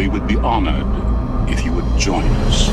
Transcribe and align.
we 0.00 0.08
would 0.08 0.26
be 0.26 0.36
honored 0.36 0.86
if 1.50 1.62
you 1.62 1.70
would 1.74 1.84
join 1.98 2.24
us. 2.48 2.68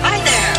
Hi 0.00 0.16
there! 0.24 0.56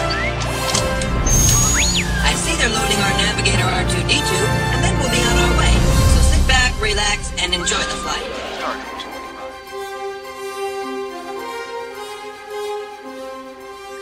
I 2.21 2.33
see 2.35 2.53
they're 2.61 2.69
loading 2.69 3.01
our 3.01 3.17
navigator 3.17 3.65
R2D2, 3.65 4.31
and 4.75 4.83
then 4.83 4.93
we'll 4.99 5.09
be 5.09 5.23
on 5.25 5.35
our 5.41 5.57
way. 5.57 5.73
So 6.13 6.21
sit 6.37 6.47
back, 6.47 6.79
relax, 6.79 7.33
and 7.41 7.51
enjoy 7.55 7.81
the 7.81 7.97
flight. 8.05 8.29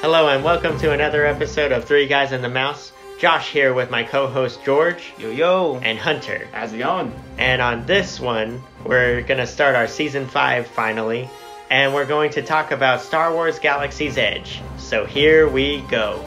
Hello 0.02 0.28
and 0.28 0.44
welcome 0.44 0.78
to 0.80 0.92
another 0.92 1.26
episode 1.26 1.71
of 1.71 1.86
Three 1.86 2.08
Guys 2.08 2.34
and 2.34 2.44
the 2.44 2.50
Mouse. 2.50 2.92
Josh 3.20 3.51
here 3.51 3.73
with 3.73 3.91
my 3.91 4.04
co-host 4.04 4.63
George 4.63 5.11
Yo 5.17 5.29
yo. 5.29 5.79
and 5.83 5.99
Hunter. 5.99 6.47
How's 6.54 6.71
it 6.71 6.77
going? 6.77 7.13
And 7.38 7.61
on 7.61 7.86
this 7.86 8.18
one, 8.18 8.63
we're 8.86 9.23
gonna 9.23 9.45
start 9.45 9.75
our 9.75 9.87
season 9.87 10.25
five 10.25 10.68
finally, 10.68 11.29
and 11.69 11.93
we're 11.93 12.05
going 12.05 12.32
to 12.32 12.41
talk 12.41 12.71
about 12.71 13.01
Star 13.01 13.33
Wars 13.33 13.60
Galaxy's 13.60 14.18
Edge. 14.18 14.61
So 14.77 15.04
here 15.04 15.50
we 15.50 15.82
go. 15.89 16.24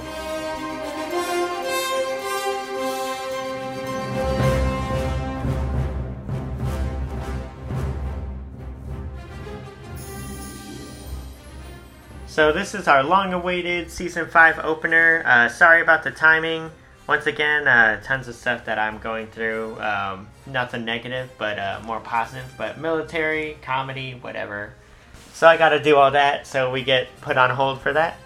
So 12.27 12.53
this 12.53 12.75
is 12.75 12.87
our 12.87 13.03
long-awaited 13.03 13.91
season 13.91 14.27
five 14.27 14.59
opener. 14.59 15.23
Uh, 15.25 15.49
sorry 15.49 15.81
about 15.81 16.03
the 16.03 16.11
timing. 16.11 16.71
Once 17.13 17.27
again, 17.27 17.69
uh, 17.69 18.01
tons 18.03 18.27
of 18.27 18.35
stuff 18.35 18.65
that 18.65 18.79
I'm 18.79 18.97
going 18.97 19.27
through. 19.27 19.79
Um, 19.79 20.29
nothing 20.47 20.87
negative, 20.87 21.31
but 21.37 21.59
uh, 21.59 21.79
more 21.85 22.01
positive. 22.01 22.51
But 22.57 22.79
military, 22.79 23.59
comedy, 23.61 24.13
whatever. 24.13 24.73
So 25.35 25.47
I 25.47 25.59
got 25.59 25.69
to 25.69 25.83
do 25.83 25.97
all 25.97 26.13
that. 26.13 26.47
So 26.47 26.73
we 26.73 26.83
get 26.83 27.09
put 27.21 27.37
on 27.37 27.51
hold 27.51 27.83
for 27.83 27.93
that. 27.93 28.17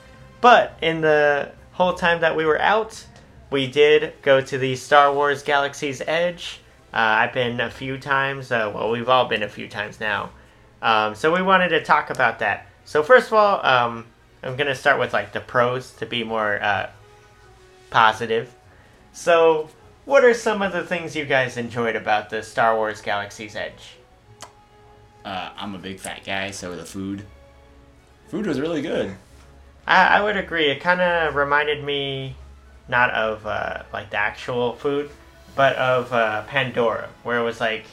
But 0.40 0.78
in 0.82 1.00
the 1.00 1.50
whole 1.72 1.94
time 1.94 2.20
that 2.20 2.36
we 2.36 2.44
were 2.44 2.60
out, 2.60 3.04
we 3.50 3.66
did 3.66 4.12
go 4.22 4.40
to 4.40 4.56
the 4.56 4.76
Star 4.76 5.12
Wars 5.12 5.42
Galaxy's 5.42 6.00
Edge. 6.06 6.60
Uh, 6.94 6.98
I've 6.98 7.32
been 7.32 7.58
a 7.58 7.70
few 7.72 7.98
times. 7.98 8.52
Uh, 8.52 8.70
well, 8.72 8.92
we've 8.92 9.08
all 9.08 9.24
been 9.24 9.42
a 9.42 9.48
few 9.48 9.66
times 9.66 9.98
now. 9.98 10.30
Um, 10.80 11.16
so 11.16 11.34
we 11.34 11.42
wanted 11.42 11.70
to 11.70 11.82
talk 11.82 12.10
about 12.10 12.38
that. 12.38 12.68
So 12.84 13.02
first 13.02 13.26
of 13.26 13.32
all, 13.32 13.66
um, 13.66 14.06
I'm 14.44 14.54
gonna 14.54 14.76
start 14.76 15.00
with 15.00 15.12
like 15.12 15.32
the 15.32 15.40
pros 15.40 15.90
to 15.94 16.06
be 16.06 16.22
more 16.22 16.62
uh, 16.62 16.90
positive. 17.90 18.54
So, 19.16 19.70
what 20.04 20.24
are 20.24 20.34
some 20.34 20.60
of 20.60 20.72
the 20.72 20.84
things 20.84 21.16
you 21.16 21.24
guys 21.24 21.56
enjoyed 21.56 21.96
about 21.96 22.28
the 22.28 22.42
Star 22.42 22.76
Wars 22.76 23.00
Galaxy's 23.00 23.56
Edge? 23.56 23.96
Uh, 25.24 25.50
I'm 25.56 25.74
a 25.74 25.78
big 25.78 25.98
fat 25.98 26.22
guy, 26.22 26.50
so 26.50 26.76
the 26.76 26.84
food. 26.84 27.24
Food 28.28 28.46
was 28.46 28.60
really 28.60 28.82
good. 28.82 29.16
I, 29.86 30.18
I 30.18 30.22
would 30.22 30.36
agree. 30.36 30.70
It 30.70 30.80
kind 30.80 31.00
of 31.00 31.34
reminded 31.34 31.82
me 31.82 32.36
not 32.88 33.10
of 33.12 33.46
uh, 33.46 33.84
like 33.90 34.10
the 34.10 34.18
actual 34.18 34.74
food, 34.74 35.10
but 35.56 35.74
of 35.76 36.12
uh, 36.12 36.42
Pandora, 36.42 37.08
where 37.22 37.38
it 37.38 37.42
was 37.42 37.58
like 37.58 37.86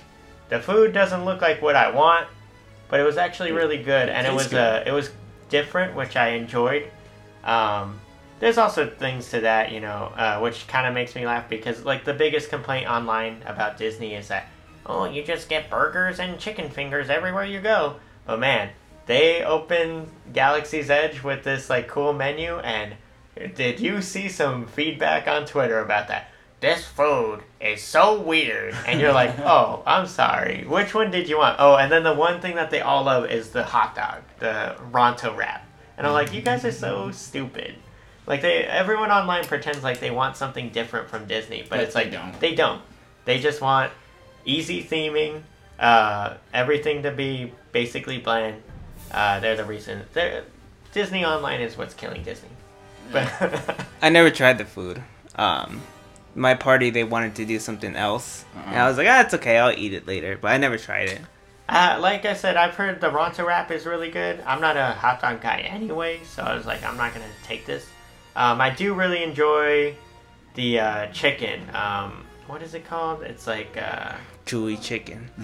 the 0.50 0.60
food 0.60 0.92
doesn't 0.92 1.24
look 1.24 1.42
like 1.42 1.62
what 1.62 1.78
I 1.78 1.90
want, 1.90 2.28
but 2.90 3.00
it 3.00 3.04
was 3.04 3.16
actually 3.16 3.54
really 3.54 3.82
good, 3.82 4.10
and 4.10 4.28
it 4.28 4.34
was 4.34 4.54
uh, 4.54 4.84
it 4.86 4.92
was 4.92 5.10
different, 5.48 5.96
which 5.96 6.18
I 6.18 6.32
enjoyed. 6.32 6.92
Um, 7.46 8.02
there's 8.44 8.58
also 8.58 8.90
things 8.90 9.30
to 9.30 9.40
that, 9.40 9.72
you 9.72 9.80
know, 9.80 10.12
uh, 10.18 10.38
which 10.40 10.68
kind 10.68 10.86
of 10.86 10.94
makes 10.94 11.16
me 11.16 11.26
laugh 11.26 11.48
because 11.48 11.86
like 11.86 12.04
the 12.04 12.14
biggest 12.14 12.50
complaint 12.50 12.90
online 12.90 13.42
about 13.46 13.78
Disney 13.78 14.16
is 14.16 14.28
that 14.28 14.48
oh 14.86 15.06
you 15.06 15.24
just 15.24 15.48
get 15.48 15.70
burgers 15.70 16.20
and 16.20 16.38
chicken 16.38 16.70
fingers 16.70 17.10
everywhere 17.10 17.46
you 17.46 17.62
go. 17.62 17.96
But 18.26 18.42
man, 18.42 18.72
they 19.06 19.46
opened 19.46 20.12
Galaxy's 20.34 20.90
Edge 20.90 21.24
with 21.24 21.46
this 21.46 21.70
like 21.70 21.88
cool 21.88 22.12
menu, 22.12 22.58
and 22.58 22.96
did 23.56 23.80
you 23.80 24.02
see 24.02 24.28
some 24.28 24.68
feedback 24.68 25.26
on 25.26 25.46
Twitter 25.46 25.80
about 25.80 26.10
that? 26.10 26.28
This 26.60 26.84
food 26.86 27.44
is 27.62 27.82
so 27.82 28.20
weird, 28.20 28.76
and 28.86 29.00
you're 29.00 29.14
like, 29.14 29.40
oh, 29.40 29.84
I'm 29.86 30.06
sorry. 30.06 30.66
Which 30.68 30.94
one 30.94 31.12
did 31.12 31.30
you 31.30 31.38
want? 31.38 31.58
Oh, 31.60 31.78
and 31.78 31.90
then 31.90 32.04
the 32.04 32.14
one 32.14 32.42
thing 32.42 32.56
that 32.56 32.72
they 32.72 32.82
all 32.82 33.04
love 33.04 33.32
is 33.32 33.52
the 33.52 33.64
hot 33.64 33.96
dog, 33.96 34.22
the 34.40 34.76
Ronto 34.92 35.34
wrap, 35.34 35.66
and 35.98 36.06
I'm 36.06 36.12
like, 36.12 36.34
you 36.34 36.42
guys 36.42 36.66
are 36.66 36.72
so 36.74 37.10
stupid. 37.12 37.76
Like 38.26 38.42
they, 38.42 38.64
everyone 38.64 39.12
online 39.12 39.46
pretends 39.46 39.84
like 39.84 40.00
they 40.00 40.12
want 40.12 40.38
something 40.38 40.70
different 40.70 41.10
from 41.10 41.26
Disney, 41.26 41.62
but, 41.62 41.72
But 41.72 41.80
it's 41.82 41.94
they 41.94 42.04
like 42.04 42.12
don't. 42.12 42.40
They 42.40 42.56
don't. 42.56 42.82
They 43.26 43.40
just 43.40 43.62
want 43.62 43.92
easy 44.46 44.84
theming, 44.84 45.42
uh, 45.80 46.36
everything 46.54 47.04
to 47.04 47.12
be 47.12 47.54
basically 47.72 48.18
bland. 48.20 48.62
Uh, 49.12 49.40
they're 49.40 49.56
the 49.56 49.66
reason. 49.66 50.04
They're, 50.14 50.44
Disney 50.94 51.26
Online 51.26 51.62
is 51.62 51.78
what's 51.78 51.94
killing 51.94 52.24
Disney. 52.24 52.50
But 53.12 53.32
I 54.02 54.10
never 54.10 54.30
tried 54.30 54.58
the 54.58 54.66
food. 54.66 55.02
Um, 55.36 55.82
my 56.36 56.56
party 56.56 56.90
they 56.90 57.04
wanted 57.04 57.36
to 57.36 57.46
do 57.46 57.60
something 57.60 57.96
else, 57.96 58.46
and 58.68 58.76
I 58.80 58.88
was 58.88 58.98
like, 58.98 59.08
ah, 59.10 59.22
it's 59.22 59.34
okay, 59.36 59.58
I'll 59.58 59.78
eat 59.78 59.94
it 59.94 60.08
later. 60.08 60.38
But 60.40 60.52
I 60.52 60.58
never 60.58 60.78
tried 60.78 61.10
it. 61.10 61.22
uh, 61.70 61.98
like 62.02 62.26
I 62.26 62.34
said, 62.34 62.58
I've 62.58 62.76
heard 62.76 63.02
the 63.02 63.10
Ronto 63.10 63.46
wrap 63.46 63.72
is 63.72 63.86
really 63.86 64.10
good. 64.12 64.42
I'm 64.46 64.62
not 64.62 64.78
a 64.78 64.92
hot 64.94 65.22
dog 65.22 65.42
guy 65.42 65.60
anyway, 65.60 66.22
so 66.24 66.44
I 66.44 66.56
was 66.56 66.66
like, 66.66 66.84
I'm 66.84 66.98
not 66.98 67.14
gonna 67.14 67.26
take 67.44 67.66
this. 67.66 67.86
Um, 68.36 68.60
I 68.62 68.70
do 68.70 68.94
really 68.94 69.24
enjoy 69.24 69.96
the 70.56 70.80
uh, 70.80 71.08
chicken. 71.08 71.62
Um, 71.76 72.26
what 72.48 72.62
is 72.62 72.74
it 72.74 72.86
called? 72.86 73.24
It's 73.24 73.48
like. 73.48 73.78
Uh, 73.78 74.16
Chewy 74.46 74.82
chicken. 74.82 75.30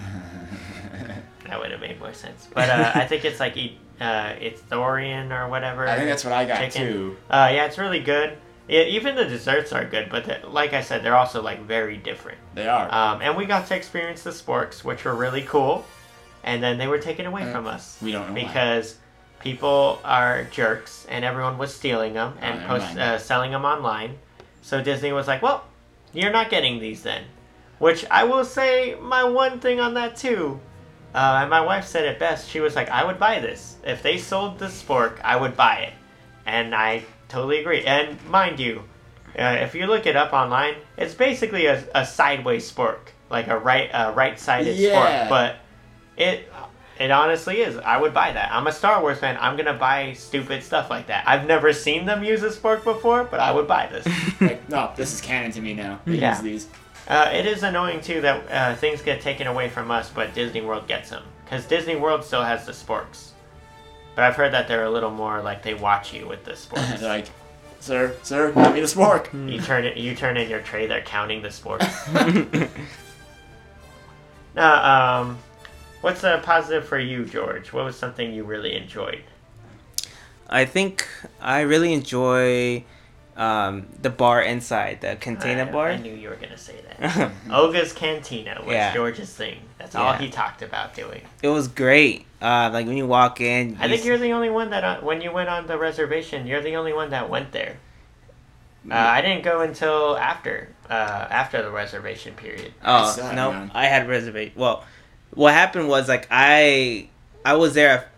That 1.46 1.58
would 1.58 1.72
have 1.72 1.80
made 1.80 1.98
more 1.98 2.12
sense. 2.12 2.48
But 2.54 2.70
uh, 2.70 2.92
I 2.94 3.06
think 3.06 3.24
it's 3.24 3.40
like 3.40 3.56
eat, 3.56 3.76
uh, 4.00 4.34
it's 4.40 4.60
Thorian 4.60 5.32
or 5.36 5.48
whatever. 5.48 5.84
I 5.84 5.96
think 5.96 6.08
that's 6.08 6.22
what 6.24 6.32
I 6.32 6.44
got 6.44 6.58
chicken. 6.58 6.86
too. 6.86 7.16
Uh, 7.28 7.50
yeah, 7.52 7.64
it's 7.64 7.76
really 7.76 7.98
good. 8.00 8.38
Yeah, 8.68 8.82
even 8.82 9.16
the 9.16 9.24
desserts 9.24 9.72
are 9.72 9.84
good, 9.84 10.10
but 10.10 10.26
the, 10.26 10.38
like 10.48 10.74
I 10.74 10.80
said, 10.80 11.02
they're 11.02 11.16
also 11.16 11.42
like 11.42 11.62
very 11.62 11.96
different. 11.96 12.38
They 12.54 12.68
are. 12.68 12.92
Um, 12.94 13.20
and 13.20 13.36
we 13.36 13.46
got 13.46 13.66
to 13.66 13.74
experience 13.74 14.22
the 14.22 14.30
sporks, 14.30 14.84
which 14.84 15.04
were 15.04 15.14
really 15.16 15.42
cool. 15.42 15.84
And 16.44 16.62
then 16.62 16.78
they 16.78 16.86
were 16.86 16.98
taken 16.98 17.26
away 17.26 17.42
Uh, 17.42 17.52
from 17.52 17.66
us 17.66 17.98
we 18.00 18.12
don't 18.12 18.28
know 18.28 18.34
why. 18.34 18.52
People 19.40 20.00
are 20.04 20.44
jerks, 20.44 21.06
and 21.08 21.24
everyone 21.24 21.58
was 21.58 21.74
stealing 21.74 22.14
them 22.14 22.34
and 22.40 22.62
Oh, 22.62 22.66
post 22.66 22.96
uh, 22.96 23.18
selling 23.18 23.50
them 23.50 23.64
online. 23.64 24.18
So 24.62 24.82
Disney 24.82 25.12
was 25.12 25.26
like, 25.26 25.42
"Well, 25.42 25.64
you're 26.12 26.30
not 26.32 26.50
getting 26.50 26.78
these 26.78 27.02
then." 27.02 27.24
Which 27.78 28.04
I 28.10 28.24
will 28.24 28.44
say, 28.44 28.94
my 29.00 29.24
one 29.24 29.58
thing 29.58 29.80
on 29.80 29.94
that 29.94 30.14
too. 30.16 30.60
Uh, 31.14 31.38
and 31.40 31.50
my 31.50 31.60
wife 31.62 31.86
said 31.86 32.04
it 32.04 32.18
best. 32.18 32.48
She 32.48 32.60
was 32.60 32.76
like, 32.76 32.88
"I 32.90 33.04
would 33.04 33.18
buy 33.18 33.40
this 33.40 33.76
if 33.84 34.02
they 34.02 34.18
sold 34.18 34.58
the 34.58 34.66
spork. 34.66 35.20
I 35.24 35.36
would 35.36 35.56
buy 35.56 35.76
it," 35.88 35.94
and 36.46 36.74
I 36.74 37.02
totally 37.28 37.58
agree. 37.60 37.84
And 37.84 38.22
mind 38.26 38.60
you, 38.60 38.84
uh, 39.38 39.56
if 39.60 39.74
you 39.74 39.86
look 39.86 40.06
it 40.06 40.14
up 40.16 40.32
online, 40.32 40.74
it's 40.96 41.14
basically 41.14 41.66
a, 41.66 41.82
a 41.94 42.04
sideways 42.06 42.70
spork, 42.70 42.98
like 43.30 43.48
a 43.48 43.58
right 43.58 43.90
a 43.92 44.12
right-sided 44.12 44.76
Yeah. 44.76 44.94
spork. 44.94 45.28
But 45.28 45.56
it 46.16 46.48
it 47.00 47.10
honestly 47.10 47.60
is. 47.62 47.76
I 47.78 47.98
would 47.98 48.12
buy 48.14 48.32
that. 48.32 48.52
I'm 48.52 48.66
a 48.66 48.72
Star 48.72 49.00
Wars 49.00 49.18
fan. 49.18 49.36
I'm 49.40 49.56
gonna 49.56 49.74
buy 49.74 50.12
stupid 50.12 50.62
stuff 50.62 50.90
like 50.90 51.06
that. 51.08 51.24
I've 51.26 51.46
never 51.46 51.72
seen 51.72 52.06
them 52.06 52.22
use 52.22 52.42
a 52.42 52.50
spork 52.50 52.84
before, 52.84 53.24
but 53.24 53.40
I 53.40 53.50
would 53.52 53.66
buy 53.66 53.86
this. 53.86 54.06
like, 54.40 54.68
no, 54.68 54.92
this 54.96 55.12
is 55.14 55.20
canon 55.20 55.50
to 55.52 55.60
me 55.60 55.74
now. 55.74 56.00
We 56.06 56.18
Yeah. 56.18 56.32
use 56.34 56.42
these. 56.42 56.68
Uh, 57.08 57.28
it 57.32 57.44
is 57.46 57.62
annoying 57.64 58.00
too 58.00 58.20
that 58.20 58.50
uh, 58.52 58.76
things 58.76 59.02
get 59.02 59.20
taken 59.20 59.46
away 59.48 59.68
from 59.68 59.90
us, 59.90 60.10
but 60.10 60.32
Disney 60.34 60.60
World 60.60 60.86
gets 60.86 61.10
them 61.10 61.24
because 61.44 61.64
Disney 61.66 61.96
World 61.96 62.22
still 62.24 62.44
has 62.44 62.66
the 62.66 62.72
sporks. 62.72 63.30
But 64.14 64.24
I've 64.24 64.36
heard 64.36 64.52
that 64.52 64.68
they're 64.68 64.84
a 64.84 64.90
little 64.90 65.10
more 65.10 65.40
like 65.42 65.62
they 65.62 65.74
watch 65.74 66.12
you 66.12 66.28
with 66.28 66.44
the 66.44 66.52
sporks. 66.64 67.00
like, 67.02 67.26
sir, 67.80 68.14
sir, 68.22 68.52
give 68.52 68.74
me 68.74 68.80
the 68.80 68.86
spork. 68.86 69.32
you 69.50 69.60
turn 69.60 69.86
it, 69.86 69.96
you 69.96 70.14
turn 70.14 70.36
in 70.36 70.48
your 70.50 70.60
tray, 70.60 70.86
they're 70.86 71.00
counting 71.02 71.40
the 71.42 71.48
sporks. 71.48 71.88
now, 74.54 75.20
um, 75.22 75.38
what's 76.00 76.22
a 76.24 76.40
positive 76.42 76.86
for 76.86 76.98
you, 76.98 77.24
George? 77.24 77.72
What 77.72 77.84
was 77.84 77.96
something 77.96 78.32
you 78.32 78.44
really 78.44 78.74
enjoyed? 78.76 79.22
I 80.48 80.64
think 80.64 81.06
I 81.40 81.60
really 81.60 81.92
enjoy 81.92 82.84
um, 83.36 83.86
the 84.02 84.10
bar 84.10 84.42
inside, 84.42 85.00
the 85.00 85.16
container 85.16 85.62
I, 85.62 85.70
bar. 85.72 85.90
I 85.90 85.96
knew 85.96 86.12
you 86.14 86.28
were 86.28 86.36
gonna 86.36 86.58
say 86.58 86.74
that. 86.98 87.32
Oga's 87.50 87.92
Cantina 87.92 88.60
was 88.64 88.72
Yeah. 88.74 88.92
George's 88.92 89.32
thing. 89.32 89.60
That's 89.78 89.94
all 89.94 90.12
Yeah. 90.12 90.18
he 90.18 90.28
talked 90.28 90.62
about 90.62 90.94
doing. 90.94 91.22
it 91.42 91.48
was 91.48 91.68
great. 91.68 92.26
Uh, 92.42 92.70
like 92.72 92.86
when 92.86 92.96
you 92.96 93.06
walk 93.06 93.40
in, 93.40 93.76
I 93.80 93.86
think 93.88 94.00
s- 94.00 94.06
you're 94.06 94.18
the 94.18 94.32
only 94.32 94.50
one 94.50 94.70
that, 94.70 94.82
uh, 94.82 95.00
when 95.00 95.20
you 95.20 95.30
went 95.30 95.48
on 95.50 95.66
the 95.66 95.76
reservation, 95.78 96.46
you're 96.46 96.62
the 96.62 96.74
only 96.76 96.92
one 96.92 97.10
that 97.10 97.28
went 97.28 97.52
there. 97.52 97.76
Uh, 98.90 98.94
I 98.94 99.20
didn't 99.20 99.44
go 99.44 99.60
until 99.60 100.16
after, 100.16 100.68
uh, 100.88 100.94
after 101.30 101.62
the 101.62 101.70
reservation 101.70 102.32
period. 102.34 102.72
Oh 102.82 103.14
no, 103.34 103.52
man. 103.52 103.70
I 103.74 103.86
had 103.86 104.08
reservation. 104.08 104.54
Well, 104.56 104.84
what 105.34 105.52
happened 105.54 105.88
was 105.88 106.08
like 106.08 106.26
I 106.30 107.08
I 107.44 107.54
was 107.54 107.74
there 107.74 107.90
at 107.90 108.08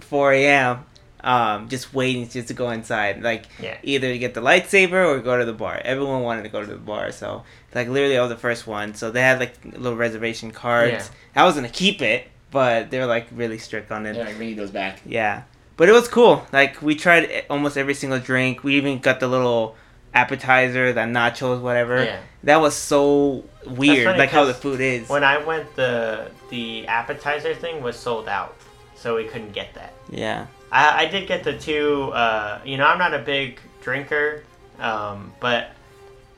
four 0.00 0.32
a.m. 0.32 0.84
Um, 1.22 1.70
just 1.70 1.94
waiting 1.94 2.28
just 2.28 2.48
to 2.48 2.54
go 2.54 2.68
inside. 2.70 3.22
Like 3.22 3.46
Yeah. 3.58 3.78
either 3.82 4.08
to 4.12 4.18
get 4.18 4.34
the 4.34 4.42
lightsaber 4.42 5.06
or 5.08 5.20
go 5.20 5.38
to 5.38 5.46
the 5.46 5.54
bar. 5.54 5.80
Everyone 5.82 6.22
wanted 6.22 6.42
to 6.42 6.50
go 6.50 6.60
to 6.60 6.66
the 6.66 6.76
bar, 6.76 7.12
so 7.12 7.44
like 7.74 7.88
literally 7.88 8.18
I 8.18 8.20
was 8.20 8.28
the 8.30 8.36
first 8.36 8.66
one. 8.66 8.94
So 8.94 9.10
they 9.10 9.22
had 9.22 9.40
like 9.40 9.54
little 9.64 9.96
reservation 9.96 10.50
cards. 10.50 11.10
I 11.34 11.44
was 11.44 11.54
gonna 11.54 11.70
keep 11.70 12.02
it, 12.02 12.28
but 12.50 12.90
they're 12.90 13.06
like 13.06 13.26
really 13.32 13.56
strict 13.58 13.90
on 13.90 14.04
it. 14.04 14.16
Yeah, 14.16 14.24
like 14.24 14.36
bringing 14.36 14.56
those 14.56 14.70
back. 14.70 15.00
Yeah, 15.06 15.44
but 15.78 15.88
it 15.88 15.92
was 15.92 16.08
cool. 16.08 16.46
Like 16.52 16.82
we 16.82 16.94
tried 16.94 17.46
almost 17.48 17.78
every 17.78 17.94
single 17.94 18.18
drink. 18.18 18.62
We 18.62 18.74
even 18.76 18.98
got 18.98 19.18
the 19.20 19.28
little 19.28 19.76
appetizer, 20.14 20.92
the 20.92 21.00
nachos, 21.00 21.60
whatever. 21.60 22.04
Yeah. 22.04 22.20
That 22.44 22.60
was 22.60 22.74
so 22.74 23.44
weird, 23.66 24.16
like 24.18 24.30
how 24.30 24.44
the 24.44 24.54
food 24.54 24.80
is. 24.80 25.08
When 25.08 25.24
I 25.24 25.38
went, 25.44 25.74
the 25.76 26.30
the 26.50 26.86
appetizer 26.86 27.54
thing 27.54 27.82
was 27.82 27.96
sold 27.96 28.28
out, 28.28 28.54
so 28.94 29.16
we 29.16 29.24
couldn't 29.24 29.52
get 29.52 29.74
that. 29.74 29.92
yeah, 30.10 30.46
I, 30.70 31.04
I 31.04 31.06
did 31.06 31.26
get 31.26 31.42
the 31.44 31.58
two. 31.58 32.10
Uh, 32.12 32.60
you 32.64 32.76
know, 32.76 32.86
I'm 32.86 32.98
not 32.98 33.14
a 33.14 33.18
big 33.18 33.60
drinker, 33.82 34.44
um, 34.78 35.32
but 35.40 35.70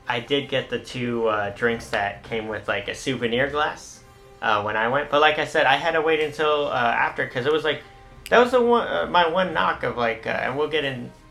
I 0.09 0.21
did 0.21 0.49
get 0.49 0.71
the 0.71 0.79
two 0.79 1.27
uh, 1.27 1.51
drinks 1.51 1.89
that 1.91 2.23
came 2.23 2.47
with 2.49 2.69
like 2.69 2.89
a 2.89 2.95
souvenir 2.95 3.51
glass 3.51 4.01
uh, 4.41 4.63
when 4.63 4.77
I 4.77 4.89
went. 4.89 5.11
But 5.11 5.21
like 5.21 5.39
I 5.39 5.45
said, 5.45 5.67
I 5.67 5.75
had 5.77 5.93
to 5.93 6.01
wait 6.03 6.21
until 6.21 6.69
uh, 6.69 6.75
after 6.77 7.25
because 7.25 7.47
it 7.47 7.53
was 7.53 7.65
like 7.65 7.83
that 8.31 8.39
was 8.39 8.53
the 8.53 8.63
one 8.63 8.87
uh, 8.87 9.07
my 9.11 9.29
one 9.29 9.53
knock 9.53 9.83
of 9.83 9.97
like, 9.97 10.27
uh, 10.27 10.31
and 10.31 10.57
we'll 10.57 10.69
get 10.69 10.85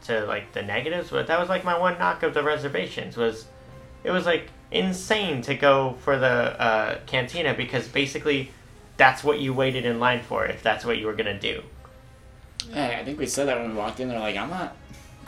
into 0.10 0.25
like 0.25 0.52
the 0.54 0.62
negatives, 0.62 1.10
but 1.10 1.28
that 1.28 1.40
was 1.40 1.50
like 1.50 1.63
my 1.63 1.78
one 1.78 1.98
knock 1.98 2.24
of 2.24 2.34
the 2.34 2.44
reservations 2.44 3.18
was 3.18 3.46
it 4.04 4.12
was 4.12 4.25
like 4.25 4.50
insane 4.72 5.42
to 5.44 5.56
go 5.56 5.96
for 6.02 6.18
the 6.18 6.28
uh, 6.28 7.00
cantina 7.06 7.54
because 7.54 7.88
basically 7.88 8.52
that's 8.98 9.24
what 9.24 9.40
you 9.40 9.54
waited 9.54 9.86
in 9.86 10.00
line 10.00 10.22
for 10.22 10.46
if 10.46 10.63
that's 10.63 10.86
what 10.86 10.98
you 10.98 11.06
were 11.07 11.13
gonna 11.13 11.40
do. 11.40 11.62
Yeah, 12.69 12.98
I 13.00 13.04
think 13.04 13.19
we 13.19 13.25
said 13.28 13.48
that 13.48 13.60
when 13.60 13.72
we 13.72 13.75
walked 13.75 14.00
in. 14.00 14.10
They're 14.10 14.19
like, 14.19 14.38
I'm 14.38 14.50
not. 14.50 14.75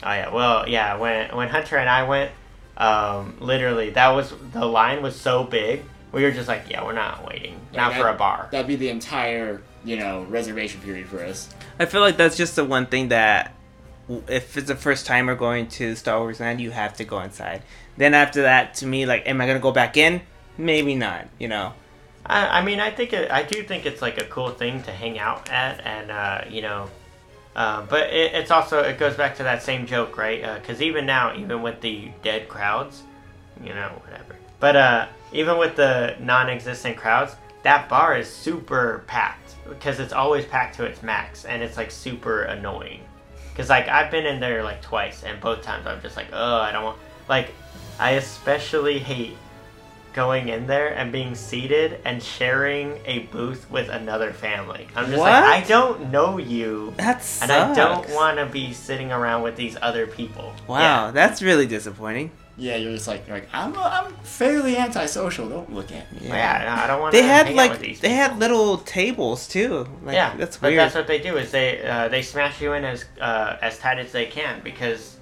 Oh 0.03 0.11
yeah, 0.11 0.33
well 0.33 0.67
yeah. 0.67 0.97
When 0.97 1.35
when 1.35 1.49
Hunter 1.49 1.77
and 1.77 1.89
I 1.89 2.03
went, 2.03 2.31
um, 2.77 3.37
literally 3.39 3.91
that 3.91 4.09
was 4.09 4.33
the 4.53 4.65
line 4.65 5.01
was 5.01 5.15
so 5.15 5.43
big. 5.43 5.83
We 6.11 6.23
were 6.23 6.31
just 6.31 6.47
like, 6.47 6.65
yeah, 6.69 6.83
we're 6.85 6.93
not 6.93 7.27
waiting, 7.27 7.59
not 7.73 7.91
Like, 7.91 8.01
for 8.01 8.07
a 8.07 8.13
bar. 8.13 8.47
That'd 8.49 8.65
be 8.65 8.77
the 8.77 8.89
entire, 8.89 9.61
you 9.83 9.97
know, 9.97 10.23
reservation 10.29 10.79
period 10.81 11.05
for 11.07 11.21
us. 11.21 11.49
I 11.79 11.85
feel 11.85 11.99
like 11.99 12.15
that's 12.15 12.37
just 12.37 12.55
the 12.55 12.63
one 12.63 12.85
thing 12.85 13.09
that 13.09 13.47
w- 13.47 13.56
if 14.27 14.57
it's 14.57 14.67
the 14.67 14.75
first 14.75 15.05
timer 15.05 15.35
going 15.35 15.67
to 15.67 15.95
Star 15.95 16.19
Wars 16.19 16.39
Land, 16.39 16.61
you 16.61 16.71
have 16.71 16.93
to 16.95 17.03
go 17.03 17.19
inside. 17.19 17.61
Then 17.97 18.13
after 18.13 18.43
that, 18.43 18.75
to 18.75 18.85
me, 18.85 19.05
like, 19.05 19.27
am 19.27 19.41
I 19.41 19.47
gonna 19.47 19.59
go 19.59 19.71
back 19.71 19.97
in? 19.97 20.21
Maybe 20.57 20.95
not. 20.95 21.27
You 21.39 21.47
know. 21.49 21.73
I, 22.25 22.59
I 22.59 22.63
mean, 22.63 22.79
I 22.79 22.91
think 22.91 23.13
it, 23.13 23.31
I 23.31 23.43
do 23.43 23.63
think 23.63 23.85
it's 23.85 24.01
like 24.01 24.19
a 24.19 24.25
cool 24.25 24.49
thing 24.49 24.83
to 24.83 24.91
hang 24.91 25.19
out 25.19 25.49
at, 25.49 25.85
and 25.85 26.11
uh, 26.11 26.41
you 26.49 26.61
know, 26.61 26.89
uh, 27.55 27.85
but 27.89 28.09
it, 28.13 28.33
it's 28.33 28.51
also 28.51 28.81
it 28.81 28.97
goes 28.97 29.15
back 29.15 29.35
to 29.37 29.43
that 29.43 29.63
same 29.63 29.85
joke, 29.85 30.17
right? 30.17 30.61
Because 30.61 30.81
even 30.81 31.05
now, 31.05 31.35
even 31.35 31.61
with 31.61 31.81
the 31.81 32.11
dead 32.23 32.47
crowds, 32.47 33.03
you 33.63 33.73
know, 33.73 33.89
whatever. 34.03 34.35
But 34.59 34.75
uh, 34.75 35.07
even 35.33 35.57
with 35.57 35.75
the 35.75 36.15
non-existent 36.19 36.97
crowds, 36.97 37.35
that 37.63 37.89
bar 37.89 38.17
is 38.17 38.31
super 38.31 39.03
packed 39.07 39.55
because 39.67 39.99
it's 39.99 40.13
always 40.13 40.45
packed 40.45 40.75
to 40.77 40.85
its 40.85 41.03
max, 41.03 41.45
and 41.45 41.61
it's 41.61 41.77
like 41.77 41.91
super 41.91 42.43
annoying. 42.43 43.01
Because 43.57 43.71
like 43.71 43.87
I've 43.87 44.11
been 44.11 44.27
in 44.27 44.39
there 44.39 44.63
like 44.63 44.83
twice, 44.83 45.23
and 45.23 45.41
both 45.41 45.63
times 45.63 45.87
I'm 45.87 45.99
just 46.03 46.15
like, 46.15 46.27
oh, 46.31 46.57
I 46.57 46.71
don't 46.71 46.83
want. 46.83 46.99
Like, 47.27 47.55
I 47.97 48.11
especially 48.11 48.99
hate 48.99 49.35
going 50.13 50.49
in 50.49 50.67
there 50.67 50.89
and 50.95 51.11
being 51.11 51.33
seated 51.33 51.99
and 52.05 52.21
sharing 52.21 52.99
a 53.05 53.19
booth 53.31 53.69
with 53.71 53.89
another 53.89 54.31
family. 54.31 54.87
I'm 54.95 55.07
just 55.07 55.17
What? 55.17 55.31
like, 55.31 55.63
I 55.63 55.67
don't 55.67 56.11
know 56.11 56.37
you. 56.37 56.93
That 56.97 57.25
And 57.41 57.51
I 57.51 57.73
don't 57.73 58.07
want 58.11 58.37
to 58.37 58.45
be 58.45 58.73
sitting 58.73 59.11
around 59.11 59.41
with 59.41 59.55
these 59.55 59.75
other 59.81 60.05
people. 60.05 60.53
Wow, 60.67 60.79
Yeah. 60.79 61.11
that's 61.11 61.41
really 61.41 61.65
disappointing. 61.65 62.29
Yeah, 62.59 62.75
you're 62.77 62.93
just 62.93 63.07
like, 63.07 63.27
you're 63.27 63.37
like 63.37 63.49
I'm, 63.53 63.77
I'm 63.77 64.11
fairly 64.23 64.77
antisocial. 64.77 65.47
Don't 65.47 65.71
look 65.71 65.91
at 65.91 66.11
me. 66.11 66.27
Yeah, 66.27 66.63
no, 66.75 66.83
I 66.83 66.87
don't 66.87 66.99
want 67.01 67.11
They 67.11 67.21
to 67.21 67.27
had 67.27 67.45
hang 67.47 67.59
out 67.59 67.69
with 67.69 67.71
like 67.71 67.79
these 67.87 67.99
they 67.99 68.07
people. 68.09 68.23
had 68.23 68.39
little 68.39 68.77
tables 68.79 69.47
too. 69.47 69.87
Like, 70.03 70.15
yeah, 70.15 70.35
that's 70.35 70.59
weird. 70.59 70.75
but 70.75 70.83
that's 70.83 70.95
what 70.95 71.05
they 71.07 71.19
do 71.19 71.37
is 71.37 71.51
they 71.51 71.83
uh, 71.85 72.07
they 72.07 72.23
smash 72.23 72.59
you 72.59 72.73
in 72.73 72.83
as 72.83 73.05
uh, 73.21 73.57
as 73.61 73.77
tight 73.77 73.99
as 73.99 74.11
they 74.11 74.25
can 74.25 74.59
because 74.63 75.17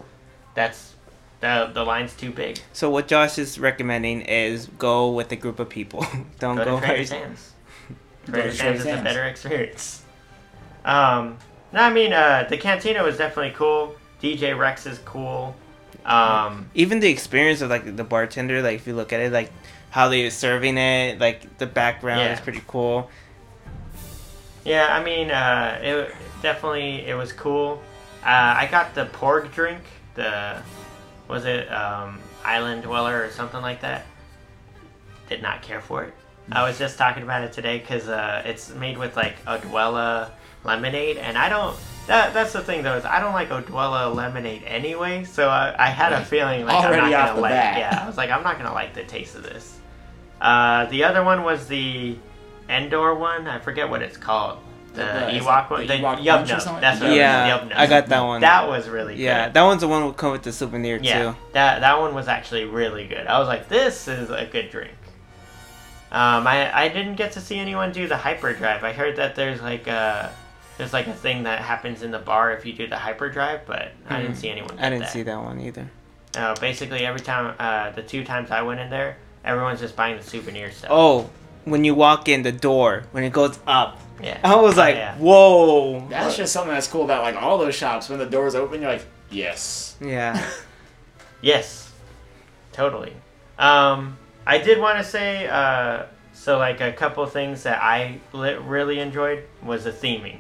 that's 0.53 0.93
the 1.41 1.69
the 1.73 1.83
line's 1.83 2.13
too 2.15 2.31
big. 2.31 2.59
So 2.71 2.89
what 2.89 3.09
Josh 3.09 3.37
is 3.37 3.59
recommending 3.59 4.21
is 4.21 4.67
go 4.79 5.11
with 5.11 5.29
a 5.33 5.35
group 5.35 5.59
of 5.59 5.67
people. 5.67 6.05
Don't 6.39 6.55
Go 6.55 6.63
go, 6.65 6.75
to 6.75 6.81
by 6.81 6.87
Trader 6.87 7.01
yourself. 7.01 7.21
Sam's. 7.23 7.51
Go 8.27 8.31
Trader 8.33 8.49
to 8.51 8.55
Sam's 8.55 8.79
is 8.79 8.85
a 8.85 9.03
better 9.03 9.23
experience. 9.25 10.03
Um, 10.85 11.37
no, 11.73 11.81
I 11.81 11.91
mean 11.91 12.13
uh, 12.13 12.45
the 12.49 12.57
cantina 12.57 13.03
was 13.03 13.17
definitely 13.17 13.51
cool. 13.57 13.95
DJ 14.21 14.57
Rex 14.57 14.85
is 14.85 14.99
cool. 14.99 15.53
Um, 16.05 16.69
Even 16.75 16.99
the 16.99 17.09
experience 17.09 17.61
of 17.61 17.69
like 17.69 17.95
the 17.95 18.03
bartender, 18.03 18.61
like 18.61 18.75
if 18.75 18.87
you 18.87 18.93
look 18.95 19.11
at 19.11 19.19
it, 19.19 19.31
like 19.31 19.51
how 19.89 20.09
they're 20.09 20.29
serving 20.29 20.77
it, 20.77 21.19
like 21.19 21.57
the 21.57 21.65
background 21.65 22.19
Yeah. 22.21 22.33
is 22.33 22.39
pretty 22.39 22.61
cool. 22.67 23.09
yeah, 24.63 24.87
I 24.95 25.03
mean 25.03 25.31
uh, 25.31 25.79
it 25.81 26.15
definitely 26.41 27.05
it 27.07 27.15
was 27.15 27.31
cool. 27.33 27.81
Uh, 28.23 28.27
I 28.57 28.67
got 28.69 28.93
the 28.95 29.05
porg 29.05 29.51
drink. 29.53 29.81
The 30.15 30.57
was 31.27 31.45
it 31.45 31.71
um, 31.71 32.19
Island 32.43 32.83
Dweller 32.83 33.23
or 33.23 33.29
something 33.31 33.61
like 33.61 33.81
that. 33.81 34.05
Did 35.29 35.41
not 35.41 35.61
care 35.63 35.81
for 35.81 36.03
it. 36.03 36.13
I 36.51 36.61
was 36.67 36.77
just 36.77 36.99
talking 36.99 37.23
about 37.23 37.43
it 37.43 37.51
today 37.53 37.79
because 37.79 38.07
uh, 38.07 38.43
it's 38.45 38.69
made 38.75 38.99
with 38.99 39.15
like 39.17 39.43
Odwalla 39.45 40.29
lemonade, 40.63 41.17
and 41.17 41.35
I 41.37 41.49
don't. 41.49 41.75
That, 42.07 42.33
that's 42.35 42.53
the 42.53 42.61
thing 42.61 42.83
though 42.83 42.95
is 42.97 43.05
I 43.05 43.19
don't 43.19 43.33
like 43.33 43.49
Odwalla 43.49 44.13
lemonade 44.13 44.63
anyway, 44.65 45.23
so 45.23 45.49
I, 45.49 45.75
I 45.77 45.89
had 45.89 46.13
a 46.13 46.23
feeling 46.23 46.65
like 46.65 46.75
Already 46.85 47.01
I'm 47.01 47.11
not 47.11 47.27
gonna 47.29 47.41
like. 47.41 47.51
bat. 47.51 47.77
Yeah, 47.79 48.03
I 48.03 48.07
was 48.07 48.15
like 48.17 48.29
I'm 48.29 48.43
not 48.43 48.57
gonna 48.57 48.73
like 48.73 48.93
the 48.93 49.03
taste 49.03 49.35
of 49.35 49.43
this. 49.43 49.79
Uh, 50.39 50.85
the 50.85 51.03
other 51.03 51.23
one 51.23 51.43
was 51.43 51.67
the 51.67 52.15
Endor 52.69 53.15
one. 53.15 53.47
I 53.47 53.59
forget 53.59 53.89
what 53.89 54.01
it's 54.01 54.17
called. 54.17 54.59
The 54.93 55.01
The- 55.03 55.39
Ewok 55.39 55.69
one. 55.71 55.81
the 55.81 55.87
The 55.87 55.93
Ewok 55.95 56.17
Yub 56.23 56.47
Nub. 56.47 56.81
That's 56.81 57.01
what 57.01 57.11
Yeah, 57.11 57.47
it 57.47 57.53
was. 57.53 57.61
Yub 57.63 57.69
Nub. 57.69 57.77
I 57.79 57.87
got 57.87 58.07
that 58.07 58.21
one. 58.21 58.41
That 58.41 58.67
was 58.67 58.87
really 58.87 59.15
yeah, 59.15 59.45
good. 59.47 59.53
that 59.55 59.61
one's 59.63 59.81
the 59.81 59.87
one 59.87 60.05
that 60.07 60.15
come 60.17 60.31
with 60.31 60.43
the 60.43 60.51
souvenir 60.51 60.99
Yeah, 61.01 61.31
too. 61.31 61.37
that 61.53 61.81
that 61.81 61.99
one 61.99 62.13
was 62.13 62.27
actually 62.27 62.65
really 62.65 63.07
good. 63.07 63.25
I 63.27 63.39
was 63.39 63.47
like, 63.47 63.67
this 63.67 64.07
is 64.07 64.29
a 64.29 64.45
good 64.45 64.69
drink. 64.69 64.93
Um, 66.11 66.45
I 66.47 66.71
I 66.83 66.87
didn't 66.87 67.15
get 67.15 67.31
to 67.33 67.41
see 67.41 67.57
anyone 67.57 67.91
do 67.91 68.07
the 68.07 68.15
hyperdrive. 68.17 68.83
I 68.83 68.93
heard 68.93 69.15
that 69.17 69.35
there's 69.35 69.61
like 69.61 69.87
a 69.87 70.31
there's 70.77 70.93
like 70.93 71.07
a 71.07 71.13
thing 71.13 71.43
that 71.43 71.59
happens 71.59 72.03
in 72.03 72.11
the 72.11 72.19
bar 72.19 72.51
if 72.53 72.65
you 72.65 72.73
do 72.73 72.87
the 72.87 72.97
hyperdrive, 72.97 73.65
but 73.65 73.91
I 74.09 74.21
didn't 74.21 74.35
Mm. 74.35 74.41
see 74.41 74.49
anyone. 74.49 74.77
I 74.79 74.89
didn't 74.89 75.03
that. 75.03 75.11
see 75.11 75.23
that 75.23 75.37
one 75.41 75.59
either. 75.61 75.89
No, 76.35 76.53
basically 76.59 77.05
every 77.05 77.21
time 77.21 77.55
uh, 77.59 77.91
the 77.91 78.01
two 78.03 78.23
times 78.25 78.51
I 78.51 78.61
went 78.61 78.79
in 78.81 78.89
there, 78.89 79.17
everyone's 79.45 79.79
just 79.79 79.95
buying 79.95 80.17
the 80.17 80.23
souvenir 80.23 80.71
stuff. 80.71 80.89
Oh, 80.93 81.29
when 81.63 81.83
you 81.85 81.95
walk 81.95 82.27
in 82.27 82.43
the 82.43 82.51
door, 82.51 83.03
when 83.11 83.23
it 83.23 83.31
goes 83.31 83.57
up, 83.65 83.99
yeah. 84.21 84.37
I 84.43 84.55
was 84.55 84.77
Oh, 84.77 84.81
like, 84.81 84.95
yeah. 84.95 85.15
whoa. 85.17 86.07
That's 86.09 86.35
just 86.37 86.51
something 86.53 86.73
that's 86.73 86.87
cool 86.87 87.03
about 87.05 87.23
like 87.23 87.35
all 87.41 87.57
those 87.57 87.75
shops. 87.75 88.09
When 88.09 88.19
the 88.19 88.25
doors 88.25 88.53
open, 88.55 88.81
you're 88.81 88.91
like, 88.91 89.05
yes. 89.29 89.95
Yeah. 90.01 90.45
Yes, 91.41 91.91
totally. 92.71 93.13
Um, 93.59 94.17
I 94.47 94.57
did 94.57 94.79
want 94.79 94.97
to 94.97 95.03
say, 95.03 95.47
uh, 95.47 96.03
so 96.33 96.57
like 96.57 96.81
a 96.81 96.91
couple 96.91 97.23
things 97.27 97.63
that 97.63 97.81
I 97.83 98.19
li- 98.33 98.55
really 98.55 98.99
enjoyed 98.99 99.43
was 99.63 99.83
the 99.83 99.91
theming. 99.91 100.39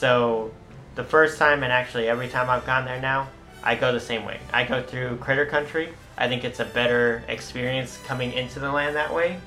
So 0.00 0.50
the 0.94 1.04
first 1.04 1.36
time 1.36 1.62
and 1.62 1.70
actually 1.70 2.08
every 2.08 2.28
time 2.28 2.48
I've 2.48 2.64
gone 2.64 2.86
there 2.86 2.98
now, 2.98 3.28
I 3.62 3.74
go 3.74 3.92
the 3.92 4.00
same 4.00 4.24
way. 4.24 4.40
I 4.50 4.64
go 4.64 4.82
through 4.82 5.18
Critter 5.18 5.44
Country. 5.44 5.90
I 6.16 6.26
think 6.26 6.42
it's 6.42 6.58
a 6.58 6.64
better 6.64 7.22
experience 7.28 7.98
coming 8.06 8.32
into 8.32 8.60
the 8.60 8.72
land 8.72 8.96
that 8.96 9.14
way. 9.14 9.38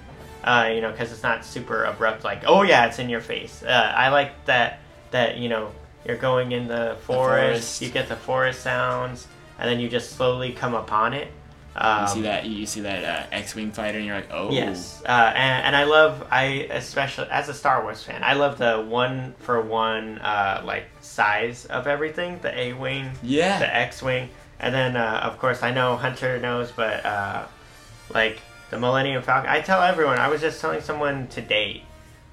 Uh, 0.44 0.70
you 0.72 0.80
know, 0.80 0.92
because 0.92 1.12
it's 1.12 1.24
not 1.24 1.44
super 1.44 1.86
abrupt. 1.86 2.24
Like, 2.24 2.44
oh 2.46 2.62
yeah, 2.62 2.86
it's 2.86 3.00
in 3.00 3.10
your 3.10 3.20
face. 3.20 3.64
Uh, 3.64 3.94
I 3.98 4.10
like 4.10 4.46
that. 4.46 4.82
That 5.10 5.38
you 5.38 5.50
know, 5.50 5.72
you're 6.06 6.18
going 6.18 6.52
in 6.52 6.68
the 6.68 6.98
forest. 7.02 7.42
forest. 7.42 7.82
You 7.82 7.90
get 7.90 8.08
the 8.08 8.16
forest 8.16 8.62
sounds, 8.62 9.26
and 9.58 9.68
then 9.68 9.80
you 9.80 9.90
just 9.90 10.12
slowly 10.12 10.52
come 10.52 10.76
upon 10.76 11.16
it. 11.16 11.30
Um, 11.76 12.02
you 12.04 12.08
see 12.08 12.22
that? 12.22 12.46
You 12.46 12.66
see 12.66 12.82
that 12.82 13.04
uh, 13.04 13.36
X-wing 13.36 13.72
fighter, 13.72 13.98
and 13.98 14.06
you're 14.06 14.16
like, 14.16 14.30
oh. 14.32 14.52
Yes, 14.52 15.02
uh, 15.06 15.32
and, 15.36 15.66
and 15.68 15.76
I 15.76 15.86
love 15.86 16.26
I 16.30 16.68
especially 16.70 17.28
as 17.32 17.50
a 17.50 17.54
Star 17.54 17.82
Wars 17.84 18.04
fan, 18.04 18.22
I 18.24 18.34
love 18.34 18.58
the 18.58 18.82
one 18.82 19.34
for 19.40 19.60
one 19.62 20.20
uh, 20.20 20.62
like 20.64 20.86
size 21.02 21.66
of 21.66 21.88
everything, 21.88 22.40
the 22.42 22.58
A 22.58 22.74
wing, 22.74 23.10
Yeah. 23.24 23.58
the 23.60 23.76
X 23.76 24.02
wing, 24.04 24.30
and 24.60 24.74
then 24.74 24.96
uh, 24.96 25.22
of 25.24 25.40
course 25.40 25.64
I 25.64 25.72
know 25.72 25.96
Hunter 25.98 26.40
knows, 26.40 26.72
but 26.72 27.04
uh, 27.06 27.46
like 28.14 28.40
the 28.70 28.78
Millennium 28.80 29.24
Falcon, 29.24 29.50
I 29.50 29.62
tell 29.62 29.82
everyone. 29.82 30.20
I 30.20 30.28
was 30.28 30.42
just 30.42 30.62
telling 30.62 30.82
someone 30.82 31.28
today. 31.28 31.84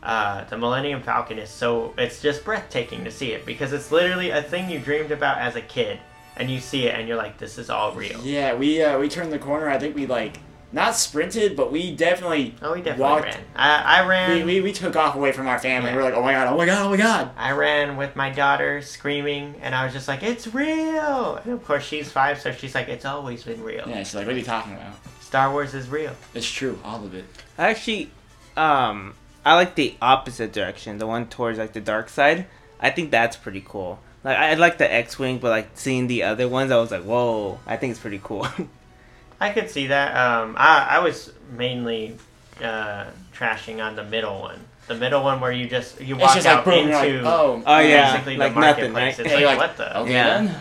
Uh, 0.02 0.44
the 0.44 0.56
Millennium 0.56 1.02
Falcon 1.02 1.38
is 1.38 1.50
so 1.50 1.92
it's 1.98 2.22
just 2.22 2.42
breathtaking 2.42 3.04
to 3.04 3.10
see 3.10 3.32
it 3.32 3.44
because 3.44 3.74
it's 3.74 3.92
literally 3.92 4.30
a 4.30 4.42
thing 4.42 4.70
you 4.70 4.78
dreamed 4.78 5.10
about 5.10 5.36
as 5.36 5.56
a 5.56 5.60
kid, 5.60 5.98
and 6.40 6.50
you 6.50 6.58
see 6.58 6.86
it 6.86 6.94
and 6.98 7.06
you're 7.06 7.16
like, 7.16 7.38
this 7.38 7.58
is 7.58 7.70
all 7.70 7.92
real. 7.92 8.20
Yeah, 8.24 8.54
we 8.54 8.82
uh, 8.82 8.98
we 8.98 9.08
turned 9.08 9.32
the 9.32 9.38
corner. 9.38 9.68
I 9.68 9.78
think 9.78 9.94
we 9.94 10.06
like 10.06 10.38
not 10.72 10.94
sprinted, 10.94 11.56
but 11.56 11.72
we 11.72 11.94
definitely 11.96 12.54
Oh, 12.62 12.72
we 12.74 12.78
definitely 12.78 13.02
walked. 13.02 13.24
ran. 13.24 13.44
I, 13.56 14.02
I 14.02 14.06
ran. 14.06 14.46
We, 14.46 14.54
we, 14.54 14.60
we 14.60 14.72
took 14.72 14.94
off 14.96 15.16
away 15.16 15.32
from 15.32 15.48
our 15.48 15.58
family. 15.58 15.90
Yeah. 15.90 15.96
We 15.96 16.02
were 16.02 16.08
like, 16.08 16.14
oh 16.14 16.22
my 16.22 16.32
god, 16.32 16.46
oh 16.46 16.56
my 16.56 16.64
god, 16.66 16.86
oh 16.86 16.90
my 16.90 16.96
god. 16.96 17.30
I 17.36 17.50
ran 17.52 17.96
with 17.96 18.14
my 18.16 18.30
daughter 18.30 18.80
screaming, 18.80 19.56
and 19.62 19.74
I 19.74 19.84
was 19.84 19.92
just 19.92 20.06
like, 20.08 20.22
"It's 20.22 20.46
real!" 20.54 21.36
And 21.42 21.52
of 21.52 21.64
course, 21.64 21.84
she's 21.84 22.10
five, 22.10 22.40
so 22.40 22.52
she's 22.52 22.74
like, 22.74 22.88
"It's 22.88 23.04
always 23.04 23.42
been 23.44 23.62
real. 23.62 23.84
Yeah, 23.88 23.98
she's 23.98 24.14
like, 24.14 24.26
what 24.26 24.34
are 24.34 24.38
you 24.38 24.44
talking 24.44 24.72
about? 24.74 24.94
Star 25.20 25.50
Wars 25.52 25.74
is 25.74 25.88
real." 25.88 26.14
It's 26.34 26.50
true, 26.50 26.78
all 26.84 27.04
of 27.04 27.14
it. 27.14 27.24
I 27.58 27.70
actually, 27.70 28.10
um, 28.56 29.14
I 29.44 29.54
like 29.56 29.74
the 29.74 29.96
opposite 30.00 30.52
direction, 30.52 30.98
the 30.98 31.06
one 31.06 31.26
towards 31.26 31.58
like 31.58 31.72
the 31.72 31.80
dark 31.80 32.08
side. 32.08 32.46
I 32.78 32.90
think 32.90 33.10
that's 33.10 33.36
pretty 33.36 33.62
cool. 33.66 33.98
Like 34.24 34.36
I 34.36 34.54
like 34.54 34.78
the 34.78 34.92
X-wing, 34.92 35.38
but 35.38 35.48
like 35.50 35.70
seeing 35.74 36.06
the 36.06 36.24
other 36.24 36.48
ones, 36.48 36.70
I 36.70 36.76
was 36.76 36.90
like, 36.90 37.02
whoa! 37.04 37.58
I 37.66 37.76
think 37.76 37.92
it's 37.92 38.00
pretty 38.00 38.20
cool. 38.22 38.46
I 39.40 39.50
could 39.50 39.70
see 39.70 39.86
that. 39.88 40.14
Um, 40.16 40.54
I 40.58 40.86
I 40.90 40.98
was 40.98 41.32
mainly 41.56 42.16
uh, 42.62 43.06
trashing 43.34 43.82
on 43.84 43.96
the 43.96 44.04
middle 44.04 44.40
one. 44.40 44.60
The 44.88 44.94
middle 44.96 45.22
one 45.22 45.40
where 45.40 45.52
you 45.52 45.66
just 45.66 46.00
you 46.00 46.16
walk 46.16 46.34
just 46.34 46.46
like 46.46 46.58
out 46.58 46.64
boom, 46.64 46.74
into 46.90 46.92
like, 46.92 47.24
oh, 47.24 47.62
Oh, 47.64 47.78
yeah. 47.78 48.12
basically 48.12 48.36
like 48.36 48.54
the 48.54 48.60
nothing, 48.60 48.92
marketplace. 48.92 49.18
right? 49.18 49.26
It's 49.26 49.34
like, 49.34 49.44
like, 49.44 49.58
what 49.58 49.76
the? 49.76 49.98
okay 50.00 50.12
Yeah. 50.12 50.42
then. 50.42 50.60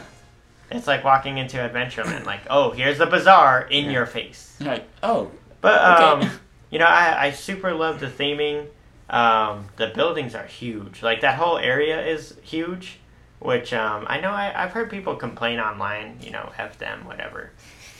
It's 0.71 0.85
like 0.87 1.03
walking 1.03 1.39
into 1.39 1.57
Adventureland. 1.57 2.25
Like, 2.25 2.41
oh, 2.49 2.69
here's 2.71 2.99
the 2.99 3.07
bazaar 3.07 3.63
in 3.71 3.89
your 3.89 4.05
face. 4.05 4.55
Like, 4.61 4.87
oh, 5.01 5.31
But 5.61 5.81
um, 5.83 6.19
Okay. 6.19 6.29
you 6.69 6.77
know, 6.79 6.85
I, 6.85 7.25
I 7.25 7.31
super 7.31 7.73
love 7.73 7.99
the 7.99 8.05
theming. 8.07 8.67
Um, 9.09 9.65
the 9.77 9.87
buildings 9.87 10.35
are 10.35 10.45
huge. 10.45 11.01
Like 11.01 11.21
that 11.21 11.35
whole 11.39 11.57
area 11.57 12.05
is 12.05 12.35
huge, 12.43 12.99
which 13.39 13.73
um, 13.73 14.05
I 14.07 14.19
know 14.19 14.31
I, 14.31 14.63
I've 14.63 14.71
heard 14.71 14.89
people 14.89 15.15
complain 15.15 15.59
online. 15.59 16.19
You 16.21 16.31
know, 16.31 16.51
f 16.57 16.77
them, 16.77 17.05
whatever. 17.05 17.51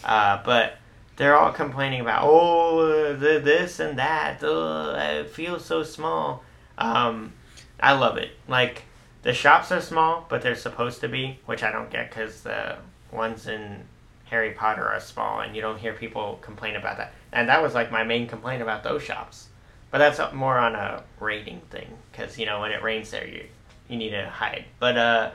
Uh, 0.04 0.42
but 0.44 0.78
they're 1.16 1.36
all 1.36 1.52
complaining 1.52 2.02
about 2.02 2.22
oh 2.24 3.16
the 3.16 3.40
this 3.40 3.80
and 3.80 4.00
that. 4.00 4.44
Ugh, 4.44 4.96
it 4.98 5.30
feels 5.30 5.66
so 5.66 5.84
small. 5.84 6.44
Um, 6.78 7.34
I 7.80 7.94
love 7.94 8.18
it. 8.18 8.32
Like 8.48 8.84
the 9.22 9.34
shops 9.34 9.72
are 9.72 9.82
small, 9.82 10.26
but 10.30 10.42
they're 10.42 10.56
supposed 10.56 11.02
to 11.02 11.10
be, 11.10 11.40
which 11.46 11.64
I 11.64 11.72
don't 11.72 11.90
get 11.90 12.10
because 12.10 12.42
the 12.42 12.78
ones 13.12 13.48
in 13.48 13.84
Harry 14.26 14.52
Potter 14.52 14.88
are 14.88 15.00
small, 15.00 15.42
and 15.42 15.56
you 15.56 15.62
don't 15.62 15.80
hear 15.80 15.94
people 15.94 16.40
complain 16.42 16.76
about 16.76 16.98
that. 16.98 17.14
And 17.32 17.50
that 17.50 17.62
was 17.62 17.74
like 17.74 17.92
my 17.92 18.04
main 18.04 18.28
complaint 18.28 18.62
about 18.62 18.84
those 18.84 19.04
shops. 19.04 19.50
But 19.92 19.98
that's 19.98 20.20
more 20.34 20.58
on 20.58 20.76
a 20.76 21.04
rating 21.20 21.62
thing, 21.72 21.88
because 22.12 22.38
you 22.38 22.46
know 22.46 22.62
when 22.62 22.72
it 22.72 22.84
rains 22.84 23.10
there, 23.12 23.28
you 23.28 23.46
you 23.90 23.98
need 23.98 24.12
to 24.12 24.30
hide. 24.30 24.66
But 24.80 24.98
uh, 24.98 25.32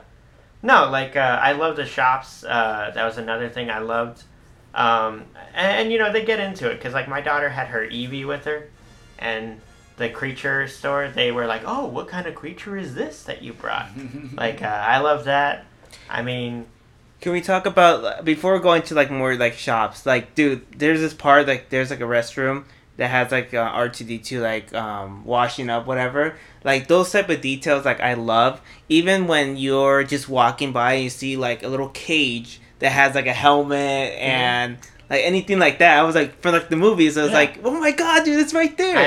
no, 0.63 0.89
like 0.89 1.15
uh, 1.15 1.39
I 1.41 1.51
love 1.51 1.75
the 1.75 1.85
shops. 1.85 2.43
Uh, 2.43 2.91
that 2.95 3.05
was 3.05 3.17
another 3.17 3.49
thing 3.49 3.69
I 3.69 3.79
loved. 3.79 4.23
Um, 4.73 5.25
and, 5.53 5.81
and 5.81 5.91
you 5.91 5.99
know 5.99 6.11
they 6.11 6.25
get 6.25 6.39
into 6.39 6.69
it 6.69 6.75
because 6.75 6.93
like 6.93 7.07
my 7.07 7.21
daughter 7.21 7.49
had 7.49 7.67
her 7.67 7.85
Eevee 7.85 8.25
with 8.27 8.45
her, 8.45 8.69
and 9.19 9.61
the 9.97 10.09
creature 10.09 10.67
store 10.67 11.07
they 11.07 11.31
were 11.31 11.45
like, 11.45 11.61
oh, 11.65 11.85
what 11.85 12.07
kind 12.07 12.27
of 12.27 12.35
creature 12.35 12.75
is 12.77 12.95
this 12.95 13.23
that 13.23 13.41
you 13.41 13.53
brought? 13.53 13.89
like 14.33 14.61
uh, 14.61 14.65
I 14.65 14.97
love 14.99 15.25
that. 15.25 15.65
I 16.09 16.21
mean, 16.21 16.65
Can 17.21 17.31
we 17.31 17.41
talk 17.41 17.65
about 17.65 18.25
before 18.25 18.59
going 18.59 18.81
to 18.83 18.95
like 18.95 19.09
more 19.11 19.35
like 19.35 19.53
shops? 19.53 20.05
Like, 20.05 20.35
dude, 20.35 20.65
there's 20.77 20.99
this 20.99 21.13
part 21.13 21.47
like 21.47 21.69
there's 21.69 21.89
like 21.89 22.01
a 22.01 22.03
restroom 22.03 22.65
that 22.97 23.09
has 23.09 23.31
like 23.31 23.53
uh, 23.53 23.57
R 23.59 23.89
two 23.89 24.03
D 24.05 24.17
two 24.19 24.41
like 24.41 24.73
um, 24.73 25.25
washing 25.25 25.69
up 25.69 25.85
whatever. 25.85 26.35
Like 26.63 26.87
those 26.87 27.11
type 27.11 27.29
of 27.29 27.41
details, 27.41 27.85
like 27.85 27.99
I 28.01 28.13
love. 28.15 28.61
Even 28.89 29.27
when 29.27 29.57
you're 29.57 30.03
just 30.03 30.29
walking 30.29 30.71
by 30.71 30.93
and 30.93 31.03
you 31.03 31.09
see 31.09 31.35
like 31.37 31.63
a 31.63 31.67
little 31.67 31.89
cage 31.89 32.59
that 32.79 32.91
has 32.91 33.15
like 33.15 33.27
a 33.27 33.33
helmet 33.33 34.13
and 34.13 34.77
like 35.09 35.21
anything 35.23 35.59
like 35.59 35.79
that, 35.79 35.99
I 35.99 36.03
was 36.03 36.15
like 36.15 36.41
for 36.41 36.51
like 36.51 36.69
the 36.69 36.75
movies, 36.75 37.17
I 37.17 37.23
was 37.23 37.31
Yeah. 37.31 37.37
like, 37.37 37.59
oh 37.63 37.79
my 37.79 37.91
god, 37.91 38.23
dude, 38.25 38.39
it's 38.39 38.53
right 38.53 38.75
there. 38.77 38.97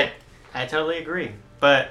I, 0.53 0.63
I 0.63 0.65
totally 0.65 0.99
agree. 0.99 1.31
But 1.59 1.89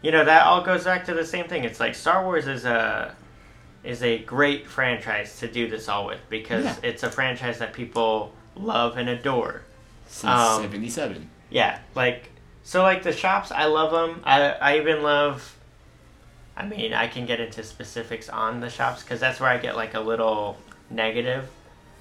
you 0.00 0.10
know 0.10 0.24
that 0.24 0.46
all 0.46 0.62
goes 0.62 0.84
back 0.84 1.04
to 1.06 1.14
the 1.14 1.24
same 1.24 1.46
thing. 1.48 1.64
It's 1.64 1.78
like 1.80 1.94
Star 1.94 2.24
Wars 2.24 2.46
is 2.46 2.64
a 2.64 3.14
is 3.84 4.02
a 4.02 4.18
great 4.18 4.66
franchise 4.66 5.38
to 5.40 5.48
do 5.48 5.68
this 5.68 5.88
all 5.88 6.06
with 6.06 6.20
because 6.30 6.64
Yeah. 6.64 6.76
it's 6.84 7.02
a 7.02 7.10
franchise 7.10 7.58
that 7.58 7.72
people 7.72 8.32
love 8.56 8.96
and 8.96 9.08
adore. 9.08 9.62
since 10.06 10.24
Um, 10.32 10.62
'77. 10.62 11.28
Yeah, 11.52 11.78
like 11.94 12.30
so 12.64 12.82
like 12.82 13.02
the 13.02 13.12
shops, 13.12 13.52
I 13.52 13.66
love 13.66 13.92
them. 13.92 14.22
I 14.24 14.52
I 14.52 14.78
even 14.78 15.02
love. 15.02 15.56
I 16.56 16.66
mean, 16.66 16.92
I 16.92 17.08
can 17.08 17.26
get 17.26 17.40
into 17.40 17.62
specifics 17.62 18.28
on 18.28 18.60
the 18.60 18.70
shops 18.70 19.02
because 19.02 19.20
that's 19.20 19.40
where 19.40 19.50
I 19.50 19.58
get 19.58 19.76
like 19.76 19.94
a 19.94 20.00
little 20.00 20.56
negative. 20.90 21.48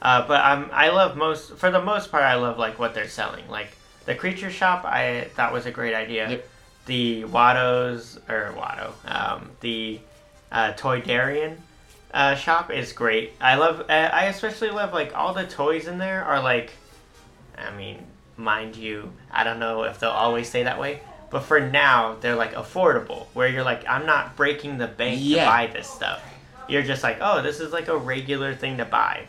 Uh, 0.01 0.25
but 0.27 0.43
I'm 0.43 0.69
I 0.71 0.89
love 0.89 1.17
most 1.17 1.57
for 1.57 1.69
the 1.69 1.81
most 1.81 2.11
part 2.11 2.23
I 2.23 2.35
love 2.35 2.57
like 2.57 2.79
what 2.79 2.93
they're 2.93 3.09
selling. 3.09 3.47
Like 3.49 3.75
the 4.05 4.15
creature 4.15 4.49
shop, 4.49 4.85
I 4.85 5.27
thought 5.35 5.51
was 5.51 5.65
a 5.65 5.71
great 5.71 5.93
idea. 5.93 6.29
Yep. 6.29 6.49
The 6.85 7.25
Watto's 7.25 8.19
or 8.27 8.53
Watto, 8.57 8.93
um, 9.05 9.51
the 9.59 9.99
uh, 10.51 10.73
Toydarian 10.73 11.57
uh, 12.13 12.35
shop 12.35 12.71
is 12.71 12.93
great. 12.93 13.33
I 13.39 13.55
love. 13.55 13.81
Uh, 13.81 14.09
I 14.11 14.25
especially 14.25 14.69
love 14.69 14.93
like 14.93 15.15
all 15.15 15.33
the 15.33 15.45
toys 15.45 15.87
in 15.87 15.97
there 15.97 16.23
are 16.23 16.41
like. 16.41 16.71
I 17.57 17.75
mean, 17.75 18.03
mind 18.41 18.75
you, 18.75 19.11
I 19.31 19.43
don't 19.43 19.59
know 19.59 19.83
if 19.83 19.99
they'll 19.99 20.09
always 20.09 20.49
stay 20.49 20.63
that 20.63 20.79
way, 20.79 21.01
but 21.29 21.41
for 21.43 21.59
now, 21.59 22.17
they're 22.19 22.35
like 22.35 22.53
affordable. 22.55 23.27
Where 23.33 23.47
you're 23.47 23.63
like, 23.63 23.87
I'm 23.87 24.05
not 24.05 24.35
breaking 24.35 24.77
the 24.77 24.87
bank 24.87 25.19
Yeah. 25.23 25.45
to 25.45 25.45
buy 25.49 25.67
this 25.67 25.87
stuff. 25.87 26.21
You're 26.67 26.83
just 26.83 27.03
like, 27.03 27.17
oh, 27.21 27.41
this 27.41 27.59
is 27.59 27.71
like 27.71 27.87
a 27.87 27.97
regular 27.97 28.53
thing 28.55 28.77
to 28.77 28.85
buy. 28.85 29.25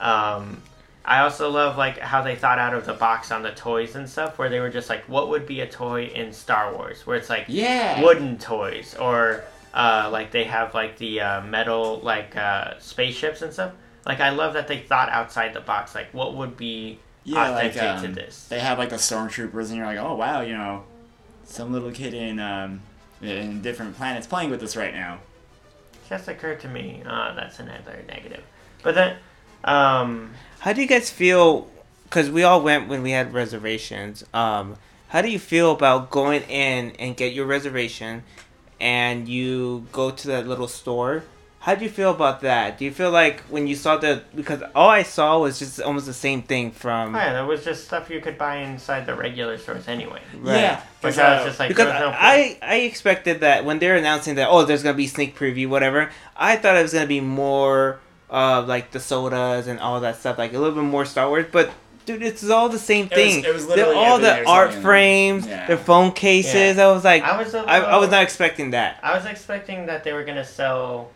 Um, 0.00 0.62
I 1.04 1.20
also 1.20 1.50
love 1.50 1.76
like 1.76 1.98
how 1.98 2.22
they 2.22 2.34
thought 2.34 2.58
out 2.58 2.72
of 2.74 2.86
the 2.86 2.94
box 2.94 3.30
on 3.30 3.42
the 3.42 3.50
toys 3.52 3.94
and 3.94 4.08
stuff, 4.08 4.38
where 4.38 4.48
they 4.48 4.60
were 4.60 4.70
just 4.70 4.88
like, 4.88 5.04
what 5.08 5.28
would 5.28 5.46
be 5.46 5.60
a 5.60 5.66
toy 5.68 6.04
in 6.06 6.32
Star 6.32 6.72
Wars? 6.74 7.06
Where 7.06 7.16
it's 7.16 7.28
like 7.28 7.44
Yeah. 7.48 8.00
wooden 8.02 8.38
toys 8.38 8.94
or 8.98 9.44
uh, 9.74 10.08
like 10.12 10.30
they 10.30 10.44
have 10.44 10.72
like 10.72 10.96
the 10.98 11.20
uh, 11.20 11.40
metal 11.42 12.00
like 12.02 12.36
uh, 12.36 12.74
spaceships 12.78 13.42
and 13.42 13.52
stuff. 13.52 13.72
Like 14.06 14.20
I 14.20 14.30
love 14.30 14.54
that 14.54 14.68
they 14.68 14.78
thought 14.78 15.08
outside 15.10 15.52
the 15.52 15.60
box. 15.60 15.94
Like 15.94 16.08
what 16.12 16.34
would 16.36 16.56
be 16.56 17.00
Yeah, 17.24 17.50
like 17.50 17.70
authentic 17.70 18.02
to 18.02 18.08
um, 18.08 18.14
this? 18.14 18.46
they 18.48 18.60
have 18.60 18.78
like 18.78 18.90
the 18.90 18.96
stormtroopers, 18.96 19.68
and 19.68 19.76
you're 19.76 19.86
like, 19.86 19.98
oh 19.98 20.14
wow, 20.14 20.42
you 20.42 20.52
know, 20.52 20.84
some 21.44 21.72
little 21.72 21.90
kid 21.90 22.14
in 22.14 22.38
um 22.38 22.80
in 23.22 23.62
different 23.62 23.96
planets 23.96 24.26
playing 24.26 24.50
with 24.50 24.62
us 24.62 24.76
right 24.76 24.92
now. 24.94 25.18
just 26.08 26.28
occurred 26.28 26.60
to 26.60 26.68
me. 26.68 27.02
Uh, 27.06 27.34
that's 27.34 27.58
another 27.60 28.04
negative. 28.06 28.44
But 28.82 28.94
then, 28.94 29.16
um, 29.64 30.32
How 30.60 30.72
do 30.74 30.82
you 30.82 30.88
guys 30.88 31.10
feel? 31.10 31.70
Because 32.04 32.30
we 32.30 32.42
all 32.42 32.60
went 32.60 32.88
when 32.88 33.02
we 33.02 33.12
had 33.12 33.32
reservations. 33.32 34.22
Um, 34.34 34.76
how 35.08 35.22
do 35.22 35.30
you 35.30 35.38
feel 35.38 35.72
about 35.72 36.10
going 36.10 36.42
in 36.42 36.90
and 36.98 37.16
get 37.16 37.32
your 37.32 37.46
reservation, 37.46 38.22
and 38.80 39.26
you 39.28 39.86
go 39.92 40.10
to 40.10 40.26
that 40.28 40.46
little 40.46 40.68
store? 40.68 41.24
How 41.64 41.74
do 41.74 41.82
you 41.82 41.90
feel 41.90 42.10
about 42.10 42.42
that? 42.42 42.76
Do 42.76 42.84
you 42.84 42.90
feel 42.92 43.10
like 43.10 43.40
when 43.54 43.66
you 43.66 43.74
saw 43.74 43.96
the 43.96 44.22
because 44.34 44.62
all 44.74 44.90
I 44.90 45.02
saw 45.02 45.38
was 45.40 45.58
just 45.58 45.80
almost 45.80 46.04
the 46.04 46.12
same 46.12 46.42
thing 46.42 46.70
from 46.72 47.14
oh 47.14 47.18
yeah, 47.18 47.32
that 47.32 47.46
was 47.46 47.64
just 47.64 47.86
stuff 47.86 48.10
you 48.10 48.20
could 48.20 48.36
buy 48.36 48.56
inside 48.58 49.06
the 49.06 49.14
regular 49.14 49.56
stores 49.56 49.88
anyway. 49.88 50.20
Right. 50.36 50.56
Yeah, 50.60 50.76
Which 51.00 51.14
'cause, 51.14 51.18
I 51.18 51.32
was 51.36 51.40
uh, 51.42 51.46
just 51.46 51.58
like, 51.60 51.68
because 51.70 51.86
no. 52.04 52.12
I 52.14 52.58
I 52.60 52.76
expected 52.90 53.40
that 53.40 53.64
when 53.64 53.78
they're 53.78 53.96
announcing 53.96 54.34
that 54.34 54.48
oh 54.50 54.64
there's 54.66 54.82
gonna 54.82 55.02
be 55.06 55.06
sneak 55.06 55.38
preview 55.38 55.66
whatever 55.68 56.10
I 56.36 56.56
thought 56.56 56.76
it 56.76 56.82
was 56.82 56.92
gonna 56.92 57.06
be 57.06 57.20
more 57.22 57.98
of 58.28 58.68
like 58.68 58.90
the 58.90 59.00
sodas 59.00 59.66
and 59.66 59.80
all 59.80 60.00
that 60.00 60.16
stuff 60.16 60.36
like 60.36 60.52
a 60.52 60.58
little 60.58 60.74
bit 60.74 60.84
more 60.84 61.06
Star 61.06 61.28
Wars 61.30 61.46
but 61.50 61.70
dude 62.04 62.20
it's 62.22 62.46
all 62.50 62.68
the 62.68 62.78
same 62.78 63.06
It 63.06 63.16
was- 63.16 63.16
thing 63.16 63.44
it 63.44 63.54
was 63.54 63.66
They're 63.68 63.94
all 63.94 64.18
the 64.18 64.44
art 64.44 64.66
something- 64.68 64.82
frames 64.82 65.46
yeah. 65.46 65.66
their 65.66 65.78
phone 65.78 66.12
cases 66.12 66.76
Yeah. 66.76 66.88
I 66.88 66.92
was 66.92 67.04
like 67.04 67.22
I 67.22 67.38
was 67.42 67.54
a 67.54 67.60
I, 67.60 67.78
I 67.78 67.96
was 67.96 68.10
not 68.10 68.22
expecting 68.22 68.72
that 68.72 69.00
I 69.02 69.16
was 69.16 69.24
expecting 69.24 69.86
that 69.86 70.04
they 70.04 70.12
were 70.12 70.24
gonna 70.24 70.44
sell 70.44 71.08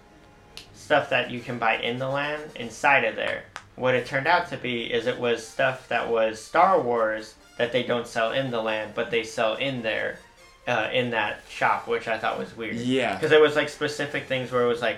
stuff 0.88 1.10
that 1.10 1.30
you 1.30 1.38
can 1.38 1.58
buy 1.58 1.76
in 1.76 1.98
the 1.98 2.08
land 2.08 2.42
inside 2.56 3.04
of 3.04 3.14
there. 3.14 3.44
What 3.76 3.94
it 3.94 4.06
turned 4.06 4.26
out 4.26 4.48
to 4.48 4.56
be 4.56 4.84
is 4.84 5.06
it 5.06 5.20
was 5.20 5.46
stuff 5.46 5.86
that 5.88 6.08
was 6.08 6.42
Star 6.42 6.80
Wars 6.80 7.34
that 7.58 7.72
they 7.72 7.82
don't 7.82 8.06
sell 8.06 8.32
in 8.32 8.50
the 8.50 8.62
land, 8.62 8.92
but 8.94 9.10
they 9.10 9.22
sell 9.22 9.56
in 9.56 9.82
there, 9.82 10.18
uh, 10.66 10.88
in 10.90 11.10
that 11.10 11.42
shop, 11.50 11.88
which 11.88 12.08
I 12.08 12.16
thought 12.16 12.38
was 12.38 12.56
weird. 12.56 12.76
Yeah. 12.76 13.14
Because 13.14 13.32
it 13.32 13.40
was 13.40 13.54
like 13.54 13.68
specific 13.68 14.28
things 14.28 14.50
where 14.50 14.64
it 14.64 14.66
was 14.66 14.80
like, 14.80 14.96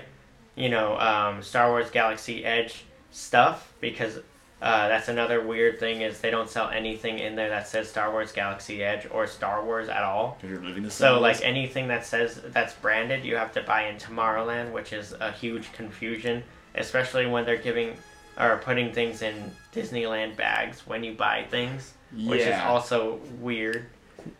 you 0.54 0.68
know, 0.68 0.96
um, 0.96 1.42
Star 1.42 1.70
Wars 1.70 1.90
Galaxy 1.90 2.44
Edge 2.44 2.84
stuff. 3.10 3.72
Because 3.80 4.20
uh, 4.62 4.88
that's 4.88 5.08
another 5.08 5.40
weird 5.42 5.80
thing 5.80 6.02
is 6.02 6.20
they 6.20 6.30
don't 6.30 6.50
sell 6.50 6.68
anything 6.68 7.18
in 7.18 7.34
there 7.34 7.48
that 7.48 7.66
says 7.66 7.88
Star 7.88 8.10
Wars 8.10 8.30
Galaxy 8.30 8.84
Edge 8.84 9.06
or 9.10 9.26
Star 9.26 9.64
Wars 9.64 9.88
at 9.88 10.02
all. 10.02 10.36
You're 10.42 10.60
living 10.60 10.82
the 10.82 10.90
So 10.90 11.18
like 11.18 11.40
anything 11.42 11.88
that 11.88 12.04
says 12.04 12.40
that's 12.48 12.74
branded, 12.74 13.24
you 13.24 13.36
have 13.36 13.52
to 13.52 13.62
buy 13.62 13.88
in 13.88 13.96
Tomorrowland, 13.96 14.72
which 14.72 14.92
is 14.92 15.14
a 15.18 15.32
huge 15.32 15.72
confusion, 15.72 16.42
especially 16.74 17.26
when 17.26 17.46
they're 17.46 17.56
giving 17.56 17.96
or 18.38 18.58
putting 18.58 18.92
things 18.92 19.22
in 19.22 19.50
Disneyland 19.74 20.36
bags 20.36 20.86
when 20.86 21.04
you 21.04 21.14
buy 21.14 21.46
things, 21.50 21.94
which 22.26 22.42
is 22.42 22.60
also 22.60 23.18
weird. 23.40 23.86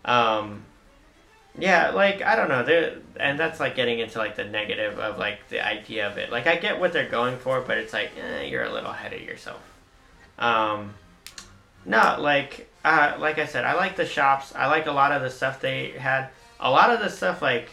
Um, 0.04 0.64
yeah, 1.58 1.90
like 1.90 2.20
I 2.20 2.36
don't 2.36 2.48
know, 2.48 2.62
there 2.62 2.98
and 3.16 3.38
that's 3.38 3.58
like 3.58 3.74
getting 3.74 4.00
into 4.00 4.18
like 4.18 4.36
the 4.36 4.44
negative 4.44 4.98
of 4.98 5.18
like 5.18 5.48
the 5.48 5.66
idea 5.66 6.08
of 6.10 6.18
it. 6.18 6.30
Like 6.30 6.46
I 6.46 6.56
get 6.56 6.78
what 6.78 6.92
they're 6.92 7.08
going 7.08 7.38
for, 7.38 7.62
but 7.62 7.78
it's 7.78 7.94
like 7.94 8.10
eh, 8.22 8.42
you're 8.42 8.64
a 8.64 8.72
little 8.72 8.90
ahead 8.90 9.14
of 9.14 9.22
yourself. 9.22 9.60
Um, 10.40 10.94
no, 11.84 12.16
like 12.18 12.68
uh, 12.84 13.16
like 13.18 13.38
I 13.38 13.46
said, 13.46 13.64
I 13.64 13.74
like 13.74 13.96
the 13.96 14.06
shops. 14.06 14.54
I 14.54 14.66
like 14.66 14.86
a 14.86 14.92
lot 14.92 15.12
of 15.12 15.22
the 15.22 15.30
stuff 15.30 15.60
they 15.60 15.90
had. 15.90 16.28
A 16.58 16.70
lot 16.70 16.90
of 16.90 17.00
the 17.00 17.08
stuff, 17.08 17.42
like 17.42 17.68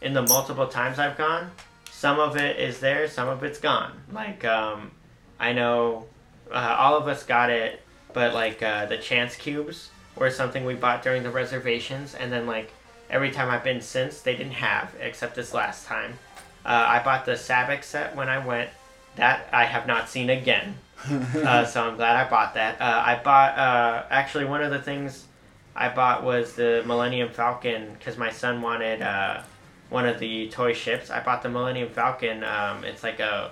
in 0.00 0.12
the 0.12 0.22
multiple 0.22 0.66
times 0.66 0.98
I've 0.98 1.16
gone, 1.16 1.50
some 1.90 2.18
of 2.18 2.36
it 2.36 2.58
is 2.58 2.80
there, 2.80 3.08
some 3.08 3.28
of 3.28 3.42
it's 3.44 3.58
gone. 3.58 3.92
Like 4.12 4.44
um, 4.44 4.90
I 5.38 5.52
know 5.52 6.06
uh, 6.50 6.76
all 6.78 6.96
of 6.96 7.08
us 7.08 7.22
got 7.22 7.50
it, 7.50 7.80
but 8.12 8.34
like 8.34 8.62
uh, 8.62 8.86
the 8.86 8.98
chance 8.98 9.36
cubes 9.36 9.90
were 10.16 10.30
something 10.30 10.64
we 10.64 10.74
bought 10.74 11.02
during 11.02 11.22
the 11.22 11.30
reservations, 11.30 12.14
and 12.14 12.32
then 12.32 12.46
like 12.46 12.72
every 13.10 13.30
time 13.30 13.50
I've 13.50 13.64
been 13.64 13.80
since 13.80 14.20
they 14.20 14.36
didn't 14.36 14.52
have, 14.52 14.94
except 15.00 15.34
this 15.34 15.54
last 15.54 15.86
time. 15.86 16.18
Uh, 16.64 16.84
I 16.88 17.02
bought 17.04 17.24
the 17.24 17.32
Sabacc 17.32 17.84
set 17.84 18.16
when 18.16 18.28
I 18.28 18.44
went. 18.44 18.70
That 19.16 19.48
I 19.52 19.64
have 19.64 19.86
not 19.86 20.08
seen 20.08 20.30
again. 20.30 20.76
uh, 21.10 21.64
so 21.64 21.82
I'm 21.82 21.96
glad 21.96 22.16
I 22.16 22.28
bought 22.28 22.54
that. 22.54 22.80
Uh, 22.80 23.02
I 23.04 23.20
bought 23.22 23.58
uh, 23.58 24.04
actually 24.10 24.44
one 24.46 24.62
of 24.62 24.70
the 24.70 24.80
things 24.80 25.26
I 25.74 25.88
bought 25.90 26.24
was 26.24 26.54
the 26.54 26.82
Millennium 26.86 27.28
Falcon 27.28 27.92
because 27.98 28.16
my 28.16 28.30
son 28.30 28.62
wanted 28.62 29.02
uh, 29.02 29.42
one 29.90 30.06
of 30.06 30.18
the 30.18 30.48
toy 30.48 30.72
ships. 30.72 31.10
I 31.10 31.22
bought 31.22 31.42
the 31.42 31.50
Millennium 31.50 31.90
Falcon. 31.90 32.42
Um, 32.44 32.84
it's 32.84 33.02
like 33.02 33.20
a 33.20 33.50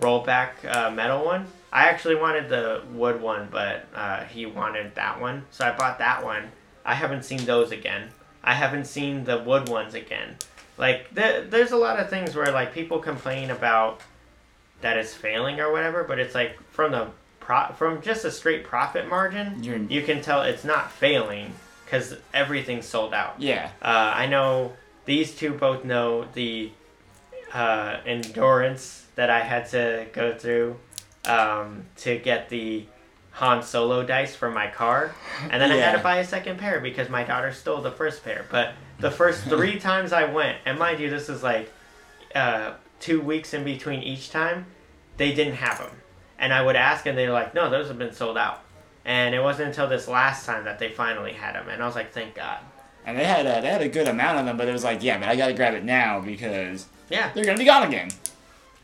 rollback 0.00 0.50
uh, 0.64 0.90
metal 0.90 1.24
one. 1.24 1.46
I 1.72 1.86
actually 1.88 2.14
wanted 2.14 2.48
the 2.48 2.82
wood 2.92 3.20
one, 3.20 3.48
but 3.50 3.86
uh, 3.94 4.24
he 4.24 4.46
wanted 4.46 4.94
that 4.94 5.20
one, 5.20 5.44
so 5.50 5.64
I 5.64 5.76
bought 5.76 5.98
that 5.98 6.24
one. 6.24 6.52
I 6.84 6.94
haven't 6.94 7.24
seen 7.24 7.44
those 7.44 7.72
again. 7.72 8.10
I 8.44 8.54
haven't 8.54 8.84
seen 8.84 9.24
the 9.24 9.38
wood 9.38 9.68
ones 9.68 9.94
again. 9.94 10.36
Like 10.78 11.12
there, 11.12 11.42
there's 11.42 11.72
a 11.72 11.76
lot 11.76 11.98
of 11.98 12.08
things 12.08 12.36
where 12.36 12.52
like 12.52 12.72
people 12.72 13.00
complain 13.00 13.50
about 13.50 14.00
that 14.84 14.98
it's 14.98 15.14
failing 15.14 15.60
or 15.60 15.72
whatever, 15.72 16.04
but 16.04 16.18
it's 16.18 16.34
like 16.34 16.58
from 16.70 16.92
the 16.92 17.08
pro- 17.40 17.72
from 17.72 18.02
just 18.02 18.24
a 18.26 18.30
straight 18.30 18.64
profit 18.64 19.08
margin, 19.08 19.64
You're- 19.64 19.86
you 19.88 20.02
can 20.02 20.20
tell 20.20 20.42
it's 20.42 20.62
not 20.62 20.92
failing 20.92 21.54
because 21.86 22.14
everything's 22.34 22.84
sold 22.86 23.14
out. 23.14 23.36
Yeah. 23.40 23.70
Uh, 23.80 24.12
I 24.14 24.26
know 24.26 24.74
these 25.06 25.34
two 25.34 25.54
both 25.54 25.84
know 25.86 26.26
the 26.34 26.70
uh, 27.54 27.96
endurance 28.04 29.06
that 29.14 29.30
I 29.30 29.40
had 29.40 29.70
to 29.70 30.06
go 30.12 30.34
through 30.34 30.76
um, 31.24 31.84
to 31.98 32.18
get 32.18 32.50
the 32.50 32.84
Han 33.32 33.62
Solo 33.62 34.04
dice 34.04 34.36
for 34.36 34.50
my 34.50 34.66
car, 34.66 35.14
and 35.50 35.62
then 35.62 35.72
I 35.72 35.76
had 35.76 35.92
to 35.96 36.02
buy 36.10 36.18
a 36.18 36.24
second 36.26 36.58
pair 36.58 36.78
because 36.80 37.08
my 37.08 37.24
daughter 37.24 37.52
stole 37.52 37.80
the 37.80 37.90
first 37.90 38.22
pair. 38.22 38.44
But 38.50 38.74
the 39.00 39.10
first 39.10 39.44
three 39.44 39.78
times 39.90 40.12
I 40.12 40.24
went, 40.24 40.58
and 40.66 40.78
mind 40.78 41.00
you, 41.00 41.08
this 41.08 41.28
is 41.30 41.42
like 41.42 41.72
uh, 42.34 42.74
two 43.00 43.20
weeks 43.20 43.54
in 43.54 43.64
between 43.64 44.02
each 44.02 44.30
time, 44.30 44.66
they 45.16 45.34
didn't 45.34 45.54
have 45.54 45.78
them, 45.78 45.90
and 46.38 46.52
I 46.52 46.62
would 46.62 46.76
ask, 46.76 47.06
and 47.06 47.16
they're 47.16 47.32
like, 47.32 47.54
"No, 47.54 47.70
those 47.70 47.88
have 47.88 47.98
been 47.98 48.12
sold 48.12 48.36
out." 48.38 48.60
And 49.04 49.34
it 49.34 49.40
wasn't 49.42 49.68
until 49.68 49.86
this 49.88 50.08
last 50.08 50.46
time 50.46 50.64
that 50.64 50.78
they 50.78 50.88
finally 50.90 51.32
had 51.32 51.54
them, 51.54 51.68
and 51.68 51.82
I 51.82 51.86
was 51.86 51.94
like, 51.94 52.12
"Thank 52.12 52.34
God." 52.34 52.58
And 53.06 53.18
they 53.18 53.24
had 53.24 53.44
a, 53.46 53.60
they 53.60 53.68
had 53.68 53.82
a 53.82 53.88
good 53.88 54.08
amount 54.08 54.38
of 54.38 54.46
them, 54.46 54.56
but 54.56 54.66
it 54.66 54.72
was 54.72 54.82
like, 54.82 55.02
yeah, 55.02 55.18
but 55.18 55.28
I 55.28 55.36
gotta 55.36 55.52
grab 55.52 55.74
it 55.74 55.84
now 55.84 56.20
because 56.20 56.86
Yeah, 57.10 57.30
they're 57.34 57.44
gonna 57.44 57.58
be 57.58 57.66
gone 57.66 57.82
again. 57.86 58.08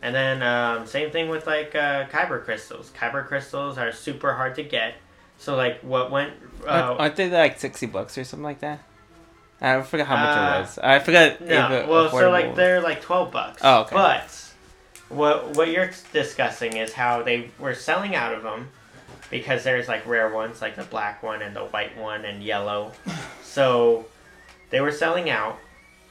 And 0.03 0.15
then 0.15 0.43
um, 0.43 0.87
same 0.87 1.11
thing 1.11 1.31
with 1.31 1.47
like 1.47 1.75
uh, 1.75 2.05
kyber 2.09 2.45
crystals. 2.45 2.91
Kyber 2.95 3.27
crystals 3.27 3.79
are 3.79 3.93
super 3.93 4.35
hard 4.35 4.55
to 4.57 4.63
get. 4.63 4.95
So 5.39 5.57
like 5.57 5.81
what 5.81 6.11
went 6.11 6.35
uh, 6.67 6.97
Aren't 6.99 7.17
they 7.17 7.31
like 7.31 7.59
sixty 7.59 7.87
bucks 7.87 8.19
or 8.19 8.25
something 8.25 8.45
like 8.45 8.61
that? 8.61 8.81
I 9.63 9.81
forgot 9.83 10.07
how 10.07 10.17
much 10.17 10.37
Uh, 10.37 10.41
it 10.57 10.61
was. 10.61 10.79
I 10.79 10.99
forgot. 10.99 11.41
no, 11.41 11.47
if 11.47 11.71
it 11.85 11.89
well 11.89 12.11
so 12.11 12.17
affordable. 12.17 12.31
like 12.33 12.55
they're 12.57 12.81
like 12.83 13.01
twelve 13.01 13.31
bucks. 13.31 13.61
Oh, 13.65 13.81
okay. 13.83 13.95
But 13.95 14.40
what 15.11 15.51
what 15.57 15.69
you're 15.69 15.91
discussing 16.13 16.77
is 16.77 16.95
how 16.95 17.23
they 17.23 17.51
were 17.59 17.75
selling 17.75 18.15
out 18.15 18.33
of 18.33 18.43
them 18.43 18.71
because 19.31 19.63
there's 19.65 19.87
like 19.89 20.07
rare 20.07 20.33
ones 20.33 20.61
like 20.63 20.77
the 20.77 20.83
black 20.85 21.23
one 21.23 21.43
and 21.43 21.55
the 21.55 21.61
white 21.67 21.97
one 21.99 22.25
and 22.25 22.43
yellow. 22.43 22.93
so 23.43 24.07
they 24.71 24.81
were 24.81 24.93
selling 24.93 25.29
out. 25.29 25.59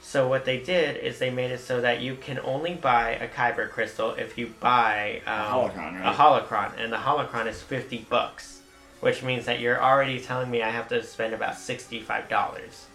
So 0.02 0.28
what 0.28 0.44
they 0.46 0.58
did 0.58 0.96
is 0.96 1.18
they 1.18 1.28
made 1.30 1.50
it 1.50 1.60
so 1.60 1.80
that 1.82 2.00
you 2.00 2.14
can 2.14 2.38
only 2.40 2.74
buy 2.74 3.10
a 3.12 3.28
kyber 3.28 3.68
crystal 3.68 4.12
if 4.12 4.38
you 4.38 4.52
buy 4.58 5.20
um, 5.26 5.34
holocron, 5.70 6.00
right? 6.00 6.14
a 6.14 6.16
holocron, 6.16 6.72
and 6.78 6.90
the 6.92 6.96
holocron 6.96 7.46
is 7.46 7.60
fifty 7.62 7.98
bucks, 8.08 8.60
which 9.00 9.22
means 9.22 9.44
that 9.44 9.60
you're 9.60 9.82
already 9.82 10.18
telling 10.18 10.50
me 10.50 10.62
I 10.62 10.70
have 10.70 10.88
to 10.88 11.02
spend 11.02 11.34
about 11.34 11.56
sixty-five 11.58 12.30
dollars, 12.30 12.86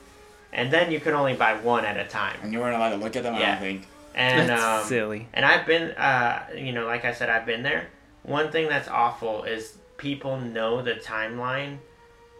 and 0.51 0.73
then 0.73 0.91
you 0.91 0.99
can 0.99 1.13
only 1.13 1.35
buy 1.35 1.53
one 1.59 1.85
at 1.85 1.95
a 1.97 2.05
time. 2.09 2.37
And 2.41 2.51
you 2.51 2.59
weren't 2.59 2.75
allowed 2.75 2.89
to 2.91 2.97
look 2.97 3.15
at 3.15 3.21
them. 3.21 3.35
I 3.35 3.39
Yeah. 3.39 3.51
don't 3.51 3.61
think. 3.61 3.87
And 4.15 4.49
That's 4.49 4.63
um, 4.63 4.87
silly. 4.87 5.27
and 5.33 5.43
I've 5.43 5.67
been, 5.67 5.91
uh, 5.91 6.47
you 6.55 6.71
know, 6.71 6.85
like 6.85 7.03
I 7.03 7.13
said, 7.13 7.29
I've 7.29 7.45
been 7.45 7.63
there. 7.63 7.89
One 8.23 8.49
thing 8.49 8.69
that's 8.69 8.87
awful 8.87 9.43
is 9.43 9.77
people 9.97 10.39
know 10.39 10.81
the 10.81 10.95
timeline 10.95 11.79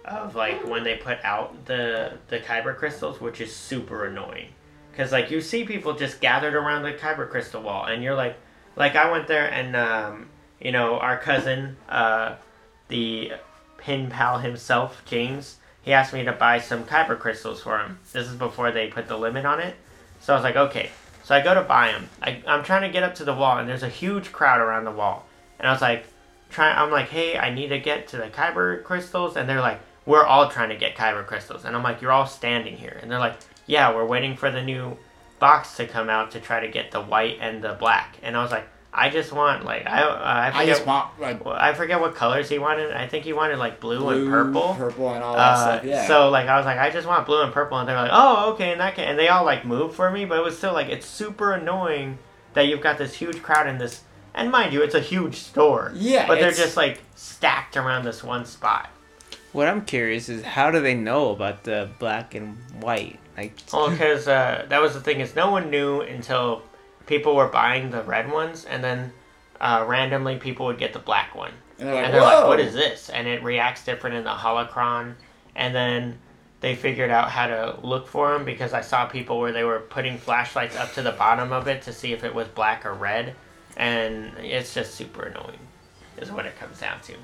of 0.05 0.35
like 0.35 0.65
when 0.65 0.83
they 0.85 0.95
put 0.95 1.17
out 1.23 1.65
the 1.65 2.13
the 2.29 2.39
kyber 2.39 2.75
crystals, 2.75 3.19
which 3.19 3.41
is 3.41 3.53
super 3.53 4.05
annoying. 4.05 4.47
Cause 4.95 5.11
like 5.11 5.29
you 5.29 5.41
see 5.41 5.65
people 5.65 5.93
just 5.93 6.21
gathered 6.21 6.55
around 6.55 6.83
the 6.83 6.93
kyber 6.93 7.29
crystal 7.29 7.61
wall, 7.61 7.85
and 7.85 8.01
you're 8.01 8.15
like, 8.15 8.37
like 8.77 8.95
I 8.95 9.11
went 9.11 9.27
there 9.27 9.51
and 9.51 9.75
um, 9.75 10.29
you 10.61 10.71
know 10.71 10.97
our 10.97 11.17
cousin, 11.17 11.75
uh, 11.89 12.35
the 12.87 13.33
pin 13.77 14.09
pal 14.09 14.39
himself, 14.39 15.03
James, 15.05 15.57
he 15.81 15.91
asked 15.91 16.13
me 16.13 16.23
to 16.23 16.31
buy 16.31 16.59
some 16.59 16.85
kyber 16.85 17.19
crystals 17.19 17.61
for 17.61 17.79
him. 17.79 17.99
This 18.13 18.27
is 18.29 18.35
before 18.35 18.71
they 18.71 18.87
put 18.87 19.09
the 19.09 19.17
limit 19.17 19.45
on 19.45 19.59
it. 19.59 19.75
So 20.21 20.33
I 20.33 20.37
was 20.37 20.43
like, 20.43 20.55
okay. 20.55 20.89
So 21.25 21.33
I 21.33 21.41
go 21.41 21.55
to 21.55 21.63
buy 21.63 21.91
them. 21.91 22.07
I, 22.21 22.43
I'm 22.45 22.63
trying 22.63 22.83
to 22.83 22.89
get 22.89 23.01
up 23.01 23.15
to 23.15 23.25
the 23.25 23.33
wall, 23.33 23.57
and 23.57 23.67
there's 23.67 23.81
a 23.81 23.89
huge 23.89 24.31
crowd 24.31 24.61
around 24.61 24.85
the 24.85 24.91
wall. 24.91 25.25
And 25.57 25.67
I 25.67 25.71
was 25.71 25.81
like, 25.81 26.05
try. 26.51 26.69
I'm 26.69 26.91
like, 26.91 27.09
hey, 27.09 27.35
I 27.35 27.49
need 27.51 27.69
to 27.69 27.79
get 27.79 28.07
to 28.09 28.17
the 28.17 28.27
kyber 28.27 28.83
crystals, 28.83 29.35
and 29.35 29.49
they're 29.49 29.59
like, 29.59 29.79
we're 30.05 30.23
all 30.23 30.49
trying 30.49 30.69
to 30.69 30.75
get 30.75 30.95
kyber 30.95 31.25
crystals, 31.25 31.65
and 31.65 31.75
I'm 31.75 31.81
like, 31.81 31.99
you're 31.99 32.11
all 32.11 32.27
standing 32.27 32.77
here, 32.77 32.99
and 33.01 33.09
they're 33.09 33.17
like, 33.17 33.37
yeah, 33.65 33.91
we're 33.95 34.05
waiting 34.05 34.37
for 34.37 34.51
the 34.51 34.61
new 34.61 34.97
box 35.39 35.75
to 35.77 35.87
come 35.87 36.11
out 36.11 36.29
to 36.31 36.39
try 36.39 36.59
to 36.59 36.67
get 36.67 36.91
the 36.91 37.01
white 37.01 37.39
and 37.41 37.63
the 37.63 37.73
black. 37.73 38.19
And 38.21 38.37
I 38.37 38.43
was 38.43 38.51
like, 38.51 38.67
I 38.97 39.09
just 39.09 39.33
want 39.33 39.65
like 39.65 39.85
I 39.87 40.03
uh, 40.03 40.15
I 40.15 40.47
I 40.47 40.51
forget. 40.51 40.67
just 40.67 40.85
want 40.87 41.19
like 41.19 41.45
I 41.45 41.73
forget 41.73 41.99
what 41.99 42.15
colors 42.15 42.47
he 42.47 42.59
wanted. 42.59 42.93
I 42.93 43.07
think 43.07 43.25
he 43.25 43.33
wanted 43.33 43.59
like 43.59 43.81
blue, 43.81 43.99
blue, 43.99 44.21
and 44.23 44.29
purple. 44.31 44.73
purple, 44.75 45.13
and 45.13 45.21
all 45.21 45.33
that 45.35 45.41
Uh, 45.41 45.57
stuff. 45.79 45.83
Yeah. 45.83 46.07
So 46.07 46.29
like 46.29 46.47
I 46.47 46.55
was 46.55 46.65
like 46.65 46.77
I 46.79 46.89
just 46.91 47.05
want 47.05 47.25
blue 47.25 47.41
and 47.41 47.51
purple 47.51 47.77
and 47.77 47.89
they're 47.89 47.97
like 47.97 48.11
oh 48.13 48.53
okay 48.53 48.71
and 48.71 48.79
that 48.79 48.95
can 48.95 49.03
and 49.09 49.19
they 49.19 49.27
all 49.27 49.43
like 49.43 49.65
moved 49.65 49.95
for 49.95 50.09
me 50.09 50.23
but 50.23 50.37
it 50.39 50.43
was 50.43 50.57
still 50.57 50.71
like 50.73 50.87
it's 50.87 51.05
super 51.05 51.51
annoying 51.53 52.17
that 52.53 52.67
you've 52.67 52.79
got 52.81 52.97
this 52.97 53.13
huge 53.13 53.43
crowd 53.43 53.67
in 53.67 53.77
this 53.77 54.01
and 54.33 54.49
mind 54.49 54.71
you 54.71 54.81
it's 54.81 54.95
a 54.95 55.01
huge 55.01 55.35
store 55.35 55.91
Yeah, 55.93 56.25
but 56.25 56.39
they're 56.39 56.51
just 56.51 56.77
like 56.77 57.01
stacked 57.15 57.75
around 57.75 58.05
this 58.05 58.23
one 58.23 58.45
spot 58.45 58.89
What 59.51 59.67
I'm 59.67 59.83
curious 59.83 60.29
is 60.29 60.41
how 60.43 60.71
do 60.71 60.79
they 60.79 60.93
know 60.95 61.31
about 61.31 61.63
the 61.65 61.89
black 61.99 62.33
and 62.33 62.57
white? 62.79 63.19
Like, 63.37 63.53
well 63.73 63.89
because 63.89 64.27
uh, 64.29 64.65
that 64.69 64.81
was 64.81 64.93
the 64.93 65.01
thing 65.01 65.19
is 65.19 65.35
no 65.35 65.51
one 65.51 65.69
knew 65.69 65.99
until 65.99 66.61
people 67.05 67.35
were 67.35 67.47
buying 67.47 67.91
the 67.91 68.03
red 68.03 68.31
ones 68.31 68.65
and 68.65 68.83
then 68.83 69.13
uh, 69.61 69.85
randomly 69.87 70.37
people 70.37 70.65
would 70.65 70.77
get 70.77 70.93
the 70.93 70.99
black 70.99 71.35
one 71.35 71.53
and 71.77 71.87
they're 71.87 71.95
like, 71.95 72.05
and 72.05 72.13
they're 72.13 72.21
like, 72.21 72.47
"What 72.47 72.59
is 72.59 72.73
this?" 72.73 73.09
And 73.09 73.27
it 73.27 73.43
reacts 73.43 73.83
different 73.83 74.15
in 74.15 74.23
the 74.23 74.31
holocron. 74.31 75.15
And 75.55 75.75
then 75.75 76.19
they 76.61 76.75
figured 76.75 77.11
out 77.11 77.29
how 77.29 77.47
to 77.47 77.77
look 77.81 78.07
for 78.07 78.33
them 78.33 78.45
because 78.45 78.73
I 78.73 78.81
saw 78.81 79.05
people 79.05 79.39
where 79.39 79.51
they 79.51 79.63
were 79.63 79.79
putting 79.79 80.17
flashlights 80.17 80.75
up 80.75 80.93
to 80.93 81.01
the 81.01 81.11
bottom 81.11 81.51
of 81.51 81.67
it 81.67 81.81
to 81.83 81.93
see 81.93 82.13
if 82.13 82.23
it 82.23 82.33
was 82.33 82.47
black 82.47 82.85
or 82.85 82.93
red, 82.93 83.35
and 83.77 84.37
it's 84.37 84.73
just 84.73 84.95
super 84.95 85.23
annoying, 85.23 85.59
is 86.17 86.31
what 86.31 86.45
it 86.45 86.57
comes 86.57 86.79
down 86.79 86.99
to. 87.01 87.15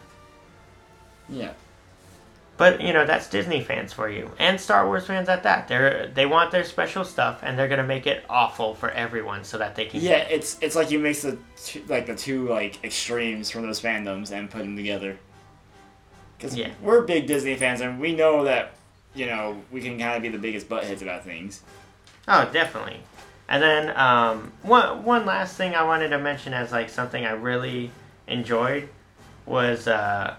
Yeah. 1.29 1.53
But 2.61 2.79
you 2.79 2.93
know 2.93 3.07
that's 3.07 3.27
Disney 3.27 3.63
fans 3.63 3.91
for 3.91 4.07
you, 4.07 4.29
and 4.37 4.61
Star 4.61 4.85
Wars 4.85 5.07
fans 5.07 5.29
at 5.29 5.41
that. 5.41 5.67
They're 5.67 6.11
they 6.13 6.27
want 6.27 6.51
their 6.51 6.63
special 6.63 7.03
stuff, 7.03 7.39
and 7.41 7.57
they're 7.57 7.67
gonna 7.67 7.81
make 7.87 8.05
it 8.05 8.23
awful 8.29 8.75
for 8.75 8.91
everyone 8.91 9.43
so 9.43 9.57
that 9.57 9.75
they 9.75 9.85
can. 9.85 9.99
Yeah, 9.99 10.17
it's 10.29 10.59
it's 10.61 10.75
like 10.75 10.91
you 10.91 10.99
mix 10.99 11.23
the 11.23 11.39
two, 11.57 11.83
like 11.87 12.05
the 12.05 12.15
two 12.15 12.47
like 12.47 12.83
extremes 12.83 13.49
from 13.49 13.63
those 13.63 13.81
fandoms 13.81 14.31
and 14.31 14.47
put 14.47 14.59
them 14.59 14.75
together. 14.75 15.17
Because 16.37 16.55
Yeah. 16.55 16.69
we're 16.83 17.01
big 17.01 17.25
Disney 17.25 17.55
fans 17.55 17.81
and 17.81 17.99
we 17.99 18.13
know 18.13 18.43
that 18.43 18.73
you 19.15 19.25
know 19.25 19.59
we 19.71 19.81
can 19.81 19.97
kind 19.97 20.15
of 20.15 20.21
be 20.21 20.29
the 20.29 20.37
biggest 20.37 20.69
buttheads 20.69 21.01
about 21.01 21.23
things. 21.23 21.63
Oh, 22.27 22.47
definitely. 22.53 22.99
And 23.49 23.63
then 23.63 23.97
um, 23.97 24.51
one 24.61 25.03
one 25.03 25.25
last 25.25 25.57
thing 25.57 25.73
I 25.73 25.81
wanted 25.81 26.09
to 26.09 26.19
mention 26.19 26.53
as 26.53 26.71
like 26.71 26.89
something 26.89 27.25
I 27.25 27.31
really 27.31 27.89
enjoyed 28.27 28.87
was, 29.47 29.87
uh, 29.87 30.35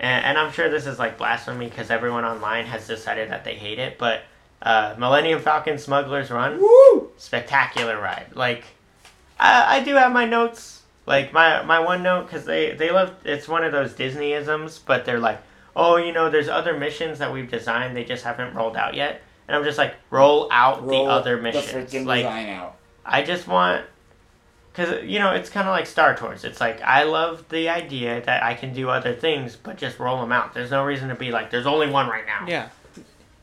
and, 0.00 0.24
and 0.24 0.38
I'm 0.38 0.52
sure 0.52 0.68
this 0.68 0.86
is 0.86 0.98
like 0.98 1.18
blasphemy 1.18 1.68
because 1.68 1.90
everyone 1.90 2.24
online 2.24 2.66
has 2.66 2.86
decided 2.86 3.30
that 3.30 3.44
they 3.44 3.54
hate 3.54 3.78
it, 3.78 3.98
but 3.98 4.22
uh, 4.62 4.94
Millennium 4.98 5.40
Falcon 5.40 5.78
Smuggler's 5.78 6.30
Run, 6.30 6.60
Woo! 6.60 7.10
spectacular 7.16 8.00
ride. 8.00 8.26
Like, 8.34 8.64
I, 9.38 9.78
I 9.78 9.84
do 9.84 9.94
have 9.94 10.12
my 10.12 10.24
notes. 10.24 10.82
Like 11.06 11.32
my 11.32 11.62
my 11.62 11.78
one 11.80 12.02
note 12.02 12.24
because 12.26 12.44
they 12.44 12.74
they 12.74 12.90
love 12.90 13.14
it's 13.24 13.48
one 13.48 13.64
of 13.64 13.72
those 13.72 13.94
Disneyisms, 13.94 14.80
but 14.84 15.06
they're 15.06 15.18
like, 15.18 15.40
oh, 15.74 15.96
you 15.96 16.12
know, 16.12 16.28
there's 16.28 16.48
other 16.48 16.76
missions 16.78 17.18
that 17.20 17.32
we've 17.32 17.50
designed, 17.50 17.96
they 17.96 18.04
just 18.04 18.24
haven't 18.24 18.54
rolled 18.54 18.76
out 18.76 18.92
yet. 18.94 19.22
And 19.46 19.56
I'm 19.56 19.64
just 19.64 19.78
like, 19.78 19.94
roll 20.10 20.48
out 20.52 20.86
Roll 20.86 21.06
the 21.06 21.10
other 21.10 21.36
the 21.36 21.42
missions. 21.42 21.90
freaking 21.90 22.04
like. 22.04 22.24
I 23.06 23.22
just 23.22 23.48
want, 23.48 23.86
because 24.72 25.04
you 25.04 25.18
know, 25.18 25.32
it's 25.32 25.50
kind 25.50 25.66
of 25.68 25.72
like 25.72 25.86
Star 25.86 26.14
Tours. 26.16 26.44
It's 26.44 26.60
like 26.60 26.80
I 26.82 27.02
love 27.04 27.44
the 27.48 27.68
idea 27.68 28.22
that 28.24 28.42
I 28.42 28.54
can 28.54 28.72
do 28.72 28.88
other 28.90 29.14
things, 29.14 29.56
but 29.56 29.76
just 29.76 29.98
roll 29.98 30.20
them 30.20 30.32
out. 30.32 30.54
There's 30.54 30.70
no 30.70 30.84
reason 30.84 31.08
to 31.08 31.14
be 31.14 31.30
like, 31.30 31.50
there's 31.50 31.66
only 31.66 31.88
one 31.90 32.08
right 32.08 32.26
now. 32.26 32.46
yeah. 32.48 32.68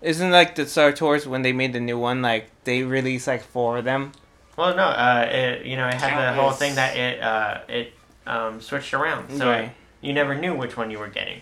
Isn't 0.01 0.29
like 0.29 0.53
the 0.55 0.67
Star 0.67 0.91
Tours 0.91 1.25
when 1.25 1.41
they 1.41 1.51
made 1.51 1.73
the 1.73 1.79
new 1.79 1.97
one, 1.97 2.21
like 2.21 2.49
they 2.63 2.83
released 2.83 3.25
like 3.27 3.41
four 3.43 3.77
of 3.79 3.85
them? 3.85 4.11
Well, 4.55 4.75
no, 4.75 4.83
uh, 4.83 5.27
it, 5.31 5.65
you 5.65 5.75
know, 5.77 5.87
it 5.87 5.95
had 5.95 6.33
the 6.35 6.39
whole 6.39 6.51
thing 6.51 6.75
that 6.75 6.95
it 6.95 7.21
uh, 7.21 7.61
it 7.67 7.93
um, 8.27 8.61
switched 8.61 8.93
around, 8.93 9.35
so 9.37 9.49
Right. 9.49 9.71
you 10.01 10.13
never 10.13 10.35
knew 10.35 10.53
which 10.55 10.77
one 10.77 10.91
you 10.91 10.99
were 10.99 11.07
getting. 11.07 11.39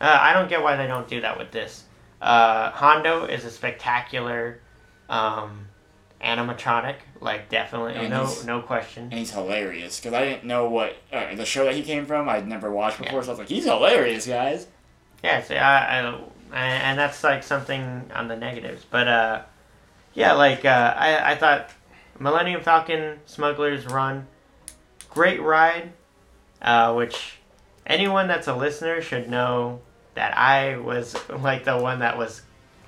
Uh, 0.00 0.16
I 0.20 0.32
don't 0.32 0.48
get 0.48 0.62
why 0.62 0.76
they 0.76 0.86
don't 0.86 1.06
do 1.08 1.20
that 1.20 1.36
with 1.38 1.50
this. 1.50 1.84
Uh, 2.22 2.70
Hondo 2.70 3.24
is 3.26 3.44
a 3.44 3.50
spectacular 3.50 4.60
Um, 5.10 5.66
animatronic, 6.22 6.96
like 7.20 7.48
definitely, 7.48 7.94
And 7.94 8.10
no, 8.10 8.32
no 8.46 8.60
question. 8.62 9.04
And 9.04 9.14
he's 9.14 9.30
hilarious 9.30 9.98
because 9.98 10.14
I 10.14 10.24
didn't 10.24 10.44
know 10.44 10.68
what 10.68 10.96
uh, 11.12 11.34
the 11.34 11.44
show 11.44 11.64
that 11.64 11.74
he 11.74 11.82
came 11.82 12.06
from. 12.06 12.28
I'd 12.28 12.46
never 12.46 12.70
watched 12.70 12.98
before, 12.98 13.18
Yeah. 13.20 13.22
so 13.22 13.28
I 13.28 13.32
was 13.32 13.38
like, 13.40 13.48
he's 13.48 13.64
hilarious, 13.64 14.26
guys. 14.26 14.66
Yeah, 15.24 15.42
so 15.42 15.54
I, 15.56 15.98
I, 16.52 16.66
and 16.66 16.98
that's 16.98 17.24
like 17.24 17.42
something 17.42 18.10
on 18.14 18.28
the 18.28 18.36
negatives. 18.36 18.84
But 18.88 19.08
uh, 19.08 19.42
yeah, 20.14 20.32
like 20.34 20.64
uh, 20.64 20.94
I, 20.96 21.32
I 21.32 21.34
thought 21.36 21.70
Millennium 22.20 22.62
Falcon 22.62 23.18
Smuggler's 23.26 23.86
Run, 23.86 24.26
great 25.10 25.42
ride, 25.42 25.92
uh, 26.62 26.94
which 26.94 27.38
anyone 27.86 28.28
that's 28.28 28.46
a 28.46 28.54
listener 28.54 29.00
should 29.02 29.28
know 29.28 29.80
that 30.14 30.36
I 30.36 30.76
was 30.76 31.16
like 31.30 31.64
the 31.64 31.76
one 31.78 31.98
that 32.00 32.16
was, 32.16 32.42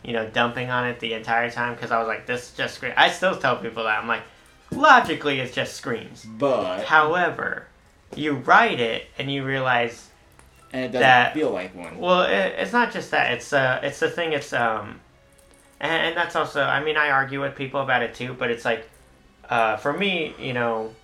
you 0.04 0.12
know, 0.12 0.26
dumping 0.28 0.70
on 0.70 0.86
it 0.86 1.00
the 1.00 1.12
entire 1.14 1.50
time 1.50 1.74
because 1.74 1.90
I 1.90 1.98
was 1.98 2.08
like, 2.08 2.26
this 2.26 2.50
is 2.50 2.56
just 2.56 2.74
screams. 2.76 2.94
I 2.96 3.10
still 3.10 3.36
tell 3.36 3.56
people 3.56 3.84
that 3.84 3.98
I'm 4.00 4.08
like, 4.08 4.22
logically 4.70 5.40
it's 5.40 5.54
just 5.54 5.74
screams. 5.76 6.24
But 6.24 6.84
However, 6.84 7.66
you 8.14 8.34
write 8.34 8.80
it 8.80 9.06
and 9.18 9.30
you 9.32 9.44
realize 9.44 10.08
and 10.72 10.84
it 10.84 10.88
doesn't 10.88 11.00
that- 11.00 11.34
feel 11.34 11.50
like 11.50 11.74
one. 11.74 11.98
well, 11.98 12.22
it, 12.22 12.54
it's 12.58 12.72
not 12.72 12.92
just 12.92 13.10
that. 13.10 13.32
It's 13.32 13.52
uh, 13.52 13.80
it's 13.82 13.98
the 14.00 14.08
thing. 14.10 14.32
It's 14.32 14.52
um, 14.52 15.00
and, 15.80 16.08
and 16.08 16.16
that's 16.16 16.36
also. 16.36 16.62
I 16.62 16.82
mean, 16.82 16.96
I 16.96 17.10
argue 17.10 17.40
with 17.40 17.56
people 17.56 17.80
about 17.80 18.02
it 18.02 18.14
too, 18.14 18.34
but 18.38 18.50
it's 18.50 18.64
like, 18.64 18.88
uh, 19.48 19.76
for 19.78 19.92
me, 19.92 20.34
you 20.38 20.52
know, 20.52 20.94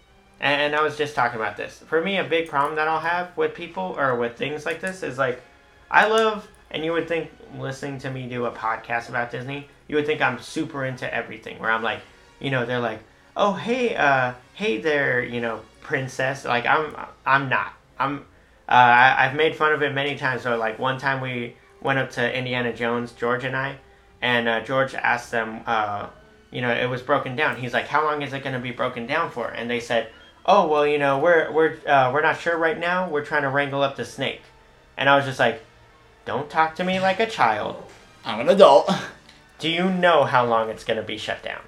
and, 0.40 0.60
and 0.62 0.76
I 0.76 0.82
was 0.82 0.96
just 0.96 1.14
talking 1.16 1.40
about 1.40 1.56
this. 1.56 1.78
For 1.86 2.00
me, 2.00 2.18
a 2.18 2.24
big 2.24 2.48
problem 2.48 2.76
that 2.76 2.86
I'll 2.86 3.00
have 3.00 3.36
with 3.36 3.54
people 3.54 3.94
or 3.98 4.14
with 4.16 4.36
things 4.36 4.64
like 4.64 4.80
this 4.80 5.02
is 5.02 5.18
like, 5.18 5.42
I 5.90 6.06
love, 6.06 6.46
and 6.70 6.84
you 6.84 6.92
would 6.92 7.08
think 7.08 7.30
listening 7.58 7.98
to 8.00 8.10
me 8.10 8.28
do 8.28 8.46
a 8.46 8.50
podcast 8.50 9.08
about 9.08 9.30
Disney, 9.30 9.68
you 9.88 9.96
would 9.96 10.06
think 10.06 10.20
I'm 10.20 10.40
super 10.40 10.84
into 10.84 11.12
everything. 11.12 11.58
Where 11.58 11.70
I'm 11.70 11.82
like, 11.82 12.00
you 12.40 12.50
know, 12.50 12.66
they're 12.66 12.80
like, 12.80 13.00
oh 13.36 13.52
hey, 13.52 13.96
uh, 13.96 14.34
hey 14.54 14.80
there, 14.80 15.22
you 15.22 15.40
know, 15.40 15.60
princess. 15.80 16.44
Like 16.44 16.66
I'm, 16.66 16.94
I'm 17.24 17.48
not. 17.48 17.72
I'm. 17.98 18.24
Uh, 18.68 18.72
I, 18.72 19.26
I've 19.26 19.36
made 19.36 19.54
fun 19.54 19.72
of 19.72 19.82
it 19.82 19.94
many 19.94 20.16
times. 20.16 20.42
So, 20.42 20.56
like 20.56 20.78
one 20.78 20.98
time 20.98 21.20
we 21.20 21.54
went 21.80 22.00
up 22.00 22.10
to 22.12 22.36
Indiana 22.36 22.72
Jones, 22.72 23.12
George 23.12 23.44
and 23.44 23.56
I, 23.56 23.78
and 24.20 24.48
uh, 24.48 24.60
George 24.60 24.94
asked 24.94 25.30
them, 25.30 25.60
uh, 25.66 26.08
you 26.50 26.60
know, 26.60 26.70
it 26.70 26.86
was 26.86 27.02
broken 27.02 27.36
down. 27.36 27.56
He's 27.56 27.72
like, 27.72 27.86
"How 27.86 28.04
long 28.04 28.22
is 28.22 28.32
it 28.32 28.42
going 28.42 28.54
to 28.54 28.60
be 28.60 28.72
broken 28.72 29.06
down 29.06 29.30
for?" 29.30 29.48
And 29.48 29.70
they 29.70 29.80
said, 29.80 30.08
"Oh, 30.44 30.66
well, 30.66 30.86
you 30.86 30.98
know, 30.98 31.18
we're 31.18 31.52
we're 31.52 31.76
uh, 31.86 32.10
we're 32.12 32.22
not 32.22 32.40
sure 32.40 32.56
right 32.56 32.78
now. 32.78 33.08
We're 33.08 33.24
trying 33.24 33.42
to 33.42 33.50
wrangle 33.50 33.82
up 33.82 33.96
the 33.96 34.04
snake." 34.04 34.42
And 34.96 35.08
I 35.08 35.16
was 35.16 35.26
just 35.26 35.38
like, 35.38 35.62
"Don't 36.26 36.50
talk 36.50 36.74
to 36.76 36.84
me 36.84 37.00
like 37.00 37.18
a 37.20 37.26
child. 37.26 37.82
I'm 38.24 38.40
an 38.40 38.48
adult. 38.50 38.90
Do 39.58 39.70
you 39.70 39.88
know 39.90 40.24
how 40.24 40.44
long 40.44 40.68
it's 40.68 40.84
going 40.84 40.98
to 40.98 41.02
be 41.02 41.16
shut 41.16 41.42
down?" 41.42 41.60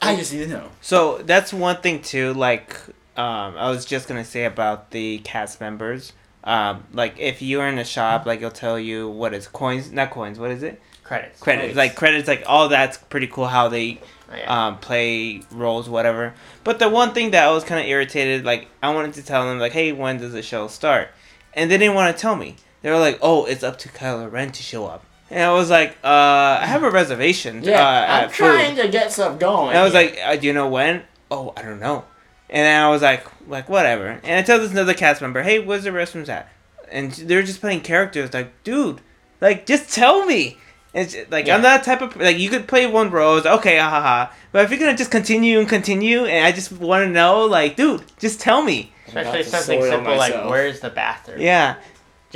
I 0.00 0.16
just 0.16 0.32
need 0.32 0.44
to 0.44 0.48
know. 0.48 0.70
So 0.80 1.18
that's 1.18 1.52
one 1.52 1.76
thing 1.82 2.00
too. 2.02 2.32
Like, 2.34 2.78
um, 3.16 3.56
I 3.56 3.68
was 3.70 3.84
just 3.84 4.08
gonna 4.08 4.24
say 4.26 4.44
about 4.44 4.90
the 4.90 5.18
cast 5.18 5.58
members. 5.60 6.12
Um, 6.44 6.84
like 6.92 7.18
if 7.18 7.40
you're 7.42 7.66
in 7.66 7.78
a 7.78 7.84
shop, 7.84 8.26
like 8.26 8.38
it'll 8.40 8.50
tell 8.50 8.78
you 8.78 9.08
what 9.08 9.32
is 9.34 9.48
coins, 9.48 9.90
not 9.90 10.10
coins. 10.10 10.38
What 10.38 10.50
is 10.50 10.62
it? 10.62 10.80
Credits. 11.02 11.40
Credits. 11.40 11.42
Credits. 11.72 11.76
Like 11.76 11.94
credits. 11.96 12.28
Like 12.28 12.44
all 12.46 12.68
that's 12.68 12.98
pretty 12.98 13.26
cool. 13.26 13.46
How 13.46 13.68
they 13.68 14.00
Oh, 14.30 14.36
yeah. 14.36 14.66
um, 14.66 14.78
play 14.78 15.40
roles, 15.52 15.88
whatever. 15.88 16.34
But 16.64 16.78
the 16.80 16.88
one 16.88 17.14
thing 17.14 17.30
that 17.30 17.46
I 17.46 17.52
was 17.52 17.62
kind 17.64 17.80
of 17.80 17.86
irritated, 17.86 18.44
like 18.44 18.68
I 18.82 18.92
wanted 18.92 19.14
to 19.14 19.22
tell 19.22 19.46
them, 19.46 19.58
like, 19.60 19.70
hey, 19.72 19.92
when 19.92 20.18
does 20.18 20.32
the 20.32 20.42
show 20.42 20.66
start? 20.66 21.08
And 21.54 21.70
they 21.70 21.78
didn't 21.78 21.94
want 21.94 22.14
to 22.14 22.20
tell 22.20 22.34
me. 22.36 22.56
They 22.82 22.90
were 22.90 22.98
like, 22.98 23.18
oh, 23.22 23.44
it's 23.46 23.62
up 23.64 23.78
to 23.80 23.88
Kylo 23.88 24.30
Ren 24.30 24.52
to 24.52 24.62
show 24.62 24.86
up. 24.86 25.04
And 25.30 25.42
I 25.42 25.52
was 25.52 25.70
like, 25.70 25.96
uh, 26.04 26.58
I 26.60 26.66
have 26.66 26.82
a 26.84 26.90
reservation. 26.90 27.62
Yeah, 27.64 27.80
uh, 27.80 27.88
I'm 27.88 28.24
at 28.24 28.30
food. 28.30 28.36
trying 28.36 28.76
to 28.76 28.88
get 28.88 29.10
stuff 29.12 29.38
going. 29.40 29.70
And 29.70 29.78
I 29.78 29.82
was 29.84 29.92
like, 29.94 30.18
uh, 30.24 30.36
do 30.36 30.46
you 30.46 30.52
know 30.52 30.68
when? 30.68 31.02
Oh, 31.30 31.52
I 31.56 31.62
don't 31.62 31.80
know. 31.80 32.04
And 32.48 32.64
then 32.64 32.80
I 32.80 32.88
was 32.90 33.02
like, 33.02 33.26
like 33.48 33.68
whatever. 33.68 34.20
And 34.22 34.38
I 34.38 34.42
tell 34.42 34.58
this 34.60 34.70
another 34.70 34.94
cast 34.94 35.20
member, 35.20 35.42
hey, 35.42 35.58
where's 35.58 35.82
the 35.82 35.90
restrooms 35.90 36.28
at? 36.28 36.48
And 36.92 37.10
they're 37.10 37.42
just 37.42 37.60
playing 37.60 37.80
characters. 37.80 38.32
Like, 38.32 38.52
dude, 38.62 39.00
like 39.40 39.66
just 39.66 39.92
tell 39.92 40.24
me. 40.26 40.58
It's 40.94 41.14
like 41.30 41.44
I'm 41.44 41.60
Yeah. 41.62 41.76
that 41.76 41.82
type 41.84 42.00
of 42.00 42.16
like 42.16 42.38
you 42.38 42.48
could 42.48 42.68
play 42.68 42.86
one 42.86 43.10
rose, 43.10 43.44
okay, 43.44 43.78
ha 43.78 43.90
ha 43.90 44.00
ha. 44.00 44.32
But 44.52 44.64
if 44.64 44.70
you're 44.70 44.78
gonna 44.78 44.96
just 44.96 45.10
continue 45.10 45.58
and 45.58 45.68
continue, 45.68 46.24
and 46.24 46.46
I 46.46 46.52
just 46.52 46.72
want 46.72 47.04
to 47.04 47.10
know, 47.10 47.44
like, 47.44 47.76
dude, 47.76 48.02
just 48.18 48.40
tell 48.40 48.62
me. 48.62 48.92
Especially 49.08 49.42
something 49.42 49.80
soil 49.82 49.90
simple 49.90 50.16
like, 50.16 50.32
"Where's 50.48 50.80
the 50.80 50.88
bathroom?" 50.88 51.40
Yeah, 51.40 51.74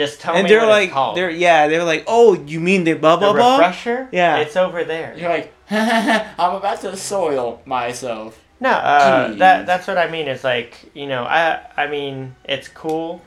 Just 0.01 0.19
tell 0.23 0.35
and 0.35 0.45
me 0.45 0.49
they're 0.49 0.61
what 0.61 0.71
like, 0.71 0.85
it's 0.85 0.95
called. 0.95 1.15
they're 1.19 1.29
yeah, 1.29 1.69
they're 1.69 1.85
like, 1.85 2.05
oh, 2.07 2.33
you 2.47 2.59
mean 2.59 2.85
the 2.85 2.95
blah 2.95 3.17
the 3.17 3.27
blah 3.27 3.33
blah? 3.35 3.53
refresher. 3.59 4.09
Yeah. 4.13 4.39
it's 4.39 4.57
over 4.57 4.83
there. 4.83 5.15
You're 5.15 5.29
like, 5.29 5.53
I'm 5.71 6.55
about 6.57 6.81
to 6.81 6.97
soil 6.97 7.61
myself. 7.67 8.43
No, 8.61 8.71
uh, 8.71 9.35
that 9.35 9.67
that's 9.67 9.87
what 9.87 9.99
I 9.99 10.11
mean. 10.11 10.27
Is 10.27 10.43
like 10.43 10.91
you 10.95 11.07
know, 11.07 11.25
I 11.25 11.61
I 11.77 11.87
mean, 11.87 12.35
it's 12.45 12.67
cool 12.69 13.21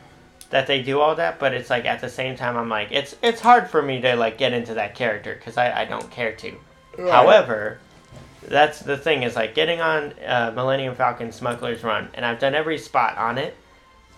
that 0.50 0.66
they 0.66 0.82
do 0.82 1.00
all 1.00 1.14
that, 1.16 1.38
but 1.38 1.54
it's 1.54 1.70
like 1.70 1.86
at 1.86 2.02
the 2.02 2.10
same 2.10 2.36
time, 2.36 2.58
I'm 2.58 2.70
like, 2.70 2.92
it's 2.92 3.16
it's 3.22 3.40
hard 3.42 3.70
for 3.70 3.84
me 3.84 4.02
to 4.02 4.16
like 4.16 4.40
get 4.40 4.52
into 4.54 4.74
that 4.74 4.96
character 4.96 5.36
because 5.36 5.58
I 5.58 5.82
I 5.82 5.86
don't 5.86 6.10
care 6.10 6.34
to. 6.34 6.54
However, 6.98 7.80
that's 8.48 8.80
the 8.80 8.98
thing 8.98 9.24
is 9.24 9.36
like 9.36 9.54
getting 9.56 9.80
on 9.80 10.14
uh, 10.26 10.52
Millennium 10.56 10.96
Falcon 10.96 11.32
Smuggler's 11.32 11.84
Run, 11.84 12.10
and 12.16 12.26
I've 12.26 12.40
done 12.40 12.56
every 12.56 12.78
spot 12.80 13.18
on 13.18 13.38
it. 13.38 13.56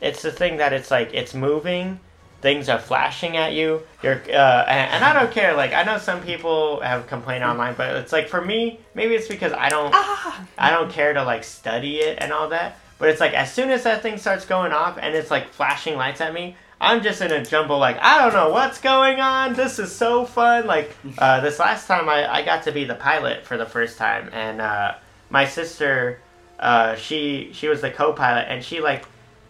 It's 0.02 0.22
the 0.22 0.32
thing 0.32 0.58
that 0.58 0.74
it's 0.74 0.92
like 0.92 1.14
it's 1.14 1.34
moving, 1.34 2.00
things 2.46 2.70
are 2.70 2.78
flashing 2.78 3.38
at 3.38 3.54
you. 3.54 3.82
You're 4.04 4.22
uh, 4.30 4.66
and, 4.68 4.92
and 4.92 5.04
I 5.04 5.14
don't 5.14 5.32
care. 5.32 5.56
Like 5.56 5.74
I 5.74 5.82
know 5.82 5.98
some 5.98 6.22
people 6.22 6.80
have 6.82 7.08
complained 7.08 7.44
online, 7.44 7.74
but 7.74 7.96
it's 7.96 8.12
like 8.12 8.30
for 8.30 8.40
me, 8.40 8.80
maybe 8.94 9.16
it's 9.16 9.28
because 9.28 9.52
I 9.52 9.68
don't 9.68 9.92
I 10.56 10.70
don't 10.70 10.92
care 10.92 11.12
to 11.12 11.24
like 11.24 11.44
study 11.44 11.96
it 11.98 12.20
and 12.22 12.32
all 12.32 12.50
that. 12.50 12.78
But 13.00 13.10
it's 13.10 13.20
like 13.20 13.34
as 13.34 13.52
soon 13.52 13.72
as 13.72 13.82
that 13.86 14.04
thing 14.04 14.20
starts 14.20 14.46
going 14.46 14.74
off 14.74 15.00
and 15.02 15.16
it's 15.16 15.32
like 15.32 15.50
flashing 15.54 15.96
lights 15.96 16.22
at 16.22 16.36
me, 16.36 16.56
I'm 16.80 17.02
just 17.02 17.20
in 17.20 17.32
a 17.32 17.44
jumble. 17.44 17.80
Like 17.80 17.98
I 18.00 18.20
don't 18.22 18.34
know 18.34 18.50
what's 18.50 18.80
going 18.80 19.20
on. 19.20 19.56
This 19.56 19.80
is 19.80 19.92
so 19.92 20.24
fun. 20.24 20.68
Like 20.68 20.96
uh, 21.18 21.42
this 21.42 21.58
last 21.58 21.88
time, 21.88 22.08
I, 22.08 22.32
I 22.32 22.44
got 22.44 22.62
to 22.66 22.72
be 22.72 22.84
the 22.86 22.94
pilot 22.94 23.44
for 23.44 23.58
the 23.58 23.66
first 23.66 23.98
time, 23.98 24.30
and 24.34 24.62
uh, 24.62 24.94
my 25.32 25.46
sister, 25.46 26.20
uh, 26.60 26.94
she 26.94 27.50
she 27.54 27.70
was 27.70 27.82
the 27.82 27.90
co-pilot, 27.90 28.46
and 28.50 28.64
she 28.64 28.82
like 28.82 29.08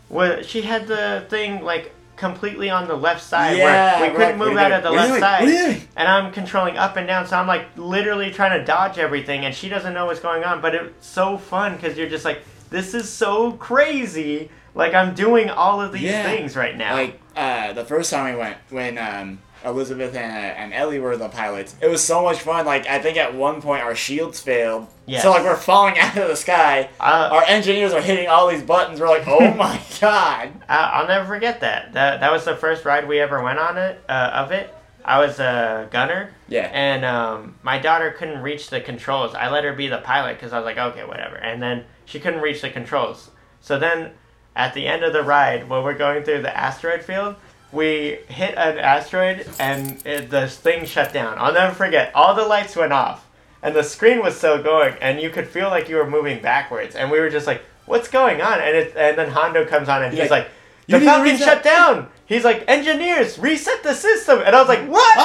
was 0.07 0.45
she 0.45 0.61
had 0.61 0.87
the 0.87 1.25
thing 1.27 1.61
like 1.61 1.91
completely 2.15 2.69
on 2.69 2.87
the 2.87 2.95
left 2.95 3.21
side 3.23 3.57
Yeah, 3.57 3.99
where 4.01 4.11
we 4.11 4.17
couldn't. 4.17 4.37
Move 4.39 4.57
out 4.57 4.71
of 4.71 4.83
the 4.83 4.89
doing? 4.89 4.99
What 4.99 5.09
are 5.09 5.09
left 5.09 5.09
doing? 5.09 5.21
side 5.21 5.41
What 5.43 5.49
are 5.49 5.53
you 5.53 5.73
doing? 5.73 5.87
and 5.97 6.07
I'm 6.07 6.31
controlling 6.31 6.77
up 6.77 6.95
and 6.97 7.05
down, 7.07 7.27
so 7.27 7.37
I'm 7.37 7.47
like 7.47 7.65
literally 7.75 8.31
trying 8.31 8.57
to 8.59 8.65
dodge 8.65 8.97
everything, 8.97 9.45
and 9.45 9.53
she 9.53 9.69
doesn't 9.69 9.93
know 9.93 10.05
what's 10.05 10.19
going 10.19 10.43
on. 10.43 10.61
But 10.61 10.75
it's 10.75 11.05
so 11.07 11.37
fun 11.37 11.75
because 11.75 11.97
you're 11.97 12.09
just 12.09 12.25
like, 12.25 12.41
this 12.69 12.93
is 12.93 13.09
so 13.11 13.53
crazy. 13.53 14.49
Like 14.73 14.93
I'm 14.93 15.13
doing 15.13 15.49
all 15.49 15.81
of 15.81 15.91
these 15.91 16.03
Yeah. 16.03 16.23
things 16.23 16.55
right 16.55 16.75
now. 16.75 16.93
Like 16.95 17.19
uh, 17.35 17.73
the 17.73 17.85
first 17.85 18.11
time 18.11 18.33
we 18.33 18.39
went, 18.39 18.57
when 18.69 18.97
um, 18.97 19.39
Elizabeth 19.65 20.15
and, 20.15 20.31
uh, 20.31 20.59
and 20.61 20.73
Ellie 20.73 20.99
were 20.99 21.17
the 21.17 21.29
pilots, 21.29 21.75
it 21.81 21.87
was 21.89 22.03
so 22.03 22.21
much 22.23 22.39
fun. 22.39 22.65
Like 22.65 22.87
I 22.87 22.99
think 22.99 23.17
at 23.17 23.33
one 23.33 23.61
point 23.61 23.83
our 23.83 23.95
shields 23.95 24.39
failed, 24.39 24.87
Yes. 25.05 25.23
so 25.23 25.31
like 25.31 25.43
we're 25.43 25.55
falling 25.55 25.97
out 25.99 26.17
of 26.17 26.27
the 26.27 26.35
sky. 26.35 26.89
Uh, 26.99 27.29
our 27.31 27.43
engineers 27.45 27.93
are 27.93 28.01
hitting 28.01 28.27
all 28.27 28.47
these 28.47 28.61
buttons. 28.63 28.99
We're 28.99 29.07
like, 29.09 29.27
oh 29.27 29.53
my 29.55 29.81
god. 29.99 30.51
I- 30.69 30.91
I'll 30.93 31.07
never 31.07 31.25
forget 31.25 31.61
that. 31.61 31.93
That 31.93 32.19
that 32.21 32.31
was 32.31 32.45
the 32.45 32.55
first 32.55 32.85
ride 32.85 33.07
we 33.07 33.19
ever 33.19 33.41
went 33.43 33.59
on 33.59 33.77
it 33.77 34.01
uh, 34.07 34.31
of 34.35 34.51
it. 34.51 34.73
I 35.07 35.19
was 35.19 35.39
a 35.39 35.87
gunner, 35.91 36.31
Yeah. 36.47 36.67
and 36.73 37.05
um, 37.05 37.55
my 37.61 37.77
daughter 37.77 38.09
couldn't 38.09 38.41
reach 38.41 38.71
the 38.71 38.81
controls. 38.81 39.35
I 39.35 39.49
let 39.51 39.63
her 39.63 39.71
be 39.73 39.87
the 39.87 39.99
pilot 39.99 40.33
because 40.37 40.51
I 40.51 40.57
was 40.57 40.65
like, 40.65 40.79
okay, 40.79 41.05
whatever. 41.05 41.35
And 41.35 41.61
then 41.61 41.83
she 42.05 42.19
couldn't 42.19 42.41
reach 42.41 42.61
the 42.63 42.71
controls. 42.71 43.29
So 43.61 43.77
then, 43.77 44.13
at 44.55 44.73
the 44.73 44.87
end 44.87 45.03
of 45.03 45.13
the 45.13 45.21
ride, 45.21 45.69
when 45.69 45.83
we're 45.83 45.93
going 45.93 46.23
through 46.23 46.41
the 46.41 46.57
asteroid 46.57 47.03
field, 47.03 47.35
we 47.75 48.19
hit 48.29 48.55
an 48.57 48.79
asteroid 48.79 49.47
and 49.59 50.01
it, 50.05 50.29
the 50.29 50.47
thing 50.47 50.85
shut 50.85 51.13
down. 51.13 51.35
I'll 51.37 51.53
never 51.53 51.73
forget. 51.75 52.11
All 52.15 52.33
the 52.33 52.45
lights 52.45 52.75
went 52.75 52.93
off, 52.93 53.27
and 53.61 53.75
the 53.75 53.83
screen 53.83 54.21
was 54.21 54.35
still 54.37 54.61
going, 54.63 54.95
and 55.01 55.19
you 55.21 55.29
could 55.29 55.47
feel 55.47 55.69
like 55.69 55.89
you 55.89 55.97
were 55.97 56.09
moving 56.09 56.41
backwards. 56.41 56.95
And 56.95 57.11
we 57.11 57.19
were 57.19 57.29
just 57.29 57.45
like, 57.47 57.61
"What's 57.85 58.07
going 58.07 58.41
on?" 58.41 58.59
And 58.59 58.75
it, 58.75 58.93
and 58.95 59.17
then 59.17 59.29
Hondo 59.29 59.65
comes 59.65 59.89
on, 59.89 60.03
and 60.03 60.13
he's 60.13 60.23
He's 60.23 60.31
like. 60.31 60.45
like, 60.45 60.51
"You 60.87 60.99
The 60.99 61.05
Falcon 61.05 61.33
reset." 61.33 61.47
shut 61.47 61.63
down. 61.63 62.07
He's 62.27 62.43
like, 62.43 62.63
engineers, 62.67 63.37
reset 63.37 63.83
the 63.83 63.93
system, 63.93 64.41
and 64.43 64.55
I 64.55 64.59
was 64.59 64.67
like, 64.67 64.83
what 64.87 65.17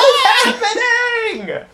is 0.46 0.54
happening? 0.54 1.66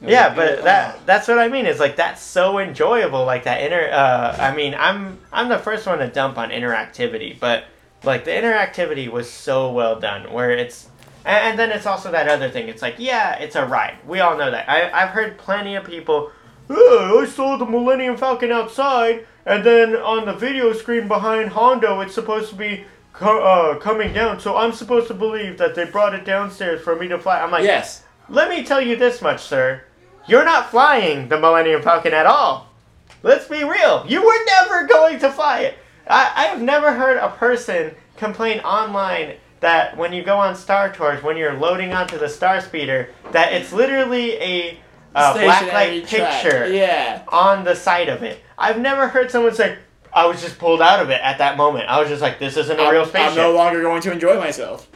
Yeah, 0.00 0.34
but 0.34 0.64
that 0.64 1.06
that's 1.06 1.28
what 1.28 1.38
I 1.38 1.48
mean. 1.48 1.66
Is 1.66 1.80
like 1.80 1.96
that's 1.96 2.20
so 2.22 2.58
enjoyable. 2.58 3.24
Like 3.24 3.44
that 3.44 3.62
inner. 3.62 3.88
Uh, 3.90 4.36
I 4.38 4.54
mean, 4.54 4.74
I'm 4.74 5.18
I'm 5.32 5.48
the 5.48 5.58
first 5.58 5.86
one 5.86 5.98
to 5.98 6.08
dump 6.08 6.36
on 6.36 6.50
interactivity, 6.50 7.38
but 7.38 7.64
like 8.04 8.24
the 8.24 8.30
interactivity 8.30 9.08
was 9.08 9.30
so 9.30 9.70
well 9.72 9.98
done. 9.98 10.32
Where 10.32 10.50
it's 10.50 10.88
and, 11.24 11.50
and 11.50 11.58
then 11.58 11.70
it's 11.70 11.86
also 11.86 12.10
that 12.10 12.28
other 12.28 12.50
thing. 12.50 12.68
It's 12.68 12.82
like 12.82 12.96
yeah, 12.98 13.36
it's 13.36 13.56
a 13.56 13.64
ride. 13.66 13.96
We 14.06 14.20
all 14.20 14.36
know 14.36 14.50
that. 14.50 14.68
I 14.68 14.90
I've 14.90 15.10
heard 15.10 15.38
plenty 15.38 15.74
of 15.74 15.84
people. 15.84 16.30
"Oh, 16.70 17.20
I 17.22 17.26
saw 17.26 17.56
the 17.56 17.66
Millennium 17.66 18.16
Falcon 18.16 18.50
outside, 18.50 19.26
and 19.44 19.64
then 19.64 19.96
on 19.96 20.24
the 20.26 20.32
video 20.32 20.72
screen 20.72 21.08
behind 21.08 21.50
Hondo, 21.50 22.00
it's 22.00 22.14
supposed 22.14 22.50
to 22.50 22.56
be 22.56 22.84
co- 23.12 23.42
uh, 23.42 23.78
coming 23.78 24.12
down. 24.12 24.40
So 24.40 24.56
I'm 24.56 24.72
supposed 24.72 25.08
to 25.08 25.14
believe 25.14 25.58
that 25.58 25.74
they 25.74 25.84
brought 25.84 26.14
it 26.14 26.24
downstairs 26.24 26.82
for 26.82 26.96
me 26.96 27.08
to 27.08 27.18
fly. 27.18 27.40
I'm 27.40 27.50
like, 27.50 27.64
yes. 27.64 28.02
let 28.28 28.48
me 28.50 28.64
tell 28.64 28.80
you 28.80 28.96
this 28.96 29.22
much, 29.22 29.42
sir. 29.42 29.82
you're 30.26 30.44
not 30.44 30.70
flying 30.70 31.28
the 31.28 31.38
Millennium 31.38 31.82
Falcon 31.82 32.12
at 32.14 32.26
all. 32.26 32.68
Let's 33.22 33.46
be 33.46 33.64
real. 33.64 34.04
You 34.06 34.24
were 34.24 34.44
never 34.46 34.86
going 34.86 35.18
to 35.20 35.30
fly 35.30 35.60
it. 35.60 35.78
I, 36.08 36.32
I 36.34 36.42
have 36.46 36.60
never 36.60 36.92
heard 36.92 37.16
a 37.16 37.30
person 37.30 37.94
complain 38.16 38.60
online 38.60 39.36
that 39.60 39.96
when 39.96 40.12
you 40.12 40.22
go 40.22 40.36
on 40.36 40.54
Star 40.56 40.92
Tours, 40.92 41.22
when 41.22 41.36
you're 41.36 41.54
loading 41.54 41.92
onto 41.94 42.18
the 42.18 42.28
Star 42.28 42.60
Speeder, 42.60 43.10
that 43.32 43.52
it's 43.52 43.72
literally 43.72 44.32
a 44.34 44.78
uh, 45.14 45.34
blacklight 45.34 46.06
picture 46.06 46.68
Yeah. 46.68 47.22
on 47.28 47.64
the 47.64 47.74
side 47.74 48.08
of 48.08 48.22
it. 48.22 48.40
I've 48.58 48.78
never 48.78 49.08
heard 49.08 49.30
someone 49.30 49.54
say, 49.54 49.78
I 50.12 50.26
was 50.26 50.40
just 50.42 50.58
pulled 50.58 50.82
out 50.82 51.00
of 51.00 51.10
it 51.10 51.20
at 51.22 51.38
that 51.38 51.56
moment. 51.56 51.88
I 51.88 51.98
was 52.00 52.08
just 52.08 52.22
like, 52.22 52.38
this 52.38 52.56
isn't 52.56 52.78
a 52.78 52.82
I'm, 52.82 52.92
real 52.92 53.06
spaceship. 53.06 53.30
I'm 53.30 53.36
no 53.36 53.52
longer 53.54 53.80
going 53.80 54.02
to 54.02 54.12
enjoy 54.12 54.38
myself. 54.38 54.88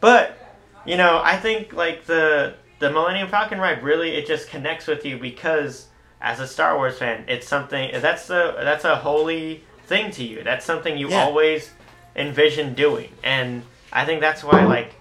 But 0.00 0.38
you 0.84 0.96
know, 0.96 1.20
I 1.22 1.36
think 1.36 1.72
like 1.72 2.04
the 2.06 2.54
the 2.80 2.90
Millennium 2.90 3.28
Falcon 3.28 3.58
ride 3.58 3.82
really 3.84 4.10
it 4.10 4.26
just 4.26 4.48
connects 4.48 4.86
with 4.88 5.04
you 5.04 5.16
because 5.16 5.86
as 6.20 6.40
a 6.40 6.46
Star 6.46 6.76
Wars 6.76 6.98
fan, 6.98 7.24
it's 7.28 7.46
something 7.46 7.90
that's 8.00 8.28
a 8.30 8.54
that's 8.58 8.84
a 8.84 8.96
holy 8.96 9.64
thing 9.86 10.10
to 10.12 10.24
you. 10.24 10.42
That's 10.42 10.64
something 10.64 10.96
you 10.96 11.10
Yeah. 11.10 11.24
always 11.24 11.70
envision 12.16 12.74
doing, 12.74 13.10
and 13.22 13.62
I 13.92 14.04
think 14.04 14.20
that's 14.20 14.42
why 14.44 14.64
like 14.64 14.94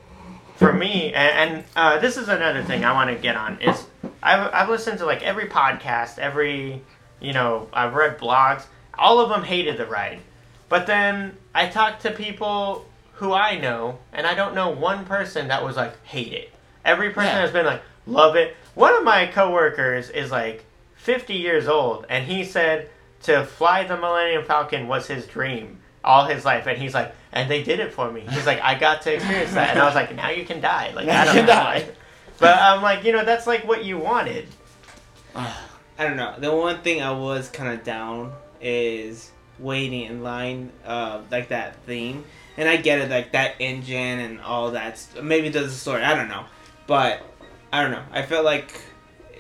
for 0.56 0.72
me 0.74 1.14
and, 1.14 1.52
and 1.54 1.64
uh, 1.76 2.00
this 2.00 2.18
is 2.18 2.30
another 2.30 2.64
thing 2.64 2.86
I 2.86 2.94
want 2.94 3.10
to 3.10 3.16
get 3.16 3.36
on 3.36 3.60
is 3.62 3.86
I've 4.24 4.54
I've 4.54 4.70
listened 4.70 5.00
to 5.00 5.06
like 5.06 5.22
every 5.24 5.48
podcast, 5.48 6.20
every 6.20 6.82
you 7.20 7.34
know 7.34 7.68
I've 7.74 7.94
read 7.94 8.18
blogs. 8.18 8.64
All 8.98 9.20
of 9.20 9.30
them 9.30 9.44
hated 9.44 9.78
the 9.78 9.86
ride, 9.86 10.20
but 10.70 10.86
then 10.88 11.36
I 11.56 11.68
talked 11.68 12.02
to 12.04 12.12
people 12.12 12.86
who 13.14 13.34
I 13.34 13.58
know, 13.60 14.00
and 14.14 14.26
I 14.28 14.34
don't 14.36 14.56
know 14.56 14.70
one 14.70 15.06
person 15.06 15.48
that 15.50 15.64
was 15.64 15.76
like 15.76 16.04
hate 16.06 16.34
it. 16.34 16.52
Every 16.86 17.10
person 17.12 17.36
Yeah. 17.36 17.42
has 17.42 17.52
been 17.52 17.66
like 17.66 17.82
love 18.08 18.36
it. 18.36 18.56
One 18.76 18.94
of 18.94 19.04
my 19.04 19.28
coworkers 19.28 20.10
is 20.10 20.32
like 20.32 20.66
50 20.96 21.34
years 21.34 21.68
old, 21.68 22.06
and 22.10 22.26
he 22.26 22.44
said 22.44 22.90
to 23.24 23.46
fly 23.46 23.84
the 23.84 23.98
Millennium 23.98 24.46
Falcon 24.46 24.88
was 24.88 25.08
his 25.08 25.26
dream 25.28 25.78
all 26.04 26.26
his 26.26 26.44
life, 26.46 26.66
and 26.68 26.78
he's 26.82 26.94
like, 26.96 27.14
and 27.32 27.50
they 27.50 27.62
did 27.64 27.80
it 27.80 27.94
for 27.94 28.12
me. 28.12 28.22
He's 28.30 28.46
like, 28.48 28.60
I 28.62 28.78
got 28.78 29.04
to 29.04 29.14
experience 29.14 29.54
that, 29.54 29.70
and 29.70 29.80
I 29.80 29.86
was 29.86 29.94
like, 29.96 30.16
now 30.16 30.30
you 30.32 30.46
can 30.46 30.60
die. 30.60 30.92
Like 30.96 31.06
Now 31.06 31.22
I 31.22 31.26
don't 31.26 31.36
you 31.36 31.42
know. 31.44 31.48
can 31.48 31.56
die. 31.56 31.88
But 32.40 32.58
I'm 32.60 32.82
like, 32.82 33.04
you 33.04 33.12
know, 33.12 33.24
that's 33.24 33.46
like 33.46 33.66
what 33.68 33.86
you 33.86 33.98
wanted. 34.00 34.48
I 35.36 35.54
don't 36.00 36.18
know. 36.18 36.36
The 36.40 36.52
one 36.56 36.82
thing 36.82 37.02
I 37.04 37.12
was 37.12 37.50
kind 37.50 37.72
of 37.78 37.86
down 37.86 38.34
is 38.60 39.30
waiting 39.60 40.06
in 40.06 40.24
line, 40.24 40.72
uh, 40.86 41.22
like 41.30 41.50
that 41.50 41.76
theme. 41.86 42.26
And 42.58 42.68
I 42.68 42.78
get 42.78 43.00
it, 43.00 43.10
like 43.12 43.32
that 43.34 43.56
engine 43.60 44.20
and 44.20 44.42
all 44.42 44.72
that. 44.72 44.98
st- 44.98 45.24
Maybe 45.24 45.50
there's 45.50 45.68
a 45.72 45.76
story. 45.76 46.02
I 46.04 46.16
don't 46.16 46.28
know, 46.30 46.46
but 46.88 47.22
I 47.72 47.82
don't 47.84 47.92
know. 47.92 48.04
I 48.12 48.24
felt 48.24 48.44
like 48.44 48.74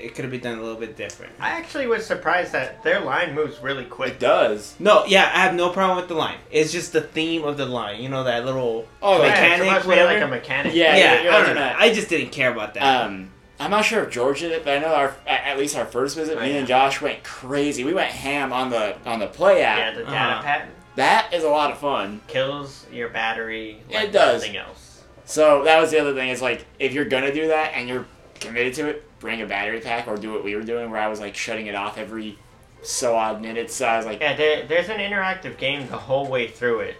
it 0.03 0.15
could 0.15 0.23
have 0.25 0.31
been 0.31 0.41
done 0.41 0.57
a 0.57 0.61
little 0.61 0.79
bit 0.79 0.95
different. 0.97 1.33
I 1.39 1.51
actually 1.51 1.87
was 1.87 2.05
surprised 2.05 2.51
that 2.53 2.83
their 2.83 2.99
line 3.01 3.33
moves 3.35 3.59
really 3.59 3.85
quick. 3.85 4.13
It 4.13 4.19
does. 4.19 4.75
No, 4.79 5.05
yeah, 5.05 5.31
I 5.33 5.39
have 5.39 5.53
no 5.55 5.69
problem 5.69 5.97
with 5.97 6.07
the 6.07 6.15
line. 6.15 6.37
It's 6.51 6.71
just 6.71 6.93
the 6.93 7.01
theme 7.01 7.43
of 7.43 7.57
the 7.57 7.65
line. 7.65 8.01
You 8.01 8.09
know 8.09 8.23
that 8.23 8.45
little 8.45 8.87
Oh, 9.01 9.13
Yeah, 9.13 9.19
like, 9.19 9.29
mechanic, 9.31 9.57
supposed 9.67 9.81
to 9.81 9.83
be 9.83 9.89
whatever. 9.89 10.13
like 10.13 10.23
a 10.23 10.27
mechanic. 10.27 10.73
Yeah, 10.73 10.95
yeah, 10.95 11.21
you're 11.23 11.33
I 11.33 11.45
don't 11.45 11.55
know. 11.55 11.61
at- 11.61 11.75
I 11.79 11.93
just 11.93 12.09
didn't 12.09 12.31
care 12.31 12.51
about 12.51 12.73
that. 12.75 12.83
Um, 13.05 13.31
I'm 13.59 13.69
not 13.69 13.85
sure 13.85 14.03
if 14.03 14.09
George 14.09 14.39
did 14.39 14.51
it, 14.53 14.63
but 14.65 14.77
I 14.77 14.79
know 14.79 14.93
our 14.93 15.15
at 15.27 15.43
at 15.45 15.57
least 15.59 15.77
our 15.77 15.85
first 15.85 16.15
visit, 16.15 16.35
Oh, 16.37 16.41
me 16.41 16.51
yeah. 16.53 16.57
and 16.59 16.67
Josh 16.67 16.99
went 16.99 17.23
crazy. 17.23 17.83
We 17.83 17.93
went 17.93 18.09
ham 18.11 18.51
on 18.51 18.69
the 18.71 18.95
on 19.05 19.19
the 19.19 19.27
play 19.27 19.61
app. 19.61 19.77
Yeah, 19.77 19.91
the 19.91 20.03
data 20.05 20.15
Uh-huh. 20.17 20.41
patent 20.41 20.71
That 20.95 21.31
is 21.33 21.43
a 21.43 21.49
lot 21.49 21.69
of 21.71 21.77
fun. 21.77 22.21
kills 22.27 22.85
your 22.91 23.09
battery 23.09 23.81
like 23.91 24.05
It 24.05 24.11
does. 24.11 24.41
nothing 24.41 24.57
else. 24.57 25.03
So 25.25 25.63
that 25.63 25.79
was 25.79 25.91
the 25.91 25.99
other 25.99 26.13
thing. 26.15 26.29
Is 26.29 26.41
like 26.41 26.65
if 26.79 26.91
you're 26.93 27.05
gonna 27.05 27.31
do 27.33 27.47
that 27.49 27.73
and 27.75 27.87
you're 27.87 28.05
committed 28.39 28.73
to 28.73 28.87
it, 28.89 29.03
bring 29.21 29.41
a 29.41 29.45
battery 29.45 29.79
pack 29.79 30.07
or 30.07 30.17
do 30.17 30.33
what 30.33 30.43
we 30.43 30.55
were 30.55 30.63
doing, 30.63 30.91
where 30.91 30.99
I 30.99 31.07
was 31.07 31.21
like 31.21 31.35
shutting 31.35 31.67
it 31.67 31.75
off 31.75 31.97
every 31.97 32.37
so 32.81 33.15
odd 33.15 33.41
minutes. 33.41 33.73
So 33.73 33.85
I 33.85 33.95
was 33.95 34.05
like, 34.05 34.19
Yeah, 34.19 34.35
there, 34.35 34.65
there's 34.65 34.89
an 34.89 34.97
interactive 34.97 35.57
game 35.57 35.87
the 35.87 35.97
whole 35.97 36.27
way 36.27 36.49
through 36.49 36.81
it. 36.81 36.95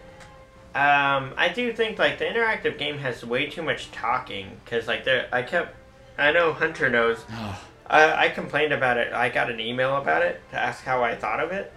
Um, 0.74 1.34
I 1.36 1.52
do 1.54 1.74
think 1.74 2.00
like 2.00 2.18
the 2.18 2.26
interactive 2.26 2.78
game 2.78 2.98
has 3.00 3.26
way 3.26 3.48
too 3.48 3.62
much 3.62 3.92
talking 3.92 4.62
because 4.64 4.88
like 4.88 5.04
there, 5.04 5.28
I 5.34 5.42
kept, 5.42 5.76
I 6.18 6.32
know 6.32 6.54
Hunter 6.54 6.90
knows. 6.90 7.26
I, 7.88 8.28
I 8.28 8.30
complained 8.30 8.72
about 8.72 8.98
it. 8.98 9.12
I 9.12 9.28
got 9.28 9.52
an 9.52 9.60
email 9.60 9.98
about 9.98 10.22
it 10.22 10.40
to 10.52 10.58
ask 10.58 10.86
how 10.86 11.04
I 11.04 11.16
thought 11.16 11.42
of 11.42 11.52
it. 11.52 11.74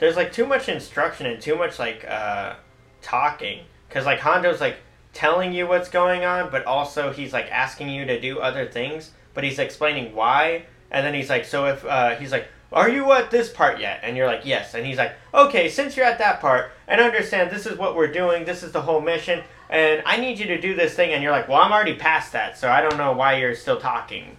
There's 0.00 0.16
like 0.16 0.32
too 0.32 0.46
much 0.46 0.68
instruction 0.68 1.26
and 1.26 1.40
too 1.40 1.54
much 1.54 1.78
like 1.78 2.04
uh, 2.08 2.54
talking 3.02 3.60
because 3.88 4.04
like 4.04 4.18
Hondo's 4.18 4.60
like 4.60 4.78
telling 5.12 5.52
you 5.52 5.66
what's 5.66 5.88
going 5.88 6.24
on, 6.24 6.50
but 6.50 6.64
also 6.64 7.12
he's 7.12 7.32
like 7.32 7.50
asking 7.52 7.88
you 7.90 8.04
to 8.06 8.18
do 8.20 8.40
other 8.40 8.66
things, 8.66 9.10
but 9.34 9.44
he's 9.44 9.58
explaining 9.58 10.14
why, 10.14 10.64
and 10.90 11.06
then 11.06 11.14
he's 11.14 11.30
like, 11.30 11.44
so 11.44 11.66
if 11.66 11.84
uh, 11.84 12.16
he's 12.16 12.32
like, 12.32 12.46
are 12.72 12.88
you 12.88 13.12
at 13.12 13.30
this 13.30 13.50
part 13.50 13.80
yet? 13.80 14.00
And 14.02 14.16
you're 14.16 14.26
like, 14.26 14.44
yes, 14.44 14.74
and 14.74 14.86
he's 14.86 14.96
like, 14.96 15.14
okay, 15.34 15.68
since 15.68 15.96
you're 15.96 16.06
at 16.06 16.18
that 16.18 16.40
part, 16.40 16.72
and 16.88 17.00
understand 17.00 17.50
this 17.50 17.66
is 17.66 17.76
what 17.76 17.96
we're 17.96 18.12
doing, 18.12 18.44
this 18.44 18.62
is 18.62 18.72
the 18.72 18.82
whole 18.82 19.00
mission, 19.00 19.42
and 19.68 20.02
I 20.04 20.18
need 20.18 20.38
you 20.38 20.46
to 20.46 20.60
do 20.60 20.74
this 20.74 20.94
thing, 20.94 21.12
and 21.12 21.22
you're 21.22 21.32
like, 21.32 21.48
well, 21.48 21.60
I'm 21.60 21.72
already 21.72 21.94
past 21.94 22.32
that, 22.32 22.58
so 22.58 22.70
I 22.70 22.80
don't 22.80 22.96
know 22.96 23.12
why 23.12 23.36
you're 23.36 23.54
still 23.54 23.80
talking. 23.80 24.36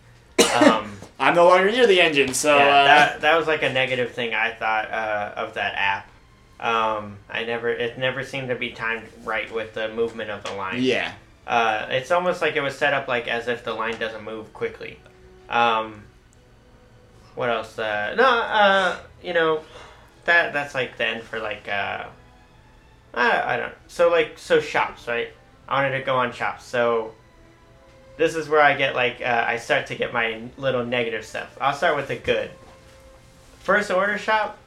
Um, 0.55 0.91
I'm 1.19 1.35
no 1.35 1.47
longer 1.47 1.71
near 1.71 1.87
the 1.87 2.01
engine, 2.01 2.33
so 2.33 2.57
yeah, 2.57 2.63
uh, 2.63 2.83
that 2.85 3.21
that 3.21 3.37
was 3.37 3.47
like 3.47 3.63
a 3.63 3.71
negative 3.71 4.11
thing 4.11 4.33
I 4.33 4.51
thought 4.51 4.91
uh, 4.91 5.33
of 5.37 5.53
that 5.53 5.73
app. 5.75 6.09
Um, 6.59 7.17
I 7.29 7.43
never 7.43 7.69
it 7.69 7.97
never 7.97 8.23
seemed 8.23 8.49
to 8.49 8.55
be 8.55 8.71
timed 8.71 9.03
right 9.23 9.51
with 9.53 9.73
the 9.73 9.89
movement 9.89 10.31
of 10.31 10.43
the 10.43 10.53
line. 10.53 10.81
yeah. 10.81 11.13
Uh, 11.45 11.87
it's 11.89 12.11
almost 12.11 12.41
like 12.41 12.55
it 12.55 12.61
was 12.61 12.77
set 12.77 12.93
up 12.93 13.07
like 13.07 13.27
as 13.27 13.47
if 13.47 13.63
the 13.63 13.73
line 13.73 13.99
doesn't 13.99 14.23
move 14.23 14.53
quickly. 14.53 14.99
Um, 15.49 16.03
what 17.35 17.49
else? 17.49 17.77
Uh, 17.77 18.15
no, 18.15 18.23
uh, 18.23 18.97
you 19.21 19.33
know, 19.33 19.61
that 20.25 20.53
that's 20.53 20.73
like 20.73 20.97
the 20.97 21.05
end 21.05 21.23
for 21.23 21.39
like 21.39 21.67
uh, 21.67 22.05
I, 23.13 23.53
I 23.53 23.57
don't. 23.57 23.73
So 23.87 24.09
like 24.09 24.37
so 24.37 24.59
shops, 24.59 25.07
right? 25.07 25.29
I 25.67 25.83
wanted 25.83 25.97
to 25.97 26.05
go 26.05 26.15
on 26.15 26.31
shops. 26.31 26.65
So 26.65 27.13
this 28.17 28.35
is 28.35 28.47
where 28.47 28.61
I 28.61 28.75
get 28.75 28.95
like 28.95 29.21
uh, 29.21 29.45
I 29.47 29.57
start 29.57 29.87
to 29.87 29.95
get 29.95 30.13
my 30.13 30.41
little 30.57 30.85
negative 30.85 31.25
stuff. 31.25 31.57
I'll 31.59 31.75
start 31.75 31.95
with 31.95 32.07
the 32.07 32.15
good. 32.15 32.51
First 33.59 33.91
order 33.91 34.17
shop, 34.17 34.57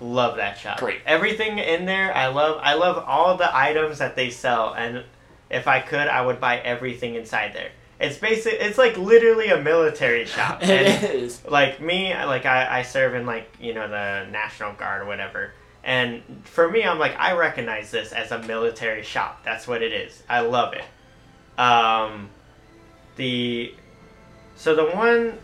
love 0.00 0.36
that 0.36 0.58
shop. 0.58 0.78
Great. 0.78 1.00
Everything 1.06 1.58
in 1.58 1.86
there, 1.86 2.14
I 2.14 2.28
love. 2.28 2.60
I 2.62 2.74
love 2.74 3.04
all 3.06 3.36
the 3.36 3.54
items 3.56 3.98
that 3.98 4.16
they 4.16 4.30
sell, 4.30 4.74
and 4.74 5.04
if 5.50 5.66
I 5.66 5.80
could, 5.80 6.08
I 6.08 6.24
would 6.24 6.40
buy 6.40 6.58
everything 6.58 7.14
inside 7.14 7.54
there. 7.54 7.70
It's 8.00 8.16
basic. 8.16 8.54
It's 8.54 8.78
like 8.78 8.96
literally 8.96 9.48
a 9.48 9.60
military 9.60 10.24
shop. 10.36 10.62
It 10.62 10.70
and 10.70 11.14
is. 11.14 11.44
like 11.44 11.80
me, 11.80 12.14
like 12.14 12.46
I, 12.46 12.78
I 12.80 12.82
serve 12.82 13.14
in 13.14 13.26
like 13.26 13.50
you 13.60 13.74
know 13.74 13.88
the 13.88 14.30
National 14.30 14.72
Guard 14.74 15.02
or 15.02 15.06
whatever. 15.06 15.52
And 15.82 16.22
for 16.44 16.70
me, 16.70 16.84
I'm 16.84 16.98
like 16.98 17.18
I 17.18 17.32
recognize 17.32 17.90
this 17.90 18.12
as 18.12 18.30
a 18.30 18.38
military 18.42 19.02
shop. 19.02 19.44
That's 19.44 19.66
what 19.66 19.82
it 19.82 19.92
is. 19.92 20.22
I 20.28 20.40
love 20.40 20.74
it. 20.74 20.84
Um, 21.60 22.28
the 23.16 23.74
so 24.54 24.76
the 24.76 24.86
one 24.86 25.38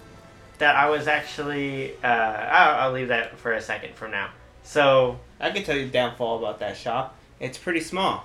that 0.59 0.77
I 0.77 0.89
was 0.89 1.09
actually 1.09 1.95
uh, 2.05 2.07
I'll, 2.07 2.81
I'll 2.83 2.93
leave 2.93 3.09
that 3.09 3.37
for 3.39 3.53
a 3.53 3.61
second 3.61 3.95
from 3.95 4.13
now. 4.13 4.31
So 4.63 5.19
I 5.41 5.51
can 5.51 5.65
tell 5.65 5.77
you 5.77 5.87
the 5.87 5.93
downfall 5.93 6.39
about 6.39 6.61
that 6.61 6.77
shop. 6.77 7.17
It's 7.41 7.59
pretty 7.59 7.81
small. 7.81 8.25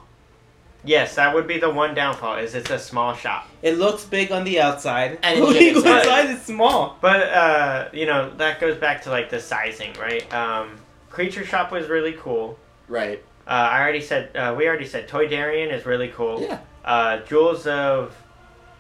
Yes, 0.84 1.16
that 1.16 1.36
would 1.36 1.48
be 1.48 1.60
the 1.60 1.70
one 1.70 1.94
downfall. 1.94 2.38
Is 2.38 2.56
it's 2.56 2.70
a 2.70 2.80
small 2.80 3.14
shop. 3.14 3.48
It 3.62 3.78
looks 3.78 4.06
big 4.06 4.32
on 4.32 4.44
the 4.44 4.62
outside. 4.62 5.20
And 5.24 5.42
when 5.44 5.56
you 5.56 5.74
go 5.74 5.80
inside. 5.80 6.00
inside, 6.00 6.30
it's 6.30 6.46
small. 6.46 6.98
But 7.02 7.22
uh, 7.30 7.90
you 7.94 8.06
know 8.06 8.30
that 8.38 8.60
goes 8.60 8.78
back 8.78 9.04
to 9.04 9.10
like 9.10 9.30
the 9.30 9.40
sizing, 9.40 9.94
right? 9.94 10.32
Um, 10.34 10.78
Creature 11.10 11.46
Shop 11.46 11.72
was 11.72 11.88
really 11.88 12.14
cool. 12.14 12.58
Right. 12.88 13.24
Uh, 13.46 13.52
I 13.52 13.82
already 13.82 14.02
said 14.02 14.36
uh, 14.36 14.56
we 14.58 14.68
already 14.68 14.86
said 14.86 15.10
Toydarian 15.10 15.74
is 15.74 15.86
really 15.86 16.10
cool. 16.10 16.42
Yeah. 16.42 16.60
Uh, 16.86 17.20
Jewels 17.20 17.68
of 17.68 18.16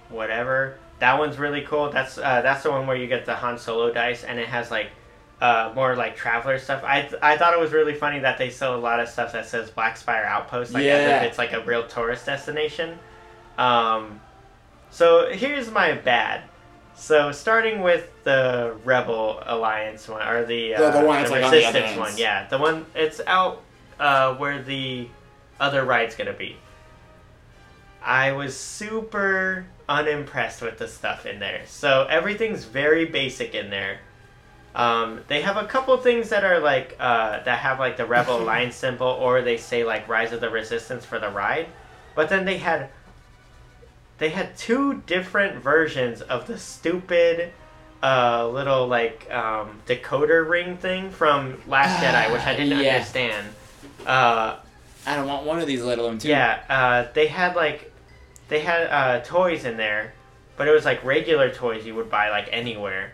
whatever 0.10 0.78
that 1.00 1.18
one's 1.18 1.38
really 1.38 1.62
cool. 1.62 1.90
That's 1.90 2.18
uh, 2.18 2.42
that's 2.42 2.64
the 2.64 2.72
one 2.72 2.86
where 2.86 2.98
you 2.98 3.08
get 3.08 3.26
the 3.26 3.36
Han 3.36 3.58
Solo 3.58 3.92
dice 3.92 4.24
and 4.24 4.38
it 4.40 4.48
has 4.48 4.70
like 4.70 4.90
uh, 5.41 5.71
more 5.75 5.95
like 5.95 6.15
traveler 6.17 6.60
stuff. 6.60 6.84
I 6.84 7.02
th- 7.04 7.21
I 7.21 7.38
thought 7.38 7.54
it 7.54 7.60
was 7.60 7.71
really 7.71 7.93
funny 7.93 8.19
that 8.19 8.38
they 8.38 8.49
sell 8.49 8.75
a 8.75 8.78
lot 8.80 8.99
of 8.99 9.08
stuff 9.10 9.32
that 9.34 9.45
says 9.47 9.69
Black 9.69 9.95
Spire 9.97 10.25
Outpost, 10.25 10.73
like 10.73 10.82
as 10.82 10.86
Yeah. 10.86 11.17
if 11.17 11.23
it's 11.30 11.38
like 11.38 11.54
a 11.54 11.62
real 11.63 11.88
tourist 11.88 12.25
destination. 12.25 12.99
Um, 13.58 14.19
so 14.89 15.30
here's 15.32 15.71
my 15.71 15.93
bad. 15.93 16.43
So 16.95 17.32
starting 17.32 17.82
with 17.82 18.12
the 18.25 18.75
Rebel 18.84 19.41
Alliance 19.45 20.08
one 20.10 20.21
or 20.28 20.43
the 20.45 20.75
uh, 20.75 20.91
The- 20.91 20.99
the 20.99 21.06
one 21.06 21.19
that's, 21.19 21.32
like, 21.32 21.43
on 21.45 21.52
the 21.52 21.58
Resistance 21.58 21.91
other 21.91 21.99
one, 22.02 22.17
yeah, 22.17 22.47
the 22.47 22.58
one 22.58 22.86
it's 22.95 23.21
out 23.25 23.62
uh, 23.99 24.36
where 24.36 24.62
the 24.62 25.08
other 25.60 25.86
ride's 25.86 26.15
gonna 26.15 26.34
be. 26.34 26.58
I 28.04 28.32
was 28.32 28.58
super 28.58 29.65
unimpressed 29.88 30.62
with 30.62 30.78
the 30.78 30.88
stuff 30.88 31.25
in 31.25 31.39
there. 31.39 31.62
So 31.65 32.08
everything's 32.10 32.63
very 32.63 33.06
basic 33.06 33.56
in 33.56 33.69
there. 33.69 33.99
Um, 34.75 35.21
they 35.27 35.41
have 35.41 35.58
a 35.58 35.65
couple 35.65 35.97
things 35.97 36.29
that 36.29 36.43
are 36.43 36.60
like 36.60 36.95
uh, 36.99 37.43
that 37.43 37.60
have 37.60 37.79
like 37.79 37.97
the 37.97 38.05
Rebel 38.05 38.38
Alliance 38.43 38.75
symbol, 38.75 39.08
or 39.08 39.41
they 39.41 39.58
say 39.58 39.84
like 39.84 40.08
Rise 40.08 40.32
of 40.32 40.41
the 40.41 40.49
Resistance 40.49 41.05
for 41.05 41.19
the 41.19 41.29
ride. 41.29 41.67
But 42.15 42.29
then 42.29 42.45
they 42.45 42.58
had 42.58 42.89
they 44.17 44.29
had 44.29 44.55
two 44.58 45.01
different 45.08 45.62
versions 45.63 46.21
of 46.21 46.45
the 46.47 46.58
stupid 46.58 47.51
a 48.01 48.47
little 48.47 48.88
like 48.88 49.29
um, 49.32 49.82
decoder 49.86 50.47
ring 50.49 50.77
thing 50.77 51.10
from 51.10 51.62
Last 51.67 52.01
Jedi, 52.01 52.32
which 52.32 52.41
I 52.43 52.55
didn't 52.55 52.79
Yeah. 52.79 52.93
understand. 52.93 53.47
Uh, 54.05 54.55
I 55.05 55.15
don't 55.15 55.27
want 55.27 55.45
one 55.45 55.60
of 55.60 55.67
these, 55.67 55.82
let 55.84 55.99
alone 55.99 56.17
two. 56.17 56.27
yeah, 56.29 56.60
uh, 56.69 57.12
they 57.13 57.27
had 57.27 57.55
like 57.55 57.91
they 58.49 58.60
had 58.62 58.88
uh, 58.88 59.19
toys 59.23 59.65
in 59.65 59.77
there, 59.77 60.13
but 60.58 60.67
it 60.67 60.71
was 60.71 60.86
like 60.86 61.03
regular 61.03 61.49
toys 61.49 61.86
you 61.86 61.95
would 61.95 62.10
buy 62.10 62.29
like 62.29 62.47
anywhere. 62.51 63.13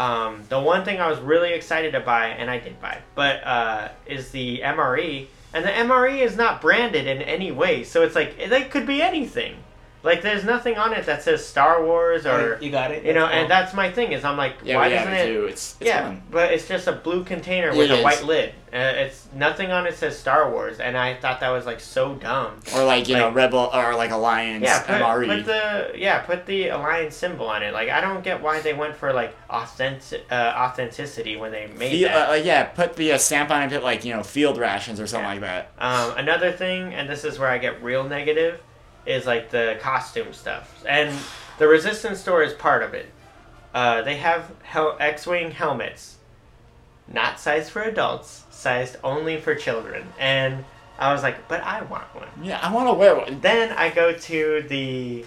Um, 0.00 0.44
the 0.48 0.58
one 0.58 0.82
thing 0.82 0.98
I 0.98 1.10
was 1.10 1.20
really 1.20 1.52
excited 1.52 1.92
to 1.92 2.00
buy, 2.00 2.28
and 2.28 2.50
I 2.50 2.58
did 2.58 2.80
buy, 2.80 3.02
but 3.14 3.44
uh, 3.44 3.88
is 4.06 4.30
the 4.30 4.62
MRE, 4.64 5.26
and 5.52 5.62
the 5.62 5.68
MRE 5.68 6.22
is 6.22 6.38
not 6.38 6.62
branded 6.62 7.06
in 7.06 7.20
any 7.20 7.52
way, 7.52 7.84
so 7.84 8.02
it's 8.02 8.14
like 8.14 8.34
it 8.38 8.70
could 8.70 8.86
be 8.86 9.02
anything. 9.02 9.56
Like 10.02 10.22
there's 10.22 10.44
nothing 10.44 10.78
on 10.78 10.94
it 10.94 11.04
that 11.06 11.22
says 11.22 11.44
Star 11.46 11.84
Wars 11.84 12.24
or 12.24 12.58
you 12.62 12.70
got 12.70 12.90
it. 12.90 13.04
you 13.04 13.12
know, 13.12 13.26
That's 13.26 13.34
and 13.36 13.50
that's 13.50 13.74
my 13.74 13.90
thing 13.92 14.12
is 14.12 14.24
I'm 14.24 14.36
like, 14.38 14.54
Yeah, 14.64 14.76
why 14.76 14.88
doesn't 14.88 15.12
it 15.12 15.28
it? 15.28 15.32
too. 15.34 15.44
It's, 15.44 15.76
it's 15.78 15.88
yeah, 15.88 16.04
fun. 16.08 16.22
but 16.30 16.52
it's 16.52 16.66
just 16.66 16.86
a 16.86 16.92
blue 16.92 17.22
container 17.22 17.68
It 17.68 17.76
with 17.76 17.90
a 17.90 17.98
is. 17.98 18.04
white 18.04 18.24
lid. 18.24 18.54
Uh, 18.72 18.78
it's 18.78 19.26
nothing 19.34 19.72
on 19.72 19.84
it 19.86 19.94
says 19.96 20.16
Star 20.16 20.48
Wars, 20.50 20.78
and 20.78 20.96
I 20.96 21.14
thought 21.16 21.40
that 21.40 21.50
was 21.50 21.66
like 21.66 21.80
so 21.80 22.14
dumb. 22.14 22.60
Or 22.74 22.84
like, 22.84 23.08
you 23.08 23.16
know, 23.16 23.28
Rebel 23.30 23.68
or 23.74 23.94
like 23.96 24.10
Alliance 24.12 24.62
Yeah, 24.64 24.80
put, 24.82 25.02
MRE. 25.02 25.26
put 25.26 25.44
the 25.44 25.90
yeah, 25.96 26.20
put 26.20 26.46
the 26.46 26.68
alliance 26.68 27.16
symbol 27.16 27.46
on 27.48 27.62
it. 27.62 27.74
Like 27.74 27.88
I 27.90 28.00
don't 28.00 28.22
get 28.24 28.40
why 28.40 28.60
they 28.60 28.72
went 28.72 28.94
for 28.96 29.12
like 29.12 29.34
authentic 29.50 30.24
uh, 30.30 30.54
authenticity 30.56 31.36
when 31.36 31.52
they 31.52 31.66
made 31.76 31.90
Fe- 31.90 32.04
that. 32.04 32.30
uh, 32.30 32.34
yeah, 32.34 32.64
put 32.64 32.96
the 32.96 33.12
uh, 33.12 33.18
stamp 33.18 33.50
on 33.50 33.70
it, 33.72 33.82
like, 33.82 34.04
you 34.04 34.14
know, 34.14 34.22
field 34.22 34.56
rations 34.56 34.98
or 35.00 35.06
something 35.06 35.24
Yeah. 35.26 35.32
like 35.32 35.40
that. 35.40 35.72
Um, 35.78 36.16
another 36.16 36.52
thing, 36.52 36.94
and 36.94 37.08
this 37.08 37.24
is 37.24 37.38
where 37.38 37.48
I 37.48 37.58
get 37.58 37.82
real 37.82 38.04
negative, 38.04 38.60
is 39.06 39.26
like 39.26 39.50
the 39.50 39.78
costume 39.80 40.32
stuff. 40.32 40.82
And 40.86 41.16
the 41.58 41.68
Resistance 41.68 42.20
store 42.20 42.42
is 42.42 42.52
part 42.52 42.82
of 42.82 42.94
it. 42.94 43.06
Uh, 43.74 44.02
they 44.02 44.16
have 44.16 44.50
hel- 44.62 44.96
X-wing 44.98 45.52
helmets, 45.52 46.16
not 47.06 47.38
sized 47.38 47.70
for 47.70 47.82
adults, 47.82 48.44
sized 48.50 48.96
only 49.04 49.40
for 49.40 49.54
children. 49.54 50.06
And 50.18 50.64
I 50.98 51.12
was 51.12 51.22
like, 51.22 51.48
but 51.48 51.62
I 51.62 51.82
want 51.82 52.14
one. 52.14 52.28
Yeah, 52.42 52.58
I 52.62 52.72
want 52.72 52.88
to 52.88 52.94
wear 52.94 53.16
one. 53.16 53.40
Then 53.40 53.72
I 53.72 53.90
go 53.90 54.12
to 54.12 54.64
the 54.68 55.24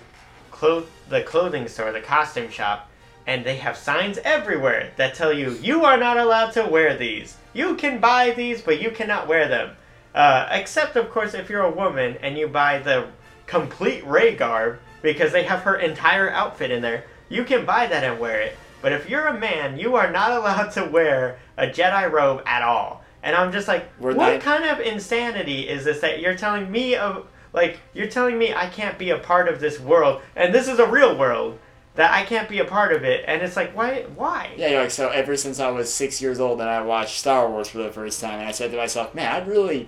clo- 0.52 0.86
the 1.10 1.22
clothing 1.22 1.68
store, 1.68 1.92
the 1.92 2.02
costume 2.02 2.50
shop, 2.50 2.90
and 3.26 3.46
they 3.46 3.56
have 3.56 3.78
signs 3.78 4.18
everywhere 4.20 4.92
that 4.98 5.16
tell 5.16 5.32
you 5.34 5.52
you 5.54 5.86
are 5.86 5.98
not 5.98 6.18
allowed 6.18 6.52
to 6.52 6.66
wear 6.66 6.98
these. 6.98 7.38
You 7.54 7.76
can 7.76 8.00
buy 8.00 8.32
these, 8.32 8.62
but 8.62 8.82
you 8.82 8.92
cannot 8.92 9.28
wear 9.28 9.48
them. 9.48 9.76
Uh, 10.14 10.48
except, 10.52 10.96
of 10.96 11.10
course, 11.10 11.34
if 11.34 11.50
you're 11.50 11.62
a 11.64 11.72
woman 11.72 12.18
and 12.22 12.38
you 12.38 12.48
buy 12.48 12.80
the 12.80 13.08
complete 13.46 14.06
Rey 14.06 14.36
garb 14.36 14.80
because 15.02 15.32
they 15.32 15.44
have 15.44 15.62
her 15.62 15.76
entire 15.78 16.30
outfit 16.30 16.72
in 16.72 16.82
there. 16.82 17.06
You 17.30 17.44
can 17.44 17.66
buy 17.66 17.88
that 17.88 18.04
and 18.04 18.20
wear 18.20 18.40
it. 18.42 18.58
But 18.82 18.92
if 18.92 19.10
you're 19.10 19.28
a 19.28 19.38
man, 19.40 19.78
you 19.80 19.96
are 19.96 20.12
not 20.12 20.32
allowed 20.38 20.72
to 20.72 20.86
wear 20.86 21.40
a 21.58 21.68
Jedi 21.68 22.12
robe 22.12 22.44
at 22.46 22.62
all. 22.62 23.04
And 23.22 23.36
I'm 23.36 23.52
just 23.52 23.68
like, 23.68 23.90
We're 24.00 24.14
what 24.14 24.34
not- 24.34 24.42
kind 24.42 24.66
of 24.66 24.80
insanity 24.80 25.68
is 25.70 25.86
this 25.86 26.02
that 26.02 26.20
you're 26.20 26.36
telling 26.36 26.70
me 26.72 26.96
of 26.96 27.28
like 27.54 27.80
you're 27.94 28.08
telling 28.08 28.38
me 28.38 28.54
I 28.54 28.68
can't 28.68 28.98
be 28.98 29.12
a 29.12 29.18
part 29.20 29.48
of 29.48 29.60
this 29.60 29.80
world 29.80 30.22
and 30.36 30.54
this 30.54 30.68
is 30.68 30.80
a 30.80 30.88
real 30.88 31.16
world 31.18 31.60
that 31.96 32.12
I 32.12 32.24
can't 32.26 32.50
be 32.50 32.58
a 32.60 32.66
part 32.66 32.92
of 32.92 33.04
it 33.04 33.24
and 33.28 33.42
it's 33.44 33.56
like 33.56 33.76
why 33.78 34.08
why? 34.16 34.52
Yeah, 34.58 34.70
you're 34.70 34.82
like, 34.82 34.92
so 34.92 35.10
ever 35.10 35.38
since 35.38 35.60
I 35.60 35.70
was 35.70 35.94
six 35.94 36.22
years 36.22 36.40
old 36.40 36.60
and 36.60 36.70
I 36.70 36.82
watched 36.82 37.20
Star 37.20 37.48
Wars 37.50 37.70
for 37.70 37.78
the 37.78 37.92
first 37.92 38.20
time, 38.20 38.40
and 38.40 38.50
I 38.50 38.52
said 38.52 38.72
to 38.72 38.78
myself, 38.78 39.14
man, 39.16 39.32
I'd 39.32 39.48
really 39.48 39.88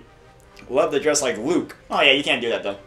love 0.70 0.92
to 0.92 1.00
dress 1.00 1.20
like 1.20 1.36
Luke. 1.38 1.76
Oh, 1.90 2.00
yeah, 2.00 2.12
you 2.12 2.22
can't 2.24 2.40
do 2.40 2.48
that, 2.50 2.62
though. 2.62 2.78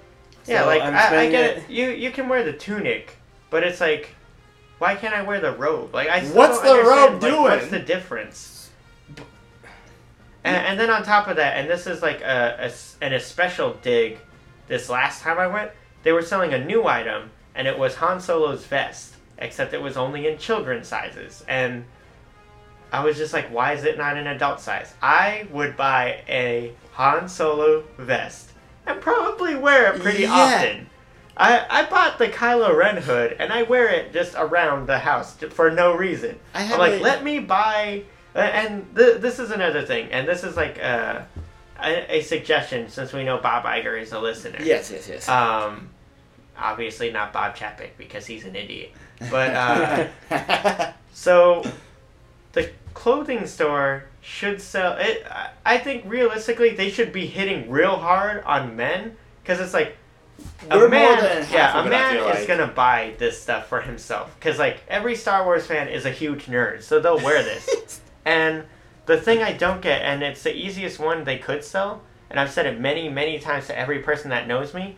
Yeah, 0.49 0.61
So 0.61 0.65
like 0.67 0.81
I, 0.81 1.21
I 1.25 1.29
get 1.29 1.57
it- 1.57 1.57
it. 1.63 1.69
You 1.69 1.89
you 1.91 2.11
can 2.11 2.27
wear 2.29 2.43
the 2.43 2.53
tunic, 2.53 3.15
but 3.49 3.63
it's 3.63 3.79
like 3.79 4.09
why 4.79 4.95
can't 4.95 5.13
I 5.13 5.21
wear 5.23 5.39
the 5.41 5.51
robe? 5.53 5.93
Like 5.93 6.07
I 6.09 6.21
still 6.23 6.37
What's 6.37 6.59
the 6.61 6.75
robe 6.75 7.11
like, 7.13 7.21
doing? 7.21 7.41
What's 7.43 7.67
the 7.67 7.79
difference? 7.79 8.69
And, 10.43 10.55
and 10.55 10.79
then 10.79 10.89
on 10.89 11.03
top 11.03 11.27
of 11.27 11.35
that, 11.35 11.57
and 11.57 11.69
this 11.69 11.85
is 11.85 12.01
like 12.01 12.21
a, 12.21 12.55
a 12.59 12.65
s- 12.65 12.95
and 13.01 13.13
a 13.13 13.19
special 13.19 13.73
dig. 13.81 14.19
This 14.67 14.87
last 14.89 15.21
time 15.21 15.37
I 15.37 15.47
went, 15.47 15.71
they 16.03 16.11
were 16.13 16.21
selling 16.21 16.53
a 16.53 16.63
new 16.63 16.87
item, 16.87 17.29
and 17.55 17.67
it 17.67 17.77
was 17.77 17.95
Han 17.95 18.21
Solo's 18.21 18.65
vest, 18.65 19.15
except 19.39 19.73
it 19.73 19.81
was 19.81 19.97
only 19.97 20.27
in 20.27 20.37
children's 20.37 20.87
sizes. 20.87 21.43
And 21.47 21.83
I 22.93 23.03
was 23.03 23.17
just 23.17 23.33
like, 23.33 23.49
why 23.51 23.73
is 23.73 23.83
it 23.83 23.97
not 23.97 24.15
an 24.15 24.27
adult 24.27 24.61
size? 24.61 24.93
I 25.01 25.45
would 25.51 25.75
buy 25.75 26.21
a 26.29 26.71
Han 26.93 27.27
Solo 27.27 27.83
vest 27.97 28.51
and 28.89 28.99
probably 29.01 29.55
wear 29.55 29.93
it 29.93 30.01
pretty 30.01 30.23
Yeah. 30.23 30.31
often. 30.33 30.87
I, 31.37 31.65
I 31.69 31.89
bought 31.89 32.17
the 32.17 32.27
Kylo 32.27 32.75
Ren 32.75 32.97
hood 32.97 33.37
and 33.39 33.53
I 33.53 33.63
wear 33.63 33.87
it 33.87 34.11
just 34.11 34.35
around 34.37 34.87
the 34.87 34.99
house 34.99 35.35
for 35.51 35.71
no 35.71 35.93
reason. 35.95 36.37
I 36.53 36.63
I'm 36.63 36.67
have 36.67 36.79
like, 36.79 36.93
a- 36.99 37.03
let 37.03 37.23
me 37.23 37.39
buy. 37.39 38.03
And 38.35 38.93
th- 38.95 39.21
this 39.21 39.39
is 39.39 39.49
another 39.51 39.81
thing, 39.81 40.11
and 40.11 40.27
this 40.27 40.43
is 40.43 40.55
like 40.55 40.79
uh, 40.83 41.21
a, 41.81 42.17
a 42.17 42.21
suggestion 42.21 42.87
since 42.89 43.11
we 43.11 43.23
know 43.23 43.37
Bob 43.37 43.63
Iger 43.63 43.99
is 43.99 44.11
a 44.11 44.19
listener. 44.19 44.59
Yes, 44.61 44.91
yes, 44.91 45.07
yes. 45.09 45.27
Um, 45.27 45.89
obviously 46.57 47.11
not 47.11 47.33
Bob 47.33 47.55
Chapek 47.55 47.89
because 47.97 48.25
he's 48.27 48.45
an 48.45 48.55
idiot. 48.55 48.91
But 49.31 50.09
uh, 50.31 50.91
so 51.13 51.63
the 52.53 52.69
clothing 52.93 53.47
store 53.47 54.05
should 54.29 54.61
sell 54.61 54.95
it. 54.99 55.25
I- 55.65 55.79
think 55.79 56.03
realistically 56.05 56.75
they 56.75 56.91
should 56.91 57.11
be 57.11 57.25
hitting 57.25 57.69
real 57.69 57.95
hard 57.97 58.43
on 58.43 58.75
men 58.75 59.17
because 59.41 59.59
it's 59.59 59.73
like 59.73 59.97
a 60.69 60.77
We're 60.77 60.87
man, 60.87 61.47
yeah, 61.51 61.83
a 61.83 61.89
man 61.89 62.17
is 62.17 62.23
like. 62.23 62.47
gonna 62.47 62.67
buy 62.67 63.15
this 63.17 63.41
stuff 63.41 63.67
for 63.67 63.81
himself 63.81 64.33
because 64.39 64.59
like 64.59 64.81
every 64.87 65.15
Star 65.15 65.43
Wars 65.43 65.65
fan 65.65 65.87
is 65.87 66.05
a 66.05 66.11
huge 66.11 66.45
nerd, 66.45 66.83
so 66.83 66.99
they'll 66.99 67.19
wear 67.19 67.41
this. 67.43 68.01
and 68.25 68.63
the 69.07 69.19
thing 69.19 69.41
I 69.41 69.53
don't 69.53 69.81
get, 69.81 70.03
and 70.03 70.21
it's 70.21 70.43
the 70.43 70.55
easiest 70.55 70.99
one 70.99 71.23
they 71.23 71.39
could 71.39 71.63
sell, 71.63 72.01
and 72.29 72.39
I've 72.39 72.51
said 72.51 72.67
it 72.67 72.79
many, 72.79 73.09
many 73.09 73.39
times 73.39 73.65
to 73.67 73.77
every 73.77 73.99
person 73.99 74.29
that 74.29 74.47
knows 74.47 74.73
me, 74.75 74.97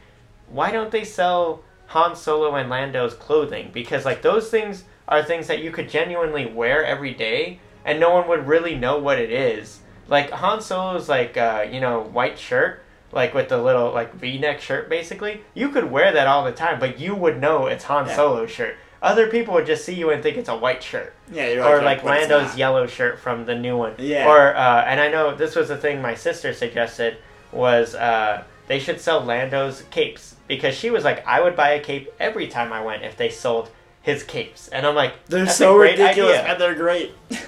why 0.49 0.71
don't 0.71 0.91
they 0.91 1.05
sell 1.05 1.63
Han 1.87 2.15
Solo 2.17 2.55
and 2.55 2.69
Lando's 2.69 3.13
clothing? 3.13 3.69
Because 3.71 4.03
like 4.03 4.21
those 4.21 4.49
things 4.49 4.83
are 5.07 5.23
things 5.23 5.47
that 5.47 5.63
you 5.63 5.71
could 5.71 5.89
genuinely 5.89 6.45
wear 6.45 6.83
every 6.83 7.13
day, 7.13 7.59
and 7.85 7.99
no 7.99 8.11
one 8.11 8.27
would 8.27 8.47
really 8.47 8.75
know 8.75 8.97
what 8.99 9.19
it 9.19 9.31
is. 9.31 9.79
Like 10.07 10.29
Han 10.31 10.61
Solo's 10.61 11.07
like 11.09 11.37
uh, 11.37 11.65
you 11.71 11.79
know 11.79 12.01
white 12.01 12.37
shirt, 12.37 12.83
like 13.11 13.33
with 13.33 13.49
the 13.49 13.57
little 13.61 13.91
like 13.91 14.13
V-neck 14.15 14.59
shirt, 14.61 14.89
basically. 14.89 15.41
You 15.53 15.69
could 15.69 15.89
wear 15.91 16.11
that 16.11 16.27
all 16.27 16.43
the 16.43 16.51
time, 16.51 16.79
but 16.79 16.99
you 16.99 17.15
would 17.15 17.39
know 17.39 17.67
it's 17.67 17.85
Han 17.85 18.07
Yeah. 18.07 18.15
Solo 18.15 18.45
shirt. 18.45 18.75
Other 19.01 19.27
people 19.27 19.55
would 19.55 19.65
just 19.65 19.83
see 19.83 19.95
you 19.95 20.11
and 20.11 20.21
think 20.21 20.37
it's 20.37 20.47
a 20.49 20.55
white 20.55 20.83
shirt 20.83 21.13
yeah, 21.31 21.47
you're 21.47 21.63
or 21.65 21.77
like, 21.81 22.03
like 22.03 22.29
Lando's 22.29 22.55
yellow 22.55 22.85
shirt 22.85 23.17
from 23.19 23.45
the 23.45 23.55
new 23.55 23.75
one. 23.75 23.95
Yeah. 23.97 24.27
Or 24.29 24.55
uh, 24.55 24.83
and 24.85 24.99
I 24.99 25.07
know 25.09 25.35
this 25.35 25.55
was 25.55 25.69
the 25.69 25.77
thing 25.77 26.03
my 26.03 26.13
sister 26.13 26.53
suggested 26.53 27.17
was 27.51 27.95
uh, 27.95 28.43
they 28.67 28.77
should 28.79 29.01
sell 29.01 29.21
Lando's 29.23 29.83
capes 29.89 30.35
because 30.47 30.75
she 30.75 30.91
was 30.91 31.03
like 31.03 31.25
I 31.25 31.41
would 31.41 31.55
buy 31.55 31.69
a 31.71 31.79
cape 31.79 32.09
every 32.19 32.47
time 32.47 32.71
I 32.71 32.81
went 32.83 33.01
if 33.03 33.17
they 33.17 33.29
sold 33.29 33.71
his 34.03 34.21
capes 34.23 34.67
and 34.67 34.85
I'm 34.85 34.93
like 34.95 35.13
They're 35.25 35.45
"That's 35.45 35.57
so 35.57 35.73
a 35.75 35.77
great 35.79 35.97
ridiculous, 35.99 36.37
idea." 36.37 36.51
and 36.51 36.61
they're 36.61 36.75
great. 36.75 37.13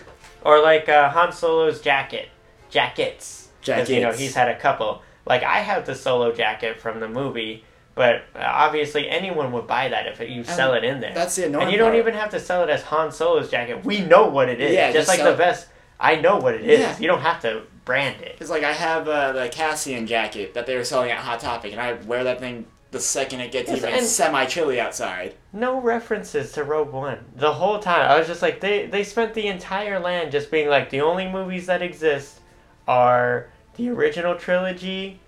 Or 0.43 0.61
like 0.61 0.89
uh, 0.89 1.09
Han 1.09 1.31
Solo's 1.31 1.81
jacket, 1.81 2.29
jackets. 2.69 3.49
You 3.65 4.01
know 4.01 4.11
he's 4.11 4.35
had 4.35 4.49
a 4.49 4.59
couple. 4.59 5.01
Like 5.25 5.43
I 5.43 5.59
have 5.59 5.85
the 5.85 5.95
Solo 5.95 6.33
jacket 6.33 6.79
from 6.79 6.99
the 6.99 7.07
movie. 7.07 7.63
But 7.95 8.23
uh, 8.35 8.39
obviously, 8.39 9.07
anyone 9.07 9.51
would 9.51 9.67
buy 9.67 9.89
that 9.89 10.07
if 10.07 10.19
you 10.27 10.43
sell 10.43 10.73
it 10.73 10.83
in 10.83 10.99
there. 10.99 11.13
That's 11.13 11.35
the 11.35 11.45
annoying 11.45 11.63
And 11.65 11.71
you 11.71 11.77
don't 11.77 11.91
part. 11.91 11.99
even 11.99 12.13
have 12.15 12.31
to 12.31 12.39
sell 12.39 12.63
it 12.63 12.69
as 12.69 12.81
Han 12.83 13.11
Solo's 13.11 13.51
jacket. 13.51 13.85
We 13.85 14.01
know 14.01 14.27
what 14.29 14.49
it 14.49 14.59
is. 14.59 14.73
Yeah, 14.73 14.91
just 14.91 15.07
just 15.07 15.09
like 15.09 15.23
the 15.23 15.35
vest. 15.35 15.67
I 15.99 16.15
know 16.15 16.37
what 16.37 16.55
it 16.55 16.61
is. 16.61 16.79
Yeah. 16.79 16.97
You 16.99 17.07
don't 17.07 17.21
have 17.21 17.41
to 17.43 17.61
brand 17.85 18.21
it. 18.21 18.37
It's 18.41 18.49
like 18.49 18.63
I 18.63 18.73
have 18.73 19.07
uh, 19.07 19.31
the 19.33 19.47
Cassian 19.49 20.07
jacket 20.07 20.55
that 20.55 20.65
they 20.65 20.75
were 20.75 20.83
selling 20.83 21.11
at 21.11 21.19
Hot 21.19 21.39
Topic, 21.39 21.71
and 21.71 21.79
I 21.79 21.93
wear 21.93 22.23
that 22.23 22.39
thing 22.39 22.65
the 22.93 22.99
second 22.99 23.41
it 23.41 23.51
gets 23.51 23.69
Yes, 23.69 23.83
even 23.83 24.05
semi 24.05 24.45
chilly 24.45 24.79
outside. 24.79 25.33
No 25.51 25.81
references 25.81 26.53
to 26.53 26.63
Rogue 26.63 26.93
One. 26.93 27.25
The 27.35 27.51
whole 27.51 27.79
time. 27.79 28.09
I 28.09 28.17
was 28.17 28.27
just 28.27 28.41
like, 28.41 28.61
they, 28.61 28.85
they 28.85 29.03
spent 29.03 29.33
the 29.33 29.47
entire 29.47 29.99
land 29.99 30.31
just 30.31 30.49
being 30.49 30.69
like, 30.69 30.89
the 30.89 31.01
only 31.01 31.27
movies 31.27 31.65
that 31.65 31.81
exist 31.81 32.39
are 32.87 33.49
the 33.75 33.89
original 33.89 34.35
trilogy 34.35 35.19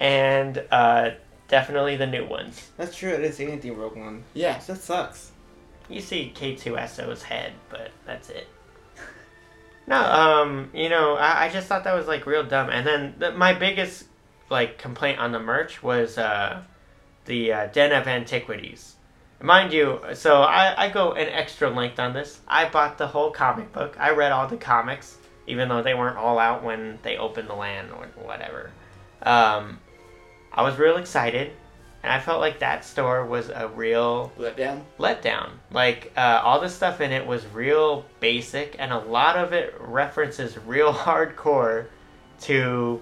and 0.00 0.62
uh, 0.70 1.10
definitely 1.48 1.96
the 1.96 2.06
new 2.06 2.26
ones. 2.26 2.70
That's 2.76 2.94
true. 2.94 3.14
I 3.14 3.16
didn't 3.16 3.32
see 3.32 3.46
anything 3.46 3.78
Rogue 3.78 3.96
One. 3.96 4.24
Yeah. 4.34 4.58
That 4.58 4.82
sucks. 4.82 5.30
You 5.88 6.00
see 6.00 6.32
K2SO's 6.34 7.22
head, 7.22 7.52
but 7.70 7.90
that's 8.04 8.28
it. 8.28 8.48
No, 9.86 9.96
um, 9.96 10.70
you 10.72 10.88
know, 10.88 11.14
I, 11.14 11.44
I 11.44 11.48
just 11.48 11.66
thought 11.66 11.84
that 11.84 11.94
was 11.94 12.06
like 12.06 12.26
real 12.26 12.44
dumb. 12.44 12.70
And 12.70 12.86
then 12.86 13.14
the, 13.18 13.32
my 13.32 13.52
biggest 13.52 14.04
like 14.50 14.78
complaint 14.78 15.18
on 15.18 15.32
the 15.32 15.40
merch 15.40 15.82
was 15.82 16.18
uh, 16.18 16.62
the 17.26 17.52
uh, 17.52 17.66
Den 17.66 17.92
of 17.92 18.06
Antiquities. 18.06 18.96
Mind 19.40 19.72
you, 19.72 20.00
so 20.14 20.42
I, 20.42 20.84
I 20.84 20.88
go 20.90 21.12
an 21.12 21.28
extra 21.28 21.68
length 21.68 21.98
on 21.98 22.12
this. 22.12 22.40
I 22.46 22.68
bought 22.68 22.96
the 22.96 23.08
whole 23.08 23.32
comic 23.32 23.72
book. 23.72 23.96
I 23.98 24.10
read 24.10 24.30
all 24.30 24.46
the 24.46 24.56
comics, 24.56 25.16
even 25.48 25.68
though 25.68 25.82
they 25.82 25.94
weren't 25.94 26.16
all 26.16 26.38
out 26.38 26.62
when 26.62 27.00
they 27.02 27.16
opened 27.16 27.48
the 27.48 27.54
land 27.54 27.90
or 27.90 28.06
whatever. 28.22 28.70
Um, 29.22 29.80
I 30.52 30.62
was 30.62 30.78
real 30.78 30.96
excited, 30.96 31.52
and 32.04 32.12
I 32.12 32.20
felt 32.20 32.40
like 32.40 32.60
that 32.60 32.84
store 32.84 33.26
was 33.26 33.48
a 33.48 33.66
real 33.66 34.30
Let 34.36 34.56
down. 34.56 34.84
letdown. 34.98 35.50
Like 35.72 36.12
uh, 36.16 36.40
all 36.44 36.60
the 36.60 36.68
stuff 36.68 37.00
in 37.00 37.10
it 37.10 37.26
was 37.26 37.44
real 37.48 38.04
basic, 38.20 38.76
and 38.78 38.92
a 38.92 38.98
lot 38.98 39.36
of 39.36 39.52
it 39.52 39.74
references 39.80 40.56
real 40.56 40.92
hardcore 40.94 41.86
to 42.42 43.00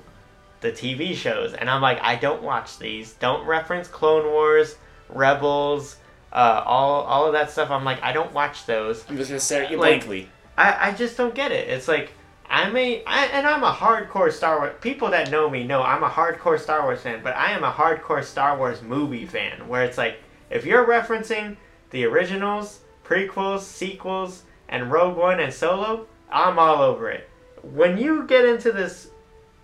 the 0.61 0.73
TV 0.73 1.15
shows. 1.15 1.53
And 1.55 1.69
I'm 1.71 1.81
like, 1.83 2.01
I 2.03 2.17
don't 2.17 2.43
watch 2.43 2.79
these. 2.79 3.15
Don't 3.15 3.47
reference 3.47 3.89
Clone 3.89 4.27
Wars, 4.27 4.77
Rebels, 5.09 5.97
uh, 6.33 6.63
all 6.65 7.03
all 7.03 7.27
of 7.27 7.33
that 7.33 7.51
stuff. 7.51 7.71
I'm 7.71 7.85
like, 7.85 8.03
I 8.03 8.13
don't 8.13 8.33
watch 8.33 8.67
those. 8.67 9.05
I'm 9.09 9.17
just 9.17 9.31
gonna 9.31 9.69
you 9.71 9.77
Like- 9.77 10.01
blankly. 10.05 10.29
I, 10.57 10.89
I 10.89 10.93
just 10.93 11.17
don't 11.17 11.35
get 11.35 11.53
it. 11.53 11.69
It's 11.69 11.89
like 11.89 12.13
I'm 12.49 12.77
a 12.77 13.03
I, 13.07 13.27
and 13.27 13.47
I'm 13.47 13.63
a 13.63 13.73
hardcore 13.73 14.31
Star 14.33 14.59
Wars. 14.59 14.75
People 14.81 15.11
that 15.11 15.31
know 15.31 15.49
me 15.49 15.65
know 15.65 15.83
I'm 15.83 16.03
a 16.03 16.09
hardcore 16.09 16.59
Star 16.59 16.83
Wars 16.83 17.01
fan, 17.01 17.21
but 17.23 17.35
I 17.37 17.53
am 17.53 17.65
a 17.65 17.73
hardcore 17.73 18.23
Star 18.25 18.59
Wars 18.59 18.83
movie 18.83 19.25
fan. 19.27 19.69
Where 19.69 19.85
it's 19.85 19.97
like 19.97 20.17
if 20.51 20.67
you're 20.67 20.85
referencing 20.87 21.57
the 21.91 22.05
originals, 22.05 22.81
prequels, 23.05 23.61
sequels, 23.61 24.43
and 24.69 24.91
Rogue 24.93 25.17
One 25.17 25.41
and 25.41 25.53
Solo, 25.53 26.07
I'm 26.31 26.59
all 26.59 26.83
over 26.83 27.11
it. 27.11 27.29
When 27.63 27.97
you 27.99 28.27
get 28.27 28.45
into 28.45 28.73
this, 28.73 29.10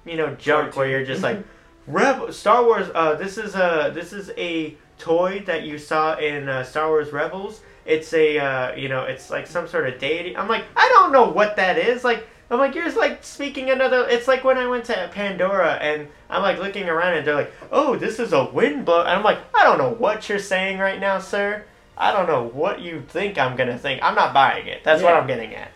you 0.06 0.16
know, 0.16 0.34
junk 0.36 0.76
where 0.76 0.88
you're 0.88 1.04
just 1.04 1.22
like, 1.22 1.44
Reb 1.86 2.32
Star 2.32 2.64
Wars. 2.64 2.88
Uh, 2.94 3.14
this 3.14 3.38
is 3.38 3.54
a 3.54 3.90
this 3.94 4.12
is 4.12 4.30
a 4.36 4.76
toy 4.98 5.42
that 5.46 5.62
you 5.62 5.78
saw 5.78 6.16
in 6.18 6.48
uh, 6.48 6.64
Star 6.64 6.88
Wars 6.88 7.12
Rebels. 7.12 7.60
It's 7.84 8.12
a 8.12 8.38
uh, 8.38 8.74
you 8.74 8.88
know, 8.88 9.04
it's 9.04 9.30
like 9.30 9.46
some 9.46 9.68
sort 9.68 9.88
of 9.88 10.00
deity. 10.00 10.36
I'm 10.36 10.48
like, 10.48 10.64
I 10.74 10.88
don't 10.94 11.12
know 11.12 11.28
what 11.28 11.56
that 11.56 11.78
is. 11.78 12.02
Like, 12.02 12.26
I'm 12.50 12.58
like, 12.58 12.74
you're 12.74 12.84
just 12.84 12.96
like 12.96 13.22
speaking 13.22 13.70
another. 13.70 14.06
It's 14.08 14.26
like 14.26 14.42
when 14.42 14.58
I 14.58 14.66
went 14.66 14.84
to 14.86 15.10
Pandora 15.12 15.74
and 15.74 16.08
I'm 16.28 16.42
like 16.42 16.58
looking 16.58 16.88
around 16.88 17.14
and 17.16 17.26
they're 17.26 17.34
like, 17.34 17.52
oh, 17.70 17.96
this 17.96 18.18
is 18.18 18.32
a 18.32 18.44
wind 18.44 18.84
blow. 18.84 19.00
And 19.00 19.10
I'm 19.10 19.22
like, 19.22 19.38
I 19.54 19.62
don't 19.62 19.78
know 19.78 19.92
what 19.92 20.28
you're 20.28 20.40
saying 20.40 20.78
right 20.78 20.98
now, 20.98 21.20
sir. 21.20 21.64
I 21.96 22.12
don't 22.12 22.26
know 22.26 22.44
what 22.48 22.80
you 22.80 23.02
think 23.08 23.38
I'm 23.38 23.56
gonna 23.56 23.78
think. 23.78 24.02
I'm 24.02 24.16
not 24.16 24.34
buying 24.34 24.66
it. 24.66 24.82
That's 24.82 25.02
what 25.02 25.14
I'm 25.14 25.28
getting 25.28 25.54
at. 25.54 25.70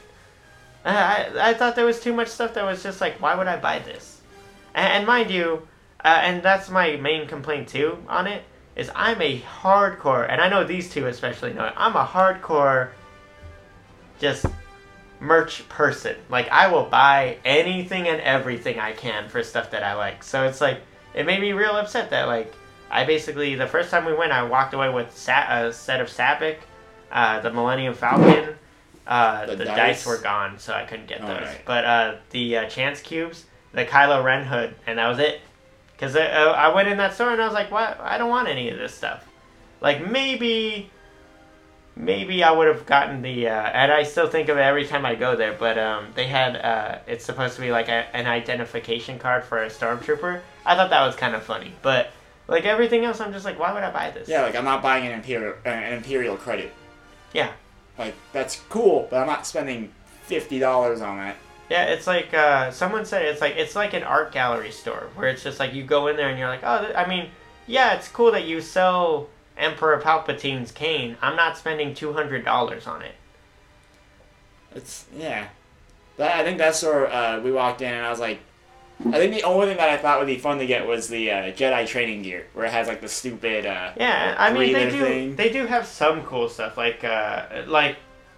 I 0.84 1.30
I 1.40 1.54
thought 1.54 1.76
there 1.76 1.86
was 1.86 2.00
too 2.00 2.12
much 2.12 2.28
stuff 2.28 2.54
that 2.54 2.64
was 2.64 2.82
just 2.82 3.00
like, 3.00 3.22
why 3.22 3.36
would 3.36 3.46
I 3.46 3.56
buy 3.56 3.78
this? 3.78 4.09
And, 4.74 4.92
and 4.92 5.06
mind 5.06 5.30
you, 5.30 5.66
uh, 6.04 6.20
and 6.22 6.42
that's 6.42 6.70
my 6.70 6.96
main 6.96 7.26
complaint 7.26 7.68
too 7.68 7.98
on 8.08 8.26
it 8.26 8.42
is 8.76 8.90
I'm 8.94 9.20
a 9.20 9.40
hardcore, 9.40 10.26
and 10.30 10.40
I 10.40 10.48
know 10.48 10.64
these 10.64 10.90
two 10.90 11.06
especially 11.06 11.52
know 11.52 11.66
it. 11.66 11.74
I'm 11.76 11.96
a 11.96 12.04
hardcore, 12.06 12.90
just 14.18 14.46
merch 15.18 15.68
person. 15.68 16.16
Like 16.28 16.48
I 16.50 16.68
will 16.68 16.84
buy 16.84 17.38
anything 17.44 18.08
and 18.08 18.20
everything 18.20 18.78
I 18.78 18.92
can 18.92 19.28
for 19.28 19.42
stuff 19.42 19.70
that 19.72 19.82
I 19.82 19.94
like. 19.94 20.22
So 20.22 20.44
it's 20.44 20.60
like 20.60 20.80
it 21.14 21.26
made 21.26 21.40
me 21.40 21.52
real 21.52 21.72
upset 21.76 22.10
that 22.10 22.26
like 22.28 22.54
I 22.90 23.04
basically 23.04 23.54
the 23.54 23.66
first 23.66 23.90
time 23.90 24.04
we 24.04 24.14
went, 24.14 24.32
I 24.32 24.42
walked 24.44 24.74
away 24.74 24.88
with 24.88 25.16
sa- 25.16 25.46
a 25.50 25.72
set 25.72 26.00
of 26.00 26.08
Sabacc, 26.08 26.56
uh, 27.12 27.40
the 27.40 27.52
Millennium 27.52 27.94
Falcon. 27.94 28.54
Uh, 29.06 29.46
The 29.46 29.56
the, 29.56 29.64
dice? 29.64 29.76
dice? 29.76 30.06
were 30.06 30.18
gone, 30.18 30.58
so 30.58 30.72
I 30.72 30.84
couldn't 30.84 31.08
get 31.08 31.20
those. 31.20 31.30
Alright. 31.30 31.62
But 31.64 31.84
uh, 31.84 32.14
the 32.30 32.58
uh, 32.58 32.68
chance 32.68 33.00
cubes, 33.00 33.46
the 33.72 33.84
Kylo 33.84 34.24
Ren 34.24 34.44
hood, 34.46 34.74
and 34.86 34.98
that 34.98 35.08
was 35.08 35.18
it. 35.18 35.40
Because 35.92 36.16
I, 36.16 36.26
uh, 36.26 36.52
I 36.52 36.74
went 36.74 36.88
in 36.88 36.96
that 36.96 37.14
store 37.14 37.30
and 37.30 37.42
I 37.42 37.44
was 37.44 37.54
like, 37.54 37.70
what? 37.70 38.00
I 38.00 38.16
don't 38.18 38.30
want 38.30 38.48
any 38.48 38.70
of 38.70 38.78
this 38.78 38.94
stuff. 38.94 39.26
Like 39.80 40.10
maybe, 40.10 40.90
maybe 41.94 42.42
I 42.42 42.50
would 42.50 42.68
have 42.68 42.86
gotten 42.86 43.20
the, 43.20 43.48
uh, 43.48 43.52
and 43.52 43.92
I 43.92 44.04
still 44.04 44.28
think 44.28 44.48
of 44.48 44.56
it 44.56 44.62
every 44.62 44.86
time 44.86 45.04
I 45.04 45.14
go 45.14 45.36
there. 45.36 45.52
But 45.52 45.78
um, 45.78 46.06
they 46.14 46.26
had, 46.26 46.56
uh, 46.56 46.98
it's 47.06 47.24
supposed 47.24 47.54
to 47.56 47.60
be 47.60 47.70
like 47.70 47.88
a, 47.88 48.16
an 48.16 48.26
identification 48.26 49.18
card 49.18 49.44
for 49.44 49.62
a 49.62 49.68
stormtrooper. 49.68 50.40
I 50.64 50.74
thought 50.74 50.90
that 50.90 51.04
was 51.04 51.16
kind 51.16 51.34
of 51.34 51.42
funny, 51.42 51.72
but 51.82 52.10
like 52.48 52.64
everything 52.64 53.04
else, 53.04 53.20
I'm 53.20 53.32
just 53.32 53.44
like, 53.44 53.58
why 53.58 53.72
would 53.72 53.82
I 53.82 53.90
buy 53.90 54.10
this? 54.10 54.28
Yeah, 54.28 54.42
like 54.42 54.56
I'm 54.56 54.64
not 54.64 54.82
buying 54.82 55.06
an 55.06 55.12
imperial 55.12 55.54
uh, 55.64 55.68
an 55.68 55.94
imperial 55.94 56.36
credit. 56.36 56.72
Yeah. 57.32 57.52
Like 57.98 58.14
that's 58.32 58.60
cool, 58.70 59.06
but 59.10 59.18
I'm 59.18 59.26
not 59.26 59.46
spending 59.46 59.92
fifty 60.22 60.58
dollars 60.58 61.02
on 61.02 61.18
that. 61.18 61.36
Yeah, 61.70 61.84
it's 61.84 62.06
like 62.06 62.34
uh, 62.34 62.70
someone 62.72 63.04
said 63.04 63.22
it's 63.26 63.40
like 63.40 63.54
it's 63.56 63.76
like 63.76 63.94
an 63.94 64.02
art 64.02 64.32
gallery 64.32 64.72
store 64.72 65.08
where 65.14 65.28
it's 65.28 65.42
just 65.44 65.58
like 65.60 65.72
you 65.72 65.84
go 65.84 66.08
in 66.08 66.16
there 66.16 66.28
and 66.28 66.38
you're 66.38 66.48
like, 66.48 66.60
oh, 66.64 66.82
th- 66.82 66.96
I 66.96 67.06
mean, 67.08 67.30
yeah, 67.66 67.94
it's 67.94 68.08
cool 68.08 68.32
that 68.32 68.44
you 68.44 68.60
sell 68.60 69.28
Emperor 69.56 70.00
Palpatine's 70.00 70.72
cane. 70.72 71.16
I'm 71.22 71.36
not 71.36 71.56
spending 71.56 71.94
two 71.94 72.12
hundred 72.12 72.44
dollars 72.44 72.86
on 72.88 73.02
it. 73.02 73.14
It's 74.74 75.06
yeah. 75.16 75.48
But 76.16 76.32
I 76.32 76.42
think 76.44 76.58
that's 76.58 76.82
where 76.82 77.10
uh, 77.10 77.40
we 77.40 77.50
walked 77.52 77.80
in 77.82 77.92
and 77.92 78.04
I 78.04 78.10
was 78.10 78.20
like, 78.20 78.40
I 79.06 79.12
think 79.12 79.32
the 79.32 79.44
only 79.44 79.66
thing 79.68 79.78
that 79.78 79.88
I 79.88 79.96
thought 79.96 80.18
would 80.18 80.26
be 80.26 80.36
fun 80.38 80.58
to 80.58 80.66
get 80.66 80.86
was 80.86 81.08
the 81.08 81.30
uh, 81.30 81.34
Jedi 81.52 81.86
training 81.86 82.22
gear, 82.22 82.46
where 82.52 82.66
it 82.66 82.72
has 82.72 82.86
like 82.88 83.00
the 83.00 83.08
stupid. 83.08 83.64
Uh, 83.64 83.92
Yeah, 83.96 84.34
I 84.38 84.52
mean 84.52 84.72
they 84.72 84.90
do 84.90 85.00
thing. 85.00 85.36
they 85.36 85.50
do 85.50 85.66
have 85.66 85.86
some 85.86 86.22
cool 86.24 86.48
stuff 86.48 86.76
like 86.76 87.02
uh, 87.04 87.62
like 87.66 87.96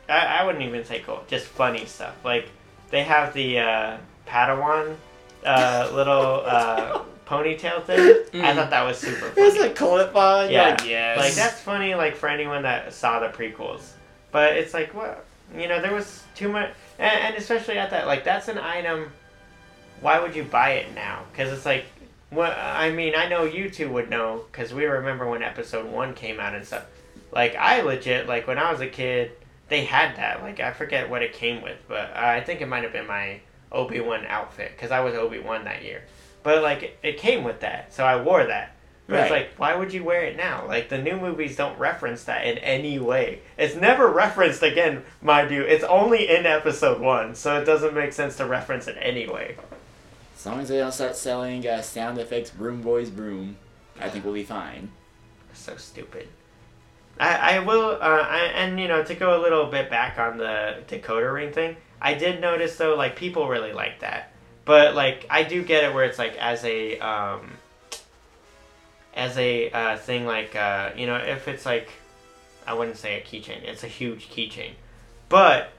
I, 0.09 0.19
I 0.41 0.45
wouldn't 0.45 0.63
even 0.65 0.85
say 0.85 1.01
cool, 1.01 1.25
just 1.29 1.47
funny 1.47 1.85
stuff. 1.87 2.15
Like 2.25 2.49
they 2.93 3.03
have 3.03 3.35
the 3.35 3.59
uh, 3.59 3.97
Padawan 4.29 4.95
uh, 5.45 5.91
little 5.93 6.43
uh, 6.45 7.03
ponytail 7.27 7.83
thing. 7.85 8.45
I 8.45 8.55
thought 8.55 8.71
that 8.71 8.83
was 8.85 8.99
super 8.99 9.17
funny. 9.17 9.35
There's 9.35 9.57
a 9.57 9.71
clip 9.71 10.15
on. 10.15 10.51
Yeah, 10.51 10.71
Like, 10.71 10.87
yes. 10.89 11.19
Like 11.19 11.35
that's 11.35 11.61
funny, 11.61 11.97
like 11.97 12.15
for 12.15 12.29
anyone 12.29 12.63
that 12.63 12.93
saw 12.93 13.19
the 13.19 13.29
prequels. 13.29 13.93
But 14.31 14.57
it's 14.57 14.73
like, 14.73 14.95
what? 14.95 15.25
You 15.57 15.69
know, 15.69 15.83
there 15.83 15.93
was 15.93 16.23
too 16.35 16.49
much, 16.49 16.71
and, 16.99 17.13
and 17.13 17.35
especially 17.35 17.77
at 17.79 17.91
that, 17.91 18.07
like 18.07 18.25
that's 18.25 18.49
an 18.49 18.59
item. 18.59 19.11
Why 20.01 20.21
would 20.21 20.37
you 20.37 20.45
buy 20.45 20.73
it 20.73 20.95
now? 20.95 21.25
Because 21.33 21.53
it's 21.53 21.67
like, 21.67 21.85
what? 22.31 22.57
I 22.57 22.91
mean, 22.91 23.15
I 23.17 23.29
know 23.29 23.45
you 23.45 23.71
two 23.71 23.91
would 23.91 24.11
know 24.11 24.45
because 24.51 24.73
we 24.73 24.85
remember 24.85 25.29
when 25.29 25.43
Episode 25.43 25.91
One 25.91 26.15
came 26.15 26.39
out 26.41 26.55
and 26.55 26.65
stuff. 26.67 26.87
Like 27.33 27.57
I 27.57 27.81
legit, 27.83 28.27
like 28.29 28.47
when 28.47 28.59
I 28.59 28.71
was 28.71 28.81
a 28.81 28.87
kid, 28.87 29.33
they 29.73 29.85
had 29.85 30.17
that. 30.17 30.43
Like 30.43 30.61
I 30.61 30.73
forget 30.73 31.09
what 31.09 31.23
it 31.23 31.33
came 31.33 31.63
with, 31.63 31.79
but 31.89 32.11
uh, 32.11 32.21
I 32.21 32.41
think 32.41 32.61
it 32.61 32.69
might 32.69 32.83
have 32.85 32.93
been 32.93 33.07
my 33.07 33.41
Obi 33.71 34.01
Wan 34.01 34.27
outfit 34.27 34.73
because 34.77 34.91
I 34.91 35.01
was 35.01 35.15
Obi 35.15 35.39
Wan 35.39 35.65
that 35.65 35.83
year. 35.83 36.03
But 36.43 36.63
like 36.63 36.83
it, 36.83 36.99
it 37.03 37.19
came 37.19 37.43
with 37.43 37.61
that, 37.61 37.93
so 37.93 38.05
I 38.05 38.23
wore 38.23 38.45
that. 38.45 38.77
But 39.09 39.21
it's 39.21 39.31
like, 39.31 39.51
why 39.57 39.75
would 39.75 39.93
you 39.93 40.05
wear 40.05 40.25
it 40.25 40.37
now? 40.37 40.67
Like 40.67 40.89
the 40.89 40.97
new 40.97 41.19
movies 41.19 41.57
don't 41.57 41.79
reference 41.79 42.25
that 42.25 42.47
in 42.47 42.57
any 42.59 42.99
way. 42.99 43.41
It's 43.59 43.75
never 43.75 44.09
referenced 44.09 44.63
again, 44.63 45.05
mind 45.21 45.51
you. 45.51 45.63
It's 45.63 45.85
only 45.85 46.29
in 46.29 46.47
episode 46.47 47.01
one, 47.01 47.35
so 47.35 47.61
it 47.61 47.65
doesn't 47.65 47.95
make 47.95 48.13
sense 48.13 48.37
to 48.37 48.47
reference 48.47 48.87
it 48.89 48.97
anyway. 49.01 49.57
as 50.37 50.47
long 50.47 50.61
as 50.61 50.69
they 50.69 50.79
don't 50.79 50.93
start 50.93 51.17
selling 51.17 51.67
uh, 51.67 51.83
sound 51.83 52.19
effects, 52.19 52.51
broom 52.51 52.81
boys 52.81 53.11
broom, 53.11 53.57
I 54.01 54.09
think 54.09 54.25
we'll 54.25 54.35
be 54.35 54.45
fine. 54.45 54.91
So 55.53 55.77
stupid. 55.77 56.29
I, 57.19 57.57
I 57.57 57.59
will, 57.61 57.99
uh, 58.01 58.27
I, 58.29 58.39
and 58.55 58.79
you 58.81 58.89
know, 58.89 59.05
to 59.05 59.15
go 59.15 59.41
a 59.41 59.41
little 59.41 59.67
bit 59.67 59.91
back 59.91 60.19
on 60.19 60.39
the 60.39 60.79
decoder 60.89 61.33
ring 61.33 61.53
thing, 61.53 61.77
I 62.01 62.15
did 62.15 62.41
notice 62.41 62.77
though, 62.77 62.95
like 62.97 63.17
people 63.17 63.49
really 63.49 63.73
like 63.73 64.01
that, 64.01 64.33
but 64.65 64.95
like 64.95 65.27
I 65.31 65.45
do 65.45 65.63
get 65.63 65.85
it 65.85 65.95
where 65.95 66.05
it's 66.05 66.19
like 66.19 66.37
as 66.37 66.65
a, 66.65 66.99
um, 66.99 67.53
as 69.15 69.37
a 69.37 69.71
uh, 69.71 69.97
thing 69.99 70.27
like 70.27 70.57
uh, 70.57 70.91
you 70.97 71.07
know, 71.07 71.17
if 71.17 71.49
it's 71.49 71.67
like, 71.67 71.91
I 72.67 72.75
wouldn't 72.75 72.97
say 72.97 73.21
a 73.21 73.23
keychain, 73.23 73.63
it's 73.65 73.85
a 73.85 73.89
huge 73.89 74.31
keychain, 74.31 74.73
but 75.29 75.71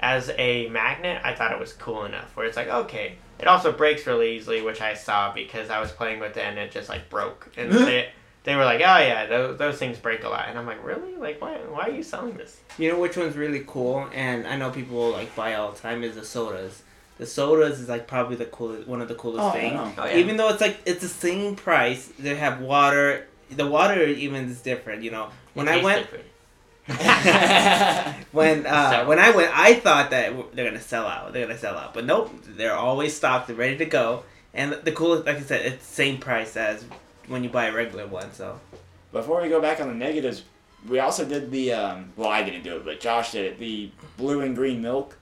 as 0.00 0.30
a 0.38 0.68
magnet, 0.68 1.20
I 1.24 1.34
thought 1.34 1.52
it 1.52 1.58
was 1.58 1.72
cool 1.72 2.04
enough 2.04 2.36
where 2.36 2.46
it's 2.46 2.56
like 2.56 2.68
okay. 2.68 3.16
It 3.38 3.46
also 3.46 3.70
breaks 3.70 4.04
really 4.04 4.36
easily, 4.36 4.62
which 4.62 4.80
I 4.80 4.94
saw 4.94 5.32
because 5.32 5.70
I 5.70 5.80
was 5.80 5.92
playing 5.92 6.18
with 6.18 6.36
it 6.36 6.40
and 6.40 6.58
it 6.58 6.72
just 6.72 6.88
like 6.88 7.08
broke. 7.08 7.52
And 7.56 7.70
they, 7.72 8.10
they 8.48 8.56
were 8.56 8.64
like, 8.64 8.80
"Oh 8.80 8.98
yeah, 8.98 9.26
those, 9.26 9.58
those 9.58 9.78
things 9.78 9.98
break 9.98 10.24
a 10.24 10.28
lot," 10.28 10.46
and 10.48 10.58
I'm 10.58 10.64
like, 10.66 10.82
"Really? 10.82 11.14
Like, 11.16 11.40
why? 11.40 11.56
Why 11.58 11.82
are 11.88 11.90
you 11.90 12.02
selling 12.02 12.36
this?" 12.36 12.56
You 12.78 12.90
know 12.90 12.98
which 12.98 13.16
one's 13.16 13.36
really 13.36 13.62
cool, 13.66 14.08
and 14.14 14.46
I 14.46 14.56
know 14.56 14.70
people 14.70 15.10
like 15.10 15.34
buy 15.36 15.54
all 15.54 15.72
the 15.72 15.78
time 15.78 16.02
is 16.02 16.14
the 16.14 16.24
sodas. 16.24 16.82
The 17.18 17.26
sodas 17.26 17.78
is 17.80 17.88
like 17.88 18.06
probably 18.06 18.36
the 18.36 18.46
coolest, 18.46 18.88
one 18.88 19.02
of 19.02 19.08
the 19.08 19.14
coolest 19.16 19.42
Oh, 19.42 19.48
I 19.48 19.52
things. 19.52 19.74
know. 19.74 19.92
Oh, 19.98 20.06
yeah. 20.06 20.16
Even 20.16 20.36
though 20.38 20.48
it's 20.48 20.60
like 20.60 20.78
it's 20.86 21.00
the 21.02 21.08
same 21.08 21.56
price, 21.56 22.10
they 22.18 22.36
have 22.36 22.60
water. 22.60 23.26
The 23.50 23.66
water 23.66 24.02
even 24.04 24.48
is 24.48 24.60
different. 24.62 25.02
You 25.02 25.10
know, 25.10 25.28
when 25.54 25.68
It 25.68 25.72
I 25.72 25.84
went, 25.84 26.06
when 28.32 28.64
uh, 28.66 28.90
So- 28.90 29.06
when 29.08 29.18
I 29.18 29.30
went, 29.30 29.50
I 29.56 29.74
thought 29.74 30.10
that 30.10 30.32
they're 30.54 30.64
gonna 30.64 30.80
sell 30.80 31.06
out. 31.06 31.32
They're 31.32 31.46
gonna 31.46 31.58
sell 31.58 31.76
out, 31.76 31.92
but 31.94 32.04
nope. 32.06 32.32
They're 32.46 32.74
always 32.74 33.14
stocked. 33.14 33.48
They're 33.48 33.56
ready 33.56 33.76
to 33.78 33.84
go. 33.84 34.24
And 34.54 34.72
the 34.72 34.92
coolest, 34.92 35.26
like 35.26 35.36
I 35.36 35.40
said, 35.42 35.66
it's 35.66 35.86
the 35.86 35.94
same 35.94 36.18
price 36.18 36.56
as 36.56 36.84
when 37.28 37.44
you 37.44 37.50
buy 37.50 37.66
a 37.66 37.72
regular 37.72 38.06
one. 38.06 38.32
So 38.32 38.58
Before 39.12 39.40
we 39.42 39.48
go 39.48 39.60
back 39.60 39.80
on 39.80 39.88
the 39.88 39.94
negatives, 39.94 40.42
we 40.88 40.98
also 40.98 41.24
did 41.24 41.50
the 41.50 41.72
um, 41.72 42.12
well, 42.16 42.28
I 42.28 42.42
didn't 42.42 42.62
do 42.62 42.76
it, 42.76 42.84
but 42.84 43.00
Josh 43.00 43.32
did 43.32 43.44
it. 43.44 43.58
The 43.58 43.90
blue 44.16 44.40
and 44.40 44.54
green 44.56 44.82
milk. 44.82 45.16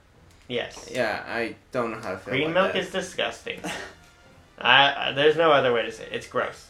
Yes. 0.47 0.89
yeah, 0.89 1.23
I 1.27 1.55
don't 1.73 1.91
know 1.91 1.99
how 1.99 2.11
to 2.11 2.17
feel. 2.17 2.33
Green 2.33 2.51
about 2.51 2.53
milk 2.53 2.73
that. 2.73 2.79
is 2.83 2.91
disgusting. 2.91 3.59
I, 4.57 5.09
I, 5.09 5.11
there's 5.11 5.35
no 5.35 5.51
other 5.51 5.73
way 5.73 5.83
to 5.83 5.91
say 5.91 6.05
it. 6.05 6.13
It's 6.13 6.27
gross. 6.27 6.69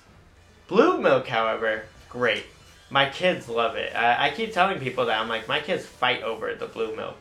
Blue 0.67 0.99
milk, 0.99 1.27
however, 1.27 1.83
great. 2.09 2.43
My 2.89 3.07
kids 3.09 3.47
love 3.47 3.75
it. 3.75 3.95
I, 3.95 4.27
I 4.27 4.31
keep 4.31 4.51
telling 4.51 4.79
people 4.79 5.05
that 5.05 5.19
I'm 5.19 5.29
like, 5.29 5.47
my 5.47 5.59
kids 5.59 5.85
fight 5.85 6.23
over 6.23 6.53
the 6.55 6.65
blue 6.65 6.95
milk. 6.95 7.17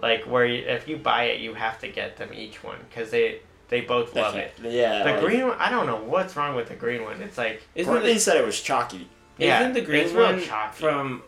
Like 0.00 0.24
where 0.24 0.44
you, 0.44 0.64
if 0.66 0.88
you 0.88 0.96
buy 0.96 1.24
it, 1.24 1.40
you 1.40 1.54
have 1.54 1.80
to 1.80 1.88
get 1.88 2.16
them 2.16 2.30
each 2.34 2.62
one 2.62 2.78
because 2.88 3.10
they 3.10 3.40
they 3.68 3.80
both 3.82 4.14
love 4.14 4.34
it. 4.34 4.52
Yeah. 4.62 5.02
The 5.04 5.10
like, 5.12 5.20
green 5.20 5.46
one, 5.48 5.56
I 5.58 5.70
don't 5.70 5.86
know 5.86 5.96
what's 5.96 6.36
wrong 6.36 6.54
with 6.54 6.68
the 6.68 6.74
green 6.74 7.02
one. 7.04 7.20
It's 7.22 7.38
like 7.38 7.62
Isn't 7.74 7.92
Courtney 7.92 8.12
it? 8.12 8.20
said 8.20 8.36
it 8.36 8.44
was 8.44 8.60
chalky. 8.60 9.08
Yeah, 9.38 9.60
Isn't 9.60 9.72
the 9.74 9.80
green 9.82 10.04
it's 10.04 10.12
one 10.12 10.40
chalky. 10.42 10.80
from 10.80 11.22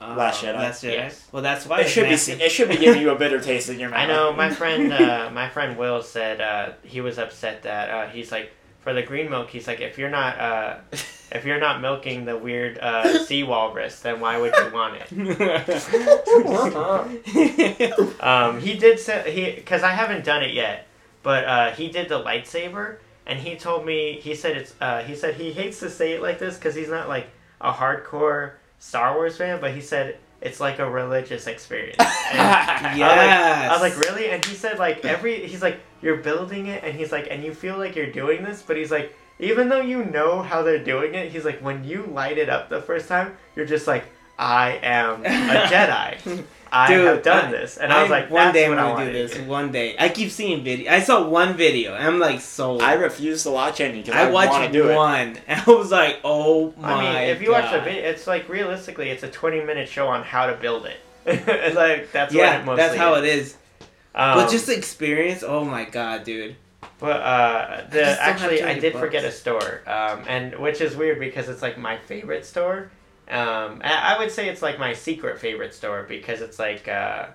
uh, 0.00 0.14
Last 0.16 0.42
Jedi? 0.42 0.54
Last 0.54 0.84
Jedi? 0.84 0.92
Yes. 0.92 1.28
Well, 1.32 1.42
that's 1.42 1.66
why 1.66 1.80
It 1.80 1.82
it's 1.82 1.90
should 1.90 2.08
be 2.38 2.44
it 2.44 2.50
should 2.50 2.68
be 2.68 2.76
giving 2.76 3.02
you 3.02 3.10
a 3.10 3.14
bitter 3.22 3.40
taste 3.40 3.68
in 3.68 3.78
your 3.78 3.90
mouth. 3.90 3.98
I 4.00 4.06
know 4.06 4.32
my 4.32 4.50
friend, 4.60 4.92
uh, 4.92 5.30
my 5.32 5.48
friend 5.48 5.76
Will 5.76 6.02
said 6.02 6.40
uh, 6.40 6.72
he 6.82 7.00
was 7.00 7.18
upset 7.18 7.62
that 7.64 7.90
uh, 7.90 8.08
he's 8.08 8.32
like 8.32 8.52
for 8.80 8.92
the 8.94 9.02
green 9.02 9.28
milk. 9.30 9.50
He's 9.50 9.66
like, 9.68 9.80
if 9.80 9.96
you're 9.98 10.10
not, 10.10 10.38
uh, 10.40 10.76
if 10.92 11.44
you're 11.44 11.60
not 11.60 11.80
milking 11.80 12.24
the 12.24 12.36
weird 12.36 12.78
uh, 12.78 13.24
sea 13.24 13.42
walrus, 13.44 14.00
then 14.00 14.18
why 14.20 14.38
would 14.38 14.54
you 14.56 14.70
want 14.72 14.96
it? 15.00 15.12
Um, 18.20 18.60
he 18.60 18.74
did 18.78 18.98
say 18.98 19.30
he 19.32 19.54
because 19.56 19.82
I 19.82 19.90
haven't 19.90 20.24
done 20.24 20.42
it 20.42 20.52
yet, 20.54 20.86
but 21.22 21.44
uh, 21.44 21.70
he 21.72 21.88
did 21.88 22.08
the 22.08 22.22
lightsaber, 22.22 22.96
and 23.26 23.38
he 23.38 23.56
told 23.56 23.86
me 23.86 24.18
he 24.20 24.34
said 24.34 24.56
it's 24.56 24.74
uh, 24.80 25.02
he 25.02 25.14
said 25.14 25.34
he 25.34 25.52
hates 25.52 25.78
to 25.80 25.90
say 25.90 26.12
it 26.12 26.22
like 26.22 26.38
this 26.38 26.56
because 26.56 26.74
he's 26.74 26.88
not 26.88 27.08
like 27.08 27.28
a 27.60 27.72
hardcore 27.72 28.52
Star 28.78 29.14
Wars 29.14 29.36
fan, 29.36 29.60
but 29.60 29.72
he 29.72 29.80
said 29.80 30.18
it's 30.40 30.58
like 30.58 30.78
a 30.78 30.90
religious 30.90 31.46
experience. 31.46 31.98
And 32.32 32.40
I 32.40 32.94
like. 32.96 33.70
I 33.70 33.72
was 33.72 33.80
like, 33.80 33.98
really? 34.08 34.30
And 34.30 34.44
he 34.44 34.54
said 34.54 34.78
like 34.78 35.04
every 35.04 35.46
he's 35.46 35.62
like 35.62 35.80
you're 36.00 36.16
building 36.16 36.66
it, 36.66 36.82
and 36.82 36.94
he's 36.96 37.12
like, 37.12 37.28
and 37.30 37.44
you 37.44 37.54
feel 37.54 37.78
like 37.78 37.94
you're 37.94 38.10
doing 38.10 38.42
this, 38.42 38.62
but 38.62 38.76
he's 38.76 38.90
like. 38.90 39.14
Even 39.38 39.68
though 39.68 39.80
you 39.80 40.04
know 40.04 40.40
how 40.40 40.62
they're 40.62 40.84
doing 40.84 41.14
it, 41.16 41.32
he's 41.32 41.44
like, 41.44 41.58
when 41.60 41.82
you 41.82 42.06
light 42.12 42.38
it 42.38 42.48
up 42.48 42.68
the 42.68 42.80
first 42.80 43.08
time, 43.08 43.34
you're 43.56 43.66
just 43.66 43.88
like, 43.88 44.04
I 44.38 44.78
am 44.82 45.24
a 45.24 45.28
Jedi. 45.66 46.44
I 46.74 46.88
Dude, 46.88 47.06
have 47.06 47.22
done 47.22 47.46
I- 47.46 47.50
this, 47.50 47.76
and 47.76 47.92
I 47.92 48.00
was 48.00 48.10
like, 48.10 48.30
one 48.30 48.52
day 48.54 48.64
I'm 48.64 48.72
I 48.72 48.76
gonna 48.76 49.06
do 49.06 49.12
this. 49.12 49.34
do." 49.34 49.44
One 49.44 49.70
day, 49.72 49.94
I 49.98 50.08
keep 50.08 50.30
seeing 50.30 50.64
video. 50.64 50.90
I 50.90 51.00
saw 51.00 51.28
one 51.28 51.54
video, 51.54 51.94
and 51.94 52.02
I'm 52.02 52.18
like, 52.18 52.40
sold. 52.40 52.80
I 52.80 52.94
refuse 52.94 53.42
to 53.42 53.50
watch 53.50 53.80
any 53.82 54.00
because 54.00 54.14
I, 54.14 54.28
I 54.28 54.30
watched 54.30 54.72
do 54.72 54.88
it. 54.88 54.96
one, 54.96 55.36
and 55.46 55.62
I 55.66 55.70
was 55.70 55.90
like, 55.90 56.20
oh 56.24 56.72
my. 56.78 56.92
I 56.94 57.02
mean, 57.02 57.30
if 57.36 57.42
you 57.42 57.52
watch 57.52 57.70
the 57.70 57.80
video, 57.80 58.02
it's 58.08 58.26
like 58.26 58.48
realistically, 58.48 59.10
it's 59.10 59.22
a 59.22 59.28
20 59.28 59.60
minute 59.64 59.86
show 59.88 60.08
on 60.08 60.22
how 60.22 60.46
to 60.46 60.54
build 60.54 60.86
it. 60.86 60.96
it's 61.26 61.76
like 61.76 62.10
that's 62.10 62.32
what 62.34 62.40
yeah, 62.40 62.60
it 62.60 62.64
mostly 62.64 62.82
that's 62.82 62.96
how 62.96 63.14
is. 63.16 63.22
it 63.22 63.28
is. 63.38 63.56
Um, 64.14 64.38
but 64.38 64.50
just 64.50 64.66
the 64.66 64.74
experience, 64.76 65.42
oh 65.46 65.64
my 65.64 65.84
god, 65.84 66.24
dude. 66.24 66.56
But 66.98 67.20
uh, 67.20 67.84
the 67.90 68.00
just 68.00 68.20
actually, 68.20 68.62
I 68.62 68.78
did 68.78 68.92
books. 68.94 69.04
forget 69.04 69.24
a 69.24 69.30
store, 69.30 69.82
um, 69.86 70.24
and 70.26 70.58
which 70.58 70.80
is 70.80 70.96
weird 70.96 71.18
because 71.20 71.48
it's 71.48 71.60
like 71.62 71.76
my 71.76 71.98
favorite 71.98 72.46
store. 72.46 72.90
Um, 73.32 73.80
I 73.82 74.16
would 74.18 74.30
say 74.30 74.48
it's 74.48 74.60
like 74.62 74.78
my 74.78 74.92
secret 74.92 75.38
favorite 75.40 75.72
store 75.74 76.04
because 76.08 76.40
it's 76.42 76.58
like 76.58 76.86
uh, 76.86 77.26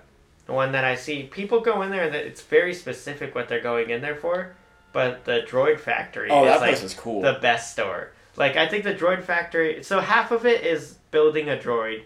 the 0.46 0.52
one 0.52 0.72
that 0.72 0.84
I 0.84 0.94
see 0.94 1.24
people 1.24 1.60
go 1.60 1.82
in 1.82 1.90
there 1.90 2.04
and 2.04 2.14
it's 2.14 2.40
very 2.42 2.72
specific 2.72 3.34
what 3.34 3.48
they're 3.48 3.60
going 3.60 3.90
in 3.90 4.00
there 4.00 4.14
for. 4.14 4.54
But 4.92 5.24
the 5.24 5.42
Droid 5.46 5.80
Factory 5.80 6.30
Oh, 6.30 6.44
is 6.44 6.52
that 6.52 6.60
like 6.60 6.70
place 6.70 6.82
is 6.84 6.94
cool. 6.94 7.20
the 7.20 7.34
best 7.42 7.72
store. 7.72 8.12
Like 8.36 8.56
I 8.56 8.68
think 8.68 8.84
the 8.84 8.94
Droid 8.94 9.22
Factory. 9.24 9.82
So 9.82 10.00
half 10.00 10.30
of 10.30 10.46
it 10.46 10.64
is 10.64 10.94
building 11.10 11.48
a 11.48 11.56
droid, 11.56 12.02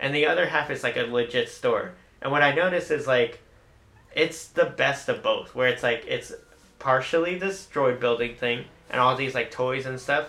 and 0.00 0.14
the 0.14 0.26
other 0.26 0.46
half 0.46 0.70
is 0.70 0.82
like 0.82 0.96
a 0.96 1.02
legit 1.02 1.48
store. 1.48 1.92
And 2.20 2.32
what 2.32 2.42
I 2.42 2.52
notice 2.54 2.90
is 2.90 3.06
like, 3.06 3.40
it's 4.14 4.48
the 4.48 4.64
best 4.66 5.08
of 5.08 5.22
both. 5.22 5.54
Where 5.54 5.68
it's 5.68 5.82
like 5.84 6.04
it's 6.08 6.32
partially 6.78 7.38
this 7.38 7.68
droid 7.72 8.00
building 8.00 8.34
thing 8.34 8.64
and 8.90 9.00
all 9.00 9.16
these 9.16 9.34
like 9.34 9.50
toys 9.50 9.86
and 9.86 9.98
stuff, 10.00 10.28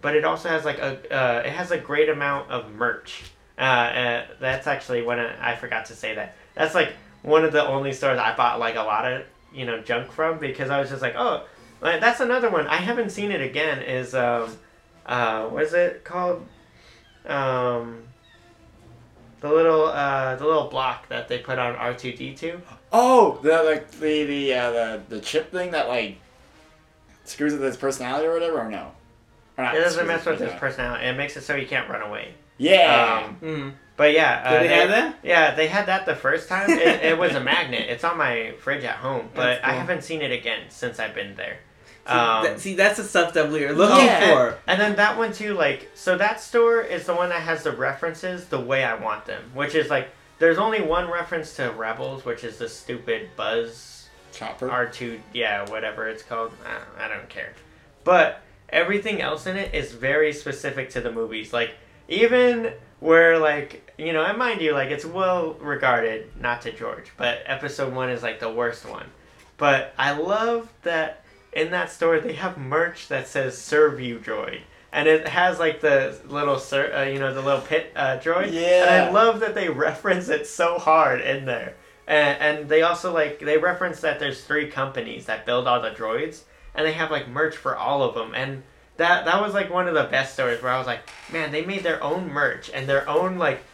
but 0.00 0.14
it 0.14 0.24
also 0.24 0.48
has 0.48 0.64
like 0.64 0.78
a 0.78 0.98
uh, 1.14 1.42
it 1.44 1.52
has 1.52 1.70
a 1.70 1.78
great 1.78 2.08
amount 2.08 2.50
of 2.50 2.72
merch. 2.72 3.24
Uh, 3.58 3.62
uh, 3.62 4.26
that's 4.40 4.66
actually 4.66 5.02
when 5.02 5.18
I, 5.18 5.52
I 5.52 5.56
forgot 5.56 5.86
to 5.86 5.94
say 5.94 6.14
that. 6.14 6.36
That's 6.54 6.74
like 6.74 6.92
one 7.22 7.44
of 7.44 7.52
the 7.52 7.66
only 7.66 7.92
stores 7.92 8.18
I 8.18 8.34
bought 8.36 8.60
like 8.60 8.76
a 8.76 8.82
lot 8.82 9.10
of 9.10 9.22
you 9.52 9.66
know 9.66 9.80
junk 9.80 10.12
from 10.12 10.38
because 10.38 10.70
I 10.70 10.80
was 10.80 10.90
just 10.90 11.02
like, 11.02 11.14
oh, 11.16 11.44
that's 11.80 12.20
another 12.20 12.50
one. 12.50 12.66
I 12.66 12.76
haven't 12.76 13.10
seen 13.10 13.30
it 13.30 13.40
again. 13.40 13.82
Is 13.82 14.14
um, 14.14 14.56
uh, 15.06 15.46
what 15.48 15.64
is 15.64 15.74
it 15.74 16.04
called? 16.04 16.46
Um, 17.26 18.04
the 19.40 19.52
little 19.52 19.86
uh, 19.86 20.36
the 20.36 20.44
little 20.44 20.68
block 20.68 21.08
that 21.08 21.28
they 21.28 21.38
put 21.38 21.58
on 21.58 21.74
R 21.76 21.94
two 21.94 22.12
D 22.12 22.34
two. 22.34 22.60
Oh, 22.92 23.38
the 23.42 23.62
like 23.62 23.90
the 23.92 24.24
the 24.24 24.54
uh, 24.54 24.70
the 24.70 25.02
the 25.08 25.20
chip 25.20 25.50
thing 25.50 25.72
that 25.72 25.88
like 25.88 26.18
screws 27.24 27.52
with 27.52 27.62
his 27.62 27.76
personality 27.76 28.26
or 28.26 28.34
whatever, 28.34 28.60
or 28.60 28.70
no? 28.70 28.92
Or 29.58 29.64
not 29.64 29.74
It 29.76 29.80
doesn't 29.80 30.06
mess 30.06 30.24
with 30.24 30.38
his 30.40 30.52
personality. 30.52 30.60
personality. 30.60 31.06
It 31.06 31.12
makes 31.16 31.36
it 31.36 31.42
so 31.42 31.56
he 31.56 31.66
can't 31.66 31.88
run 31.90 32.02
away. 32.02 32.34
Yeah. 32.56 33.24
Um, 33.26 33.36
Mm. 33.42 33.72
but 33.96 34.12
yeah, 34.12 34.42
uh, 34.44 34.50
Did 34.62 34.62
they 34.70 34.74
have 34.76 34.88
that? 34.90 35.14
Yeah, 35.22 35.54
they 35.54 35.68
had 35.68 35.86
that 35.86 36.06
the 36.06 36.14
first 36.16 36.48
time. 36.48 36.70
It, 36.70 37.04
it 37.04 37.18
was 37.18 37.34
a 37.34 37.40
magnet. 37.40 37.86
It's 37.90 38.04
on 38.04 38.16
my 38.16 38.52
fridge 38.60 38.84
at 38.84 38.96
home, 38.96 39.28
but 39.34 39.42
That's 39.60 39.64
I 39.64 39.72
haven't 39.72 40.02
seen 40.04 40.22
it 40.22 40.32
again 40.32 40.62
since 40.68 40.98
I've 40.98 41.14
been 41.14 41.34
there. 41.34 41.58
See, 42.06 42.12
Um, 42.14 42.44
that- 42.44 42.60
see, 42.60 42.74
that's 42.74 42.96
the 42.96 43.04
stuff 43.04 43.34
that 43.34 43.50
we 43.50 43.64
are 43.64 43.72
looking 43.72 44.04
yeah, 44.06 44.32
for. 44.34 44.46
And, 44.48 44.56
and 44.68 44.80
then 44.80 44.96
that 44.96 45.18
one 45.18 45.32
too, 45.32 45.54
like, 45.54 45.90
so 45.94 46.16
that 46.16 46.40
store 46.40 46.80
is 46.80 47.04
the 47.06 47.14
one 47.14 47.28
that 47.28 47.42
has 47.42 47.64
the 47.64 47.72
references 47.72 48.46
the 48.46 48.60
way 48.60 48.82
I 48.84 48.94
want 48.94 49.26
them, 49.26 49.50
which 49.54 49.74
is 49.74 49.90
like, 49.90 50.08
there's 50.38 50.56
only 50.58 50.80
one 50.80 51.10
reference 51.10 51.54
to 51.56 51.70
Rebels, 51.72 52.24
which 52.24 52.44
is 52.44 52.58
the 52.58 52.68
stupid 52.68 53.30
Buzz 53.36 54.08
Chopper. 54.32 54.68
R2, 54.68 55.18
yeah, 55.34 55.68
whatever 55.68 56.08
it's 56.08 56.22
called. 56.22 56.52
I, 56.64 57.04
I 57.04 57.08
don't 57.08 57.28
care. 57.28 57.52
But 58.04 58.40
everything 58.70 59.20
else 59.20 59.46
in 59.46 59.56
it 59.56 59.74
is 59.74 59.92
very 59.92 60.32
specific 60.32 60.90
to 60.90 61.00
the 61.00 61.12
movies. 61.12 61.52
Like, 61.52 61.74
even 62.08 62.72
where, 63.00 63.38
like, 63.38 63.92
you 63.98 64.12
know, 64.12 64.24
and 64.24 64.38
mind 64.38 64.60
you, 64.60 64.72
like, 64.72 64.90
it's 64.90 65.04
well 65.04 65.54
regarded, 65.54 66.30
not 66.40 66.62
to 66.62 66.72
George, 66.72 67.12
but 67.16 67.42
episode 67.46 67.92
one 67.92 68.10
is, 68.10 68.22
like, 68.22 68.40
the 68.40 68.50
worst 68.50 68.88
one. 68.88 69.06
But 69.56 69.92
I 69.98 70.12
love 70.12 70.72
that 70.82 71.24
in 71.52 71.70
that 71.72 71.90
store 71.90 72.20
they 72.20 72.34
have 72.34 72.56
merch 72.56 73.08
that 73.08 73.26
says 73.26 73.58
"Serv-O-Droid," 73.58 74.60
and 74.92 75.08
it 75.08 75.28
has 75.28 75.58
like 75.58 75.80
the 75.80 76.18
little 76.28 76.58
ser- 76.58 76.94
uh, 76.94 77.04
you 77.04 77.18
know, 77.18 77.34
the 77.34 77.42
little 77.42 77.60
pit 77.60 77.92
uh, 77.94 78.18
droid. 78.18 78.52
Yeah. 78.52 78.84
And 78.84 78.90
I 78.90 79.10
love 79.10 79.40
that 79.40 79.54
they 79.54 79.68
reference 79.86 80.28
it 80.28 80.46
so 80.46 80.78
hard 80.78 81.20
in 81.20 81.44
there. 81.44 81.74
And, 82.06 82.40
and 82.40 82.68
they 82.68 82.82
also 82.82 83.12
like 83.12 83.40
they 83.40 83.58
reference 83.58 84.00
that 84.00 84.18
there's 84.18 84.42
three 84.42 84.70
companies 84.70 85.26
that 85.26 85.44
build 85.44 85.66
all 85.66 85.82
the 85.82 85.90
droids, 85.90 86.42
and 86.78 86.86
they 86.86 86.92
have 86.92 87.10
like 87.10 87.28
merch 87.28 87.56
for 87.56 87.76
all 87.76 88.04
of 88.04 88.14
them. 88.14 88.34
And 88.34 88.62
that 88.98 89.24
that 89.24 89.42
was 89.42 89.52
like 89.52 89.68
one 89.68 89.88
of 89.88 89.94
the 89.94 90.04
best 90.04 90.34
stories 90.34 90.62
where 90.62 90.72
I 90.72 90.78
was 90.78 90.86
like, 90.86 91.00
man, 91.32 91.50
they 91.50 91.64
made 91.64 91.82
their 91.82 92.02
own 92.02 92.28
merch 92.28 92.70
and 92.72 92.88
their 92.88 93.06
own 93.08 93.36
like 93.36 93.64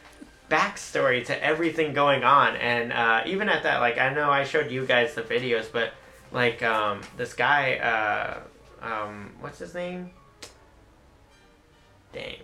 backstory 0.50 1.24
to 1.26 1.44
everything 1.44 1.92
going 1.92 2.24
on. 2.24 2.56
And 2.56 2.94
uh, 2.94 3.22
even 3.26 3.50
at 3.50 3.62
that, 3.64 3.80
like 3.80 3.98
I 3.98 4.12
know 4.12 4.30
I 4.30 4.44
showed 4.44 4.70
you 4.70 4.86
guys 4.86 5.14
the 5.14 5.20
videos, 5.20 5.70
but 5.70 5.92
like 6.32 6.62
um, 6.62 7.02
this 7.18 7.34
guy, 7.34 7.74
uh, 7.76 8.40
um, 8.82 9.34
what's 9.40 9.58
his 9.58 9.74
name? 9.74 10.10
Dang. 12.14 12.36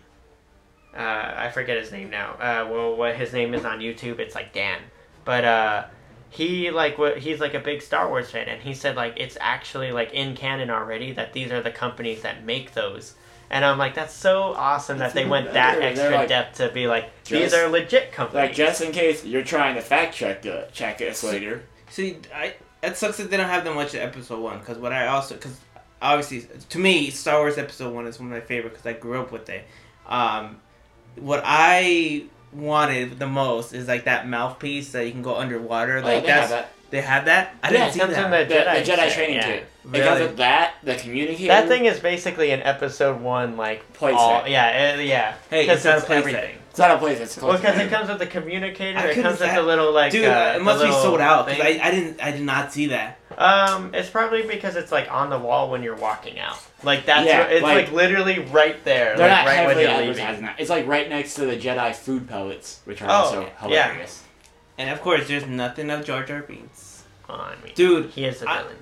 Uh, 0.94 1.34
I 1.36 1.50
forget 1.50 1.78
his 1.78 1.90
name 1.90 2.10
now. 2.10 2.32
Uh, 2.32 2.68
well, 2.70 2.96
what 2.96 3.14
his 3.14 3.32
name 3.32 3.54
is 3.54 3.64
on 3.64 3.78
YouTube, 3.78 4.18
it's 4.18 4.34
like 4.34 4.52
Dan. 4.52 4.80
But 5.24 5.44
uh, 5.44 5.84
he 6.30 6.70
like 6.70 6.96
what 6.96 7.18
he's 7.18 7.40
like 7.40 7.54
a 7.54 7.60
big 7.60 7.82
Star 7.82 8.08
Wars 8.08 8.30
fan, 8.30 8.48
and 8.48 8.62
he 8.62 8.72
said 8.72 8.96
like 8.96 9.14
it's 9.16 9.36
actually 9.40 9.92
like 9.92 10.12
in 10.12 10.36
canon 10.36 10.70
already 10.70 11.12
that 11.12 11.32
these 11.32 11.50
are 11.50 11.60
the 11.60 11.72
companies 11.72 12.22
that 12.22 12.44
make 12.44 12.72
those. 12.72 13.14
And 13.52 13.64
I'm 13.64 13.78
like, 13.78 13.96
that's 13.96 14.14
so 14.14 14.54
awesome 14.54 14.98
That's 14.98 15.12
that 15.12 15.14
they 15.14 15.22
even 15.22 15.30
went 15.30 15.52
that 15.54 15.82
extra 15.82 16.10
like, 16.10 16.28
depth 16.28 16.58
to 16.58 16.68
be 16.68 16.86
like 16.86 17.10
these 17.24 17.50
just- 17.50 17.56
are 17.56 17.68
legit 17.68 18.12
companies. 18.12 18.48
Like 18.48 18.54
just 18.54 18.80
in 18.80 18.92
case 18.92 19.24
you're 19.24 19.42
trying 19.42 19.74
to 19.74 19.80
fact 19.80 20.14
check 20.14 20.46
uh, 20.46 20.66
check 20.72 21.02
us 21.02 21.24
later. 21.24 21.64
See, 21.90 22.18
I 22.32 22.54
it 22.82 22.96
sucks 22.96 23.16
that 23.16 23.30
they 23.30 23.36
don't 23.36 23.48
have 23.48 23.64
them 23.64 23.74
much 23.74 23.94
of 23.94 24.00
episode 24.00 24.40
one. 24.40 24.60
Because 24.60 24.78
what 24.78 24.92
I 24.92 25.08
also, 25.08 25.34
because 25.34 25.58
obviously 26.00 26.46
to 26.68 26.78
me, 26.78 27.10
Star 27.10 27.40
Wars 27.40 27.58
episode 27.58 27.92
one 27.92 28.06
is 28.06 28.20
one 28.20 28.28
of 28.28 28.32
my 28.32 28.40
favorite 28.40 28.70
because 28.70 28.86
I 28.86 28.92
grew 28.92 29.20
up 29.20 29.32
with 29.32 29.48
it. 29.50 29.64
Um, 30.06 30.60
what 31.16 31.42
I 31.44 32.26
wanted 32.52 33.18
the 33.18 33.26
most 33.26 33.72
is 33.72 33.86
like 33.88 34.04
that 34.04 34.28
mouthpiece 34.28 34.92
that 34.92 35.04
you 35.06 35.12
can 35.12 35.22
go 35.22 35.36
underwater. 35.36 35.98
Oh, 35.98 36.02
Like 36.02 36.24
they 36.24 36.30
have 36.30 36.48
that's 36.48 36.50
that. 36.50 36.72
they 36.90 37.00
had 37.00 37.24
that. 37.26 37.54
I 37.62 37.70
Yeah, 37.70 37.90
didn't 37.90 37.92
see 37.92 37.98
that. 38.00 38.24
in 38.24 38.30
the 38.30 38.54
The, 38.54 38.60
the 38.84 38.92
Jedi, 38.92 38.98
Jedi 39.08 39.12
training 39.14 39.36
yeah. 39.36 39.46
kit. 39.46 39.66
Really? 39.84 39.98
Because 39.98 40.20
of 40.20 40.36
that, 40.36 40.74
the 40.82 40.94
communicator. 40.96 41.48
That 41.48 41.68
thing 41.68 41.86
is 41.86 42.00
basically 42.00 42.50
an 42.50 42.60
episode 42.62 43.20
one 43.20 43.56
like 43.56 43.92
Playset. 43.94 44.14
all 44.14 44.46
yeah 44.48 44.94
it, 44.94 45.06
yeah 45.06 45.34
Hey, 45.48 45.62
because 45.62 45.78
it's 45.78 45.84
not 45.86 45.94
a 45.94 45.96
it's 45.98 46.06
playset. 46.06 46.16
everything. 46.18 46.56
It's 46.70 46.78
not 46.78 46.90
a 46.92 46.98
place. 46.98 47.18
It's 47.20 47.36
Well, 47.40 47.56
because 47.56 47.78
it 47.78 47.90
comes 47.90 48.08
with 48.08 48.18
the 48.18 48.26
communicator, 48.26 48.98
it 49.08 49.14
comes 49.14 49.40
with 49.40 49.48
sa- 49.48 49.54
the 49.56 49.62
little 49.62 49.92
like 49.92 50.12
Dude, 50.12 50.26
uh, 50.26 50.54
it 50.56 50.62
must 50.62 50.84
be 50.84 50.90
sold 50.90 51.20
out 51.20 51.46
because. 51.46 51.60
I, 51.64 51.80
I 51.82 51.90
didn't 51.90 52.22
I 52.22 52.30
did 52.32 52.42
not 52.42 52.72
see 52.72 52.86
that. 52.88 53.18
Um, 53.38 53.94
it's 53.94 54.10
probably 54.10 54.42
because 54.42 54.76
it's 54.76 54.90
like 54.92 55.10
on 55.10 55.30
the 55.30 55.38
wall 55.38 55.70
when 55.70 55.82
you're 55.82 55.96
walking 55.96 56.38
out. 56.40 56.58
Like 56.82 57.06
that's 57.06 57.26
Yeah, 57.26 57.40
what- 57.40 57.52
it's 57.52 57.62
like, 57.62 57.86
like- 57.86 57.92
literally 57.92 58.38
right 58.40 58.82
there, 58.84 59.16
They're 59.16 59.28
like 59.28 59.44
not 59.44 59.46
right 59.46 59.66
when 59.66 59.76
heavily 59.76 59.82
you're 59.84 59.90
advertising 59.92 60.26
leaving. 60.28 60.44
that. 60.46 60.60
It's 60.60 60.70
like 60.70 60.86
right 60.86 61.08
next 61.08 61.34
to 61.34 61.46
the 61.46 61.56
Jedi 61.56 61.94
food 61.94 62.28
pellets, 62.28 62.80
which 62.84 63.00
are 63.02 63.08
Oh, 63.08 63.12
also 63.12 63.42
yeah. 63.42 63.48
hilarious. 63.60 64.22
And 64.78 64.90
of 64.90 65.00
course, 65.00 65.28
there's 65.28 65.46
nothing 65.46 65.90
of 65.90 66.04
Jar 66.04 66.24
Jar 66.24 66.42
Binks. 66.42 67.02
On 67.28 67.52
me, 67.62 67.70
Dude, 67.76 68.10
he 68.10 68.24
is 68.24 68.40
the 68.40 68.50
I- 68.50 68.62
villain. 68.62 68.76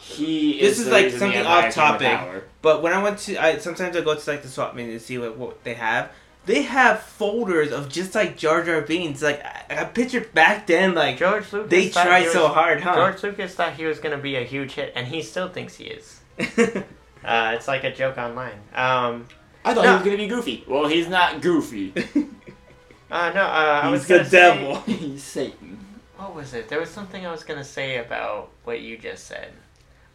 He 0.00 0.60
This 0.60 0.78
is 0.78 0.86
is 0.86 0.92
like 0.92 1.10
something 1.10 1.44
off 1.44 1.72
topic. 1.74 2.18
But 2.62 2.82
when 2.82 2.92
I 2.92 3.02
went 3.02 3.18
to, 3.20 3.36
I 3.36 3.58
sometimes 3.58 3.96
I 3.96 4.00
go 4.00 4.14
to 4.14 4.30
like 4.30 4.42
the 4.42 4.48
swap 4.48 4.74
meet 4.76 4.86
to 4.86 5.00
see 5.00 5.18
what, 5.18 5.36
what 5.36 5.64
they 5.64 5.74
have. 5.74 6.10
They 6.44 6.62
have 6.62 7.00
folders 7.00 7.70
of 7.70 7.88
just 7.88 8.14
like 8.14 8.36
Jar 8.36 8.64
Jar 8.64 8.80
Binks. 8.80 9.22
Like 9.22 9.44
I, 9.44 9.64
I 9.82 9.84
pictured 9.84 10.34
back 10.34 10.66
then, 10.66 10.94
like 10.94 11.18
George 11.18 11.52
Lucas. 11.52 11.70
they 11.70 11.88
thought 11.88 12.06
tried 12.06 12.22
he 12.22 12.28
so 12.30 12.44
was- 12.44 12.54
hard, 12.54 12.80
huh? 12.80 12.94
George 12.94 13.22
Lucas 13.22 13.54
thought 13.54 13.74
he 13.74 13.84
was 13.84 13.98
gonna 14.00 14.18
be 14.18 14.34
a 14.36 14.42
huge 14.42 14.72
hit, 14.72 14.92
and 14.96 15.06
he 15.06 15.22
still 15.22 15.48
thinks 15.48 15.76
he 15.76 15.84
is. 15.84 16.20
Uh, 17.24 17.52
it's 17.54 17.68
like 17.68 17.84
a 17.84 17.94
joke 17.94 18.18
online. 18.18 18.58
Um, 18.74 19.28
I 19.64 19.74
thought 19.74 19.84
No. 19.84 19.90
he 19.90 19.94
was 19.98 20.02
gonna 20.04 20.16
be 20.16 20.26
Goofy. 20.26 20.64
Well, 20.66 20.88
he's 20.88 21.06
not 21.08 21.40
Goofy. 21.40 21.92
Uh, 23.10 23.30
no, 23.34 23.42
uh, 23.42 23.80
I 23.84 23.90
was 23.90 24.00
He's 24.00 24.08
the 24.08 24.14
gonna 24.16 24.28
say- 24.28 24.36
devil. 24.38 24.76
he's 24.86 25.22
Satan. 25.22 25.78
What 26.16 26.34
was 26.34 26.54
it? 26.54 26.68
There 26.70 26.80
was 26.80 26.88
something 26.88 27.26
I 27.26 27.30
was 27.30 27.44
gonna 27.44 27.62
say 27.62 27.98
about 27.98 28.48
what 28.64 28.80
you 28.80 28.96
just 28.96 29.26
said. 29.26 29.52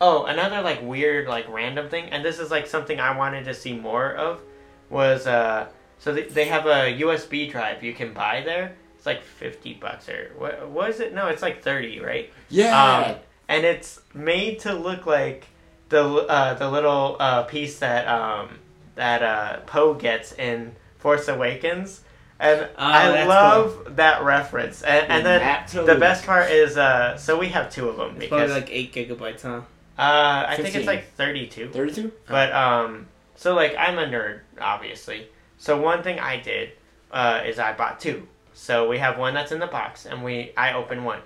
Oh, 0.01 0.25
another 0.25 0.61
like 0.63 0.81
weird, 0.81 1.27
like 1.27 1.47
random 1.47 1.89
thing, 1.89 2.05
and 2.05 2.25
this 2.25 2.39
is 2.39 2.49
like 2.51 2.65
something 2.67 2.99
I 2.99 3.15
wanted 3.15 3.45
to 3.45 3.53
see 3.53 3.73
more 3.73 4.11
of, 4.15 4.41
was 4.89 5.27
uh, 5.27 5.67
so 5.99 6.13
they, 6.13 6.23
they 6.23 6.45
have 6.45 6.65
a 6.65 6.99
USB 7.01 7.49
drive 7.51 7.83
you 7.83 7.93
can 7.93 8.13
buy 8.13 8.41
there. 8.45 8.75
It's 8.95 9.05
like 9.05 9.23
fifty 9.23 9.73
bucks 9.73 10.09
or 10.09 10.31
what? 10.37 10.67
Was 10.69 10.99
it? 10.99 11.13
No, 11.13 11.27
it's 11.27 11.41
like 11.41 11.61
thirty, 11.63 11.99
right? 11.99 12.31
Yeah. 12.49 13.05
Um, 13.09 13.15
and 13.47 13.65
it's 13.65 14.01
made 14.13 14.59
to 14.59 14.73
look 14.73 15.05
like 15.05 15.45
the 15.89 16.03
uh, 16.03 16.53
the 16.55 16.69
little 16.69 17.15
uh, 17.19 17.43
piece 17.43 17.79
that 17.79 18.07
um, 18.07 18.59
that 18.95 19.21
uh, 19.23 19.59
Poe 19.67 19.93
gets 19.93 20.33
in 20.33 20.75
Force 20.97 21.27
Awakens, 21.27 22.01
and 22.39 22.67
I 22.77 23.07
Oh, 23.07 23.11
that's 23.13 23.29
love 23.29 23.95
that 23.95 24.23
reference. 24.23 24.81
And, 24.81 25.09
and 25.11 25.25
then 25.25 25.85
the 25.85 25.95
best 25.95 26.25
part 26.25 26.49
is, 26.51 26.75
uh, 26.77 27.15
so 27.17 27.37
we 27.37 27.49
have 27.49 27.71
two 27.71 27.87
of 27.89 27.97
them 27.97 28.09
It's 28.15 28.19
because 28.19 28.51
like 28.51 28.69
eight 28.71 28.91
gigabytes, 28.93 29.43
huh? 29.43 29.61
uh, 29.97 30.45
I 30.49 30.57
think 30.57 30.75
it's 30.75 30.87
like 30.87 31.13
thirty-two. 31.13 31.69
Thirty-two. 31.69 32.11
But 32.27 32.51
um, 32.51 33.05
so 33.35 33.53
like 33.55 33.75
I'm 33.77 33.97
a 33.99 34.05
nerd, 34.05 34.39
obviously. 34.59 35.27
So 35.57 35.79
one 35.79 36.03
thing 36.03 36.19
I 36.19 36.39
did 36.39 36.71
uh, 37.11 37.41
is 37.45 37.59
I 37.59 37.73
bought 37.73 37.99
two. 37.99 38.27
So 38.53 38.87
we 38.87 38.97
have 38.97 39.17
one 39.17 39.33
that's 39.33 39.51
in 39.51 39.59
the 39.59 39.67
box, 39.67 40.05
and 40.05 40.23
we 40.23 40.51
I 40.57 40.73
open 40.73 41.03
one. 41.03 41.19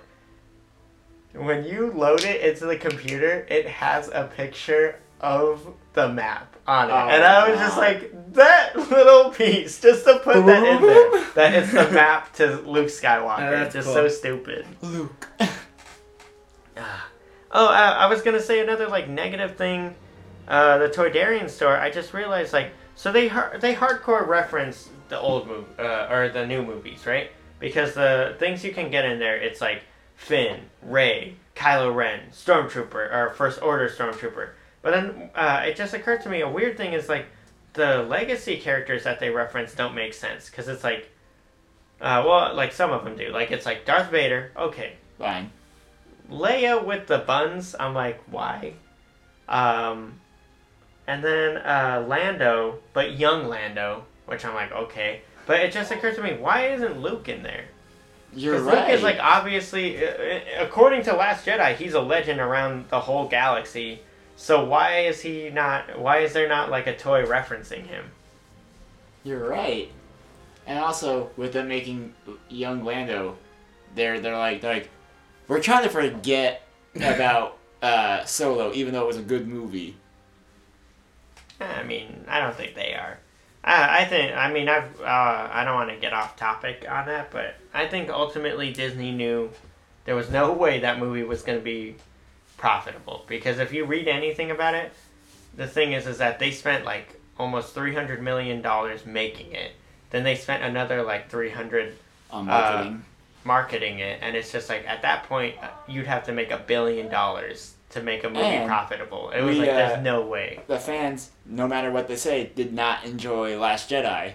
When 1.34 1.64
you 1.64 1.90
load 1.92 2.24
it 2.24 2.42
into 2.42 2.66
the 2.66 2.76
computer, 2.76 3.46
it 3.48 3.66
has 3.66 4.08
a 4.08 4.30
picture 4.36 5.00
of 5.20 5.66
the 5.94 6.08
map 6.08 6.56
on 6.66 6.90
it, 6.90 6.92
Oh, 6.92 7.08
and 7.08 7.24
I 7.24 7.48
was 7.50 7.58
just 7.58 7.78
like, 7.78 8.34
that 8.34 8.76
little 8.90 9.30
piece, 9.30 9.80
just 9.80 10.04
to 10.04 10.18
put 10.18 10.44
that 10.46 10.62
in 10.64 10.82
there, 10.82 11.24
that 11.34 11.54
it's 11.54 11.72
the 11.72 11.90
map 11.90 12.32
to 12.34 12.56
Luke 12.62 12.88
Skywalker. 12.88 13.48
Oh, 13.48 13.50
that's 13.50 13.74
just 13.74 13.86
cool. 13.86 13.94
so 13.94 14.08
stupid. 14.08 14.66
Luke. 14.82 15.28
Ah. 16.76 17.08
Oh, 17.50 17.66
uh, 17.66 17.70
I 17.98 18.06
was 18.06 18.22
gonna 18.22 18.40
say 18.40 18.60
another 18.60 18.88
like 18.88 19.08
negative 19.08 19.56
thing. 19.56 19.94
Uh, 20.48 20.78
the 20.78 20.88
Toydarian 20.88 21.48
store. 21.48 21.76
I 21.76 21.90
just 21.90 22.14
realized 22.14 22.52
like 22.52 22.72
so 22.94 23.12
they 23.12 23.28
they 23.60 23.74
hardcore 23.74 24.26
reference 24.26 24.88
the 25.08 25.18
old 25.18 25.46
movie 25.46 25.66
uh, 25.78 26.12
or 26.12 26.28
the 26.28 26.46
new 26.46 26.62
movies, 26.62 27.06
right? 27.06 27.30
Because 27.58 27.94
the 27.94 28.34
things 28.38 28.64
you 28.64 28.72
can 28.72 28.90
get 28.90 29.04
in 29.04 29.18
there, 29.18 29.36
it's 29.36 29.60
like 29.60 29.82
Finn, 30.16 30.60
Rey, 30.82 31.36
Kylo 31.54 31.94
Ren, 31.94 32.20
Stormtrooper, 32.32 33.12
or 33.12 33.30
First 33.36 33.62
Order 33.62 33.88
Stormtrooper. 33.88 34.50
But 34.82 34.90
then 34.92 35.30
uh, 35.34 35.62
it 35.66 35.76
just 35.76 35.94
occurred 35.94 36.22
to 36.22 36.28
me 36.28 36.40
a 36.40 36.48
weird 36.48 36.76
thing 36.76 36.92
is 36.92 37.08
like 37.08 37.26
the 37.74 38.02
legacy 38.02 38.56
characters 38.56 39.04
that 39.04 39.20
they 39.20 39.30
reference 39.30 39.74
don't 39.74 39.94
make 39.94 40.12
sense 40.14 40.50
because 40.50 40.68
it's 40.68 40.82
like, 40.82 41.10
uh, 42.00 42.22
well, 42.26 42.54
like 42.54 42.72
some 42.72 42.90
of 42.90 43.04
them 43.04 43.16
do. 43.16 43.28
Like 43.28 43.52
it's 43.52 43.64
like 43.64 43.84
Darth 43.84 44.10
Vader, 44.10 44.50
okay, 44.56 44.94
Fine. 45.18 45.52
Leia 46.30 46.84
with 46.84 47.06
the 47.06 47.18
buns, 47.18 47.76
I'm 47.78 47.94
like, 47.94 48.20
why? 48.30 48.74
Um, 49.48 50.20
and 51.06 51.22
then 51.24 51.56
uh, 51.58 52.04
Lando, 52.06 52.78
but 52.92 53.18
young 53.18 53.48
Lando, 53.48 54.04
which 54.26 54.44
I'm 54.44 54.54
like, 54.54 54.72
okay. 54.72 55.22
But 55.46 55.60
it 55.60 55.72
just 55.72 55.90
occurred 55.90 56.14
to 56.16 56.22
me, 56.22 56.34
why 56.34 56.68
isn't 56.68 57.00
Luke 57.00 57.28
in 57.28 57.42
there? 57.42 57.64
You're 58.34 58.54
Because 58.54 58.66
right. 58.66 58.86
Luke 58.86 58.96
is 58.96 59.02
like 59.02 59.18
obviously, 59.20 60.06
uh, 60.06 60.10
uh, 60.10 60.40
according 60.60 61.02
to 61.04 61.12
Last 61.14 61.44
Jedi, 61.44 61.76
he's 61.76 61.94
a 61.94 62.00
legend 62.00 62.40
around 62.40 62.88
the 62.88 63.00
whole 63.00 63.28
galaxy. 63.28 64.00
So 64.36 64.64
why 64.64 65.00
is 65.00 65.20
he 65.20 65.50
not? 65.50 65.98
Why 65.98 66.18
is 66.18 66.32
there 66.32 66.48
not 66.48 66.70
like 66.70 66.86
a 66.86 66.96
toy 66.96 67.24
referencing 67.24 67.86
him? 67.86 68.06
You're 69.24 69.46
right. 69.48 69.90
And 70.66 70.78
also 70.78 71.30
with 71.36 71.52
them 71.52 71.68
making 71.68 72.14
young 72.48 72.84
Lando, 72.84 73.36
they're 73.94 74.20
they're 74.20 74.38
like 74.38 74.60
they're 74.62 74.74
like 74.74 74.90
we're 75.48 75.60
trying 75.60 75.84
to 75.84 75.90
forget 75.90 76.62
about 76.96 77.58
uh, 77.82 78.24
Solo, 78.24 78.72
even 78.72 78.94
though 78.94 79.02
it 79.02 79.06
was 79.06 79.18
a 79.18 79.22
good 79.22 79.46
movie. 79.46 79.96
I 81.62 81.82
mean, 81.84 82.24
I 82.28 82.40
don't 82.40 82.54
think 82.54 82.74
they 82.74 82.94
are. 82.94 83.18
I, 83.64 84.00
I 84.00 84.04
think. 84.04 84.36
I 84.36 84.52
mean, 84.52 84.68
I've. 84.68 85.00
Uh, 85.00 85.48
I 85.52 85.64
don't 85.64 85.74
want 85.74 85.90
to 85.90 85.96
get 85.96 86.12
off 86.12 86.36
topic 86.36 86.84
on 86.88 87.06
that, 87.06 87.30
but 87.30 87.54
I 87.72 87.86
think 87.86 88.08
ultimately 88.10 88.72
Disney 88.72 89.12
knew 89.12 89.50
there 90.04 90.16
was 90.16 90.30
no 90.30 90.52
way 90.64 90.80
that 90.80 90.98
movie 90.98 91.22
was 91.22 91.42
going 91.42 91.58
to 91.58 91.64
be 91.64 91.96
profitable 92.58 93.24
because 93.26 93.58
if 93.58 93.72
you 93.72 93.84
read 93.84 94.08
anything 94.08 94.50
about 94.50 94.74
it, 94.74 94.92
the 95.56 95.66
thing 95.66 95.92
is, 95.92 96.06
is 96.06 96.18
that 96.18 96.38
they 96.38 96.50
spent 96.50 96.84
like 96.84 97.20
almost 97.38 97.74
three 97.74 97.94
hundred 97.94 98.22
million 98.22 98.62
dollars 98.62 99.06
making 99.06 99.52
it. 99.52 99.72
Then 100.10 100.24
they 100.24 100.34
spent 100.34 100.62
another 100.62 101.02
like 101.02 101.30
three 101.30 101.50
hundred 101.50 101.96
On 102.30 102.46
marketing. 102.46 103.04
marketing 103.44 103.98
it, 104.00 104.18
and 104.22 104.36
it's 104.36 104.52
just 104.52 104.68
like 104.68 104.86
at 104.88 105.02
that 105.02 105.24
point 105.24 105.56
uh, 105.62 105.68
you'd 105.88 106.06
have 106.06 106.24
to 106.24 106.32
make 106.32 106.50
a 106.50 106.58
billion 106.58 107.08
dollars 107.08 107.74
to 107.92 108.02
make 108.02 108.24
a 108.24 108.28
movie 108.28 108.40
And 108.40 108.68
profitable. 108.68 109.30
It 109.30 109.42
was 109.42 109.56
we, 109.56 109.60
like 109.60 109.70
uh, 109.70 109.76
there's 109.76 110.04
no 110.04 110.22
way. 110.22 110.60
the 110.66 110.78
fans, 110.78 111.30
no 111.46 111.66
matter 111.68 111.90
what 111.90 112.08
they 112.08 112.16
say, 112.16 112.50
did 112.54 112.72
not 112.72 113.04
enjoy 113.04 113.58
Last 113.58 113.90
Jedi. 113.90 114.32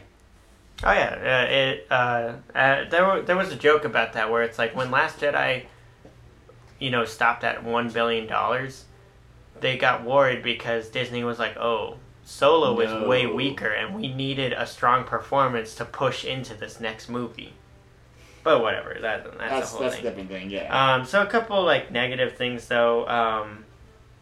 Oh 0.83 0.91
yeah, 0.91 1.45
uh, 1.47 1.51
it 1.51 1.87
uh, 1.89 2.33
uh, 2.55 2.89
there 2.89 3.05
were, 3.05 3.21
there 3.21 3.35
was 3.35 3.51
a 3.51 3.55
joke 3.55 3.83
about 3.83 4.13
that 4.13 4.29
where 4.31 4.43
it's 4.43 4.59
like 4.59 4.75
when 4.75 4.91
Last 4.91 5.19
Jedi, 5.19 5.65
you 6.79 6.91
know, 6.91 7.03
stopped 7.03 7.43
at 7.43 7.63
one 7.63 7.89
billion 7.89 8.27
dollars, 8.27 8.85
they 9.59 9.77
got 9.77 10.03
worried 10.03 10.43
because 10.43 10.89
Disney 10.89 11.23
was 11.23 11.39
like, 11.39 11.57
oh, 11.57 11.97
Solo 12.23 12.73
was 12.73 12.91
No. 12.91 13.07
way 13.07 13.25
weaker, 13.25 13.69
and 13.69 13.95
we 13.95 14.13
needed 14.13 14.53
a 14.53 14.67
strong 14.67 15.03
performance 15.03 15.73
to 15.75 15.85
push 15.85 16.25
into 16.25 16.53
this 16.53 16.79
next 16.79 17.09
movie. 17.09 17.53
But 18.47 18.61
whatever, 18.61 18.95
that 19.01 19.25
that's, 19.25 19.37
That's 19.37 19.71
the 19.71 19.75
whole 19.75 19.83
that's 19.83 19.95
thing. 19.95 20.03
different 20.05 20.29
thing. 20.29 20.49
Yeah. 20.49 20.93
Um, 20.93 21.03
so 21.03 21.21
a 21.21 21.25
couple 21.25 21.61
like 21.65 21.91
negative 21.91 22.37
things 22.37 22.65
though 22.69 23.05
um, 23.05 23.65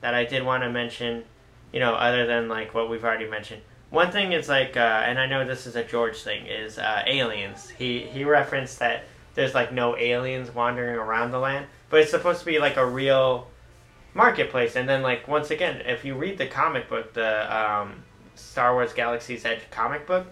that 0.01 0.15
I 0.15 0.26
did 0.26 0.43
want 0.43 0.63
to 0.63 0.71
mention, 0.71 1.26
you 1.71 1.80
know, 1.80 1.93
other 1.93 2.26
than 2.26 2.49
like 2.49 2.73
what 2.73 2.89
we've 2.89 3.03
already 3.03 3.30
mentioned. 3.30 3.61
One 3.91 4.11
thing 4.11 4.32
is 4.32 4.49
like, 4.49 4.76
uh, 4.76 4.80
and 5.05 5.19
I 5.19 5.28
know 5.28 5.45
this 5.45 5.67
is 5.67 5.76
a 5.76 5.84
George 5.84 6.17
thing, 6.23 6.47
is 6.47 6.80
uh, 6.80 7.03
aliens. 7.05 7.69
He 7.69 7.99
he 7.99 8.23
referenced 8.23 8.80
that 8.80 9.03
there's 9.36 9.53
like 9.53 9.71
no 9.71 9.95
aliens 9.95 10.49
wandering 10.55 10.95
around 10.95 11.30
the 11.30 11.38
land, 11.38 11.67
but 11.91 11.99
it's 11.99 12.09
supposed 12.09 12.39
to 12.39 12.47
be 12.47 12.57
like 12.57 12.78
a 12.78 12.86
real 12.86 13.45
marketplace. 14.15 14.76
And 14.76 14.89
then 14.89 15.03
like 15.03 15.28
once 15.28 15.51
again, 15.51 15.84
if 15.86 16.03
you 16.03 16.15
read 16.15 16.39
the 16.39 16.47
comic 16.47 16.89
book, 16.89 17.13
the 17.13 17.55
um, 17.55 18.03
Star 18.34 18.73
Wars 18.73 18.91
Galaxy's 18.91 19.45
Edge 19.45 19.61
comic 19.69 20.07
book, 20.07 20.26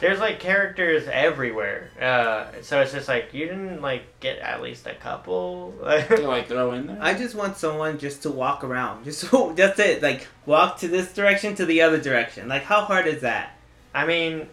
there's 0.00 0.20
like 0.20 0.40
characters 0.40 1.08
everywhere. 1.10 1.90
Uh, 2.00 2.46
so 2.62 2.80
it's 2.80 2.92
just 2.92 3.08
like 3.08 3.34
you 3.34 3.46
didn't 3.46 3.82
like 3.82 4.20
get 4.20 4.38
at 4.38 4.62
least 4.62 4.86
a 4.86 4.94
couple. 4.94 5.74
to 5.82 6.28
like 6.28 6.48
throw 6.48 6.72
in 6.72 6.86
there. 6.86 6.98
I 7.00 7.14
just 7.14 7.34
want 7.34 7.56
someone 7.56 7.98
just 7.98 8.22
to 8.22 8.30
walk 8.30 8.64
around. 8.64 9.04
Just 9.08 9.20
so 9.20 9.52
that's 9.54 9.78
it. 9.78 10.02
Like 10.02 10.26
walk 10.46 10.78
to 10.78 10.88
this 10.88 11.12
direction 11.12 11.54
to 11.56 11.66
the 11.66 11.82
other 11.82 12.00
direction. 12.00 12.48
Like 12.48 12.62
how 12.62 12.82
hard 12.82 13.06
is 13.06 13.22
that? 13.22 13.58
I 13.94 14.06
mean, 14.06 14.48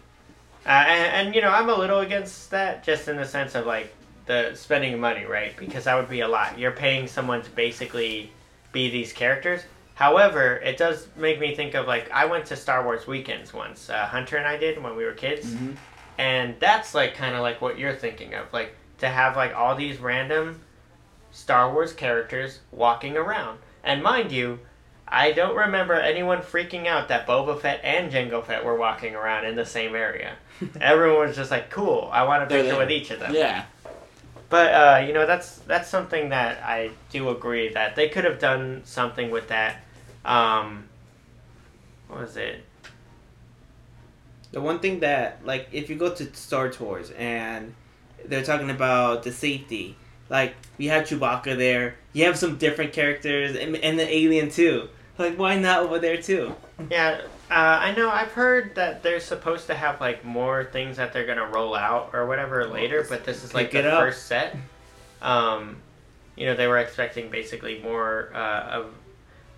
uh, 0.64 0.68
and, 0.68 1.26
and 1.26 1.34
you 1.34 1.40
know, 1.40 1.50
I'm 1.50 1.68
a 1.68 1.76
little 1.76 2.00
against 2.00 2.50
that, 2.50 2.82
just 2.82 3.06
in 3.06 3.16
the 3.16 3.24
sense 3.24 3.54
of 3.54 3.66
like 3.66 3.94
the 4.26 4.54
spending 4.54 4.98
money, 4.98 5.24
right? 5.24 5.56
Because 5.56 5.84
that 5.84 5.94
would 5.94 6.08
be 6.08 6.20
a 6.20 6.28
lot. 6.28 6.58
You're 6.58 6.72
paying 6.72 7.06
someone 7.06 7.42
to 7.42 7.50
basically 7.50 8.32
be 8.72 8.90
these 8.90 9.12
characters. 9.12 9.62
However, 9.96 10.56
it 10.56 10.76
does 10.76 11.08
make 11.16 11.40
me 11.40 11.54
think 11.56 11.74
of 11.74 11.86
like 11.86 12.10
I 12.12 12.26
went 12.26 12.44
to 12.46 12.56
Star 12.56 12.84
Wars 12.84 13.06
weekends 13.06 13.52
once. 13.54 13.88
Uh, 13.90 14.04
Hunter 14.06 14.36
and 14.36 14.46
I 14.46 14.58
did 14.58 14.80
when 14.82 14.94
we 14.94 15.04
were 15.04 15.12
kids, 15.12 15.46
Mhm. 15.54 15.76
and 16.18 16.54
that's 16.60 16.94
like 16.94 17.14
kind 17.14 17.34
of 17.34 17.40
like 17.40 17.62
what 17.62 17.78
you're 17.78 17.94
thinking 17.94 18.34
of, 18.34 18.52
like 18.52 18.74
to 18.98 19.08
have 19.08 19.36
like 19.36 19.56
all 19.56 19.74
these 19.74 19.98
random 19.98 20.60
Star 21.30 21.72
Wars 21.72 21.94
characters 21.94 22.60
walking 22.72 23.16
around. 23.16 23.58
And 23.82 24.02
mind 24.02 24.32
you, 24.32 24.58
I 25.08 25.32
don't 25.32 25.56
remember 25.56 25.94
anyone 25.94 26.38
freaking 26.42 26.86
out 26.86 27.08
that 27.08 27.26
Boba 27.26 27.58
Fett 27.58 27.80
and 27.82 28.12
Jango 28.12 28.44
Fett 28.44 28.64
were 28.66 28.74
walking 28.76 29.14
around 29.14 29.46
in 29.46 29.56
the 29.56 29.64
same 29.64 29.94
area. 29.94 30.34
Everyone 30.80 31.26
was 31.28 31.36
just 31.36 31.50
like, 31.50 31.70
"Cool, 31.70 32.10
I 32.12 32.22
want 32.24 32.42
a 32.42 32.46
picture 32.46 32.64
there. 32.72 32.78
with 32.78 32.90
each 32.90 33.10
of 33.10 33.20
them." 33.20 33.32
Yeah. 33.34 33.64
But 34.50 34.74
uh, 34.74 35.04
you 35.06 35.14
know, 35.14 35.24
that's 35.26 35.56
that's 35.60 35.88
something 35.88 36.28
that 36.28 36.62
I 36.62 36.90
do 37.10 37.30
agree 37.30 37.70
that 37.70 37.96
they 37.96 38.10
could 38.10 38.24
have 38.24 38.38
done 38.38 38.82
something 38.84 39.30
with 39.30 39.48
that. 39.48 39.80
Um, 40.26 40.88
what 42.08 42.20
was 42.20 42.36
it? 42.36 42.64
The 44.52 44.60
one 44.60 44.80
thing 44.80 45.00
that 45.00 45.44
like 45.44 45.68
if 45.72 45.88
you 45.88 45.96
go 45.96 46.14
to 46.14 46.34
Star 46.34 46.70
Tours 46.70 47.10
and 47.12 47.74
they're 48.24 48.44
talking 48.44 48.70
about 48.70 49.22
the 49.22 49.32
safety, 49.32 49.96
like 50.28 50.54
you 50.78 50.90
have 50.90 51.04
Chewbacca 51.04 51.56
there, 51.56 51.96
you 52.12 52.24
have 52.24 52.36
some 52.38 52.58
different 52.58 52.92
characters 52.92 53.56
and, 53.56 53.76
and 53.76 53.98
the 53.98 54.14
alien 54.14 54.50
too. 54.50 54.88
Like 55.18 55.38
why 55.38 55.58
not 55.58 55.80
over 55.80 55.98
there 55.98 56.20
too? 56.20 56.54
Yeah, 56.90 57.22
uh, 57.50 57.54
I 57.54 57.94
know. 57.94 58.10
I've 58.10 58.32
heard 58.32 58.74
that 58.74 59.02
they're 59.02 59.20
supposed 59.20 59.66
to 59.68 59.74
have 59.74 60.00
like 60.00 60.24
more 60.24 60.64
things 60.64 60.96
that 60.96 61.12
they're 61.12 61.26
gonna 61.26 61.46
roll 61.46 61.74
out 61.74 62.10
or 62.12 62.26
whatever 62.26 62.66
later, 62.66 63.06
but 63.08 63.24
this 63.24 63.44
is 63.44 63.54
like 63.54 63.70
the 63.70 63.90
up. 63.90 64.00
first 64.00 64.26
set. 64.26 64.56
Um, 65.22 65.76
you 66.36 66.46
know, 66.46 66.54
they 66.54 66.66
were 66.66 66.78
expecting 66.78 67.30
basically 67.30 67.80
more 67.82 68.30
uh, 68.34 68.60
of. 68.80 68.94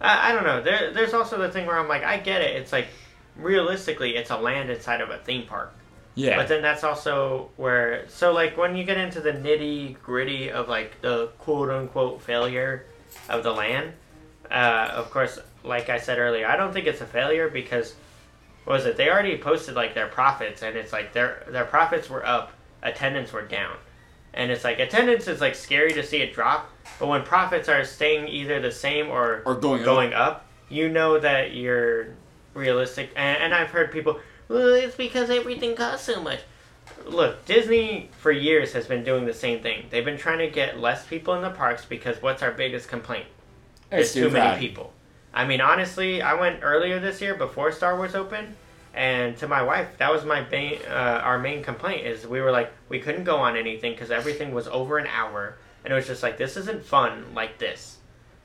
I, 0.01 0.31
I 0.31 0.33
don't 0.33 0.45
know. 0.45 0.63
There, 0.63 0.93
there's 0.93 1.15
also 1.15 1.39
the 1.39 1.51
thing 1.51 1.67
where 1.67 1.79
I'm 1.79 1.89
like, 1.89 2.05
I 2.05 2.19
get 2.19 2.41
it. 2.43 2.57
It's 2.57 2.73
like 2.73 2.89
realistically, 3.37 4.17
it's 4.17 4.31
a 4.31 4.37
land 4.37 4.71
inside 4.71 5.01
of 5.01 5.11
a 5.11 5.19
theme 5.19 5.47
park. 5.47 5.75
Yeah. 6.15 6.37
But 6.37 6.49
then 6.49 6.63
that's 6.63 6.83
also 6.83 7.51
where 7.57 8.09
so 8.09 8.33
like 8.33 8.57
when 8.57 8.75
you 8.75 8.83
get 8.83 8.97
into 8.97 9.21
the 9.21 9.31
nitty 9.31 10.01
gritty 10.03 10.51
of 10.51 10.69
like 10.69 11.01
the 11.01 11.29
quote 11.39 11.71
unquote 11.71 12.21
failure 12.23 12.87
of 13.29 13.45
the 13.45 13.53
land, 13.53 13.93
uh, 14.51 14.91
of 14.95 15.13
course, 15.13 15.39
like 15.63 15.89
I 15.89 15.99
said 15.99 16.19
earlier, 16.19 16.47
I 16.49 16.57
don't 16.57 16.73
think 16.73 16.87
it's 16.87 17.01
a 17.01 17.07
failure 17.07 17.49
because 17.49 17.95
what 18.65 18.75
was 18.75 18.87
it? 18.87 18.97
They 18.97 19.09
already 19.09 19.39
posted 19.39 19.77
like 19.77 19.95
their 19.95 20.09
profits 20.09 20.63
and 20.63 20.77
it's 20.77 20.93
like 20.93 21.13
their 21.13 21.45
their 21.51 21.65
profits 21.65 22.11
were 22.11 22.27
up, 22.27 22.53
attendance 22.83 23.33
were 23.33 23.47
down. 23.47 23.77
And 24.39 24.51
it's 24.51 24.65
like 24.65 24.79
attendance 24.79 25.27
is 25.27 25.41
like 25.43 25.55
scary 25.57 25.93
to 25.93 26.03
see 26.03 26.19
it 26.19 26.33
drop, 26.33 26.71
but 26.99 27.09
when 27.09 27.23
profits 27.25 27.69
are 27.69 27.85
staying 27.85 28.29
either 28.29 28.61
the 28.61 28.71
same 28.71 29.09
or 29.09 29.43
Or 29.45 29.57
going 29.57 29.81
up. 29.81 29.85
going 29.85 30.13
up, 30.15 30.47
you 30.71 30.89
know 30.89 31.19
that 31.19 31.55
you're 31.55 32.15
realistic. 32.55 33.11
And, 33.17 33.43
and 33.43 33.55
I've 33.55 33.71
heard 33.71 33.91
people, 33.91 34.21
well, 34.49 34.75
it's 34.75 34.95
because 34.95 35.29
everything 35.29 35.75
costs 35.75 36.07
so 36.07 36.23
much. 36.23 36.41
Look, 37.05 37.45
Disney 37.47 38.11
for 38.19 38.31
years 38.31 38.73
has 38.73 38.87
been 38.87 39.03
doing 39.03 39.27
the 39.27 39.35
same 39.35 39.61
thing. 39.61 39.87
They've 39.91 40.05
been 40.05 40.17
trying 40.17 40.39
to 40.39 40.49
get 40.49 40.79
less 40.79 41.05
people 41.05 41.35
in 41.35 41.43
the 41.43 41.51
parks 41.51 41.85
because 41.85 42.23
what's 42.23 42.43
our 42.43 42.53
biggest 42.53 42.89
complaint? 42.89 43.27
It's 43.91 44.13
too 44.13 44.31
many 44.31 44.59
people. 44.61 44.93
I 45.35 45.47
mean, 45.47 45.61
honestly, 45.61 46.23
I 46.23 46.35
went 46.35 46.61
earlier 46.63 47.01
this 47.01 47.21
year 47.21 47.35
before 47.35 47.73
Star 47.73 47.97
Wars 47.97 48.15
opened, 48.15 48.55
and 48.99 49.37
to 49.37 49.47
my 49.47 49.63
wife, 49.63 49.97
that 49.99 50.11
was 50.11 50.25
my 50.25 50.45
main, 50.51 50.81
uh, 50.91 51.21
our 51.23 51.39
main 51.39 51.63
complaint 51.63 52.05
is 52.05 52.27
we 52.27 52.41
were 52.41 52.51
like 52.51 52.73
we 52.89 52.99
couldn't 52.99 53.23
go 53.23 53.37
on 53.37 53.57
anything 53.57 53.93
because 53.93 54.11
everything 54.11 54.53
was 54.53 54.67
over 54.67 54.99
an 54.99 55.07
hour, 55.07 55.57
and 55.85 55.93
it 55.93 55.97
was 55.97 56.09
just 56.09 56.21
like 56.25 56.37
this 56.37 56.57
isn't 56.57 56.85
fun 56.85 57.25
like 57.33 57.59
this, 57.59 57.99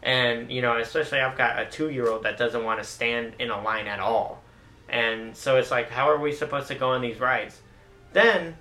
and 0.04 0.52
you 0.52 0.62
know, 0.62 0.78
especially 0.78 1.20
I've 1.22 1.36
got 1.40 1.60
a 1.60 1.66
two 1.66 1.90
year 1.90 2.08
old 2.08 2.22
that 2.24 2.38
doesn't 2.38 2.64
want 2.64 2.80
to 2.80 2.86
stand 2.86 3.34
in 3.40 3.50
a 3.50 3.60
line 3.64 3.88
at 3.88 4.00
all, 4.00 4.44
and 4.88 5.36
so 5.36 5.58
it's 5.58 5.72
like 5.72 5.90
how 5.90 6.08
are 6.08 6.20
we 6.20 6.32
supposed 6.32 6.68
to 6.68 6.76
go 6.76 6.90
on 6.92 7.02
these 7.02 7.20
rides? 7.20 7.60
Then, 8.14 8.56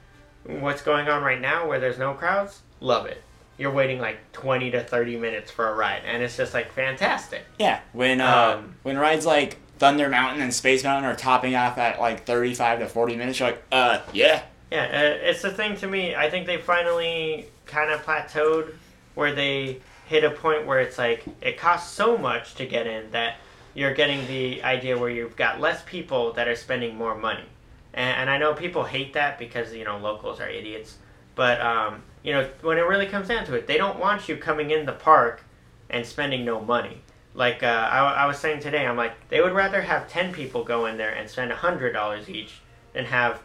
what's 0.44 0.80
going 0.80 1.08
on 1.08 1.22
right 1.22 1.42
now 1.42 1.68
where 1.68 1.78
there's 1.78 1.98
no 1.98 2.14
crowds? 2.14 2.62
Love 2.80 3.04
it. 3.04 3.22
You're 3.58 3.70
waiting 3.70 4.00
like 4.00 4.32
20 4.32 4.70
to 4.70 4.82
30 4.82 5.18
minutes 5.18 5.50
for 5.50 5.68
a 5.68 5.74
ride, 5.74 6.04
and 6.06 6.22
it's 6.22 6.38
just 6.38 6.54
like 6.54 6.72
fantastic. 6.72 7.44
Yeah, 7.58 7.80
when 7.92 8.22
uh, 8.22 8.56
Um, 8.56 8.76
when 8.82 8.96
rides 8.96 9.26
like 9.26 9.58
Thunder 9.82 10.08
Mountain 10.08 10.42
and 10.42 10.54
Space 10.54 10.84
Mountain 10.84 11.10
are 11.10 11.16
topping 11.16 11.56
off 11.56 11.76
at 11.76 11.98
like 11.98 12.24
thirty 12.24 12.54
five 12.54 12.78
to 12.78 12.86
forty 12.86 13.16
minutes, 13.16 13.40
you're 13.40 13.48
like, 13.48 13.64
uh, 13.72 13.98
yeah, 14.12 14.42
Yeah, 14.70 14.84
uh, 14.84 15.28
it's 15.28 15.42
the 15.42 15.50
thing 15.50 15.76
to 15.78 15.88
me. 15.88 16.14
I 16.14 16.30
think 16.30 16.46
they 16.46 16.58
finally 16.58 17.46
kind 17.66 17.90
of 17.90 18.06
plateaued 18.06 18.74
where 19.16 19.34
they 19.34 19.80
hit 20.06 20.22
a 20.22 20.30
point 20.30 20.68
where 20.68 20.78
it's 20.78 20.98
like 20.98 21.24
it 21.40 21.58
costs 21.58 21.92
so 21.92 22.16
much 22.16 22.54
to 22.54 22.64
get 22.64 22.86
in 22.86 23.10
that 23.10 23.38
you're 23.74 23.92
getting 23.92 24.24
the 24.28 24.62
idea 24.62 24.96
where 24.96 25.10
you've 25.10 25.34
got 25.34 25.60
less 25.60 25.82
people 25.84 26.32
that 26.34 26.46
are 26.46 26.54
spending 26.54 26.94
more 26.94 27.16
money. 27.16 27.46
And, 27.92 28.20
and 28.20 28.30
I 28.30 28.38
know 28.38 28.54
people 28.54 28.84
hate 28.84 29.14
that 29.14 29.36
because, 29.36 29.74
you 29.74 29.84
know, 29.84 29.98
locals 29.98 30.38
are 30.38 30.48
idiots. 30.48 30.98
But, 31.34 31.60
um, 31.60 32.04
you 32.22 32.32
know, 32.32 32.48
when 32.60 32.78
it 32.78 32.82
really 32.82 33.06
comes 33.06 33.26
down 33.26 33.46
to 33.46 33.54
it, 33.54 33.66
they 33.66 33.78
don't 33.78 33.98
want 33.98 34.28
you 34.28 34.36
coming 34.36 34.70
in 34.70 34.86
the 34.86 34.92
park 34.92 35.42
and 35.90 36.06
spending 36.06 36.44
no 36.44 36.60
money. 36.60 37.02
Like 37.34 37.62
uh, 37.62 37.66
I, 37.66 38.12
I 38.12 38.26
was 38.26 38.38
saying 38.38 38.60
today, 38.60 38.86
I'm 38.86 38.96
like, 38.96 39.28
they 39.28 39.40
would 39.40 39.52
rather 39.52 39.80
have 39.82 40.08
10 40.08 40.32
people 40.32 40.64
go 40.64 40.86
in 40.86 40.98
there 40.98 41.10
and 41.10 41.28
spend 41.28 41.50
$100 41.50 42.28
each 42.28 42.60
than 42.92 43.06
have 43.06 43.40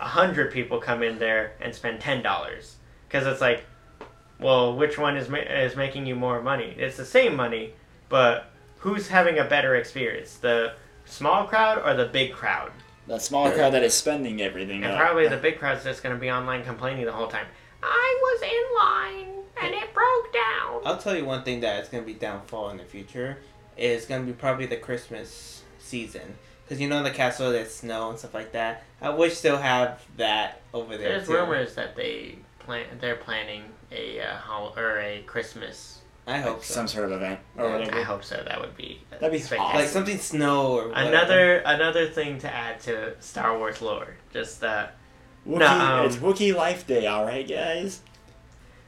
a 0.00 0.04
hundred 0.08 0.50
people 0.50 0.78
come 0.78 1.02
in 1.02 1.18
there 1.18 1.52
and 1.60 1.74
spend 1.74 2.00
ten 2.00 2.22
dollars 2.22 2.76
because 3.06 3.26
it's 3.26 3.40
like, 3.40 3.64
well, 4.38 4.74
which 4.74 4.98
one 4.98 5.16
is 5.16 5.28
ma- 5.28 5.38
is 5.38 5.76
making 5.76 6.06
you 6.06 6.14
more 6.14 6.42
money? 6.42 6.74
It's 6.78 6.96
the 6.96 7.04
same 7.04 7.36
money, 7.36 7.74
but 8.08 8.50
who's 8.78 9.08
having 9.08 9.38
a 9.38 9.44
better 9.44 9.76
experience, 9.76 10.36
the 10.36 10.72
small 11.04 11.46
crowd 11.46 11.82
or 11.84 11.94
the 11.94 12.06
big 12.06 12.32
crowd? 12.32 12.72
the 13.06 13.18
small 13.18 13.50
crowd 13.50 13.72
that 13.72 13.82
is 13.82 13.92
spending 13.92 14.40
everything. 14.40 14.84
And 14.84 14.92
up. 14.92 15.00
probably 15.00 15.26
the 15.26 15.36
big 15.36 15.58
crowd's 15.58 15.82
just 15.82 16.02
gonna 16.02 16.16
be 16.16 16.30
online 16.30 16.64
complaining 16.64 17.04
the 17.04 17.12
whole 17.12 17.28
time. 17.28 17.46
I 17.82 18.18
was 18.22 18.42
in 18.42 19.26
line 19.26 19.39
and 19.62 19.74
it 19.74 19.92
broke 19.94 20.32
down. 20.32 20.80
I'll 20.84 20.98
tell 20.98 21.16
you 21.16 21.24
one 21.24 21.42
thing 21.42 21.60
that 21.60 21.82
is 21.82 21.88
going 21.88 22.02
to 22.02 22.06
be 22.06 22.14
downfall 22.18 22.70
in 22.70 22.76
the 22.78 22.84
future 22.84 23.38
is 23.76 24.04
going 24.06 24.22
to 24.22 24.26
be 24.26 24.32
probably 24.32 24.66
the 24.66 24.76
Christmas 24.76 25.62
season. 25.78 26.36
Because 26.64 26.80
you 26.80 26.88
know 26.88 27.02
the 27.02 27.10
castle 27.10 27.50
that's 27.52 27.74
snow 27.74 28.10
and 28.10 28.18
stuff 28.18 28.34
like 28.34 28.52
that. 28.52 28.84
I 29.00 29.10
wish 29.10 29.40
they'll 29.40 29.56
have 29.58 30.00
that 30.18 30.60
over 30.72 30.96
there. 30.96 31.08
There's 31.16 31.26
too. 31.26 31.34
rumors 31.34 31.74
that 31.74 31.96
they 31.96 32.36
plan 32.60 32.86
they're 33.00 33.16
planning 33.16 33.64
a 33.90 34.20
uh, 34.20 34.36
hol- 34.36 34.74
or 34.76 35.00
a 35.00 35.22
Christmas. 35.22 35.96
I 36.28 36.38
hope 36.38 36.62
so. 36.62 36.74
some 36.74 36.86
sort 36.86 37.06
of 37.06 37.12
event 37.12 37.40
or 37.56 37.64
Yeah. 37.66 37.72
whatever. 37.78 37.98
I 37.98 38.02
hope 38.04 38.22
so. 38.22 38.40
That 38.46 38.60
would 38.60 38.76
be 38.76 39.00
That'd 39.10 39.32
be 39.32 39.38
spectacular. 39.40 39.80
like 39.82 39.90
something 39.90 40.18
snow 40.18 40.72
or 40.78 40.88
whatever. 40.90 41.08
Another 41.08 41.56
another 41.66 42.06
thing 42.08 42.38
to 42.40 42.54
add 42.54 42.78
to 42.82 43.20
Star 43.20 43.58
Wars 43.58 43.82
lore. 43.82 44.14
Just 44.32 44.62
uh, 44.62 44.86
Wookiee, 45.48 45.58
No, 45.58 45.66
um, 45.66 46.06
it's 46.06 46.16
Wookiee 46.16 46.54
Life 46.54 46.86
Day, 46.86 47.06
all 47.08 47.24
right, 47.24 47.48
guys. 47.48 48.00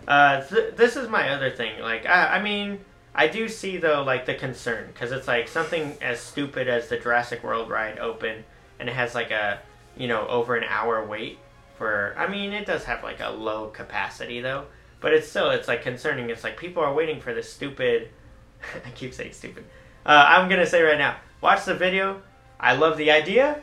Uh, 0.09 0.42
th- 0.42 0.74
this 0.76 0.96
is 0.96 1.09
my 1.09 1.30
other 1.30 1.50
thing. 1.50 1.80
Like, 1.80 2.07
I, 2.07 2.36
I 2.38 2.42
mean, 2.42 2.80
I 3.14 3.28
do 3.28 3.48
see 3.48 3.76
though, 3.76 4.03
like 4.03 4.26
the 4.26 4.34
concern 4.34 4.88
because 4.92 5.12
it's 5.12 5.28
like 5.28 5.48
something 5.48 5.96
as 6.00 6.20
stupid 6.20 6.68
as 6.68 6.88
the 6.88 6.96
Jurassic 6.98 7.42
World 7.44 7.70
ride 7.70 7.98
open, 7.98 8.44
and 8.78 8.88
it 8.88 8.94
has 8.94 9.14
like 9.14 9.30
a 9.30 9.61
you 9.96 10.09
know 10.09 10.26
over 10.28 10.57
an 10.57 10.64
hour 10.64 11.05
wait 11.05 11.38
for. 11.76 12.14
I 12.16 12.26
mean, 12.28 12.53
it 12.53 12.66
does 12.66 12.84
have 12.84 13.03
like 13.03 13.20
a 13.20 13.30
low 13.30 13.68
capacity 13.68 14.40
though, 14.40 14.66
but 15.00 15.12
it's 15.12 15.28
still 15.28 15.50
it's 15.50 15.68
like 15.68 15.82
concerning. 15.82 16.30
It's 16.30 16.44
like 16.44 16.57
people 16.57 16.82
are 16.82 16.94
waiting 16.94 17.20
for 17.20 17.34
this 17.34 17.53
stupid. 17.53 18.09
I 18.86 18.90
keep 18.90 19.12
saying 19.14 19.32
stupid. 19.32 19.64
Uh, 20.07 20.24
I'm 20.28 20.48
gonna 20.48 20.66
say 20.66 20.82
right 20.82 20.98
now, 20.98 21.16
watch 21.40 21.64
the 21.64 21.74
video. 21.74 22.22
I 22.59 22.74
love 22.76 22.96
the 22.96 23.11
idea, 23.11 23.61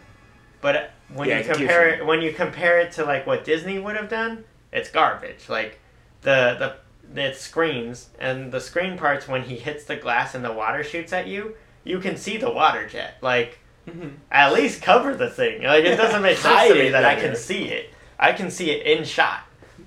but 0.61 0.91
when 1.13 1.27
Yeah, 1.27 1.39
you 1.39 1.43
compare 1.43 1.89
it 1.89 2.05
when 2.05 2.21
you 2.21 2.33
compare 2.33 2.79
it 2.79 2.91
to 2.93 3.05
like 3.05 3.25
what 3.25 3.43
Disney 3.43 3.79
would 3.79 3.95
have 3.95 4.09
done, 4.09 4.43
it's 4.71 4.89
garbage. 4.91 5.49
Like 5.49 5.78
the 6.21 6.75
the 7.13 7.27
it 7.27 7.35
screens 7.35 8.09
and 8.19 8.51
the 8.51 8.59
screen 8.61 8.97
parts 8.97 9.27
when 9.27 9.43
he 9.43 9.55
hits 9.57 9.83
the 9.85 9.95
glass 9.95 10.35
and 10.35 10.45
the 10.45 10.51
water 10.53 10.83
shoots 10.83 11.11
at 11.11 11.27
you, 11.27 11.55
you 11.83 11.99
can 11.99 12.15
see 12.17 12.37
the 12.37 12.49
water 12.51 12.87
jet. 12.87 13.15
Like 13.21 13.59
Mhm. 13.87 14.17
at 14.31 14.53
least 14.53 14.81
cover 14.83 15.15
the 15.15 15.29
thing. 15.29 15.63
Like 15.63 15.83
it 15.83 15.95
doesn't 15.95 16.21
make 16.29 16.37
sense 16.37 16.67
to 16.67 16.75
me 16.75 16.89
that 16.89 17.05
I 17.05 17.15
can 17.15 17.35
see 17.35 17.65
it. 17.69 17.91
I 18.19 18.33
can 18.33 18.51
see 18.51 18.69
it 18.71 18.85
in 18.85 19.03
shot. 19.05 19.41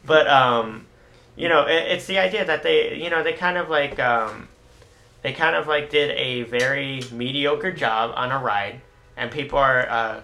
But 0.05 0.27
um 0.27 0.87
you 1.37 1.49
know, 1.49 1.67
it, 1.67 1.93
it's 1.93 2.07
the 2.07 2.19
idea 2.19 2.45
that 2.45 2.63
they 2.63 2.97
you 2.97 3.11
know, 3.11 3.23
they 3.23 3.35
kind 3.35 3.57
of 3.57 3.69
like 3.69 4.01
um 4.01 4.49
they 5.23 5.33
kind 5.33 5.55
of 5.55 5.69
like 5.69 5.91
did 5.91 6.11
a 6.17 6.43
very 6.45 7.03
mediocre 7.13 7.71
job 7.71 8.13
on 8.17 8.33
a 8.33 8.39
ride 8.41 8.81
and 9.17 9.31
people 9.31 9.59
are 9.59 9.89
uh 9.89 10.21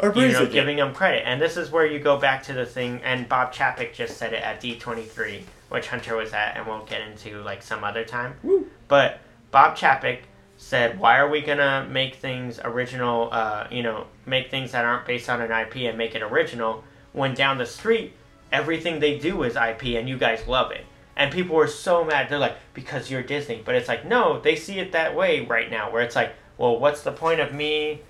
Or 0.00 0.12
you 0.14 0.32
know, 0.32 0.46
giving 0.46 0.76
them 0.76 0.94
credit. 0.94 1.26
And 1.26 1.40
this 1.40 1.56
is 1.56 1.70
where 1.70 1.84
you 1.84 1.98
go 1.98 2.18
back 2.18 2.44
to 2.44 2.52
the 2.52 2.64
thing, 2.64 3.00
and 3.02 3.28
Bob 3.28 3.52
Chapek 3.52 3.94
just 3.94 4.16
said 4.16 4.32
it 4.32 4.42
at 4.42 4.60
D23, 4.60 5.42
which 5.70 5.88
Hunter 5.88 6.16
was 6.16 6.32
at, 6.32 6.56
and 6.56 6.66
we'll 6.66 6.84
get 6.84 7.00
into 7.00 7.42
like 7.42 7.62
some 7.62 7.82
other 7.82 8.04
time. 8.04 8.34
Woo. 8.44 8.68
But 8.86 9.20
Bob 9.50 9.76
Chapek 9.76 10.20
said, 10.56 10.98
why 11.00 11.18
are 11.18 11.28
we 11.28 11.40
gonna 11.40 11.86
make 11.90 12.16
things 12.16 12.60
original, 12.62 13.28
uh, 13.32 13.66
you 13.70 13.82
know, 13.82 14.06
make 14.26 14.50
things 14.50 14.72
that 14.72 14.84
aren't 14.84 15.06
based 15.06 15.28
on 15.28 15.40
an 15.40 15.50
IP 15.50 15.88
and 15.88 15.98
make 15.98 16.14
it 16.14 16.22
original, 16.22 16.84
when 17.12 17.34
down 17.34 17.58
the 17.58 17.66
street, 17.66 18.12
everything 18.52 19.00
they 19.00 19.18
do 19.18 19.42
is 19.42 19.56
IP 19.56 19.96
and 19.96 20.08
you 20.08 20.18
guys 20.18 20.46
love 20.46 20.70
it. 20.70 20.84
And 21.16 21.32
people 21.32 21.56
were 21.56 21.66
so 21.66 22.04
mad. 22.04 22.28
They're 22.28 22.38
like, 22.38 22.56
because 22.74 23.10
you're 23.10 23.22
Disney. 23.22 23.60
But 23.64 23.74
it's 23.74 23.88
like, 23.88 24.04
no, 24.04 24.40
they 24.40 24.54
see 24.54 24.78
it 24.78 24.92
that 24.92 25.16
way 25.16 25.44
right 25.44 25.68
now, 25.68 25.90
where 25.90 26.02
it's 26.02 26.14
like, 26.14 26.32
well, 26.56 26.78
what's 26.78 27.02
the 27.02 27.12
point 27.12 27.40
of 27.40 27.52
me 27.52 28.02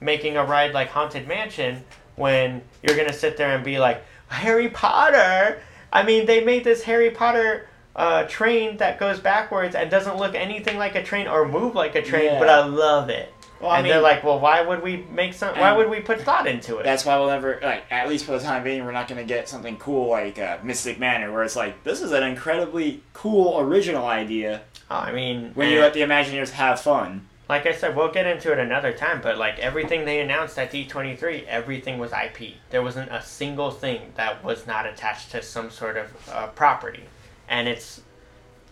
making 0.00 0.36
a 0.36 0.44
ride 0.44 0.72
like 0.72 0.88
Haunted 0.88 1.26
Mansion 1.26 1.84
when 2.16 2.62
you're 2.82 2.96
gonna 2.96 3.12
sit 3.12 3.36
there 3.36 3.54
and 3.54 3.64
be 3.64 3.78
like 3.78 4.02
Harry 4.28 4.68
Potter. 4.68 5.60
I 5.92 6.02
mean, 6.02 6.26
they 6.26 6.44
made 6.44 6.64
this 6.64 6.82
Harry 6.82 7.10
Potter 7.10 7.68
uh, 7.94 8.24
train 8.24 8.76
that 8.76 8.98
goes 8.98 9.18
backwards 9.18 9.74
and 9.74 9.90
doesn't 9.90 10.18
look 10.18 10.34
anything 10.34 10.76
like 10.78 10.94
a 10.94 11.02
train 11.02 11.26
or 11.26 11.48
move 11.48 11.74
like 11.74 11.94
a 11.94 12.02
train, 12.02 12.24
Yeah. 12.26 12.38
but 12.38 12.48
I 12.48 12.64
love 12.66 13.08
it. 13.08 13.32
Well, 13.60 13.70
I 13.70 13.78
and 13.78 13.84
mean, 13.84 13.92
they're 13.94 14.02
like, 14.02 14.22
well, 14.22 14.38
why 14.38 14.60
would 14.60 14.82
we 14.82 14.98
make 15.10 15.32
some? 15.32 15.58
Why 15.58 15.72
would 15.72 15.88
we 15.88 16.00
put 16.00 16.20
thought 16.20 16.46
into 16.46 16.76
it? 16.76 16.84
that's 16.84 17.06
why 17.06 17.18
we'll 17.18 17.28
never, 17.28 17.58
like, 17.62 17.84
at 17.90 18.06
least 18.06 18.26
for 18.26 18.32
the 18.32 18.40
time 18.40 18.62
being, 18.62 18.84
we're 18.84 18.92
not 18.92 19.08
going 19.08 19.18
to 19.18 19.26
get 19.26 19.48
something 19.48 19.78
cool 19.78 20.10
like 20.10 20.38
uh, 20.38 20.58
Mystic 20.62 20.98
Manor, 20.98 21.32
where 21.32 21.42
it's 21.42 21.56
like, 21.56 21.82
this 21.82 22.02
is 22.02 22.12
an 22.12 22.22
incredibly 22.22 23.02
cool 23.14 23.58
original 23.58 24.04
idea 24.04 24.60
oh, 24.90 24.96
I 24.96 25.12
mean, 25.12 25.52
when 25.54 25.70
you 25.70 25.78
eh, 25.78 25.82
let 25.82 25.94
the 25.94 26.00
Imagineers 26.00 26.50
have 26.50 26.80
fun. 26.80 27.26
Like 27.48 27.64
I 27.64 27.72
said, 27.72 27.94
we'll 27.94 28.10
get 28.10 28.26
into 28.26 28.52
it 28.52 28.58
another 28.58 28.92
time. 28.92 29.20
But 29.22 29.38
like 29.38 29.58
everything 29.58 30.04
they 30.04 30.20
announced 30.20 30.58
at 30.58 30.72
D23, 30.72 31.46
everything 31.46 31.98
was 31.98 32.12
IP. 32.12 32.54
There 32.70 32.82
wasn't 32.82 33.12
a 33.12 33.22
single 33.22 33.70
thing 33.70 34.12
that 34.16 34.42
was 34.42 34.66
not 34.66 34.86
attached 34.86 35.30
to 35.32 35.42
some 35.42 35.70
sort 35.70 35.96
of 35.96 36.28
uh, 36.28 36.48
property, 36.48 37.04
and 37.48 37.68
it's, 37.68 38.00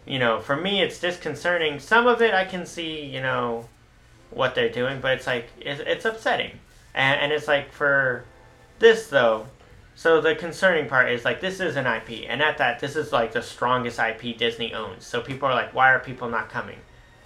you 0.06 0.18
know, 0.18 0.40
for 0.40 0.56
me, 0.56 0.82
it's 0.82 0.98
disconcerting. 0.98 1.78
Some 1.78 2.06
of 2.06 2.20
it 2.20 2.34
I 2.34 2.44
can 2.44 2.66
see, 2.66 3.04
you 3.04 3.22
know, 3.22 3.68
what 4.30 4.54
they're 4.54 4.68
doing, 4.68 5.00
but 5.00 5.12
it's 5.12 5.26
like 5.26 5.48
it's, 5.60 5.80
it's 5.86 6.04
upsetting, 6.04 6.58
and, 6.94 7.20
and 7.20 7.32
it's 7.32 7.48
like 7.48 7.72
for 7.72 8.24
this 8.80 9.06
though. 9.06 9.46
So 9.96 10.20
the 10.20 10.34
concerning 10.34 10.88
part 10.88 11.08
is 11.12 11.24
like 11.24 11.40
this 11.40 11.60
is 11.60 11.76
an 11.76 11.86
IP, 11.86 12.28
and 12.28 12.42
at 12.42 12.58
that, 12.58 12.80
this 12.80 12.96
is 12.96 13.12
like 13.12 13.30
the 13.32 13.42
strongest 13.42 14.00
IP 14.00 14.36
Disney 14.36 14.74
owns. 14.74 15.06
So 15.06 15.20
people 15.20 15.48
are 15.48 15.54
like, 15.54 15.72
why 15.72 15.92
are 15.92 16.00
people 16.00 16.28
not 16.28 16.50
coming? 16.50 16.78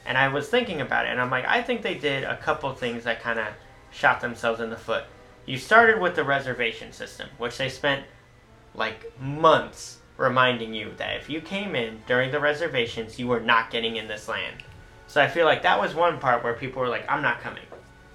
And 0.08 0.16
I 0.16 0.28
was 0.28 0.48
thinking 0.48 0.80
about 0.80 1.04
it, 1.04 1.10
and 1.10 1.20
I'm 1.20 1.28
like, 1.28 1.44
I 1.44 1.60
think 1.60 1.82
they 1.82 1.94
did 1.94 2.24
a 2.24 2.38
couple 2.38 2.72
things 2.74 3.04
that 3.04 3.20
kind 3.20 3.38
of 3.38 3.48
shot 3.90 4.22
themselves 4.22 4.58
in 4.58 4.70
the 4.70 4.76
foot. 4.76 5.04
You 5.44 5.58
started 5.58 6.00
with 6.00 6.16
the 6.16 6.24
reservation 6.24 6.92
system, 6.92 7.28
which 7.36 7.58
they 7.58 7.68
spent 7.68 8.06
like 8.74 9.12
months 9.20 9.98
reminding 10.16 10.72
you 10.72 10.92
that 10.96 11.16
if 11.16 11.28
you 11.28 11.42
came 11.42 11.76
in 11.76 12.00
during 12.06 12.30
the 12.30 12.40
reservations, 12.40 13.18
you 13.18 13.26
were 13.26 13.40
not 13.40 13.70
getting 13.70 13.96
in 13.96 14.08
this 14.08 14.28
land. 14.28 14.56
So 15.08 15.20
I 15.20 15.28
feel 15.28 15.44
like 15.44 15.62
that 15.64 15.78
was 15.78 15.94
one 15.94 16.18
part 16.18 16.42
where 16.42 16.54
people 16.54 16.80
were 16.80 16.88
like, 16.88 17.04
I'm 17.06 17.20
not 17.20 17.42
coming. 17.42 17.64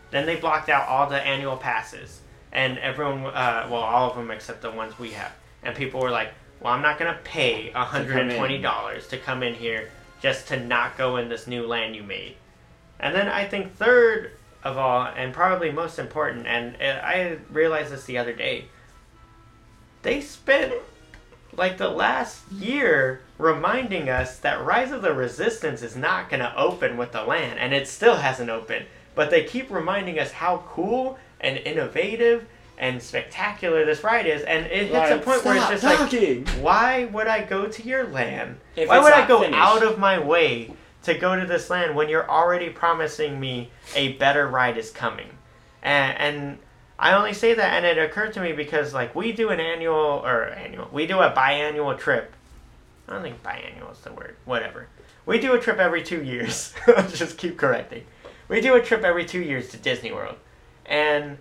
Then 0.10 0.26
they 0.26 0.38
blocked 0.38 0.70
out 0.70 0.88
all 0.88 1.08
the 1.08 1.22
annual 1.22 1.58
passes, 1.58 2.22
and 2.52 2.80
everyone, 2.80 3.28
uh, 3.28 3.68
well, 3.70 3.82
all 3.82 4.10
of 4.10 4.18
them 4.18 4.32
except 4.32 4.64
the 4.64 4.72
ones 4.72 4.98
we 4.98 5.12
have. 5.12 5.32
And 5.62 5.76
people 5.76 6.02
were 6.02 6.10
like, 6.10 6.34
well, 6.60 6.74
I'm 6.74 6.82
not 6.82 6.98
going 6.98 7.14
to 7.14 7.22
pay 7.22 7.72
$120 7.76 9.10
to 9.10 9.18
come 9.20 9.44
in 9.44 9.54
here 9.54 9.91
just 10.24 10.47
to 10.47 10.57
not 10.57 10.97
go 10.97 11.17
in 11.17 11.28
this 11.28 11.47
new 11.47 11.67
land 11.67 11.95
you 11.95 12.01
made. 12.01 12.38
And 12.97 13.13
then 13.13 13.28
I 13.28 13.45
think 13.45 13.76
third 13.76 14.32
of 14.63 14.78
all, 14.78 15.05
and 15.05 15.34
probably 15.34 15.69
most 15.69 15.99
important, 15.99 16.47
and 16.47 16.78
uh, 16.82 17.01
I 17.05 17.39
realized 17.51 17.91
this 17.91 18.05
the 18.05 18.17
other 18.17 18.32
day, 18.32 18.65
they 20.01 20.21
spent 20.21 20.74
like 21.55 21.78
the 21.78 21.89
last 21.89 22.49
year 22.51 23.21
reminding 23.38 24.09
us 24.09 24.39
that 24.39 24.63
Rise 24.63 24.91
of 24.91 25.01
the 25.01 25.13
Resistance 25.13 25.82
is 25.82 25.97
not 25.97 26.30
going 26.30 26.39
to 26.39 26.55
open 26.57 26.95
with 26.95 27.11
the 27.11 27.24
land, 27.24 27.59
and 27.59 27.74
it 27.74 27.88
still 27.88 28.15
hasn't 28.15 28.49
opened. 28.49 28.86
But 29.15 29.30
they 29.30 29.43
keep 29.43 29.69
reminding 29.69 30.19
us 30.19 30.32
how 30.32 30.63
cool 30.69 31.19
and 31.41 31.57
innovative 31.57 32.47
and 32.78 33.01
spectacular 33.01 33.86
this 33.86 34.03
ride 34.03 34.26
is, 34.26 34.41
and 34.43 34.65
it 34.65 34.89
hits 34.89 35.11
a 35.11 35.17
point 35.19 35.45
where 35.45 35.55
it's 35.55 35.69
just 35.69 35.84
talking. 35.84 36.45
like, 36.45 36.55
why 36.55 37.05
would 37.05 37.28
I 37.28 37.43
go 37.43 37.67
to 37.67 37.84
your 37.84 38.07
land? 38.07 38.57
If 38.76 38.89
why 38.89 38.99
would 38.99 39.13
I 39.13 39.28
go 39.28 39.41
finished. 39.41 39.59
out 39.59 39.84
of 39.84 39.99
my 39.99 40.19
way 40.19 40.74
to 41.03 41.13
go 41.13 41.39
to 41.39 41.45
this 41.45 41.69
land 41.69 41.95
when 41.95 42.09
you're 42.09 42.30
already 42.30 42.69
promising 42.69 43.39
me 43.39 43.69
a 43.95 44.13
better 44.13 44.47
ride 44.47 44.78
is 44.78 44.91
coming? 44.91 45.30
And, 45.82 46.17
and 46.17 46.59
I 46.97 47.13
only 47.13 47.34
say 47.34 47.53
that, 47.53 47.74
and 47.74 47.86
it 47.86 47.97
occurred 47.97 48.34
to 48.34 48.41
me 48.41 48.53
because 48.53 48.93
like 48.93 49.13
we 49.13 49.32
do 49.32 49.49
an 49.49 49.59
annual 49.59 50.21
or 50.24 50.45
annual, 50.45 50.89
we 50.91 51.05
do 51.05 51.19
a 51.19 51.32
biannual 51.32 51.97
trip. 51.97 52.34
I 53.07 53.13
don't 53.13 53.21
think 53.21 53.43
biannual 53.43 53.91
is 53.91 53.99
the 53.99 54.13
word. 54.13 54.36
Whatever. 54.45 54.88
We 55.26 55.39
do 55.39 55.53
a 55.53 55.59
trip 55.59 55.78
every 55.78 56.03
two 56.03 56.24
years. 56.24 56.74
Just 57.13 57.38
keep 57.38 57.57
correcting. 57.57 58.05
We 58.47 58.61
do 58.61 58.76
a 58.76 58.82
trip 58.82 59.03
every 59.03 59.26
two 59.26 59.41
years 59.41 59.69
to 59.69 59.78
Disney 59.78 60.11
World, 60.11 60.36
and 60.86 61.38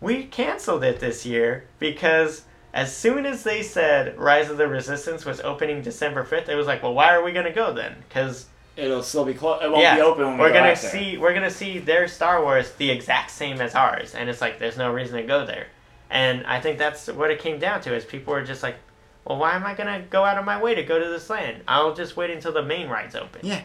we 0.00 0.24
canceled 0.24 0.84
it 0.84 1.00
this 1.00 1.26
year 1.26 1.64
because 1.78 2.42
as 2.72 2.94
soon 2.94 3.26
as 3.26 3.42
they 3.42 3.62
said 3.62 4.16
Rise 4.18 4.50
of 4.50 4.56
the 4.58 4.68
Resistance 4.68 5.24
was 5.24 5.40
opening 5.40 5.82
December 5.82 6.24
fifth, 6.24 6.48
it 6.48 6.54
was 6.54 6.66
like, 6.66 6.82
well, 6.82 6.94
why 6.94 7.14
are 7.14 7.22
we 7.22 7.32
gonna 7.32 7.52
go 7.52 7.72
then? 7.72 7.96
Because 8.08 8.46
It'll 8.76 9.02
still 9.02 9.24
be 9.24 9.34
closed. 9.34 9.64
It 9.64 9.70
won't 9.70 9.82
yeah, 9.82 9.96
be 9.96 10.02
open 10.02 10.24
when 10.24 10.34
we 10.34 10.40
we're 10.40 10.48
go 10.50 10.54
gonna 10.54 10.70
out 10.70 10.78
there. 10.80 10.90
see 10.90 11.18
we're 11.18 11.34
gonna 11.34 11.50
see 11.50 11.80
their 11.80 12.06
Star 12.06 12.40
Wars 12.42 12.70
the 12.74 12.90
exact 12.90 13.30
same 13.32 13.60
as 13.60 13.74
ours, 13.74 14.14
and 14.14 14.30
it's 14.30 14.40
like 14.40 14.60
there's 14.60 14.76
no 14.78 14.92
reason 14.92 15.16
to 15.16 15.24
go 15.24 15.44
there. 15.44 15.66
And 16.10 16.46
I 16.46 16.60
think 16.60 16.78
that's 16.78 17.08
what 17.08 17.30
it 17.32 17.40
came 17.40 17.58
down 17.58 17.80
to 17.82 17.94
is 17.94 18.04
people 18.04 18.32
were 18.32 18.44
just 18.44 18.62
like, 18.62 18.76
well, 19.24 19.36
why 19.36 19.54
am 19.56 19.66
I 19.66 19.74
gonna 19.74 20.02
go 20.08 20.24
out 20.24 20.38
of 20.38 20.44
my 20.44 20.62
way 20.62 20.76
to 20.76 20.82
go 20.84 20.98
to 20.98 21.08
this 21.08 21.28
land? 21.28 21.62
I'll 21.66 21.92
just 21.92 22.16
wait 22.16 22.30
until 22.30 22.52
the 22.52 22.62
main 22.62 22.88
ride's 22.88 23.16
open. 23.16 23.40
Yeah. 23.42 23.62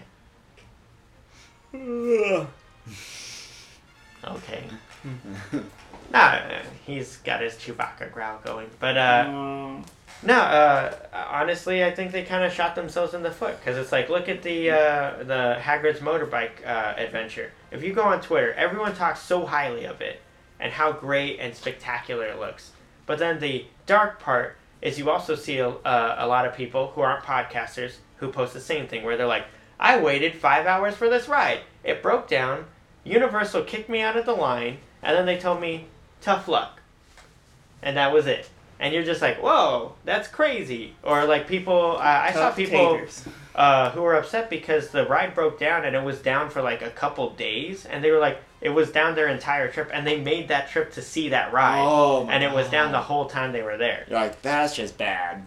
Okay. 4.26 4.64
nah, 6.14 6.40
he's 6.86 7.18
got 7.18 7.42
his 7.42 7.56
Chewbacca 7.56 8.12
growl 8.12 8.40
going, 8.46 8.70
but 8.80 8.98
uh. 8.98 9.26
Um, 9.28 9.86
No, 10.26 10.36
uh, 10.36 10.96
honestly, 11.14 11.84
I 11.84 11.92
think 11.92 12.14
they 12.14 12.24
kind 12.24 12.46
of 12.46 12.54
shot 12.54 12.76
themselves 12.76 13.14
in 13.14 13.24
the 13.24 13.32
foot 13.32 13.60
because 13.60 13.78
it's 13.78 13.92
like, 13.92 14.08
look 14.10 14.30
at 14.30 14.42
the 14.42 14.72
uh, 14.72 15.24
the 15.24 15.58
Hagrid's 15.60 16.00
motorbike 16.00 16.66
uh, 16.66 16.94
adventure. 16.96 17.52
If 17.72 17.84
you 17.84 17.92
go 17.94 18.04
on 18.04 18.22
Twitter, 18.22 18.54
everyone 18.54 18.96
talks 18.96 19.22
so 19.22 19.46
highly 19.46 19.84
of 19.84 20.00
it 20.00 20.22
and 20.62 20.72
how 20.72 20.94
great 20.94 21.40
and 21.40 21.54
spectacular 21.54 22.26
it 22.28 22.40
looks. 22.40 22.72
But 23.06 23.20
then 23.20 23.40
the 23.40 23.66
dark 23.86 24.22
part 24.22 24.56
is 24.82 24.98
you 24.98 25.10
also 25.10 25.36
see 25.36 25.58
a, 25.58 25.70
uh, 25.70 26.16
a 26.20 26.28
lot 26.28 26.46
of 26.46 26.56
people 26.56 26.92
who 26.96 27.02
aren't 27.02 27.26
podcasters 27.26 27.96
who 28.18 28.32
post 28.32 28.54
the 28.54 28.62
same 28.62 28.88
thing 28.88 29.04
where 29.04 29.18
they're 29.18 29.28
like, 29.28 29.46
I 29.78 29.98
waited 29.98 30.36
five 30.36 30.66
hours 30.66 30.96
for 30.96 31.10
this 31.10 31.28
ride. 31.28 31.62
It 31.84 32.02
broke 32.02 32.30
down. 32.30 32.66
Universal 33.04 33.64
kicked 33.64 33.90
me 33.90 34.00
out 34.00 34.16
of 34.16 34.26
the 34.26 34.34
line, 34.34 34.78
and 35.02 35.18
then 35.18 35.26
they 35.26 35.38
told 35.38 35.60
me, 35.60 35.88
tough 36.24 36.48
luck. 36.48 36.82
And 37.82 37.98
that 37.98 38.14
was 38.14 38.28
it 38.28 38.50
and 38.84 38.94
you're 38.94 39.04
just 39.04 39.22
like, 39.22 39.42
"Whoa, 39.42 39.94
that's 40.04 40.28
crazy!" 40.28 40.94
Or 41.04 41.24
like 41.26 41.48
people, 41.48 41.98
uh, 41.98 42.02
I 42.02 42.34
saw 42.34 42.52
people 42.52 43.00
uh, 43.56 43.92
who 43.92 44.02
were 44.02 44.16
upset 44.16 44.50
because 44.50 44.90
the 44.90 45.06
ride 45.06 45.34
broke 45.34 45.58
down 45.58 45.86
and 45.86 45.96
it 45.96 46.04
was 46.04 46.20
down 46.20 46.50
for 46.50 46.62
like 46.62 46.82
a 46.82 46.90
couple 46.90 47.30
days, 47.32 47.86
and 47.86 48.04
they 48.04 48.12
were 48.12 48.20
like, 48.20 48.40
it 48.60 48.70
was 48.70 48.92
down 48.92 49.16
their 49.16 49.30
entire 49.30 49.72
trip, 49.72 49.90
and 49.94 50.06
they 50.06 50.20
made 50.20 50.50
that 50.50 50.70
trip 50.70 50.92
to 50.94 51.02
see 51.02 51.30
that 51.30 51.54
ride, 51.54 51.82
Oh 51.82 52.28
and 52.30 52.44
it 52.44 52.52
was 52.52 52.70
down 52.70 52.92
the 52.92 53.00
whole 53.00 53.26
time 53.26 53.54
they 53.54 53.62
were 53.62 53.78
there. 53.78 54.06
You're 54.10 54.20
like, 54.20 54.42
that's 54.42 54.76
just 54.76 54.98
bad. 54.98 55.44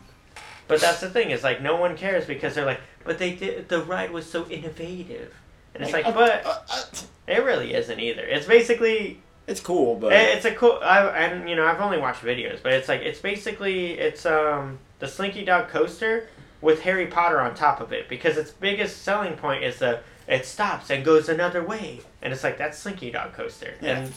But 0.67 0.81
that's 0.81 1.01
the 1.01 1.11
thing 1.11 1.31
is 1.31 1.45
like 1.45 1.61
no 1.61 1.77
one 1.77 1.95
cares 1.95 2.25
because 2.25 2.55
they're 2.55 2.65
like, 2.65 2.81
but 3.05 3.19
they 3.19 3.35
did 3.35 3.69
the 3.69 3.83
ride 3.83 4.13
was 4.13 4.25
so 4.29 4.49
innovative, 4.49 5.35
and 5.75 5.85
it's 5.85 5.93
like, 5.93 6.07
uh, 6.07 6.13
but 6.13 6.47
uh, 6.47 6.59
uh, 6.71 6.85
it 7.29 7.45
really 7.45 7.75
isn't 7.75 8.01
either. 8.01 8.25
It's 8.25 8.47
basically 8.47 9.21
it's 9.47 9.61
cool, 9.61 9.97
but 9.97 10.13
It's 10.13 10.45
a 10.45 10.53
cool. 10.53 10.79
I 10.83 11.07
and 11.09 11.49
you 11.49 11.57
know 11.57 11.67
I've 11.67 11.81
only 11.81 11.99
watched 11.99 12.23
videos, 12.23 12.63
but 12.63 12.73
it's 12.73 12.89
like 12.89 13.03
it's 13.03 13.21
basically 13.21 13.93
it's 13.93 14.27
um 14.27 14.79
the 14.99 15.07
Slinky 15.09 15.45
Dog 15.45 15.69
coaster 15.69 16.29
with 16.61 16.83
Harry 16.83 17.07
Potter 17.07 17.41
on 17.41 17.55
top 17.55 17.81
of 17.81 17.93
it 17.93 18.09
because 18.09 18.37
its 18.37 18.51
biggest 18.51 19.03
selling 19.03 19.35
point 19.37 19.63
is 19.63 19.79
the 19.79 20.01
it 20.27 20.45
stops 20.45 20.91
and 20.91 21.05
goes 21.05 21.29
another 21.29 21.63
way, 21.63 22.01
and 22.23 22.33
it's 22.33 22.43
like 22.43 22.59
that's 22.59 22.79
Slinky 22.79 23.11
Dog 23.11 23.33
coaster, 23.35 23.75
Yeah. 23.81 23.99
and 23.99 24.13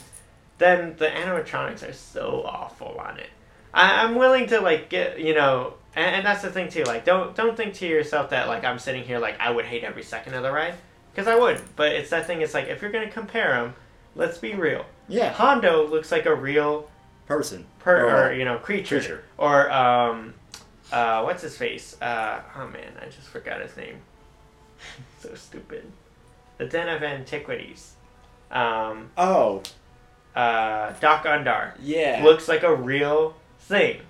then 0.58 0.96
the 0.98 1.06
animatronics 1.08 1.88
are 1.88 1.94
so 1.94 2.44
awful 2.46 2.98
on 3.00 3.18
it. 3.20 3.30
I, 3.74 4.04
I'm 4.04 4.16
willing 4.16 4.48
to 4.48 4.60
like 4.62 4.90
get 4.90 5.20
you 5.20 5.36
know, 5.36 5.76
and, 5.96 6.16
and 6.16 6.26
that's 6.26 6.42
the 6.42 6.50
thing 6.52 6.70
too. 6.70 6.84
Like 6.86 7.06
don't 7.06 7.36
don't 7.36 7.56
think 7.56 7.76
to 7.76 7.86
yourself 7.88 8.32
that 8.32 8.48
like 8.48 8.64
I'm 8.64 8.80
sitting 8.80 9.04
here 9.04 9.20
like 9.20 9.40
I 9.40 9.52
would 9.52 9.66
hate 9.66 9.84
every 9.84 10.02
second 10.04 10.34
of 10.34 10.42
the 10.42 10.52
ride 10.52 10.74
because 11.14 11.28
I 11.28 11.36
would, 11.36 11.62
but 11.76 11.92
it's 11.92 12.10
that 12.10 12.26
thing. 12.26 12.42
It's 12.42 12.56
like 12.56 12.68
if 12.68 12.82
you're 12.82 12.92
gonna 12.92 13.12
compare 13.12 13.52
them, 13.52 13.76
let's 14.16 14.40
be 14.40 14.56
real. 14.56 14.86
Yeah, 15.10 15.34
Hondo 15.34 15.88
looks 15.88 16.12
like 16.12 16.26
a 16.26 16.36
real 16.36 16.90
person. 17.28 17.66
per 17.80 18.06
Or- 18.06 18.28
or 18.30 18.34
you 18.34 18.46
know 18.46 18.58
creature, 18.58 19.00
creature. 19.00 19.24
or 19.38 19.72
um, 19.72 20.34
uh, 20.92 21.22
what's 21.24 21.42
his 21.44 21.58
face? 21.58 22.00
Uh, 22.02 22.42
oh 22.56 22.68
man, 22.68 22.92
I 23.02 23.06
just 23.06 23.28
forgot 23.28 23.62
his 23.62 23.76
name. 23.78 23.98
so 25.20 25.34
stupid. 25.36 25.92
The 26.58 26.66
Den 26.66 26.90
of 26.90 27.04
Antiquities. 27.04 27.94
Um, 28.52 29.12
Oh, 29.18 29.62
uh, 30.36 30.94
Dok-Ondar 31.00 31.74
yeah. 31.82 32.22
looks 32.24 32.48
like 32.48 32.64
a 32.64 32.74
real 32.76 33.36
thing. 33.60 34.02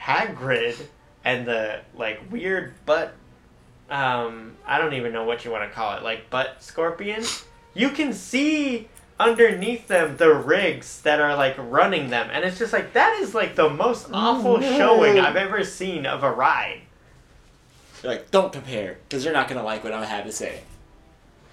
Hagrid 0.00 0.76
and 1.24 1.46
the 1.46 1.80
like 1.94 2.20
weird 2.30 2.74
butt. 2.84 3.14
Um, 3.90 4.56
I 4.66 4.78
don't 4.78 4.94
even 4.94 5.12
know 5.12 5.24
what 5.24 5.44
you 5.44 5.50
want 5.50 5.68
to 5.68 5.74
call 5.74 5.96
it, 5.96 6.02
like 6.02 6.28
butt 6.30 6.62
scorpion. 6.62 7.22
You 7.74 7.90
can 7.90 8.12
see 8.12 8.88
underneath 9.18 9.88
them 9.88 10.16
the 10.16 10.32
rigs 10.32 11.00
that 11.02 11.20
are 11.20 11.36
like 11.36 11.56
running 11.58 12.10
them, 12.10 12.28
and 12.32 12.44
it's 12.44 12.58
just 12.58 12.72
like 12.72 12.92
that 12.92 13.18
is 13.20 13.34
like 13.34 13.54
the 13.56 13.68
most 13.68 14.08
awful 14.12 14.58
no. 14.58 14.76
showing 14.76 15.18
I've 15.18 15.36
ever 15.36 15.64
seen 15.64 16.06
of 16.06 16.22
a 16.22 16.30
ride. 16.30 16.82
You're 18.02 18.12
like, 18.12 18.30
don't 18.30 18.52
compare, 18.52 18.98
because 19.08 19.24
you're 19.24 19.34
not 19.34 19.48
gonna 19.48 19.62
like 19.62 19.84
what 19.84 19.92
I 19.92 20.04
have 20.04 20.24
to 20.24 20.32
say. 20.32 20.62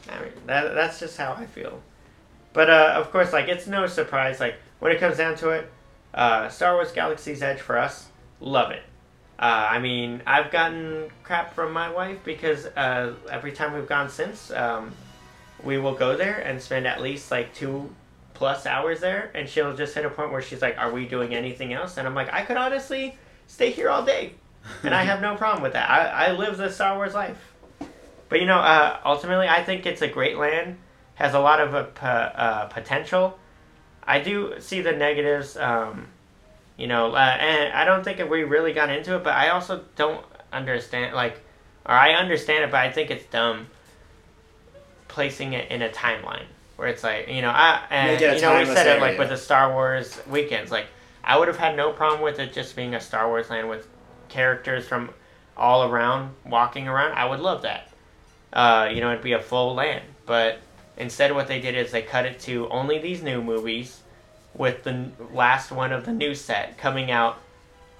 I 0.09 0.20
mean, 0.20 0.32
that, 0.47 0.74
that's 0.74 0.99
just 0.99 1.18
how 1.18 1.34
I 1.34 1.45
feel. 1.45 1.82
But 2.51 2.70
uh, 2.70 2.93
of 2.97 3.11
course, 3.11 3.34
like 3.34 3.47
it's 3.47 3.68
no 3.68 3.88
surprise. 3.88 4.39
Like 4.39 4.55
when 4.80 4.91
it 4.91 4.99
comes 4.99 5.18
down 5.18 5.36
to 5.38 5.51
it, 5.51 5.72
uh, 6.14 6.49
Star 6.49 6.76
Wars 6.76 6.91
Galaxy's 6.91 7.41
Edge 7.41 7.59
for 7.59 7.78
us, 7.78 8.07
love 8.39 8.72
it. 8.72 8.84
Uh, 9.39 9.68
I 9.72 9.80
mean, 9.80 10.22
I've 10.28 10.51
gotten 10.51 11.09
crap 11.24 11.55
from 11.55 11.74
my 11.74 11.89
wife 11.89 12.20
because 12.24 12.66
uh, 12.66 13.14
every 13.30 13.51
time 13.51 13.74
we've 13.74 13.88
gone 13.88 14.09
since, 14.09 14.51
um, 14.51 14.93
we 15.64 15.78
will 15.78 15.93
go 15.93 16.16
there 16.18 16.39
and 16.39 16.61
spend 16.61 16.86
at 16.88 17.01
least 17.01 17.32
like 17.32 17.53
two 17.53 17.93
plus 18.34 18.66
hours 18.66 18.99
there, 18.99 19.32
and 19.34 19.47
she'll 19.47 19.76
just 19.76 19.95
hit 19.95 20.05
a 20.05 20.09
point 20.09 20.32
where 20.32 20.41
she's 20.41 20.61
like, 20.61 20.78
"Are 20.78 20.91
we 20.91 21.05
doing 21.05 21.34
anything 21.34 21.74
else?" 21.74 21.97
And 21.97 22.07
I'm 22.07 22.16
like, 22.16 22.34
"I 22.34 22.43
could 22.43 22.57
honestly 22.57 23.18
stay 23.47 23.72
here 23.72 23.89
all 23.89 24.03
day, 24.03 24.34
and 24.84 24.93
I 24.93 25.03
have 25.03 25.22
no 25.22 25.36
problem 25.36 25.64
with 25.64 25.74
that. 25.74 25.89
I, 25.89 26.28
I 26.28 26.32
live 26.34 26.57
the 26.57 26.70
Star 26.70 26.95
Wars 26.95 27.14
life." 27.14 27.38
But 28.30 28.39
you 28.39 28.45
know, 28.45 28.59
uh, 28.59 28.99
ultimately, 29.05 29.47
I 29.47 29.64
think 29.64 29.86
it's 29.86 30.01
a 30.01 30.07
great 30.07 30.38
land. 30.38 30.78
Has 31.16 31.34
a 31.34 31.39
lot 31.39 31.59
of 31.59 31.76
uh, 32.01 32.66
potential. 32.66 33.38
I 34.03 34.20
do 34.20 34.55
see 34.59 34.82
the 34.82 34.91
negatives. 34.91 35.55
Um, 35.55 36.07
you 36.76 36.88
know, 36.88 37.14
uh, 37.14 37.38
and 37.39 37.72
I 37.72 37.86
don't 37.86 38.03
think 38.03 38.18
we 38.30 38.43
really 38.43 38.74
got 38.74 38.89
into 38.89 39.16
it. 39.16 39.24
But 39.24 39.36
I 39.36 39.49
also 39.49 39.86
don't 39.95 40.26
understand, 40.51 41.16
like, 41.16 41.39
or 41.86 41.93
I 41.93 42.14
understand 42.14 42.64
it, 42.64 42.72
but 42.72 42.80
I 42.80 42.91
think 42.91 43.11
it's 43.11 43.26
dumb 43.26 43.68
placing 45.14 45.53
it 45.53 45.72
in 45.72 45.82
a 45.82 45.89
timeline 45.89 46.45
where 46.76 46.88
it's 46.88 47.03
like, 47.03 47.30
you 47.30 47.41
know, 47.41 47.49
I 47.49 47.82
and 47.89 48.20
you 48.20 48.41
know 48.41 48.59
we 48.59 48.66
said 48.66 48.97
it 48.97 49.01
like 49.01 49.18
with 49.18 49.30
the 49.30 49.38
Star 49.38 49.72
Wars 49.72 50.20
weekends. 50.30 50.72
Like, 50.72 50.88
I 51.24 51.38
would 51.38 51.47
have 51.47 51.57
had 51.57 51.78
no 51.78 51.91
problem 51.91 52.22
with 52.22 52.39
it 52.39 52.51
just 52.51 52.76
being 52.76 52.95
a 52.95 52.99
Star 52.99 53.28
Wars 53.28 53.49
land 53.49 53.70
with 53.70 53.88
characters 54.28 54.86
from 54.86 55.11
all 55.55 55.89
around 55.89 56.34
walking 56.45 56.88
around. 56.88 57.14
I 57.14 57.26
would 57.26 57.39
love 57.39 57.61
that. 57.61 57.89
Uh, 58.51 58.89
you 58.91 59.01
know, 59.01 59.11
it'd 59.11 59.24
be 59.24 59.34
a 59.34 59.41
full 59.41 59.74
land, 59.74 60.03
but 60.26 60.59
Instead, 60.97 61.34
what 61.34 61.47
they 61.47 61.59
did 61.59 61.76
is 61.76 61.91
they 61.91 62.01
cut 62.01 62.26
it 62.26 62.39
to 62.41 62.70
only 62.70 62.99
these 62.99 63.24
new 63.24 63.41
movies, 63.41 64.01
with 64.53 64.84
the 64.84 65.09
last 65.34 65.72
one 65.72 65.91
of 65.91 66.05
the 66.05 66.14
new 66.14 66.36
set 66.36 66.78
coming 66.78 67.09
out 67.09 67.39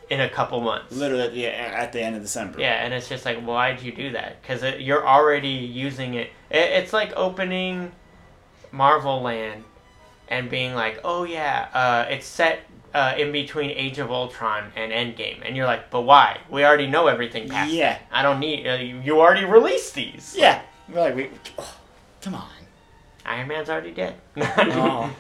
in 0.10 0.22
a 0.22 0.30
couple 0.30 0.60
months. 0.62 0.96
Literally, 0.96 1.24
at 1.24 1.34
the, 1.34 1.46
at 1.48 1.94
the 1.94 2.02
end 2.02 2.16
of 2.16 2.22
December. 2.22 2.60
Yeah, 2.60 2.84
and 2.84 2.94
it's 2.94 3.10
just 3.10 3.26
like, 3.26 3.42
why'd 3.42 3.82
you 3.82 3.92
do 3.92 4.12
that? 4.12 4.42
Because 4.42 4.64
you're 4.80 5.08
already 5.08 5.50
using 5.50 6.16
it. 6.16 6.30
it. 6.50 6.72
It's 6.72 6.94
like 6.94 7.14
opening 7.16 7.92
Marvel 8.72 9.22
Land 9.22 9.64
and 10.28 10.50
being 10.50 10.74
like, 10.74 11.00
oh 11.04 11.24
yeah, 11.24 11.70
uh, 11.74 12.06
it's 12.10 12.26
set 12.26 12.62
uh, 12.94 13.16
in 13.18 13.32
between 13.32 13.72
Age 13.72 14.00
of 14.00 14.12
Ultron 14.12 14.72
and 14.76 14.92
Endgame, 14.92 15.42
and 15.44 15.56
you're 15.56 15.66
like, 15.66 15.90
but 15.90 16.02
why? 16.02 16.40
We 16.50 16.64
already 16.64 16.88
know 16.88 17.08
everything 17.08 17.50
past. 17.50 17.72
Yeah. 17.72 17.94
that. 17.94 18.08
I 18.12 18.22
don't 18.22 18.40
need. 18.40 18.68
Uh, 18.68 18.76
you 18.76 19.20
already 19.20 19.46
released 19.46 19.96
these. 19.96 20.36
Yeah. 20.38 20.62
We're 20.90 21.00
like, 21.02 21.16
we, 21.16 21.30
oh, 21.58 21.78
come 22.22 22.36
on. 22.36 22.50
Iron 23.26 23.48
Man's 23.48 23.70
already 23.70 23.92
dead. 23.92 24.16
Oh, 24.36 25.16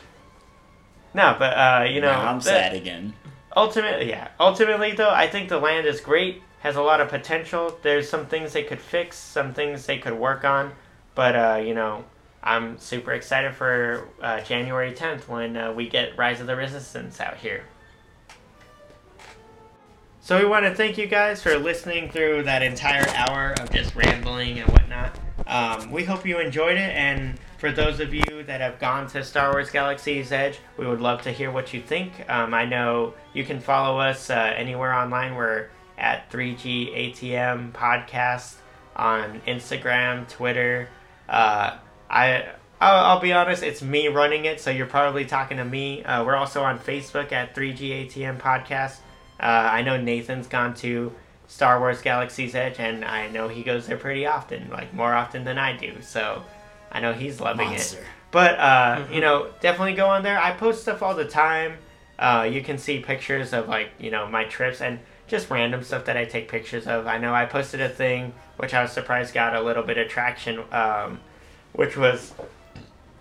no, 1.15 1.35
but 1.37 1.53
uh, 1.53 1.85
you 1.87 2.01
know, 2.01 2.11
now 2.11 2.27
I'm 2.31 2.41
sad 2.41 2.73
again. 2.73 3.13
Ultimately, 3.55 4.09
yeah. 4.09 4.29
Ultimately, 4.39 4.93
though, 4.93 5.11
I 5.11 5.27
think 5.27 5.49
the 5.49 5.59
land 5.59 5.85
is 5.85 6.01
great. 6.01 6.41
Has 6.61 6.75
a 6.75 6.81
lot 6.81 7.01
of 7.01 7.09
potential. 7.09 7.77
There's 7.81 8.09
some 8.09 8.25
things 8.25 8.53
they 8.53 8.63
could 8.63 8.79
fix, 8.79 9.17
some 9.17 9.53
things 9.53 9.85
they 9.85 9.97
could 9.97 10.13
work 10.13 10.45
on, 10.45 10.71
but 11.13 11.35
uh, 11.35 11.61
you 11.63 11.73
know, 11.73 12.05
I'm 12.41 12.77
super 12.79 13.11
excited 13.11 13.53
for 13.53 14.07
uh, 14.21 14.41
January 14.41 14.93
10th 14.93 15.27
when 15.27 15.55
uh, 15.55 15.71
we 15.73 15.87
get 15.87 16.17
Rise 16.17 16.41
of 16.41 16.47
the 16.47 16.55
Resistance 16.55 17.19
out 17.19 17.37
here. 17.37 17.63
So 20.21 20.39
we 20.39 20.45
want 20.45 20.65
to 20.65 20.73
thank 20.73 20.97
you 20.97 21.05
guys 21.05 21.43
for 21.43 21.57
listening 21.57 22.09
through 22.09 22.43
that 22.43 22.63
entire 22.63 23.07
hour 23.09 23.55
of 23.59 23.69
just 23.71 23.93
rambling 23.93 24.59
and 24.59 24.69
whatnot. 24.71 25.19
Um, 25.45 25.91
we 25.91 26.05
hope 26.05 26.25
you 26.25 26.39
enjoyed 26.39 26.77
it, 26.77 26.95
and 26.95 27.37
for 27.63 27.71
those 27.71 28.01
of 28.01 28.13
you 28.13 28.43
that 28.43 28.59
have 28.59 28.77
gone 28.77 29.07
to 29.07 29.23
Star 29.23 29.53
Wars 29.53 29.69
Galaxy's 29.69 30.33
Edge, 30.33 30.59
we 30.75 30.85
would 30.85 30.99
love 30.99 31.21
to 31.21 31.31
hear 31.31 31.49
what 31.49 31.73
you 31.73 31.81
think. 31.81 32.11
Um, 32.29 32.53
I 32.53 32.65
know 32.65 33.13
you 33.33 33.45
can 33.45 33.61
follow 33.61 34.01
us 34.01 34.29
uh, 34.29 34.33
anywhere 34.33 34.93
online. 34.93 35.35
We're 35.35 35.69
at 35.97 36.29
3G 36.29 37.13
ATM 37.13 37.71
Podcast 37.71 38.55
on 38.97 39.39
Instagram, 39.47 40.27
Twitter. 40.27 40.89
Uh, 41.29 41.77
I 42.09 42.49
I'll, 42.81 43.05
I'll 43.05 43.19
be 43.21 43.31
honest, 43.31 43.63
it's 43.63 43.81
me 43.81 44.09
running 44.09 44.43
it, 44.43 44.59
so 44.59 44.69
you're 44.69 44.85
probably 44.85 45.23
talking 45.23 45.55
to 45.55 45.63
me. 45.63 46.03
Uh, 46.03 46.25
we're 46.25 46.35
also 46.35 46.63
on 46.63 46.79
Facebook 46.79 47.31
at 47.31 47.55
3G 47.55 48.07
ATM 48.07 48.41
Podcast. 48.41 48.97
Uh, 49.39 49.45
I 49.45 49.83
know 49.83 49.95
Nathan's 49.95 50.47
gone 50.47 50.73
to 50.75 51.13
Star 51.47 51.79
Wars 51.79 52.01
Galaxy's 52.01 52.55
Edge, 52.55 52.75
and 52.79 53.05
I 53.05 53.29
know 53.29 53.47
he 53.47 53.63
goes 53.63 53.87
there 53.87 53.95
pretty 53.95 54.25
often, 54.25 54.69
like 54.69 54.93
more 54.93 55.13
often 55.13 55.45
than 55.45 55.57
I 55.57 55.77
do. 55.77 56.01
So 56.01 56.43
I 56.93 56.99
know 56.99 57.13
he's 57.13 57.41
loving 57.41 57.69
Monster. 57.69 57.99
it. 57.99 58.03
But 58.31 58.59
uh, 58.59 59.05
you 59.11 59.21
know, 59.21 59.49
definitely 59.61 59.93
go 59.93 60.07
on 60.07 60.23
there. 60.23 60.39
I 60.39 60.51
post 60.51 60.81
stuff 60.83 61.01
all 61.01 61.15
the 61.15 61.25
time. 61.25 61.77
Uh, 62.17 62.47
you 62.49 62.61
can 62.61 62.77
see 62.77 62.99
pictures 62.99 63.53
of 63.53 63.67
like 63.67 63.89
you 63.99 64.11
know 64.11 64.27
my 64.27 64.43
trips 64.45 64.81
and 64.81 64.99
just 65.27 65.49
random 65.49 65.83
stuff 65.83 66.05
that 66.05 66.17
I 66.17 66.25
take 66.25 66.47
pictures 66.47 66.87
of. 66.87 67.07
I 67.07 67.17
know 67.17 67.33
I 67.33 67.45
posted 67.45 67.81
a 67.81 67.89
thing 67.89 68.33
which 68.57 68.73
I 68.73 68.81
was 68.81 68.91
surprised 68.91 69.33
got 69.33 69.55
a 69.55 69.61
little 69.61 69.83
bit 69.83 69.97
of 69.97 70.07
traction, 70.07 70.63
um, 70.71 71.19
which 71.73 71.97
was 71.97 72.33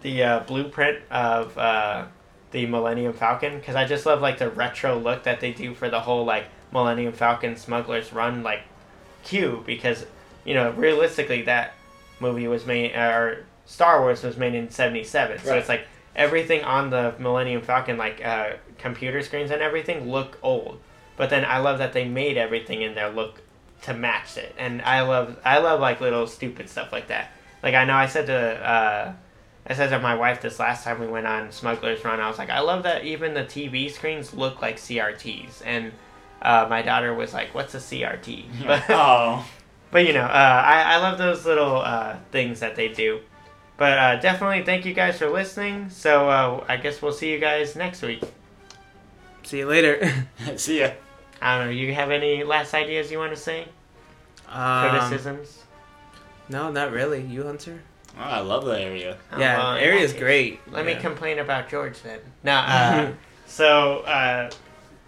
the 0.03 0.23
uh, 0.23 0.41
blueprint 0.41 0.99
of 1.11 1.57
uh, 1.57 2.07
the 2.51 2.67
Millennium 2.67 3.13
Falcon 3.13 3.59
because 3.59 3.75
I 3.75 3.87
just 3.87 4.05
love 4.05 4.21
like 4.21 4.39
the 4.39 4.51
retro 4.51 4.99
look 4.99 5.25
that 5.25 5.41
they 5.41 5.53
do 5.53 5.75
for 5.75 5.89
the 5.89 6.01
whole 6.01 6.25
like 6.25 6.47
Millennium 6.73 7.13
Falcon 7.13 7.57
Smugglers 7.57 8.13
Run 8.13 8.43
like 8.43 8.63
queue 9.23 9.63
because 9.67 10.05
you 10.45 10.55
know 10.55 10.71
realistically 10.73 11.43
that 11.43 11.75
movie 12.21 12.49
was 12.49 12.67
made 12.67 12.95
or 12.95 13.47
Star 13.67 14.01
Wars 14.01 14.23
was 14.23 14.37
made 14.37 14.55
in 14.55 14.71
'77, 14.71 15.39
so 15.39 15.51
Right. 15.51 15.59
it's 15.59 15.69
like 15.69 15.87
everything 16.15 16.63
on 16.65 16.91
the 16.91 17.15
Millennium 17.19 17.63
Falcon 17.63 17.97
like 17.97 18.25
uh, 18.25 18.51
computer 18.79 19.23
screens 19.23 19.51
and 19.51 19.63
everything 19.63 20.11
look 20.11 20.39
old, 20.43 20.81
but 21.17 21.31
then 21.31 21.45
I 21.45 21.59
love 21.59 21.79
that 21.79 21.93
they 21.93 22.05
made 22.07 22.37
everything 22.37 22.83
in 22.83 22.95
there 22.95 23.09
look 23.11 23.41
to 23.83 23.95
match 23.95 24.37
it, 24.37 24.55
and 24.59 24.83
I 24.83 25.03
love 25.03 25.37
I 25.45 25.59
love 25.59 25.81
like 25.81 26.01
little 26.01 26.27
stupid 26.27 26.69
stuff 26.69 26.93
like 26.93 27.09
that. 27.09 27.31
Like 27.63 27.75
I 27.75 27.85
know 27.85 27.95
I 27.95 28.07
said 28.07 28.27
to. 28.27 28.37
Uh, 28.37 29.13
I 29.65 29.75
said 29.75 29.91
to 29.91 30.01
my 30.01 30.17
wife 30.17 30.41
this 30.43 30.59
last 30.59 30.83
time 30.83 30.99
we 30.99 31.07
went 31.07 31.25
on 31.25 31.53
Smuggler's 31.53 32.05
Run. 32.05 32.19
I 32.19 32.27
was 32.29 32.37
like, 32.37 32.51
I 32.51 32.59
love 32.59 32.83
that 32.83 33.05
even 33.05 33.33
the 33.33 33.45
TV 33.45 33.89
screens 33.93 34.35
look 34.35 34.61
like 34.61 34.77
CRTs, 34.77 35.63
and 35.65 35.93
uh, 36.43 36.67
my 36.69 36.83
daughter 36.83 37.15
was 37.15 37.33
like, 37.33 37.55
"What's 37.55 37.73
a 37.77 37.79
CRT?" 37.79 38.67
But 38.67 38.83
oh. 38.89 39.49
but 39.93 40.05
you 40.05 40.13
know, 40.15 40.25
uh, 40.25 40.63
I 40.67 40.95
I 40.95 40.97
love 40.97 41.17
those 41.17 41.47
little 41.47 41.77
uh, 41.77 42.17
things 42.33 42.59
that 42.59 42.75
they 42.75 42.89
do. 42.89 43.21
But 43.77 43.99
uh, 43.99 44.17
definitely, 44.17 44.65
thank 44.65 44.85
you 44.85 44.95
guys 44.95 45.19
for 45.19 45.29
listening. 45.29 45.91
So 45.91 46.29
uh, 46.29 46.65
I 46.69 46.77
guess 46.77 47.03
we'll 47.03 47.13
see 47.13 47.33
you 47.33 47.39
guys 47.39 47.75
next 47.75 48.03
week. 48.03 48.23
See 49.45 49.59
you 49.59 49.67
later. 49.67 50.13
See 50.57 50.81
ya. 50.81 50.91
I 51.41 51.59
don't 51.59 51.67
know. 51.67 51.73
You 51.73 51.93
have 51.95 52.11
any 52.11 52.45
last 52.45 52.75
ideas 52.75 53.11
you 53.11 53.19
want 53.19 53.35
to 53.35 53.41
say? 53.41 53.67
um, 54.49 54.91
Criticisms? 54.91 55.65
no, 56.49 56.71
not 56.71 56.93
really. 56.93 57.23
You, 57.23 57.45
Hunter? 57.45 57.83
Oh, 58.19 58.23
I 58.23 58.41
love 58.41 58.65
the 58.65 58.79
area. 58.79 59.17
Oh, 59.33 59.39
yeah, 59.39 59.57
well, 59.57 59.77
in 59.77 59.83
area's 59.83 60.13
great. 60.13 60.61
Let 60.71 60.85
me 60.85 60.95
complain 60.95 61.39
about 61.39 61.69
George 61.71 62.01
then. 62.03 62.21
No, 62.45 62.53
uh, 62.53 63.13
so 63.47 64.01
uh, 64.01 64.51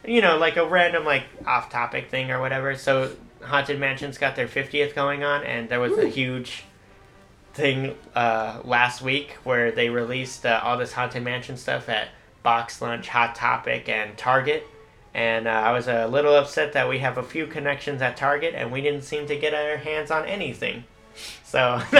you 0.07 0.23
know, 0.23 0.39
like 0.39 0.57
a 0.57 0.67
random 0.67 1.05
like 1.05 1.25
off-topic 1.47 2.09
thing 2.11 2.31
or 2.31 2.41
whatever. 2.41 2.75
So 2.77 3.15
Haunted 3.43 3.79
Mansion's 3.79 4.17
got 4.17 4.37
their 4.37 4.49
fiftieth 4.49 4.95
going 4.95 5.23
on, 5.23 5.45
and 5.45 5.69
there 5.69 5.81
was 5.81 5.99
a 5.99 6.09
huge 6.09 6.65
thing 7.55 7.97
uh, 8.15 8.61
last 8.65 9.01
week 9.03 9.33
where 9.45 9.71
they 9.71 9.89
released 9.89 10.45
uh, 10.45 10.61
all 10.63 10.77
this 10.77 10.93
Haunted 10.93 11.23
Mansion 11.23 11.57
stuff 11.57 11.89
at 11.89 12.09
Box 12.43 12.83
Lunch, 12.83 13.09
Hot 13.09 13.35
Topic, 13.35 13.89
and 13.89 14.17
Target. 14.19 14.67
And 15.15 15.47
uh, 15.47 15.51
I 15.53 15.73
was 15.73 15.87
a 15.87 16.07
little 16.09 16.35
upset 16.35 16.73
that 16.73 16.89
we 16.89 16.99
have 16.99 17.17
a 17.19 17.23
few 17.23 17.47
connections 17.47 18.03
at 18.03 18.17
Target, 18.17 18.55
and 18.57 18.73
we 18.73 18.81
didn't 18.81 19.03
seem 19.03 19.27
to 19.29 19.37
get 19.39 19.55
our 19.55 19.77
hands 19.77 20.11
on 20.11 20.27
anything. 20.27 20.85
So. 21.45 21.81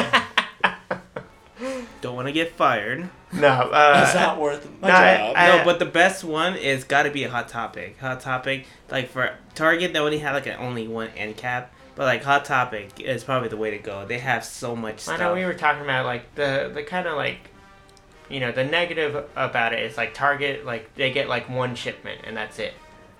Don't 2.01 2.17
want 2.17 2.27
to 2.27 2.33
get 2.33 2.53
fired. 2.53 3.09
No, 3.33 3.49
uh, 3.49 4.03
It's 4.05 4.15
not 4.15 4.39
worth 4.41 4.69
my 4.81 4.89
no, 4.89 4.95
job. 4.95 5.35
I- 5.37 5.57
no, 5.59 5.65
but 5.65 5.79
the 5.79 5.87
best 5.87 6.25
one 6.25 6.57
is 6.57 6.85
got 6.85 7.05
to 7.05 7.11
be 7.11 7.25
a 7.25 7.31
hot 7.31 7.49
topic. 7.49 7.99
Hot 8.01 8.21
topic, 8.21 8.67
like 8.91 9.09
for 9.09 9.35
Target, 9.55 9.93
they 9.93 9.99
only 9.99 10.19
had 10.19 10.33
like 10.33 10.47
an 10.47 10.57
only 10.59 10.87
one 10.89 11.09
end 11.17 11.37
cap, 11.37 11.73
but 11.95 12.05
like 12.05 12.23
hot 12.23 12.45
topic 12.45 13.01
is 13.01 13.25
probably 13.25 13.49
the 13.49 13.57
way 13.57 13.71
to 13.71 13.79
go. 13.79 14.05
They 14.07 14.19
have 14.19 14.45
so 14.45 14.75
much 14.75 15.01
Stuff. 15.01 15.21
I 15.21 15.25
know 15.25 15.35
we 15.35 15.45
were 15.45 15.55
talking 15.55 15.83
about 15.83 16.05
like 16.07 16.35
the 16.35 16.71
the 16.73 16.83
kind 16.83 17.07
of 17.07 17.17
like, 17.17 17.39
you 18.29 18.41
know, 18.41 18.53
the 18.53 18.65
negative 18.65 19.25
about 19.37 19.73
it 19.73 19.81
is 19.81 19.97
like 19.97 20.15
Target 20.15 20.65
like 20.65 20.95
they 20.95 21.13
get 21.13 21.29
like 21.29 21.49
one 21.49 21.75
shipment 21.75 22.23
and 22.25 22.37
that's 22.37 22.59
it. 22.59 22.75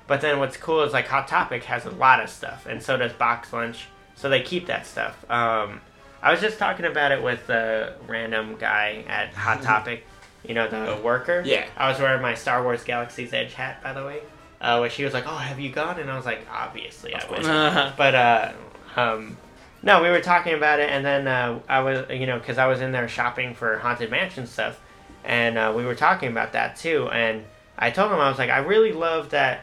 But 0.07 0.21
then 0.21 0.39
what's 0.39 0.57
cool 0.57 0.83
is 0.83 0.93
like 0.93 1.07
Hot 1.09 1.29
Topic 1.29 1.65
has 1.65 1.87
a 1.87 1.91
lot 1.91 2.23
of 2.23 2.29
stuff, 2.29 2.67
and 2.67 2.83
so 2.83 2.97
does 2.97 3.13
Box 3.13 3.53
Lunch. 3.53 3.87
So 4.17 4.29
they 4.29 4.43
keep 4.43 4.67
that 4.67 4.87
stuff. 4.87 5.29
Um, 5.31 5.81
I 6.23 6.31
was 6.31 6.41
just 6.41 6.59
talking 6.59 6.85
about 6.87 7.11
it 7.13 7.23
with 7.23 7.47
the 7.47 7.95
random 8.07 8.57
guy 8.57 9.05
at 9.09 9.35
Hot 9.35 9.63
Topic, 9.63 10.07
you 10.47 10.55
know, 10.55 10.69
the 10.69 11.01
worker. 11.03 11.43
Yeah. 11.45 11.67
I 11.77 11.89
was 11.91 11.99
wearing 11.99 12.23
my 12.23 12.35
Star 12.35 12.63
Wars 12.63 12.85
Galaxy's 12.85 13.33
Edge 13.33 13.55
hat, 13.55 13.83
by 13.83 13.93
the 13.93 14.05
way. 14.05 14.21
Uh, 14.65 14.79
which 14.81 14.95
he 14.95 15.05
was 15.05 15.13
like, 15.13 15.25
"Oh, 15.27 15.37
have 15.37 15.61
you 15.61 15.71
gone?" 15.71 16.01
And 16.01 16.11
I 16.11 16.17
was 16.17 16.25
like, 16.25 16.47
"Obviously, 16.51 17.15
I 17.15 17.19
Of 17.19 17.31
went." 17.31 17.43
course. 17.45 17.55
Uh, 17.55 17.93
But 17.99 18.15
uh, 18.15 18.53
um, 18.97 19.37
no, 19.83 20.03
we 20.03 20.09
were 20.09 20.23
talking 20.23 20.55
about 20.55 20.81
it, 20.81 20.89
and 20.89 21.05
then 21.05 21.29
uh, 21.29 21.61
I 21.69 21.81
was, 21.81 22.07
you 22.09 22.27
know, 22.27 22.39
because 22.39 22.57
I 22.57 22.67
was 22.67 22.81
in 22.81 22.91
there 22.91 23.07
shopping 23.07 23.55
for 23.55 23.79
haunted 23.79 24.11
mansion 24.11 24.47
stuff, 24.47 24.81
and 25.23 25.59
uh, 25.59 25.73
we 25.77 25.85
were 25.85 25.95
talking 25.95 26.31
about 26.31 26.53
that 26.53 26.77
too. 26.77 27.11
And 27.11 27.45
I 27.79 27.91
told 27.91 28.11
him 28.11 28.19
I 28.19 28.31
was 28.31 28.39
like, 28.39 28.49
I 28.49 28.59
really 28.59 28.93
love 28.93 29.31
that 29.31 29.61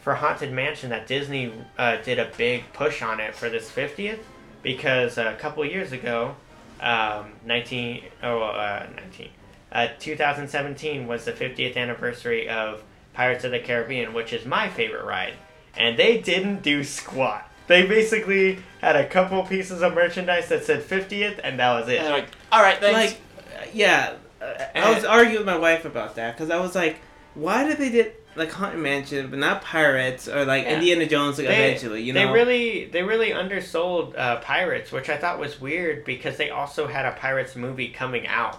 for 0.00 0.14
haunted 0.16 0.52
mansion 0.52 0.90
that 0.90 1.06
Disney 1.06 1.50
uh, 1.78 1.96
did 2.02 2.18
a 2.18 2.30
big 2.36 2.64
push 2.74 3.00
on 3.00 3.20
it 3.20 3.34
for 3.34 3.48
this 3.48 3.70
fiftieth, 3.70 4.20
because 4.62 5.16
a 5.16 5.34
couple 5.38 5.64
years 5.64 5.92
ago, 5.92 6.36
um, 6.80 7.32
nineteen 7.46 8.04
oh 8.22 8.42
uh, 8.42 8.86
nineteen. 8.96 9.30
Uh, 9.74 9.88
2017 9.98 11.06
was 11.06 11.24
the 11.24 11.32
50th 11.32 11.78
anniversary 11.78 12.46
of 12.46 12.82
Pirates 13.14 13.44
of 13.44 13.50
the 13.50 13.58
Caribbean, 13.60 14.12
which 14.14 14.32
is 14.32 14.44
my 14.46 14.68
favorite 14.68 15.04
ride. 15.04 15.34
And 15.76 15.98
they 15.98 16.18
didn't 16.18 16.62
do 16.62 16.84
squat. 16.84 17.48
They 17.66 17.86
basically 17.86 18.58
had 18.80 18.96
a 18.96 19.06
couple 19.06 19.42
pieces 19.44 19.82
of 19.82 19.94
merchandise 19.94 20.48
that 20.48 20.64
said 20.64 20.82
50th, 20.82 21.40
and 21.42 21.58
that 21.58 21.72
was 21.72 21.82
And 21.88 21.98
they're 21.98 22.06
it. 22.06 22.10
like, 22.10 22.28
all 22.50 22.60
right, 22.62 22.78
thanks. 22.78 23.16
like, 23.56 23.74
yeah, 23.74 24.14
uh, 24.40 24.52
I 24.74 24.92
was 24.94 25.04
arguing 25.04 25.38
with 25.38 25.46
my 25.46 25.56
wife 25.58 25.84
about 25.84 26.16
that 26.16 26.36
because 26.36 26.50
I 26.50 26.58
was 26.60 26.74
like, 26.74 26.96
why 27.34 27.64
did 27.66 27.78
they 27.78 27.90
did 27.90 28.12
like 28.34 28.50
Haunted 28.50 28.80
Mansion 28.80 29.28
but 29.30 29.38
not 29.38 29.62
Pirates 29.62 30.26
or 30.28 30.44
like 30.44 30.64
Yeah. 30.64 30.74
Indiana 30.74 31.06
Jones 31.06 31.38
like, 31.38 31.46
They- 31.48 31.54
eventually? 31.70 32.02
You 32.02 32.12
know, 32.12 32.26
They 32.26 32.32
really, 32.32 32.84
they 32.86 33.02
really 33.02 33.30
undersold 33.32 34.16
uh, 34.18 34.40
Pirates, 34.40 34.90
which 34.92 35.08
I 35.08 35.16
thought 35.16 35.38
was 35.38 35.60
weird 35.60 36.04
because 36.04 36.36
they 36.38 36.50
also 36.50 36.86
had 36.88 37.06
a 37.06 37.12
Pirates 37.12 37.54
movie 37.56 37.88
coming 37.88 38.26
out. 38.26 38.58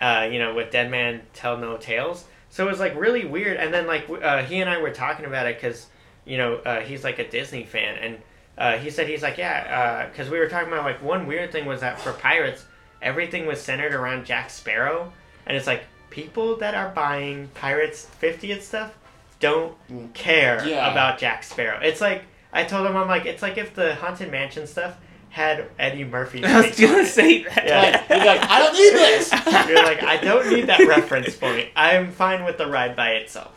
Uh, 0.00 0.28
you 0.30 0.38
know, 0.40 0.52
with 0.54 0.70
Dead 0.72 0.90
Man 0.90 1.22
Tell 1.32 1.56
No 1.56 1.76
Tales. 1.76 2.24
So 2.52 2.66
it 2.66 2.70
was 2.70 2.78
like 2.80 2.94
really 2.94 3.24
weird. 3.24 3.56
And 3.56 3.72
then 3.74 3.86
like 3.86 4.08
uh, 4.08 4.42
he 4.44 4.60
and 4.60 4.68
I 4.70 4.78
were 4.80 4.90
talking 4.90 5.24
about 5.26 5.46
it 5.46 5.56
because 5.60 5.86
you 6.24 6.36
know 6.38 6.56
uh, 6.56 6.80
he's 6.80 7.02
like 7.02 7.18
a 7.18 7.28
Disney 7.28 7.64
fan, 7.64 7.96
and 7.96 8.18
uh, 8.58 8.76
he 8.78 8.90
said 8.90 9.08
he's 9.08 9.22
like 9.22 9.38
yeah 9.38 10.06
because 10.06 10.28
we 10.30 10.38
were 10.38 10.48
talking 10.48 10.68
about 10.72 10.84
like 10.84 11.02
one 11.02 11.26
weird 11.26 11.50
thing 11.50 11.64
was 11.66 11.80
that 11.80 11.98
for 11.98 12.12
Pirates 12.12 12.64
everything 13.00 13.46
was 13.46 13.60
centered 13.60 13.94
around 13.94 14.24
Jack 14.26 14.50
Sparrow, 14.50 15.12
and 15.46 15.56
it's 15.56 15.66
like 15.66 15.82
people 16.10 16.56
that 16.58 16.74
are 16.74 16.90
buying 16.90 17.48
Pirates 17.54 18.06
50th 18.20 18.60
stuff 18.60 18.92
don't 19.40 19.74
care 20.14 20.62
Yeah. 20.68 20.92
about 20.92 21.18
Jack 21.18 21.42
Sparrow. 21.42 21.80
It's 21.82 22.00
like 22.02 22.22
I 22.52 22.64
told 22.64 22.86
him 22.86 22.96
I'm 22.96 23.08
like 23.08 23.24
it's 23.26 23.40
like 23.42 23.56
if 23.58 23.74
the 23.74 23.94
Haunted 23.96 24.30
Mansion 24.30 24.66
stuff 24.66 24.98
had 25.32 25.66
Eddie 25.78 26.04
Murphy. 26.04 26.44
I 26.44 26.58
was 26.58 26.66
face 26.66 26.80
gonna 26.80 26.98
it. 26.98 27.06
say 27.06 27.42
that. 27.44 27.64
Yeah. 27.66 27.80
Like, 27.80 28.26
like, 28.26 28.50
I 28.50 28.58
don't 28.58 28.74
need 28.74 28.92
this. 28.92 29.32
You're 29.68 29.82
like, 29.82 30.02
I 30.02 30.18
don't 30.18 30.50
need 30.50 30.66
that 30.66 30.86
reference 30.86 31.34
point. 31.34 31.70
I'm 31.74 32.12
fine 32.12 32.44
with 32.44 32.58
the 32.58 32.66
ride 32.66 32.94
by 32.94 33.12
itself. 33.12 33.50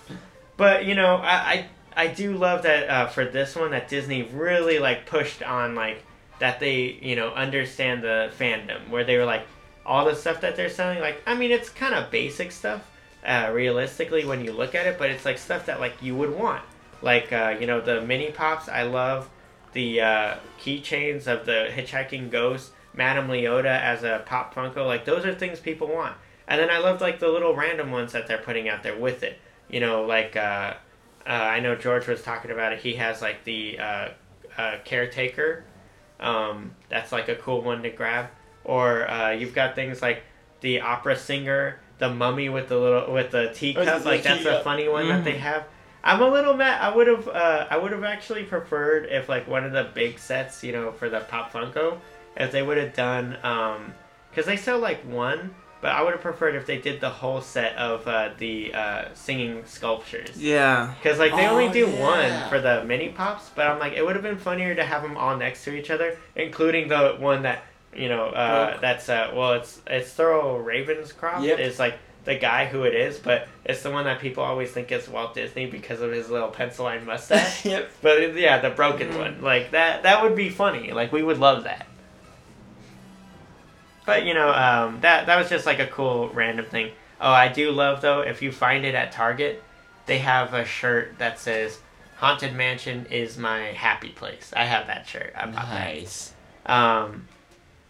But 0.55 0.85
you 0.85 0.95
know, 0.95 1.17
I 1.17 1.65
I, 1.95 2.03
I 2.03 2.07
do 2.07 2.33
love 2.37 2.63
that 2.63 2.89
uh, 2.89 3.07
for 3.07 3.25
this 3.25 3.57
one 3.57 3.71
that 3.71 3.89
Disney 3.89 4.23
really 4.23 4.79
like 4.79 5.05
pushed 5.05 5.43
on 5.43 5.75
like 5.75 6.01
that 6.39 6.61
they 6.61 6.97
you 7.01 7.17
know 7.17 7.29
understand 7.31 8.01
the 8.03 8.31
fandom 8.39 8.89
where 8.89 9.03
they 9.03 9.17
were 9.17 9.25
like 9.25 9.45
all 9.85 10.05
the 10.05 10.15
stuff 10.15 10.39
that 10.41 10.55
they're 10.55 10.69
selling. 10.69 11.01
Like 11.01 11.21
I 11.27 11.35
mean, 11.35 11.51
it's 11.51 11.69
kind 11.69 11.93
of 11.93 12.09
basic 12.09 12.53
stuff. 12.53 12.89
Uh, 13.25 13.51
realistically, 13.53 14.23
when 14.23 14.45
you 14.45 14.53
look 14.53 14.75
at 14.75 14.85
it, 14.87 14.97
but 14.97 15.09
it's 15.09 15.25
like 15.25 15.37
stuff 15.39 15.65
that 15.65 15.81
like 15.81 16.01
you 16.01 16.15
would 16.15 16.33
want. 16.33 16.63
Like 17.01 17.33
uh, 17.33 17.57
you 17.59 17.67
know 17.67 17.81
the 17.81 17.99
mini 17.99 18.31
pops. 18.31 18.69
I 18.69 18.83
love 18.83 19.29
the 19.75 19.99
uh, 20.01 20.35
keychains 20.59 21.27
of 21.27 21.45
the 21.45 21.67
hitchhiking 21.69 22.31
ghost, 22.31 22.71
Madame 22.93 23.27
Leota 23.27 23.65
as 23.79 24.03
a 24.03 24.23
pop 24.25 24.55
Funko. 24.55 24.85
Like 24.87 25.03
those 25.05 25.25
are 25.25 25.35
things 25.35 25.59
people 25.59 25.87
want. 25.87 26.15
And 26.47 26.59
then 26.61 26.69
I 26.69 26.77
love 26.79 27.01
like 27.01 27.19
the 27.19 27.27
little 27.27 27.53
random 27.53 27.91
ones 27.91 28.13
that 28.13 28.25
they're 28.25 28.37
putting 28.39 28.69
out 28.69 28.83
there 28.83 28.97
with 28.97 29.21
it. 29.21 29.37
You 29.69 29.81
know, 29.81 30.03
like 30.05 30.35
uh, 30.37 30.75
uh, 31.27 31.29
I 31.29 31.59
know 31.59 31.75
George 31.75 32.07
was 32.07 32.21
talking 32.23 32.51
about 32.51 32.71
it. 32.71 32.79
He 32.79 32.93
has 32.95 33.21
like 33.21 33.43
the 33.43 33.77
uh, 33.79 34.09
uh, 34.57 34.77
caretaker. 34.85 35.65
Um, 36.21 36.71
that's 36.87 37.11
like 37.11 37.27
a 37.27 37.35
cool 37.35 37.61
one 37.61 37.83
to 37.83 37.89
grab. 37.89 38.27
Or 38.63 39.09
uh, 39.09 39.31
you've 39.31 39.53
got 39.53 39.75
things 39.75 40.01
like 40.01 40.23
the 40.61 40.79
opera 40.79 41.17
singer, 41.17 41.81
the 41.97 42.09
mummy 42.13 42.47
with 42.47 42.69
the 42.69 42.77
little 42.77 43.11
with 43.13 43.31
the 43.31 43.51
teacup. 43.53 44.03
the 44.03 44.09
Like 44.09 44.23
that's 44.23 44.45
a 44.45 44.63
funny 44.63 44.87
one 44.87 45.09
that 45.09 45.21
Mhm. 45.21 45.25
they 45.25 45.37
have. 45.37 45.65
I'm 46.05 46.21
a 46.21 46.29
little 46.29 46.53
mad. 46.55 46.79
I 46.81 46.95
would 46.95 47.07
have 47.07 47.27
uh, 47.27 47.67
I 47.69 47.77
would 47.77 47.91
have 47.91 48.03
actually 48.03 48.43
preferred 48.43 49.05
if 49.09 49.27
like 49.27 49.47
one 49.47 49.63
of 49.65 49.71
the 49.71 49.89
big 49.93 50.19
sets, 50.19 50.63
you 50.63 50.71
know, 50.71 50.91
for 50.91 51.09
the 51.09 51.21
Pop 51.21 51.51
Funko, 51.51 51.97
if 52.37 52.51
they 52.51 52.61
would 52.61 52.77
have 52.77 52.93
done 52.93 53.37
um, 53.43 53.93
because 54.29 54.45
they 54.45 54.55
sell 54.57 54.77
like 54.79 55.01
one, 55.03 55.55
but 55.81 55.91
I 55.93 56.03
would 56.03 56.11
have 56.13 56.21
preferred 56.21 56.55
if 56.55 56.65
they 56.67 56.77
did 56.77 57.01
the 57.01 57.09
whole 57.09 57.41
set 57.41 57.75
of 57.77 58.07
uh, 58.07 58.29
the 58.37 58.73
uh, 58.73 59.05
singing 59.15 59.63
sculptures. 59.65 60.37
Yeah. 60.37 60.93
Because 61.01 61.17
like 61.17 61.31
they 61.35 61.47
only 61.47 61.67
Oh, 61.69 61.73
do 61.73 61.87
yeah. 61.87 62.41
one 62.41 62.49
for 62.49 62.61
the 62.61 62.83
mini 62.85 63.09
pops, 63.09 63.49
but 63.55 63.65
I'm 63.67 63.79
like 63.79 63.93
it 63.93 64.05
would 64.05 64.15
have 64.15 64.23
been 64.23 64.37
funnier 64.37 64.75
to 64.75 64.83
have 64.85 65.01
them 65.01 65.17
all 65.17 65.35
next 65.35 65.63
to 65.65 65.73
each 65.75 65.89
other, 65.89 66.17
including 66.35 66.87
the 66.87 67.15
one 67.19 67.41
that 67.43 67.63
you 67.95 68.09
know 68.09 68.25
uh, 68.27 68.79
that's 68.79 69.09
uh, 69.09 69.31
well 69.33 69.53
it's 69.53 69.81
it's 69.87 70.13
Thurl 70.13 70.63
Ravenscroft 70.63 71.43
Yep. 71.43 71.59
is 71.59 71.79
like 71.79 71.97
the 72.25 72.35
guy 72.35 72.65
who 72.65 72.83
it 72.83 72.93
is, 72.95 73.17
but 73.19 73.47
it's 73.63 73.81
the 73.83 73.91
one 73.91 74.05
that 74.05 74.19
people 74.19 74.43
always 74.43 74.71
think 74.71 74.91
is 74.91 75.07
Walt 75.07 75.33
Disney 75.35 75.67
because 75.67 76.01
of 76.01 76.11
his 76.11 76.29
little 76.29 76.49
pencil 76.49 76.85
line 76.85 77.05
mustache. 77.05 77.63
yep. 77.65 77.89
but 78.01 78.35
yeah, 78.35 78.59
the 78.59 78.71
broken 78.71 79.09
Mhm. 79.09 79.17
one 79.19 79.41
like 79.41 79.71
that 79.71 80.03
that 80.03 80.23
would 80.23 80.35
be 80.35 80.49
funny. 80.49 80.91
Like 80.91 81.11
we 81.11 81.23
would 81.23 81.37
love 81.39 81.63
that. 81.63 81.85
But 84.05 84.25
you 84.25 84.33
know, 84.33 84.49
um, 84.51 84.99
that 85.01 85.25
that 85.27 85.37
was 85.37 85.49
just 85.49 85.65
like 85.65 85.79
a 85.79 85.87
cool 85.87 86.29
random 86.29 86.65
thing. 86.65 86.91
Oh, 87.19 87.31
I 87.31 87.47
do 87.47 87.71
love 87.71 88.01
though 88.01 88.21
if 88.21 88.41
you 88.41 88.51
find 88.51 88.85
it 88.85 88.93
at 88.95 89.11
Target, 89.11 89.63
they 90.05 90.19
have 90.19 90.53
a 90.53 90.65
shirt 90.65 91.17
that 91.17 91.39
says 91.39 91.79
"Haunted 92.17 92.53
Mansion 92.55 93.07
is 93.09 93.37
my 93.37 93.59
happy 93.71 94.09
place." 94.09 94.51
I 94.55 94.65
have 94.65 94.87
that 94.87 95.07
shirt. 95.07 95.33
I 95.35 95.45
bought 95.47 95.69
Nice. 95.69 96.33
that. 96.65 96.73
Um, 96.73 97.27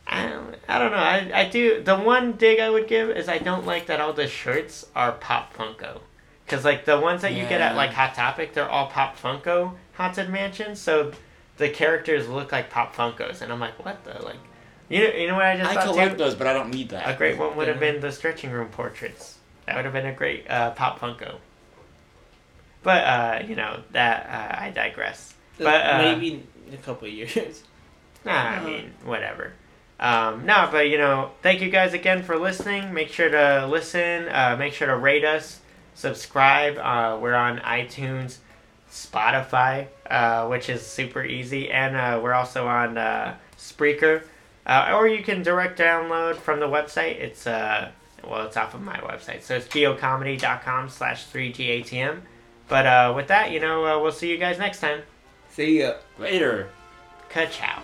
I 0.07 0.29
don't, 0.29 0.55
I 0.67 0.79
don't 0.79 0.91
know. 0.91 0.97
I, 0.97 1.31
I 1.33 1.49
do. 1.49 1.81
The 1.81 1.95
one 1.97 2.33
dig 2.33 2.59
I 2.59 2.69
would 2.69 2.87
give 2.87 3.09
is 3.09 3.27
I 3.27 3.39
don't 3.39 3.65
like 3.65 3.87
that 3.87 3.99
all 3.99 4.13
the 4.13 4.27
shirts 4.27 4.85
are 4.95 5.13
Pop 5.13 5.53
Funko. 5.55 5.99
Because, 6.45 6.63
like, 6.63 6.85
the 6.85 6.99
ones 6.99 7.23
that 7.23 7.33
you 7.33 7.41
get 7.47 7.59
at, 7.59 7.75
like, 7.75 7.89
Hot 7.91 8.13
Topic, 8.13 8.53
they're 8.53 8.69
all 8.69 8.85
Pop 8.87 9.17
Funko 9.19 9.73
Haunted 9.93 10.29
Mansion. 10.29 10.75
So 10.75 11.11
the 11.57 11.69
characters 11.69 12.27
look 12.27 12.51
like 12.51 12.69
Pop 12.69 12.95
Funkos. 12.95 13.41
And 13.41 13.51
I'm 13.51 13.59
like, 13.59 13.83
what 13.83 14.03
the? 14.03 14.23
Like, 14.23 14.35
you 14.87 14.99
know, 14.99 15.13
you 15.15 15.27
know 15.27 15.33
what 15.33 15.45
I 15.45 15.57
just 15.57 15.71
I 15.71 15.73
thought, 15.73 15.85
collect 15.85 16.11
too? 16.11 16.17
those, 16.17 16.35
but 16.35 16.45
I 16.45 16.53
don't 16.53 16.69
need 16.69 16.89
that. 16.89 17.09
A 17.09 17.17
great 17.17 17.39
one 17.39 17.55
would 17.57 17.67
have 17.67 17.81
Yeah. 17.81 17.93
been 17.93 18.01
the 18.01 18.11
stretching 18.11 18.51
room 18.51 18.67
portraits. 18.69 19.39
That 19.65 19.75
would 19.75 19.85
have 19.85 19.93
been 19.95 20.05
a 20.05 20.13
great 20.13 20.47
uh, 20.47 20.69
Pop 20.71 20.99
Funko. 20.99 21.37
But, 22.83 23.03
uh, 23.03 23.43
you 23.47 23.55
know, 23.55 23.81
that, 23.93 24.27
uh, 24.29 24.61
I 24.61 24.69
digress. 24.69 25.33
But, 25.57 25.83
uh, 25.83 25.97
maybe 25.97 26.43
in 26.67 26.73
a 26.75 26.77
couple 26.77 27.07
of 27.07 27.13
years. 27.15 27.63
Nah, 28.23 28.31
I 28.33 28.63
mean, 28.63 28.93
whatever. 29.03 29.53
Um, 29.99 30.45
no, 30.45 30.67
but 30.71 30.89
you 30.89 30.97
know, 30.97 31.31
thank 31.41 31.61
you 31.61 31.69
guys 31.69 31.93
again 31.93 32.23
for 32.23 32.37
listening. 32.37 32.93
Make 32.93 33.09
sure 33.09 33.29
to 33.29 33.67
listen. 33.67 34.27
Uh, 34.27 34.55
make 34.57 34.73
sure 34.73 34.87
to 34.87 34.97
rate 34.97 35.23
us, 35.23 35.61
subscribe. 35.93 36.77
Uh, 36.77 37.17
we're 37.21 37.35
on 37.35 37.59
iTunes, 37.59 38.37
Spotify, 38.91 39.87
uh, 40.09 40.47
which 40.47 40.69
is 40.69 40.85
super 40.85 41.23
easy, 41.23 41.71
and 41.71 41.95
uh, 41.95 42.19
we're 42.21 42.33
also 42.33 42.67
on 42.67 42.97
uh, 42.97 43.37
Spreaker. 43.57 44.23
Uh, 44.65 44.93
or 44.95 45.07
you 45.07 45.23
can 45.23 45.43
direct 45.43 45.79
download 45.79 46.35
from 46.35 46.59
the 46.59 46.67
website. 46.67 47.19
It's 47.19 47.45
uh, 47.47 47.91
well, 48.27 48.45
it's 48.45 48.57
off 48.57 48.73
of 48.73 48.81
my 48.81 48.97
website, 48.97 49.43
so 49.43 49.55
it's 49.55 49.67
geocomedy.com 49.67 50.89
slash 50.89 51.27
3gatm. 51.27 52.21
But 52.67 52.85
uh, 52.85 53.13
with 53.15 53.27
that, 53.27 53.51
you 53.51 53.59
know, 53.59 53.85
uh, 53.85 54.01
we'll 54.01 54.11
see 54.11 54.29
you 54.29 54.37
guys 54.37 54.57
next 54.57 54.79
time. 54.79 55.01
See 55.49 55.79
ya. 55.79 55.93
Later. 56.17 56.69
Ka-chow. 57.29 57.83